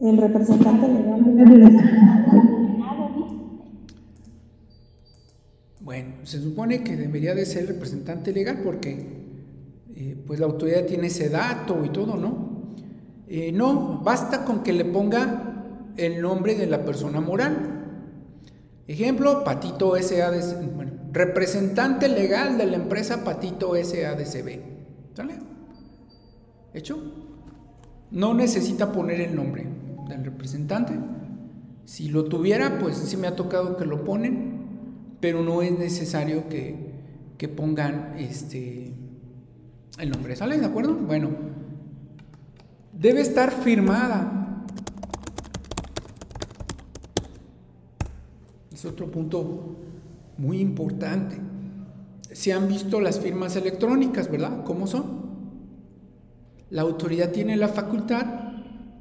El 0.00 0.16
representante 0.16 0.88
legal. 0.88 2.57
Bueno, 5.88 6.16
se 6.24 6.38
supone 6.42 6.84
que 6.84 6.98
debería 6.98 7.34
de 7.34 7.46
ser 7.46 7.66
representante 7.66 8.30
legal 8.30 8.60
porque 8.62 9.24
eh, 9.96 10.22
pues 10.26 10.38
la 10.38 10.44
autoridad 10.44 10.84
tiene 10.84 11.06
ese 11.06 11.30
dato 11.30 11.82
y 11.82 11.88
todo, 11.88 12.18
¿no? 12.18 12.74
Eh, 13.26 13.52
no, 13.52 14.02
basta 14.04 14.44
con 14.44 14.62
que 14.62 14.74
le 14.74 14.84
ponga 14.84 15.64
el 15.96 16.20
nombre 16.20 16.56
de 16.56 16.66
la 16.66 16.84
persona 16.84 17.22
moral. 17.22 18.02
Ejemplo, 18.86 19.42
Patito 19.44 19.96
SADCB, 19.96 20.74
bueno, 20.74 20.92
representante 21.10 22.06
legal 22.06 22.58
de 22.58 22.66
la 22.66 22.76
empresa 22.76 23.24
Patito 23.24 23.72
SADCB. 23.74 24.60
¿Sale? 25.14 25.38
¿Hecho? 26.74 26.98
No 28.10 28.34
necesita 28.34 28.92
poner 28.92 29.22
el 29.22 29.34
nombre 29.34 29.66
del 30.06 30.22
representante. 30.22 30.92
Si 31.86 32.10
lo 32.10 32.24
tuviera, 32.24 32.78
pues 32.78 32.98
sí 32.98 33.16
me 33.16 33.26
ha 33.26 33.36
tocado 33.36 33.78
que 33.78 33.86
lo 33.86 34.04
ponen, 34.04 34.57
pero 35.20 35.42
no 35.42 35.62
es 35.62 35.78
necesario 35.78 36.48
que, 36.48 36.76
que 37.36 37.48
pongan 37.48 38.14
este 38.18 38.92
el 39.98 40.10
nombre. 40.10 40.36
¿Sale? 40.36 40.58
¿De 40.58 40.66
acuerdo? 40.66 40.94
Bueno, 40.94 41.30
debe 42.92 43.20
estar 43.20 43.50
firmada 43.50 44.38
Es 48.78 48.84
otro 48.84 49.10
punto 49.10 49.74
muy 50.36 50.60
importante. 50.60 51.36
Se 52.30 52.52
han 52.52 52.68
visto 52.68 53.00
las 53.00 53.18
firmas 53.18 53.56
electrónicas, 53.56 54.30
¿verdad? 54.30 54.62
¿Cómo 54.62 54.86
son? 54.86 55.18
La 56.70 56.82
autoridad 56.82 57.32
tiene 57.32 57.56
la 57.56 57.66
facultad 57.66 58.24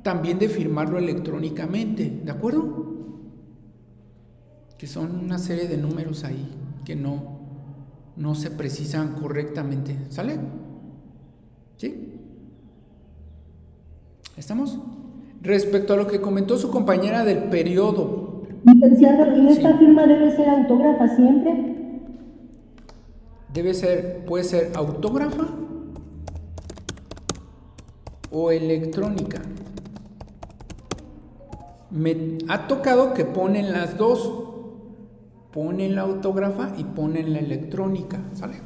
también 0.01 0.39
de 0.39 0.49
firmarlo 0.49 0.97
electrónicamente, 0.97 2.21
¿de 2.25 2.31
acuerdo? 2.31 2.86
Que 4.77 4.87
son 4.87 5.19
una 5.23 5.39
serie 5.39 5.67
de 5.67 5.77
números 5.77 6.23
ahí 6.23 6.47
que 6.85 6.95
no, 6.95 7.39
no 8.15 8.35
se 8.35 8.51
precisan 8.51 9.15
correctamente. 9.15 9.97
¿Sale? 10.09 10.39
¿Sí? 11.77 12.13
¿Estamos? 14.37 14.79
Respecto 15.41 15.93
a 15.93 15.97
lo 15.97 16.07
que 16.07 16.21
comentó 16.21 16.57
su 16.57 16.69
compañera 16.69 17.23
del 17.23 17.45
periodo, 17.45 18.27
Licenciado, 18.73 19.37
¿y 19.37 19.47
esta 19.47 19.77
firma 19.77 20.05
debe 20.05 20.35
ser 20.35 20.49
autógrafa 20.49 21.15
siempre? 21.15 21.75
Debe 23.53 23.73
ser, 23.73 24.25
puede 24.25 24.43
ser 24.43 24.71
autógrafa 24.75 25.47
o 28.29 28.51
electrónica. 28.51 29.41
Me 31.89 32.39
ha 32.49 32.67
tocado 32.67 33.13
que 33.13 33.23
ponen 33.23 33.71
las 33.71 33.97
dos. 33.97 34.43
Ponen 35.57 35.95
la 35.95 36.03
autógrafa 36.03 36.75
y 36.77 36.83
ponen 36.83 37.33
la 37.33 37.39
electrónica, 37.39 38.19
¿sale? 38.33 38.57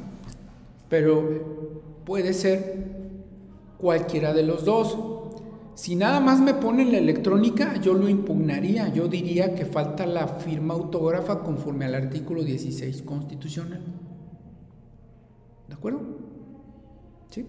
Pero 0.90 2.02
puede 2.04 2.34
ser 2.34 2.84
cualquiera 3.78 4.34
de 4.34 4.42
los 4.42 4.66
dos. 4.66 4.98
Si 5.74 5.96
nada 5.96 6.20
más 6.20 6.42
me 6.42 6.52
ponen 6.52 6.92
la 6.92 6.98
electrónica, 6.98 7.80
yo 7.80 7.94
lo 7.94 8.10
impugnaría. 8.10 8.92
Yo 8.92 9.08
diría 9.08 9.54
que 9.54 9.64
falta 9.64 10.04
la 10.04 10.28
firma 10.28 10.74
autógrafa 10.74 11.42
conforme 11.42 11.86
al 11.86 11.94
artículo 11.94 12.44
16 12.44 13.00
constitucional. 13.00 13.80
¿De 15.68 15.74
acuerdo? 15.74 16.02
¿Sí? 17.30 17.46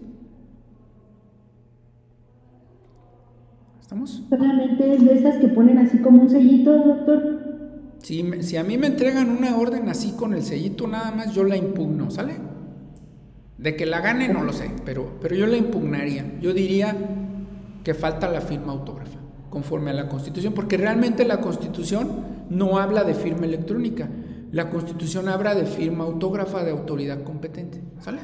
¿Estamos? 3.82 4.24
Solamente 4.30 4.94
es 4.94 5.04
de 5.04 5.14
esas 5.18 5.36
que 5.36 5.48
ponen 5.48 5.76
así 5.76 5.98
como 5.98 6.22
un 6.22 6.30
sellito, 6.30 6.72
doctor. 6.72 7.43
Si, 8.04 8.56
a 8.58 8.64
mí 8.64 8.76
me 8.76 8.88
entregan 8.88 9.30
una 9.30 9.56
orden 9.56 9.88
así 9.88 10.12
con 10.12 10.34
el 10.34 10.42
sellito 10.42 10.86
nada 10.86 11.10
más, 11.10 11.32
yo 11.32 11.42
la 11.42 11.56
impugno, 11.56 12.10
¿sale? 12.10 12.34
De 13.56 13.76
que 13.76 13.86
la 13.86 14.02
gane 14.02 14.28
no 14.28 14.44
lo 14.44 14.52
sé, 14.52 14.70
pero, 14.84 15.12
pero 15.22 15.34
yo 15.34 15.46
la 15.46 15.56
impugnaría. 15.56 16.38
Yo 16.38 16.52
diría 16.52 16.94
que 17.82 17.94
falta 17.94 18.28
la 18.28 18.42
firma 18.42 18.72
autógrafa, 18.72 19.18
conforme 19.48 19.90
a 19.90 19.94
la 19.94 20.10
Constitución, 20.10 20.52
porque 20.52 20.76
realmente 20.76 21.24
la 21.24 21.40
Constitución 21.40 22.10
no 22.50 22.76
habla 22.76 23.04
de 23.04 23.14
firma 23.14 23.46
electrónica. 23.46 24.06
La 24.52 24.68
Constitución 24.68 25.26
habla 25.30 25.54
de 25.54 25.64
firma 25.64 26.04
autógrafa 26.04 26.62
de 26.62 26.72
autoridad 26.72 27.22
competente, 27.22 27.80
¿sale? 28.00 28.18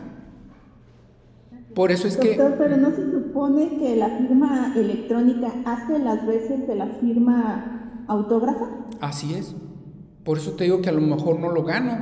Por 1.74 1.90
eso 1.90 2.06
es 2.06 2.18
que... 2.18 2.36
Doctor, 2.36 2.56
pero 2.58 2.76
no 2.76 2.90
se 2.90 3.10
supone 3.10 3.78
que 3.78 3.96
la 3.96 4.10
firma 4.18 4.74
electrónica 4.76 5.50
hace 5.64 5.98
las 6.00 6.26
veces 6.26 6.68
de 6.68 6.74
la 6.74 6.86
firma 7.00 8.04
autógrafa. 8.08 8.68
Así 9.00 9.32
es. 9.32 9.56
Por 10.24 10.38
eso 10.38 10.52
te 10.52 10.64
digo 10.64 10.82
que 10.82 10.88
a 10.88 10.92
lo 10.92 11.00
mejor 11.00 11.38
no 11.38 11.50
lo 11.50 11.64
gano, 11.64 11.98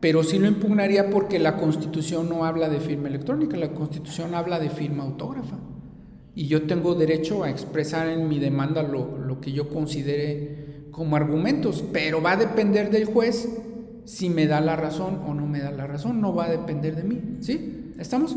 pero 0.00 0.22
sí 0.22 0.38
lo 0.38 0.48
impugnaría 0.48 1.10
porque 1.10 1.38
la 1.38 1.56
Constitución 1.56 2.28
no 2.28 2.44
habla 2.44 2.68
de 2.68 2.80
firma 2.80 3.08
electrónica, 3.08 3.56
la 3.56 3.72
Constitución 3.72 4.34
habla 4.34 4.58
de 4.58 4.70
firma 4.70 5.04
autógrafa. 5.04 5.56
Y 6.34 6.46
yo 6.46 6.64
tengo 6.64 6.94
derecho 6.94 7.44
a 7.44 7.50
expresar 7.50 8.08
en 8.08 8.28
mi 8.28 8.38
demanda 8.38 8.82
lo, 8.82 9.18
lo 9.18 9.40
que 9.40 9.52
yo 9.52 9.68
considere 9.68 10.88
como 10.90 11.16
argumentos, 11.16 11.84
pero 11.92 12.20
va 12.20 12.32
a 12.32 12.36
depender 12.36 12.90
del 12.90 13.04
juez 13.04 13.48
si 14.04 14.28
me 14.30 14.46
da 14.46 14.60
la 14.60 14.76
razón 14.76 15.20
o 15.26 15.34
no 15.34 15.46
me 15.46 15.60
da 15.60 15.70
la 15.70 15.86
razón, 15.86 16.20
no 16.20 16.34
va 16.34 16.46
a 16.46 16.50
depender 16.50 16.94
de 16.96 17.04
mí, 17.04 17.20
¿sí? 17.40 17.92
¿Estamos? 17.98 18.36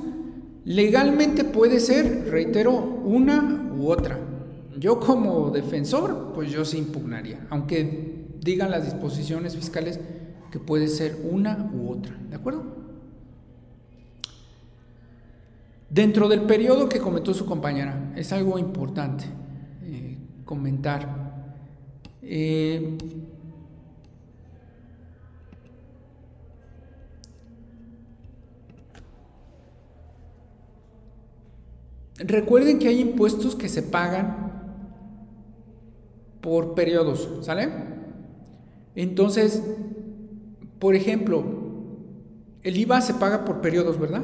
Legalmente 0.63 1.43
puede 1.43 1.79
ser, 1.79 2.29
reitero, 2.29 2.73
una 2.73 3.71
u 3.77 3.89
otra. 3.89 4.19
Yo 4.77 4.99
como 4.99 5.49
defensor, 5.49 6.31
pues 6.33 6.51
yo 6.51 6.63
sí 6.65 6.77
impugnaría, 6.77 7.47
aunque 7.49 8.16
digan 8.41 8.71
las 8.71 8.85
disposiciones 8.85 9.55
fiscales 9.55 9.99
que 10.51 10.59
puede 10.59 10.87
ser 10.87 11.17
una 11.29 11.69
u 11.73 11.91
otra, 11.91 12.15
¿de 12.29 12.35
acuerdo? 12.35 12.63
Dentro 15.89 16.27
del 16.27 16.41
periodo 16.41 16.89
que 16.89 16.99
comentó 16.99 17.33
su 17.33 17.45
compañera, 17.45 18.11
es 18.15 18.33
algo 18.33 18.59
importante 18.59 19.25
eh, 19.83 20.17
comentar. 20.43 21.55
Eh, 22.21 22.97
recuerden 32.17 32.79
que 32.79 32.89
hay 32.89 32.99
impuestos 32.99 33.55
que 33.55 33.69
se 33.69 33.83
pagan 33.83 34.47
por 36.41 36.75
periodos, 36.75 37.29
¿sale? 37.41 37.96
Entonces, 38.97 39.61
por 40.79 40.95
ejemplo, 40.95 41.43
el 42.63 42.77
IVA 42.77 42.99
se 43.01 43.13
paga 43.13 43.45
por 43.45 43.61
periodos, 43.61 43.99
¿verdad? 43.99 44.23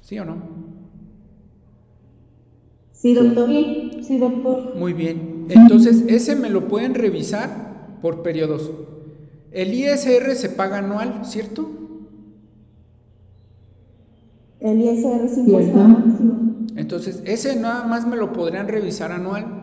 ¿Sí 0.00 0.18
o 0.18 0.24
no? 0.24 0.36
Sí, 2.92 3.12
doctor. 3.12 3.48
Sí, 3.48 4.00
sí, 4.02 4.18
doctor. 4.18 4.74
Muy 4.76 4.94
bien. 4.94 5.44
Entonces, 5.50 6.02
ese 6.08 6.36
me 6.36 6.48
lo 6.48 6.68
pueden 6.68 6.94
revisar 6.94 7.98
por 8.00 8.22
periodos. 8.22 8.70
El 9.50 9.74
ISR 9.74 10.34
se 10.34 10.48
paga 10.48 10.78
anual, 10.78 11.26
¿cierto? 11.26 11.68
El 14.60 14.80
ISR 14.80 15.28
máximo. 15.76 16.66
Entonces, 16.76 17.22
ese 17.26 17.56
nada 17.56 17.86
más 17.86 18.06
me 18.06 18.16
lo 18.16 18.32
podrían 18.32 18.68
revisar 18.68 19.12
anual. 19.12 19.57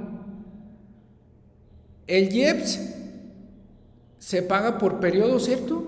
El 2.07 2.33
IEPS 2.33 2.79
se 4.19 4.41
paga 4.41 4.77
por 4.77 4.99
periodo, 4.99 5.39
¿cierto? 5.39 5.83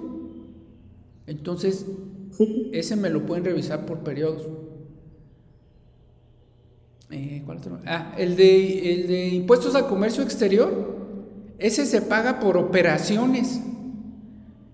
Entonces, 1.25 1.85
Sí. 2.31 2.69
ese 2.73 2.95
me 2.95 3.09
lo 3.09 3.25
pueden 3.25 3.43
revisar 3.45 3.85
por 3.85 3.99
periodos. 3.99 4.47
Eh, 7.09 7.41
¿cuál 7.45 7.57
otro? 7.59 7.79
Ah, 7.85 8.13
el 8.17 8.35
de, 8.35 8.93
el 8.93 9.07
de 9.07 9.27
impuestos 9.29 9.75
al 9.75 9.87
comercio 9.87 10.23
exterior, 10.23 10.95
ese 11.57 11.85
se 11.85 12.01
paga 12.01 12.39
por 12.39 12.57
operaciones. 12.57 13.59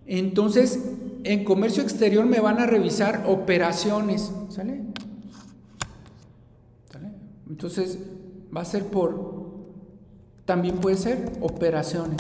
Entonces, 0.06 0.80
en 1.24 1.46
comercio 1.46 1.84
exterior 1.84 2.26
me 2.26 2.40
van 2.40 2.60
a 2.60 2.66
revisar 2.66 3.24
operaciones, 3.28 4.32
¿sale? 4.50 4.82
¿Sale? 6.92 7.12
Entonces, 7.50 8.00
va 8.56 8.62
a 8.62 8.66
ser 8.66 8.86
por, 8.88 9.43
también 10.46 10.78
puede 10.78 10.98
ser 10.98 11.32
operaciones. 11.42 12.20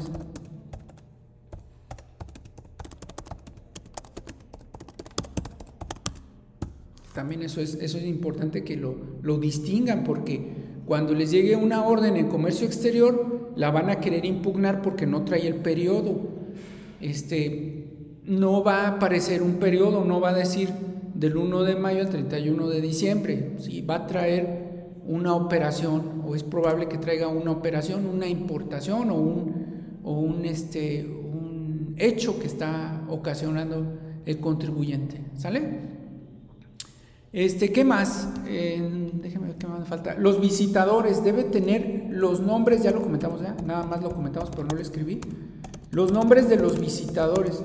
También 7.13 7.43
eso 7.43 7.61
es, 7.61 7.75
eso 7.75 7.97
es 7.97 8.05
importante 8.05 8.63
que 8.63 8.75
lo, 8.75 8.95
lo 9.21 9.37
distingan 9.37 10.03
porque 10.03 10.63
cuando 10.85 11.13
les 11.13 11.31
llegue 11.31 11.55
una 11.55 11.85
orden 11.85 12.17
en 12.17 12.27
comercio 12.27 12.65
exterior, 12.65 13.51
la 13.55 13.71
van 13.71 13.89
a 13.89 13.99
querer 13.99 14.25
impugnar 14.25 14.81
porque 14.81 15.05
no 15.05 15.23
trae 15.23 15.47
el 15.47 15.55
periodo. 15.55 16.19
Este, 16.99 17.85
no 18.25 18.63
va 18.63 18.83
a 18.83 18.87
aparecer 18.95 19.41
un 19.41 19.55
periodo, 19.55 20.03
no 20.03 20.19
va 20.19 20.29
a 20.29 20.33
decir 20.33 20.69
del 21.13 21.37
1 21.37 21.63
de 21.63 21.75
mayo 21.75 22.01
al 22.01 22.09
31 22.09 22.69
de 22.69 22.81
diciembre. 22.81 23.51
Sí, 23.59 23.81
va 23.81 23.95
a 23.95 24.07
traer 24.07 24.62
una 25.07 25.35
operación 25.35 26.23
o 26.25 26.35
es 26.35 26.43
probable 26.43 26.87
que 26.87 26.97
traiga 26.97 27.27
una 27.27 27.51
operación, 27.51 28.05
una 28.05 28.27
importación 28.27 29.09
o 29.09 29.15
un, 29.15 29.99
o 30.03 30.13
un, 30.13 30.45
este, 30.45 31.05
un 31.05 31.95
hecho 31.97 32.39
que 32.39 32.47
está 32.47 33.03
ocasionando 33.09 33.99
el 34.25 34.39
contribuyente. 34.39 35.21
¿Sale? 35.35 35.93
Este, 37.33 37.71
¿qué 37.71 37.83
más? 37.83 38.29
Eh, 38.45 39.09
déjeme 39.13 39.47
ver 39.47 39.57
qué 39.57 39.67
más 39.67 39.79
me 39.79 39.85
falta. 39.85 40.15
Los 40.15 40.39
visitadores 40.39 41.23
debe 41.23 41.43
tener 41.43 42.07
los 42.09 42.39
nombres, 42.41 42.83
ya 42.83 42.91
lo 42.91 43.01
comentamos 43.01 43.41
ya, 43.41 43.55
nada 43.65 43.85
más 43.85 44.03
lo 44.03 44.11
comentamos, 44.11 44.51
pero 44.51 44.65
no 44.65 44.75
lo 44.75 44.81
escribí. 44.81 45.19
Los 45.89 46.11
nombres 46.11 46.47
de 46.47 46.57
los 46.57 46.79
visitadores. 46.79 47.63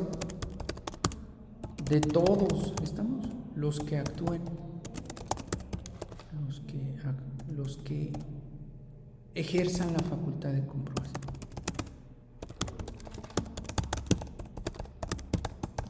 De 1.89 2.01
todos, 2.01 2.74
¿estamos? 2.82 3.27
Los 3.55 3.81
que 3.81 3.98
actúen. 3.98 4.68
Los 7.59 7.76
que, 7.78 8.12
ejerzan 9.35 9.93
la 9.93 9.98
facultad 9.98 10.51
de 10.51 10.64
comprobación. 10.64 11.16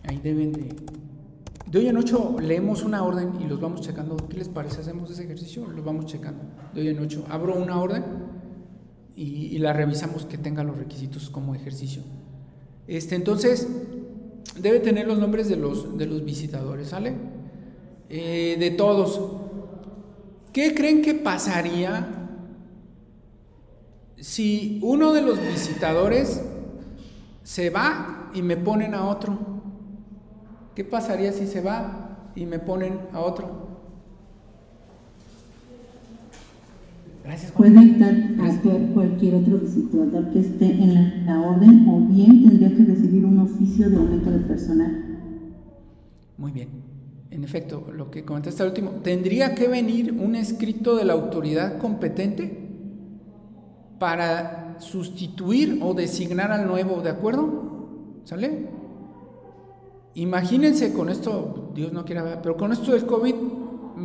Ahí 0.04 0.18
deben 0.22 0.52
de, 0.52 0.74
de 1.70 1.78
hoy 1.78 1.88
en 1.88 1.98
ocho 1.98 2.36
leemos 2.40 2.84
una 2.84 3.04
orden 3.04 3.34
y 3.38 3.44
los 3.44 3.60
vamos 3.60 3.82
checando. 3.82 4.16
¿Qué 4.16 4.38
les 4.38 4.48
parece? 4.48 4.80
¿Hacemos 4.80 5.10
ese 5.10 5.24
ejercicio? 5.24 5.66
Los 5.66 5.84
vamos 5.84 6.06
checando. 6.06 6.42
De 6.72 6.80
hoy 6.80 6.88
en 6.88 7.00
ocho. 7.00 7.26
Abro 7.28 7.54
una 7.54 7.78
orden 7.78 8.02
y, 9.14 9.24
y 9.24 9.58
la 9.58 9.74
revisamos 9.74 10.24
que 10.24 10.38
tenga 10.38 10.64
los 10.64 10.78
requisitos 10.78 11.28
como 11.28 11.54
ejercicio. 11.54 12.00
Este, 12.86 13.14
entonces, 13.14 13.68
debe 14.58 14.80
tener 14.80 15.06
los 15.06 15.18
nombres 15.18 15.50
de 15.50 15.56
los, 15.56 15.98
de 15.98 16.06
los 16.06 16.24
visitadores, 16.24 16.88
¿sale? 16.88 17.14
Eh, 18.08 18.56
de 18.58 18.70
todos. 18.70 19.37
¿Qué 20.52 20.74
creen 20.74 21.02
que 21.02 21.14
pasaría 21.14 22.06
si 24.16 24.80
uno 24.82 25.12
de 25.12 25.22
los 25.22 25.40
visitadores 25.40 26.42
se 27.42 27.70
va 27.70 28.30
y 28.34 28.42
me 28.42 28.56
ponen 28.56 28.94
a 28.94 29.06
otro? 29.06 29.38
¿Qué 30.74 30.84
pasaría 30.84 31.32
si 31.32 31.46
se 31.46 31.60
va 31.60 32.30
y 32.34 32.46
me 32.46 32.58
ponen 32.58 32.98
a 33.12 33.20
otro? 33.20 33.68
Gracias. 37.24 37.52
Puede 37.52 37.78
actuar 37.78 38.78
cualquier 38.94 39.34
otro 39.34 39.58
visitador 39.58 40.30
que 40.32 40.40
esté 40.40 40.64
en 40.64 40.94
la, 40.94 41.34
la 41.34 41.40
orden 41.42 41.86
o 41.88 42.00
bien 42.00 42.42
tendría 42.42 42.74
que 42.74 42.84
recibir 42.84 43.24
un 43.26 43.40
oficio 43.40 43.90
de 43.90 43.96
aumento 43.96 44.30
de 44.30 44.38
personal. 44.38 45.04
Muy 46.38 46.52
bien. 46.52 46.87
En 47.30 47.44
efecto, 47.44 47.86
lo 47.92 48.10
que 48.10 48.24
comentaste 48.24 48.62
al 48.62 48.70
último, 48.70 48.90
¿tendría 49.02 49.54
que 49.54 49.68
venir 49.68 50.12
un 50.12 50.34
escrito 50.34 50.96
de 50.96 51.04
la 51.04 51.12
autoridad 51.12 51.78
competente 51.78 52.68
para 53.98 54.76
sustituir 54.78 55.80
o 55.82 55.92
designar 55.92 56.52
al 56.52 56.66
nuevo, 56.66 57.02
¿de 57.02 57.10
acuerdo? 57.10 58.22
¿Sale? 58.24 58.66
Imagínense 60.14 60.92
con 60.92 61.10
esto, 61.10 61.70
Dios 61.74 61.92
no 61.92 62.04
quiera, 62.04 62.22
ver, 62.22 62.40
pero 62.42 62.56
con 62.56 62.72
esto 62.72 62.92
del 62.92 63.04
COVID, 63.04 63.34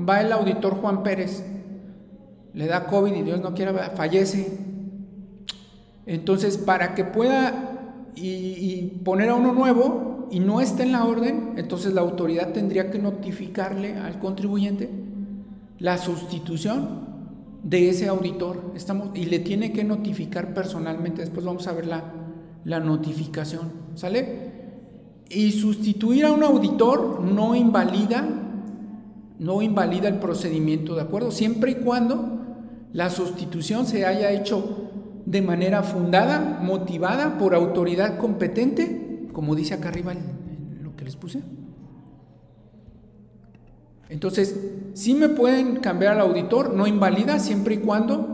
va 0.08 0.22
el 0.22 0.32
auditor 0.32 0.76
Juan 0.76 1.02
Pérez, 1.02 1.45
le 2.54 2.68
da 2.68 2.88
COVID 2.88 3.14
y 3.14 3.22
Dios 3.24 3.41
no 3.41 3.54
quiera, 3.54 3.91
fallece. 3.95 4.60
Entonces, 6.06 6.58
para 6.58 6.94
que 6.94 7.06
pueda 7.06 7.73
y, 8.15 8.99
poner 9.03 9.30
a 9.30 9.35
uno 9.35 9.53
nuevo 9.53 10.27
y 10.31 10.40
no 10.40 10.61
esté 10.61 10.84
en 10.84 10.91
la 10.91 11.06
orden, 11.06 11.53
entonces 11.57 11.94
la 11.94 12.02
autoridad 12.02 12.53
tendría 12.53 12.90
que 12.91 12.99
notificarle 12.99 13.95
al 13.95 14.19
contribuyente 14.19 14.90
la 15.80 15.98
sustitución 15.98 17.02
de 17.64 17.90
ese 17.90 18.07
auditor. 18.07 18.72
Estamos, 18.76 19.10
y 19.15 19.26
le 19.26 19.40
tiene 19.40 19.72
que 19.72 19.84
notificar 19.84 20.53
personalmente. 20.53 21.22
Después 21.22 21.45
vamos 21.45 21.68
a 21.68 21.73
ver 21.73 21.88
la, 21.88 22.03
la 22.65 22.80
notificación. 22.80 23.72
¿Sale? 23.95 24.53
Y 25.30 25.52
sustituir 25.52 26.26
a 26.26 26.31
un 26.31 26.44
auditor 26.44 27.22
no 27.22 27.56
invalida, 27.56 28.27
no 29.40 29.61
invalida 29.61 30.07
el 30.07 30.19
procedimiento, 30.19 30.95
¿de 30.95 31.02
acuerdo? 31.02 31.31
Siempre 31.31 31.72
y 31.72 31.76
cuando 31.76 32.40
la 32.91 33.10
sustitución 33.10 33.85
se 33.85 34.06
haya 34.06 34.31
hecho 34.31 34.82
de 35.26 35.41
manera 35.41 35.84
fundada, 35.84 36.60
motivada 36.62 37.38
por 37.38 37.56
autoridad 37.56 38.18
competente, 38.18 39.28
como 39.32 39.56
dice 39.56 39.74
acá 39.74 39.90
arriba 39.90 40.14
lo 40.82 40.95
que 40.95 41.06
les 41.06 41.16
puse. 41.16 41.41
Entonces, 44.10 44.60
sí 44.94 45.14
me 45.14 45.30
pueden 45.30 45.78
cambiar 45.78 46.14
al 46.14 46.22
auditor, 46.22 46.74
no 46.74 46.86
invalida, 46.86 47.40
siempre 47.40 47.76
y 47.76 47.78
cuando 47.80 48.34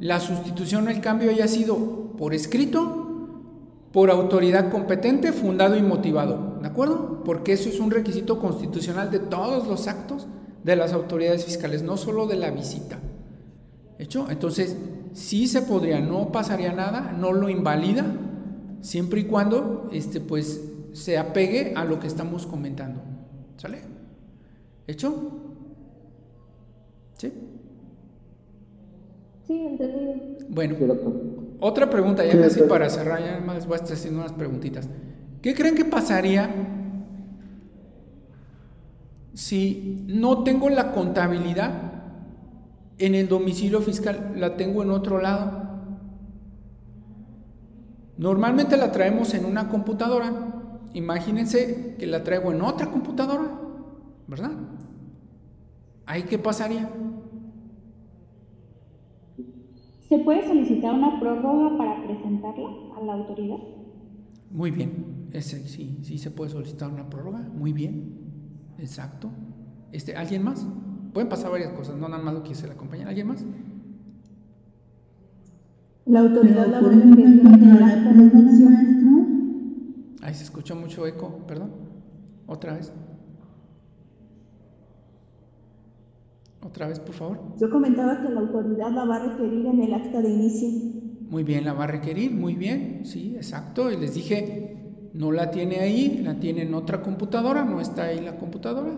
la 0.00 0.18
sustitución 0.18 0.86
o 0.86 0.90
el 0.90 1.00
cambio 1.00 1.30
haya 1.30 1.46
sido 1.46 2.12
por 2.16 2.34
escrito, 2.34 3.00
por 3.92 4.10
autoridad 4.10 4.70
competente, 4.70 5.32
fundado 5.32 5.76
y 5.76 5.82
motivado. 5.82 6.58
¿De 6.60 6.68
acuerdo? 6.68 7.22
Porque 7.24 7.52
eso 7.52 7.68
es 7.68 7.80
un 7.80 7.90
requisito 7.90 8.40
constitucional 8.40 9.10
de 9.10 9.18
todos 9.18 9.66
los 9.66 9.88
actos 9.88 10.26
de 10.64 10.76
las 10.76 10.92
autoridades 10.92 11.44
fiscales, 11.44 11.82
no 11.82 11.96
solo 11.96 12.26
de 12.26 12.36
la 12.36 12.50
visita. 12.50 12.98
¿Hecho? 13.98 14.26
Entonces, 14.30 14.76
sí 15.12 15.46
se 15.48 15.62
podría, 15.62 16.00
no 16.00 16.32
pasaría 16.32 16.72
nada, 16.72 17.12
no 17.18 17.32
lo 17.32 17.48
invalida, 17.48 18.06
siempre 18.80 19.20
y 19.20 19.24
cuando 19.24 19.88
este, 19.92 20.20
pues, 20.20 20.60
se 20.92 21.18
apegue 21.18 21.74
a 21.76 21.84
lo 21.84 22.00
que 22.00 22.06
estamos 22.06 22.46
comentando. 22.46 23.00
¿Sale? 23.56 23.82
¿Hecho? 24.86 25.32
¿Sí? 27.18 27.32
Sí, 29.46 29.66
entendido. 29.66 30.46
Bueno, 30.48 30.74
otra 31.60 31.90
pregunta, 31.90 32.24
ya 32.24 32.40
casi 32.40 32.62
para 32.62 32.88
cerrar, 32.88 33.20
ya 33.20 33.40
más 33.44 33.66
voy 33.66 33.74
a 33.74 33.76
estar 33.76 33.92
haciendo 33.92 34.20
unas 34.20 34.32
preguntitas. 34.32 34.88
¿Qué 35.42 35.54
creen 35.54 35.74
que 35.74 35.84
pasaría 35.84 36.50
si 39.34 40.04
no 40.06 40.42
tengo 40.42 40.68
la 40.70 40.92
contabilidad 40.92 41.89
en 43.00 43.14
el 43.14 43.28
domicilio 43.28 43.80
fiscal, 43.80 44.34
la 44.36 44.56
tengo 44.56 44.82
en 44.82 44.90
otro 44.90 45.20
lado? 45.20 45.70
Normalmente 48.18 48.76
la 48.76 48.92
traemos 48.92 49.32
en 49.32 49.46
una 49.46 49.68
computadora. 49.70 50.30
Imagínense 50.92 51.96
que 51.98 52.06
la 52.06 52.22
traigo 52.22 52.52
en 52.52 52.60
otra 52.60 52.90
computadora, 52.90 53.58
¿verdad? 54.28 54.50
¿Ahí 56.04 56.24
qué 56.24 56.38
pasaría? 56.38 56.90
¿Se 60.08 60.18
puede 60.18 60.46
solicitar 60.46 60.92
una 60.92 61.18
prórroga 61.18 61.78
para 61.78 62.04
presentarla 62.04 62.68
a 62.96 63.02
la 63.02 63.12
autoridad? 63.14 63.58
Muy 64.50 64.72
bien, 64.72 65.28
ese, 65.32 65.66
sí, 65.68 66.00
sí 66.02 66.18
se 66.18 66.30
puede 66.30 66.50
solicitar 66.50 66.90
una 66.90 67.08
prórroga, 67.08 67.38
muy 67.38 67.72
bien, 67.72 68.18
exacto. 68.78 69.30
Este, 69.92 70.16
¿Alguien 70.16 70.42
más? 70.42 70.66
Pueden 71.12 71.28
pasar 71.28 71.50
varias 71.50 71.72
cosas, 71.72 71.96
no 71.96 72.08
nada 72.08 72.22
más 72.22 72.34
lo 72.34 72.42
que 72.42 72.54
se 72.54 72.66
le 72.66 72.74
acompaña. 72.74 73.08
¿Alguien 73.08 73.26
más? 73.28 73.44
La 76.06 76.20
autoridad 76.20 76.66
Pero, 76.66 76.70
la 76.70 76.80
por 76.80 76.90
va 76.90 76.96
a 76.96 76.98
ejemplo, 76.98 77.24
en 77.24 77.32
requerir 77.32 77.40
cuanto 77.40 77.64
en 77.64 77.70
a 77.70 77.74
el 77.74 77.80
la 77.80 77.86
acta 77.88 78.12
de 78.12 78.30
prórroga, 78.30 78.38
admisión. 78.38 78.72
maestro, 78.72 79.10
Ahí 80.22 80.34
se 80.34 80.44
escuchó 80.44 80.76
mucho 80.76 81.06
eco, 81.06 81.44
perdón. 81.46 81.70
Otra 82.46 82.74
vez. 82.74 82.92
Otra 86.62 86.88
vez, 86.88 87.00
por 87.00 87.14
favor. 87.14 87.40
Yo 87.58 87.70
comentaba 87.70 88.20
que 88.22 88.28
la 88.28 88.40
autoridad 88.40 88.90
la 88.92 89.04
va 89.04 89.16
a 89.16 89.28
requerir 89.30 89.66
en 89.66 89.80
el 89.82 89.94
acta 89.94 90.20
de 90.20 90.28
inicio. 90.30 90.68
Muy 91.28 91.44
bien, 91.44 91.64
la 91.64 91.72
va 91.72 91.84
a 91.84 91.86
requerir, 91.86 92.32
muy 92.32 92.54
bien, 92.54 93.00
sí, 93.04 93.34
exacto. 93.36 93.90
Y 93.90 93.96
les 93.96 94.14
dije, 94.14 95.08
no 95.14 95.32
la 95.32 95.50
tiene 95.50 95.76
ahí, 95.80 96.20
la 96.22 96.38
tiene 96.40 96.62
en 96.62 96.74
otra 96.74 97.02
computadora, 97.02 97.64
no 97.64 97.80
está 97.80 98.04
ahí 98.04 98.20
la 98.20 98.36
computadora. 98.36 98.92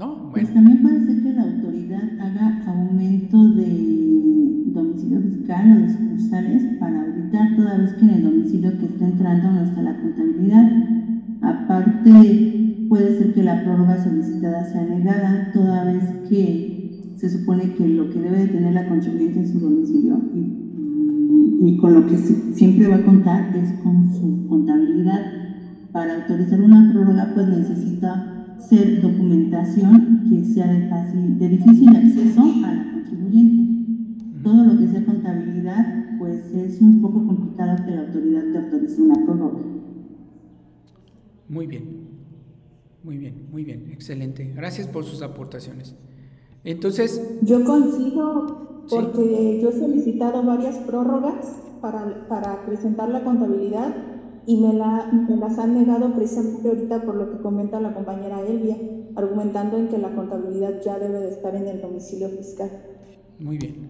No, 0.00 0.30
pues 0.32 0.48
también 0.54 0.80
puede 0.80 1.04
ser 1.04 1.22
que 1.22 1.32
la 1.34 1.42
autoridad 1.42 2.02
haga 2.20 2.64
aumento 2.68 3.52
de 3.52 4.64
domicilio 4.72 5.20
fiscal 5.20 5.72
o 5.76 5.80
de 5.82 5.90
sucursales 5.90 6.62
para 6.80 7.02
auditar 7.02 7.54
toda 7.54 7.76
vez 7.76 7.92
que 7.92 8.04
en 8.06 8.10
el 8.12 8.22
domicilio 8.22 8.78
que 8.78 8.86
está 8.86 9.04
entrando 9.06 9.50
no 9.52 9.60
está 9.60 9.82
la 9.82 10.00
contabilidad. 10.00 10.72
Aparte, 11.42 12.86
puede 12.88 13.18
ser 13.18 13.34
que 13.34 13.42
la 13.42 13.62
prórroga 13.62 14.02
solicitada 14.02 14.64
sea 14.72 14.86
negada 14.86 15.50
toda 15.52 15.84
vez 15.84 16.02
que 16.30 17.12
se 17.16 17.28
supone 17.28 17.74
que 17.74 17.86
lo 17.86 18.08
que 18.08 18.20
debe 18.20 18.38
de 18.38 18.46
tener 18.48 18.72
la 18.72 18.88
contribuyente 18.88 19.40
en 19.40 19.48
su 19.52 19.60
domicilio 19.60 20.18
y, 20.34 21.58
y 21.68 21.76
con 21.76 21.92
lo 21.92 22.06
que 22.06 22.16
si- 22.16 22.54
siempre 22.54 22.88
va 22.88 22.96
a 22.96 23.04
contar 23.04 23.54
es 23.54 23.70
con 23.82 24.10
su 24.14 24.46
contabilidad. 24.48 25.20
Para 25.92 26.22
autorizar 26.22 26.58
una 26.58 26.90
prórroga, 26.90 27.32
pues 27.34 27.48
necesita 27.48 28.39
ser 28.68 29.00
documentación 29.02 30.26
que 30.28 30.44
sea 30.44 30.66
de, 30.72 30.88
fácil, 30.88 31.38
de 31.38 31.48
difícil 31.48 31.88
acceso 31.96 32.42
a 32.64 32.72
la 32.74 32.92
contribuyente. 32.92 34.42
Todo 34.42 34.64
lo 34.64 34.78
que 34.78 34.88
sea 34.88 35.04
contabilidad, 35.04 36.18
pues 36.18 36.52
es 36.54 36.80
un 36.80 37.00
poco 37.02 37.26
complicado 37.26 37.84
que 37.84 37.90
la 37.92 38.02
autoridad 38.02 38.42
te 38.52 38.58
autorice 38.58 39.02
una 39.02 39.24
prórroga. 39.24 39.60
muy 41.48 41.66
bien, 41.66 41.84
muy 43.02 43.16
bien, 43.18 43.46
muy 43.50 43.64
bien, 43.64 43.88
excelente. 43.92 44.52
Gracias 44.54 44.86
por 44.86 45.04
sus 45.04 45.20
aportaciones. 45.22 45.94
Entonces, 46.64 47.38
Yo 47.42 47.64
coincido 47.64 48.82
Sí. 48.86 48.96
porque 48.96 49.60
yo 49.62 49.68
he 49.70 49.72
solicitado 49.72 50.42
varias 50.42 50.76
prórrogas 50.78 51.46
para, 51.80 52.26
para 52.28 52.64
presentar 52.66 53.08
la 53.08 53.22
contabilidad 53.24 53.94
y 54.46 54.60
me, 54.60 54.72
la, 54.74 55.10
me 55.28 55.36
las 55.36 55.58
han 55.58 55.74
negado 55.74 56.14
precisamente 56.14 56.68
ahorita 56.68 57.02
por 57.02 57.14
lo 57.16 57.30
que 57.30 57.38
comenta 57.42 57.80
la 57.80 57.92
compañera 57.94 58.40
Elvia, 58.40 58.76
argumentando 59.16 59.76
en 59.78 59.88
que 59.88 59.98
la 59.98 60.14
contabilidad 60.14 60.80
ya 60.84 60.98
debe 60.98 61.18
de 61.20 61.28
estar 61.30 61.54
en 61.54 61.66
el 61.68 61.80
domicilio 61.80 62.28
fiscal. 62.28 62.70
muy 63.38 63.58
bien. 63.58 63.88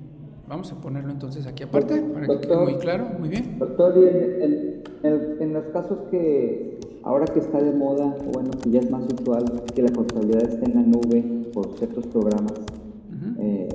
Vamos 0.48 0.72
a 0.72 0.80
ponerlo 0.80 1.12
entonces 1.12 1.46
aquí 1.46 1.62
aparte 1.62 2.00
para 2.02 2.26
que 2.26 2.40
quede 2.40 2.48
Doctor. 2.48 2.62
muy 2.64 2.74
claro, 2.80 3.06
muy 3.20 3.28
bien. 3.28 3.56
Doctor, 3.60 3.94
y 3.96 4.02
en, 4.02 4.42
en- 4.42 4.82
en- 5.04 5.42
en 5.42 5.52
los 5.52 5.64
casos 5.66 5.96
que 6.10 6.80
ahora 7.04 7.24
que 7.26 7.38
está 7.38 7.62
de 7.62 7.70
moda, 7.70 8.16
o 8.28 8.32
bueno, 8.32 8.50
que 8.60 8.68
ya 8.70 8.80
es 8.80 8.90
más 8.90 9.04
usual, 9.12 9.44
que 9.72 9.82
la 9.82 9.92
contabilidad 9.92 10.42
esté 10.42 10.64
en 10.68 10.74
la 10.74 10.82
nube 10.82 11.22
por 11.54 11.78
ciertos 11.78 12.04
programas 12.08 12.52
Ujú. 12.52 13.40
eh, 13.40 13.68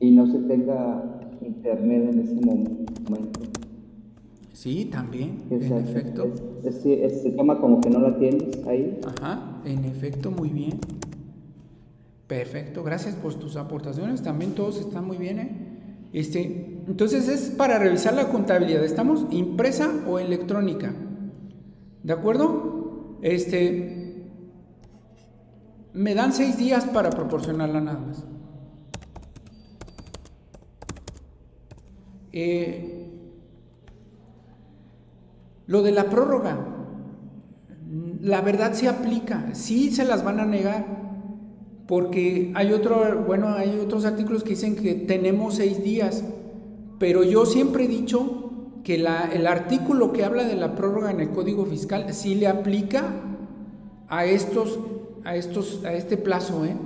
y 0.00 0.10
no 0.10 0.26
se 0.26 0.38
tenga 0.40 1.20
internet 1.40 2.08
en 2.12 2.18
ese 2.18 2.34
mom- 2.34 2.84
momento. 3.08 3.40
Sí, 4.62 4.84
también, 4.84 5.42
O 5.50 5.54
en 5.56 5.72
efecto. 5.78 6.32
es- 6.62 6.76
es- 6.76 6.86
es- 6.86 7.22
se 7.22 7.30
toma 7.30 7.58
como 7.60 7.80
que 7.80 7.90
no 7.90 7.98
la 7.98 8.16
tienes 8.16 8.64
ahí. 8.64 9.00
Ajá, 9.18 9.60
en 9.64 9.84
efecto, 9.84 10.30
muy 10.30 10.50
bien. 10.50 10.78
Perfecto, 12.28 12.84
gracias 12.84 13.16
por 13.16 13.34
tus 13.34 13.56
aportaciones. 13.56 14.22
También 14.22 14.52
todos 14.52 14.78
están 14.78 15.04
muy 15.04 15.16
bien, 15.16 15.40
¿eh? 15.40 15.50
Este, 16.12 16.78
entonces 16.86 17.28
es 17.28 17.50
para 17.50 17.80
revisar 17.80 18.14
la 18.14 18.28
contabilidad. 18.28 18.84
¿Estamos 18.84 19.26
impresa 19.32 19.90
o 20.06 20.20
electrónica? 20.20 20.94
¿De 22.04 22.12
acuerdo? 22.12 23.16
Este, 23.20 24.28
me 25.92 26.14
dan 26.14 26.32
seis 26.32 26.56
días 26.56 26.84
para 26.84 27.10
proporcionarla 27.10 27.80
nada 27.80 27.98
más. 27.98 28.24
Eh, 32.32 33.01
lo 35.66 35.82
de 35.82 35.92
la 35.92 36.10
prórroga, 36.10 36.58
la 38.20 38.40
verdad 38.40 38.72
se 38.72 38.88
aplica, 38.88 39.54
sí 39.54 39.90
se 39.90 40.04
las 40.04 40.24
van 40.24 40.40
a 40.40 40.46
negar, 40.46 40.86
porque 41.86 42.52
hay 42.54 42.72
otro, 42.72 43.24
bueno, 43.26 43.48
hay 43.48 43.78
otros 43.78 44.04
artículos 44.04 44.44
que 44.44 44.50
dicen 44.50 44.76
que 44.76 44.94
tenemos 44.94 45.56
seis 45.56 45.82
días, 45.82 46.24
pero 46.98 47.24
yo 47.24 47.44
siempre 47.46 47.84
he 47.84 47.88
dicho 47.88 48.50
que 48.84 48.94
el 48.94 49.46
artículo 49.46 50.12
que 50.12 50.24
habla 50.24 50.44
de 50.44 50.56
la 50.56 50.74
prórroga 50.74 51.10
en 51.10 51.20
el 51.20 51.30
Código 51.30 51.66
Fiscal 51.66 52.12
sí 52.12 52.34
le 52.34 52.48
aplica 52.48 53.12
a 54.08 54.24
estos, 54.24 54.78
a 55.24 55.36
estos, 55.36 55.84
a 55.84 55.92
este 55.92 56.16
plazo, 56.16 56.64
¿eh? 56.64 56.76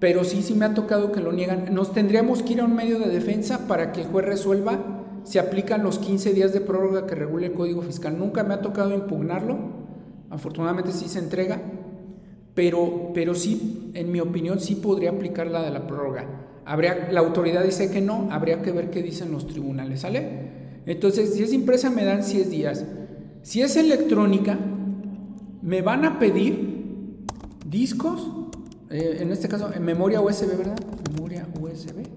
Pero 0.00 0.24
sí, 0.24 0.42
sí 0.42 0.54
me 0.54 0.66
ha 0.66 0.74
tocado 0.74 1.12
que 1.12 1.20
lo 1.20 1.32
niegan. 1.32 1.72
Nos 1.72 1.92
tendríamos 1.92 2.42
que 2.42 2.54
ir 2.54 2.60
a 2.60 2.64
un 2.64 2.74
medio 2.74 2.98
de 2.98 3.08
defensa 3.08 3.66
para 3.66 3.92
que 3.92 4.02
el 4.02 4.08
juez 4.08 4.26
resuelva 4.26 5.03
si 5.24 5.38
aplican 5.38 5.82
los 5.82 5.98
15 5.98 6.32
días 6.32 6.52
de 6.52 6.60
prórroga 6.60 7.06
que 7.06 7.14
regula 7.14 7.46
el 7.46 7.52
Código 7.52 7.82
Fiscal. 7.82 8.18
Nunca 8.18 8.44
me 8.44 8.54
ha 8.54 8.60
tocado 8.60 8.94
impugnarlo 8.94 9.84
Afortunadamente 10.34 10.90
sí 10.90 11.08
se 11.08 11.20
entrega, 11.20 11.62
pero, 12.54 13.12
pero 13.14 13.36
sí, 13.36 13.92
en 13.94 14.10
mi 14.10 14.18
opinión, 14.18 14.58
sí 14.58 14.74
podría 14.74 15.10
aplicar 15.10 15.46
la 15.46 15.62
de 15.62 15.70
la 15.70 15.86
prórroga. 15.86 16.26
Habría, 16.64 17.08
la 17.12 17.20
autoridad 17.20 17.62
dice 17.62 17.88
que 17.88 18.00
no, 18.00 18.28
habría 18.32 18.60
que 18.60 18.72
ver 18.72 18.90
qué 18.90 19.00
dicen 19.00 19.30
los 19.30 19.46
tribunales, 19.46 20.00
¿sale? 20.00 20.82
Entonces, 20.86 21.34
si 21.34 21.44
es 21.44 21.52
impresa 21.52 21.88
me 21.88 22.04
dan 22.04 22.22
10 22.26 22.50
días. 22.50 22.84
Si 23.42 23.62
es 23.62 23.76
electrónica, 23.76 24.58
me 25.62 25.82
van 25.82 26.04
a 26.04 26.18
pedir 26.18 27.24
discos, 27.64 28.28
eh, 28.90 29.18
en 29.20 29.30
este 29.30 29.46
caso, 29.46 29.70
en 29.72 29.84
memoria 29.84 30.20
USB, 30.20 30.56
¿verdad? 30.56 30.78
Memoria 31.12 31.46
USB. 31.60 32.08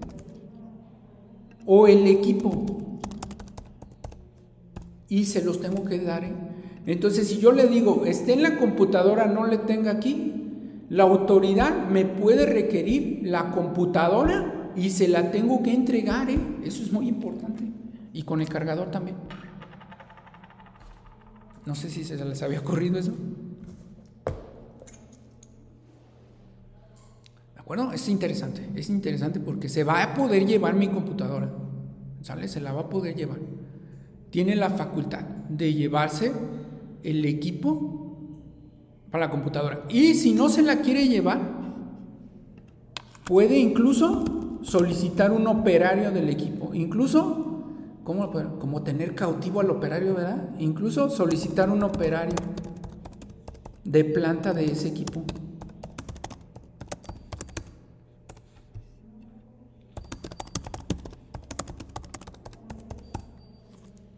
O 1.66 1.86
el 1.86 2.04
equipo. 2.08 2.77
Y 5.08 5.24
se 5.24 5.44
los 5.44 5.60
tengo 5.60 5.84
que 5.84 5.98
dar. 5.98 6.24
¿eh? 6.24 6.32
Entonces, 6.86 7.28
si 7.28 7.38
yo 7.38 7.52
le 7.52 7.66
digo, 7.66 8.04
esté 8.06 8.32
en 8.32 8.42
la 8.42 8.58
computadora, 8.58 9.26
no 9.26 9.46
le 9.46 9.58
tenga 9.58 9.90
aquí, 9.92 10.34
la 10.90 11.04
autoridad 11.04 11.88
me 11.88 12.04
puede 12.04 12.46
requerir 12.46 13.20
la 13.24 13.50
computadora 13.50 14.72
y 14.74 14.90
se 14.90 15.08
la 15.08 15.30
tengo 15.30 15.62
que 15.62 15.72
entregar. 15.72 16.30
¿eh? 16.30 16.38
Eso 16.64 16.82
es 16.82 16.92
muy 16.92 17.08
importante. 17.08 17.64
Y 18.12 18.22
con 18.22 18.40
el 18.40 18.48
cargador 18.48 18.90
también. 18.90 19.16
No 21.66 21.74
sé 21.74 21.90
si 21.90 22.04
se 22.04 22.16
les 22.24 22.42
había 22.42 22.60
ocurrido 22.60 22.98
eso. 22.98 23.12
¿De 27.54 27.60
acuerdo? 27.60 27.92
Es 27.92 28.08
interesante. 28.08 28.66
Es 28.74 28.88
interesante 28.88 29.40
porque 29.40 29.68
se 29.68 29.84
va 29.84 30.02
a 30.02 30.14
poder 30.14 30.46
llevar 30.46 30.74
mi 30.74 30.88
computadora. 30.88 31.50
¿Sale? 32.22 32.48
Se 32.48 32.62
la 32.62 32.72
va 32.72 32.80
a 32.82 32.88
poder 32.88 33.14
llevar. 33.14 33.38
Tiene 34.30 34.56
la 34.56 34.70
facultad 34.70 35.22
de 35.48 35.74
llevarse 35.74 36.32
el 37.02 37.24
equipo 37.24 38.16
para 39.10 39.26
la 39.26 39.30
computadora. 39.30 39.84
Y 39.88 40.14
si 40.14 40.32
no 40.32 40.48
se 40.48 40.62
la 40.62 40.80
quiere 40.80 41.08
llevar, 41.08 41.40
puede 43.24 43.58
incluso 43.58 44.24
solicitar 44.62 45.32
un 45.32 45.46
operario 45.46 46.10
del 46.10 46.28
equipo. 46.28 46.74
Incluso 46.74 47.48
como, 48.04 48.30
como 48.58 48.82
tener 48.82 49.14
cautivo 49.14 49.60
al 49.60 49.70
operario, 49.70 50.14
¿verdad? 50.14 50.50
Incluso 50.58 51.10
solicitar 51.10 51.70
un 51.70 51.82
operario 51.82 52.34
de 53.84 54.04
planta 54.04 54.52
de 54.52 54.66
ese 54.66 54.88
equipo. 54.88 55.22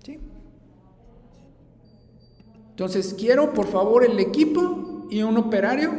¿Sí? 0.05 0.19
Entonces 2.81 3.13
quiero 3.13 3.53
por 3.53 3.67
favor 3.67 4.07
el 4.07 4.19
equipo 4.19 5.07
y 5.11 5.23
un 5.23 5.37
operario 5.37 5.91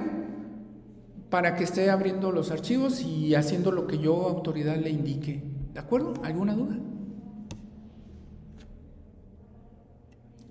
para 1.29 1.55
que 1.55 1.63
esté 1.63 1.91
abriendo 1.91 2.31
los 2.31 2.49
archivos 2.49 3.03
y 3.03 3.35
haciendo 3.35 3.71
lo 3.71 3.85
que 3.85 3.99
yo 3.99 4.27
autoridad 4.27 4.77
le 4.77 4.89
indique. 4.89 5.43
¿De 5.75 5.79
acuerdo? 5.79 6.15
¿Alguna 6.23 6.55
duda? 6.55 6.79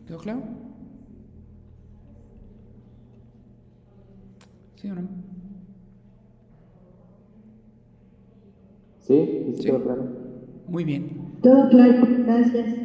¿Quedó 0.07 0.19
claro? 0.19 0.43
¿Sí 4.77 4.89
o 4.89 4.95
no? 4.95 5.09
Sí, 9.01 9.17
sí, 9.47 9.55
Sí. 9.57 9.63
quedó 9.65 9.83
claro. 9.83 10.05
Muy 10.69 10.85
bien. 10.85 11.41
Todo 11.43 11.69
claro, 11.71 12.07
gracias. 12.25 12.77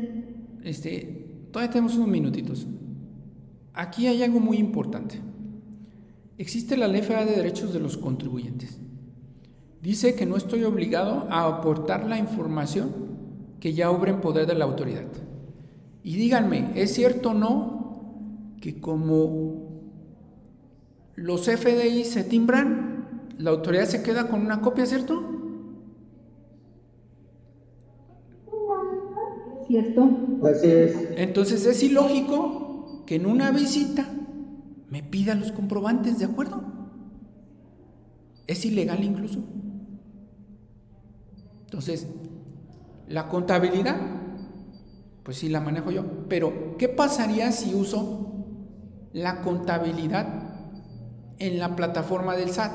Este, 0.64 1.48
todavía 1.52 1.72
tenemos 1.72 1.96
unos 1.96 2.08
minutitos. 2.08 2.68
Aquí 3.76 4.08
hay 4.08 4.24
algo 4.24 4.40
muy 4.40 4.58
importante. 4.58 5.20
Existe 6.38 6.78
la 6.78 6.88
Ley 6.88 7.02
Federal 7.02 7.28
de 7.28 7.36
Derechos 7.36 7.74
de 7.74 7.82
los 7.82 7.98
Contribuyentes. 7.98 8.80
Dice 9.82 10.16
que 10.16 10.26
no 10.26 10.38
estoy 10.38 10.64
obligado 10.64 11.28
a 11.30 11.46
aportar 11.46 12.06
la 12.06 12.18
información 12.18 12.94
que 13.60 13.74
ya 13.74 13.92
obra 13.92 14.12
en 14.12 14.22
poder 14.22 14.48
de 14.48 14.56
la 14.56 14.64
autoridad. 14.64 15.08
Y 16.04 16.16
díganme, 16.16 16.72
¿es 16.76 16.94
cierto 16.94 17.32
o 17.32 17.34
no 17.34 18.56
que 18.62 18.80
como 18.80 19.66
los 21.16 21.46
FDI 21.46 22.06
se 22.06 22.24
timbran, 22.24 23.30
la 23.38 23.52
autoridad 23.52 23.86
se 23.86 24.02
queda 24.04 24.30
con 24.30 24.42
una 24.42 24.62
copia, 24.62 24.86
¿cierto? 24.86 25.22
¿Cierto? 29.68 30.10
Así 30.44 30.68
es. 30.68 30.96
Entonces 31.18 31.66
es 31.66 31.84
ilógico 31.84 32.65
que 33.06 33.16
en 33.16 33.26
una 33.26 33.52
visita 33.52 34.06
me 34.90 35.04
pida 35.04 35.36
los 35.36 35.52
comprobantes, 35.52 36.20
¿de 36.20 36.26
acuerdo? 36.26 36.64
Es 38.48 38.66
ilegal 38.66 39.04
incluso. 39.04 39.44
Entonces, 41.66 42.08
la 43.08 43.28
contabilidad, 43.28 43.98
pues 45.24 45.38
sí 45.38 45.50
la 45.50 45.62
manejo 45.62 45.92
yo. 45.92 46.06
Pero, 46.30 46.78
¿qué 46.78 46.88
pasaría 46.88 47.52
si 47.52 47.74
uso 47.74 48.46
la 49.14 49.42
contabilidad 49.42 50.28
en 51.40 51.60
la 51.60 51.76
plataforma 51.76 52.36
del 52.36 52.50
SAT? 52.50 52.72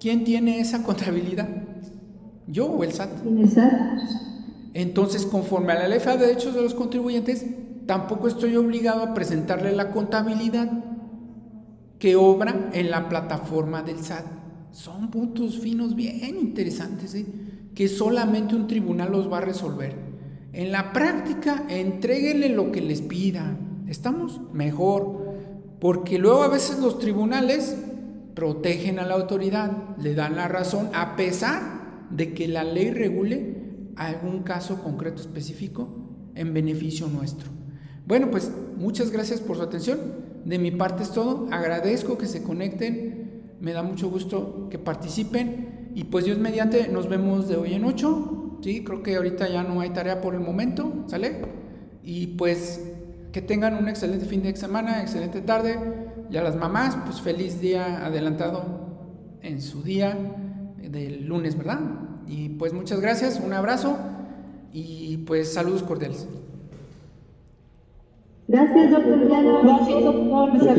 ¿Quién 0.00 0.24
tiene 0.24 0.60
esa 0.60 0.82
contabilidad? 0.82 1.48
¿Yo 2.46 2.66
o 2.66 2.84
el 2.84 2.92
SAT? 2.92 3.26
En 3.26 3.38
el 3.38 3.48
SAT. 3.48 3.72
Entonces, 4.74 5.24
conforme 5.24 5.72
a 5.72 5.78
la 5.78 5.88
ley 5.88 6.00
de 6.00 6.16
derechos 6.16 6.54
de 6.54 6.60
los 6.60 6.74
contribuyentes, 6.74 7.46
tampoco 7.86 8.28
estoy 8.28 8.56
obligado 8.56 9.02
a 9.02 9.14
presentarle 9.14 9.72
la 9.72 9.90
contabilidad 9.90 10.70
que 11.98 12.16
obra 12.16 12.70
en 12.72 12.90
la 12.90 13.08
plataforma 13.08 13.82
del 13.82 13.98
SAT. 13.98 14.26
Son 14.72 15.10
puntos 15.10 15.58
finos 15.58 15.94
bien 15.94 16.36
interesantes, 16.36 17.14
¿eh? 17.14 17.26
que 17.74 17.88
solamente 17.88 18.54
un 18.54 18.66
tribunal 18.66 19.12
los 19.12 19.30
va 19.32 19.38
a 19.38 19.42
resolver. 19.42 19.94
En 20.52 20.70
la 20.70 20.92
práctica, 20.92 21.64
entréguenle 21.68 22.48
lo 22.48 22.72
que 22.72 22.80
les 22.80 23.02
pida. 23.02 23.56
¿Estamos? 23.86 24.40
Mejor. 24.52 25.34
Porque 25.80 26.18
luego 26.18 26.42
a 26.42 26.48
veces 26.48 26.78
los 26.78 26.98
tribunales 26.98 27.76
protegen 28.34 28.98
a 28.98 29.06
la 29.06 29.14
autoridad, 29.14 29.96
le 29.98 30.14
dan 30.14 30.36
la 30.36 30.48
razón, 30.48 30.90
a 30.92 31.16
pesar 31.16 32.06
de 32.10 32.34
que 32.34 32.48
la 32.48 32.64
ley 32.64 32.90
regule 32.90 33.92
algún 33.96 34.42
caso 34.42 34.82
concreto 34.82 35.20
específico 35.20 35.88
en 36.34 36.52
beneficio 36.52 37.08
nuestro. 37.08 37.53
Bueno, 38.06 38.30
pues 38.30 38.50
muchas 38.76 39.10
gracias 39.10 39.40
por 39.40 39.56
su 39.56 39.62
atención. 39.62 39.98
De 40.44 40.58
mi 40.58 40.70
parte 40.70 41.02
es 41.02 41.10
todo. 41.10 41.48
Agradezco 41.50 42.18
que 42.18 42.26
se 42.26 42.42
conecten. 42.42 43.54
Me 43.60 43.72
da 43.72 43.82
mucho 43.82 44.10
gusto 44.10 44.68
que 44.70 44.78
participen. 44.78 45.90
Y 45.94 46.04
pues 46.04 46.26
Dios 46.26 46.38
mediante, 46.38 46.88
nos 46.88 47.08
vemos 47.08 47.48
de 47.48 47.56
hoy 47.56 47.74
en 47.74 47.84
ocho. 47.84 48.58
Sí, 48.62 48.84
creo 48.84 49.02
que 49.02 49.16
ahorita 49.16 49.48
ya 49.48 49.62
no 49.62 49.80
hay 49.80 49.90
tarea 49.90 50.20
por 50.20 50.34
el 50.34 50.40
momento. 50.40 51.04
¿Sale? 51.06 51.40
Y 52.02 52.28
pues 52.28 52.80
que 53.32 53.40
tengan 53.40 53.76
un 53.76 53.88
excelente 53.88 54.26
fin 54.26 54.42
de 54.42 54.54
semana, 54.54 55.00
excelente 55.00 55.40
tarde. 55.40 55.78
Y 56.30 56.36
a 56.36 56.42
las 56.42 56.56
mamás, 56.56 56.96
pues 57.06 57.20
feliz 57.22 57.60
día 57.60 58.04
adelantado 58.04 59.38
en 59.40 59.62
su 59.62 59.82
día 59.82 60.16
del 60.78 61.26
lunes, 61.26 61.56
¿verdad? 61.56 61.80
Y 62.26 62.50
pues 62.50 62.72
muchas 62.72 63.00
gracias, 63.00 63.40
un 63.44 63.52
abrazo 63.52 63.96
y 64.72 65.18
pues 65.18 65.52
saludos 65.52 65.82
cordiales. 65.82 66.26
Gracias, 68.46 68.90
doctor. 68.90 69.28
Gracias, 69.28 70.04
doctor. 70.04 70.74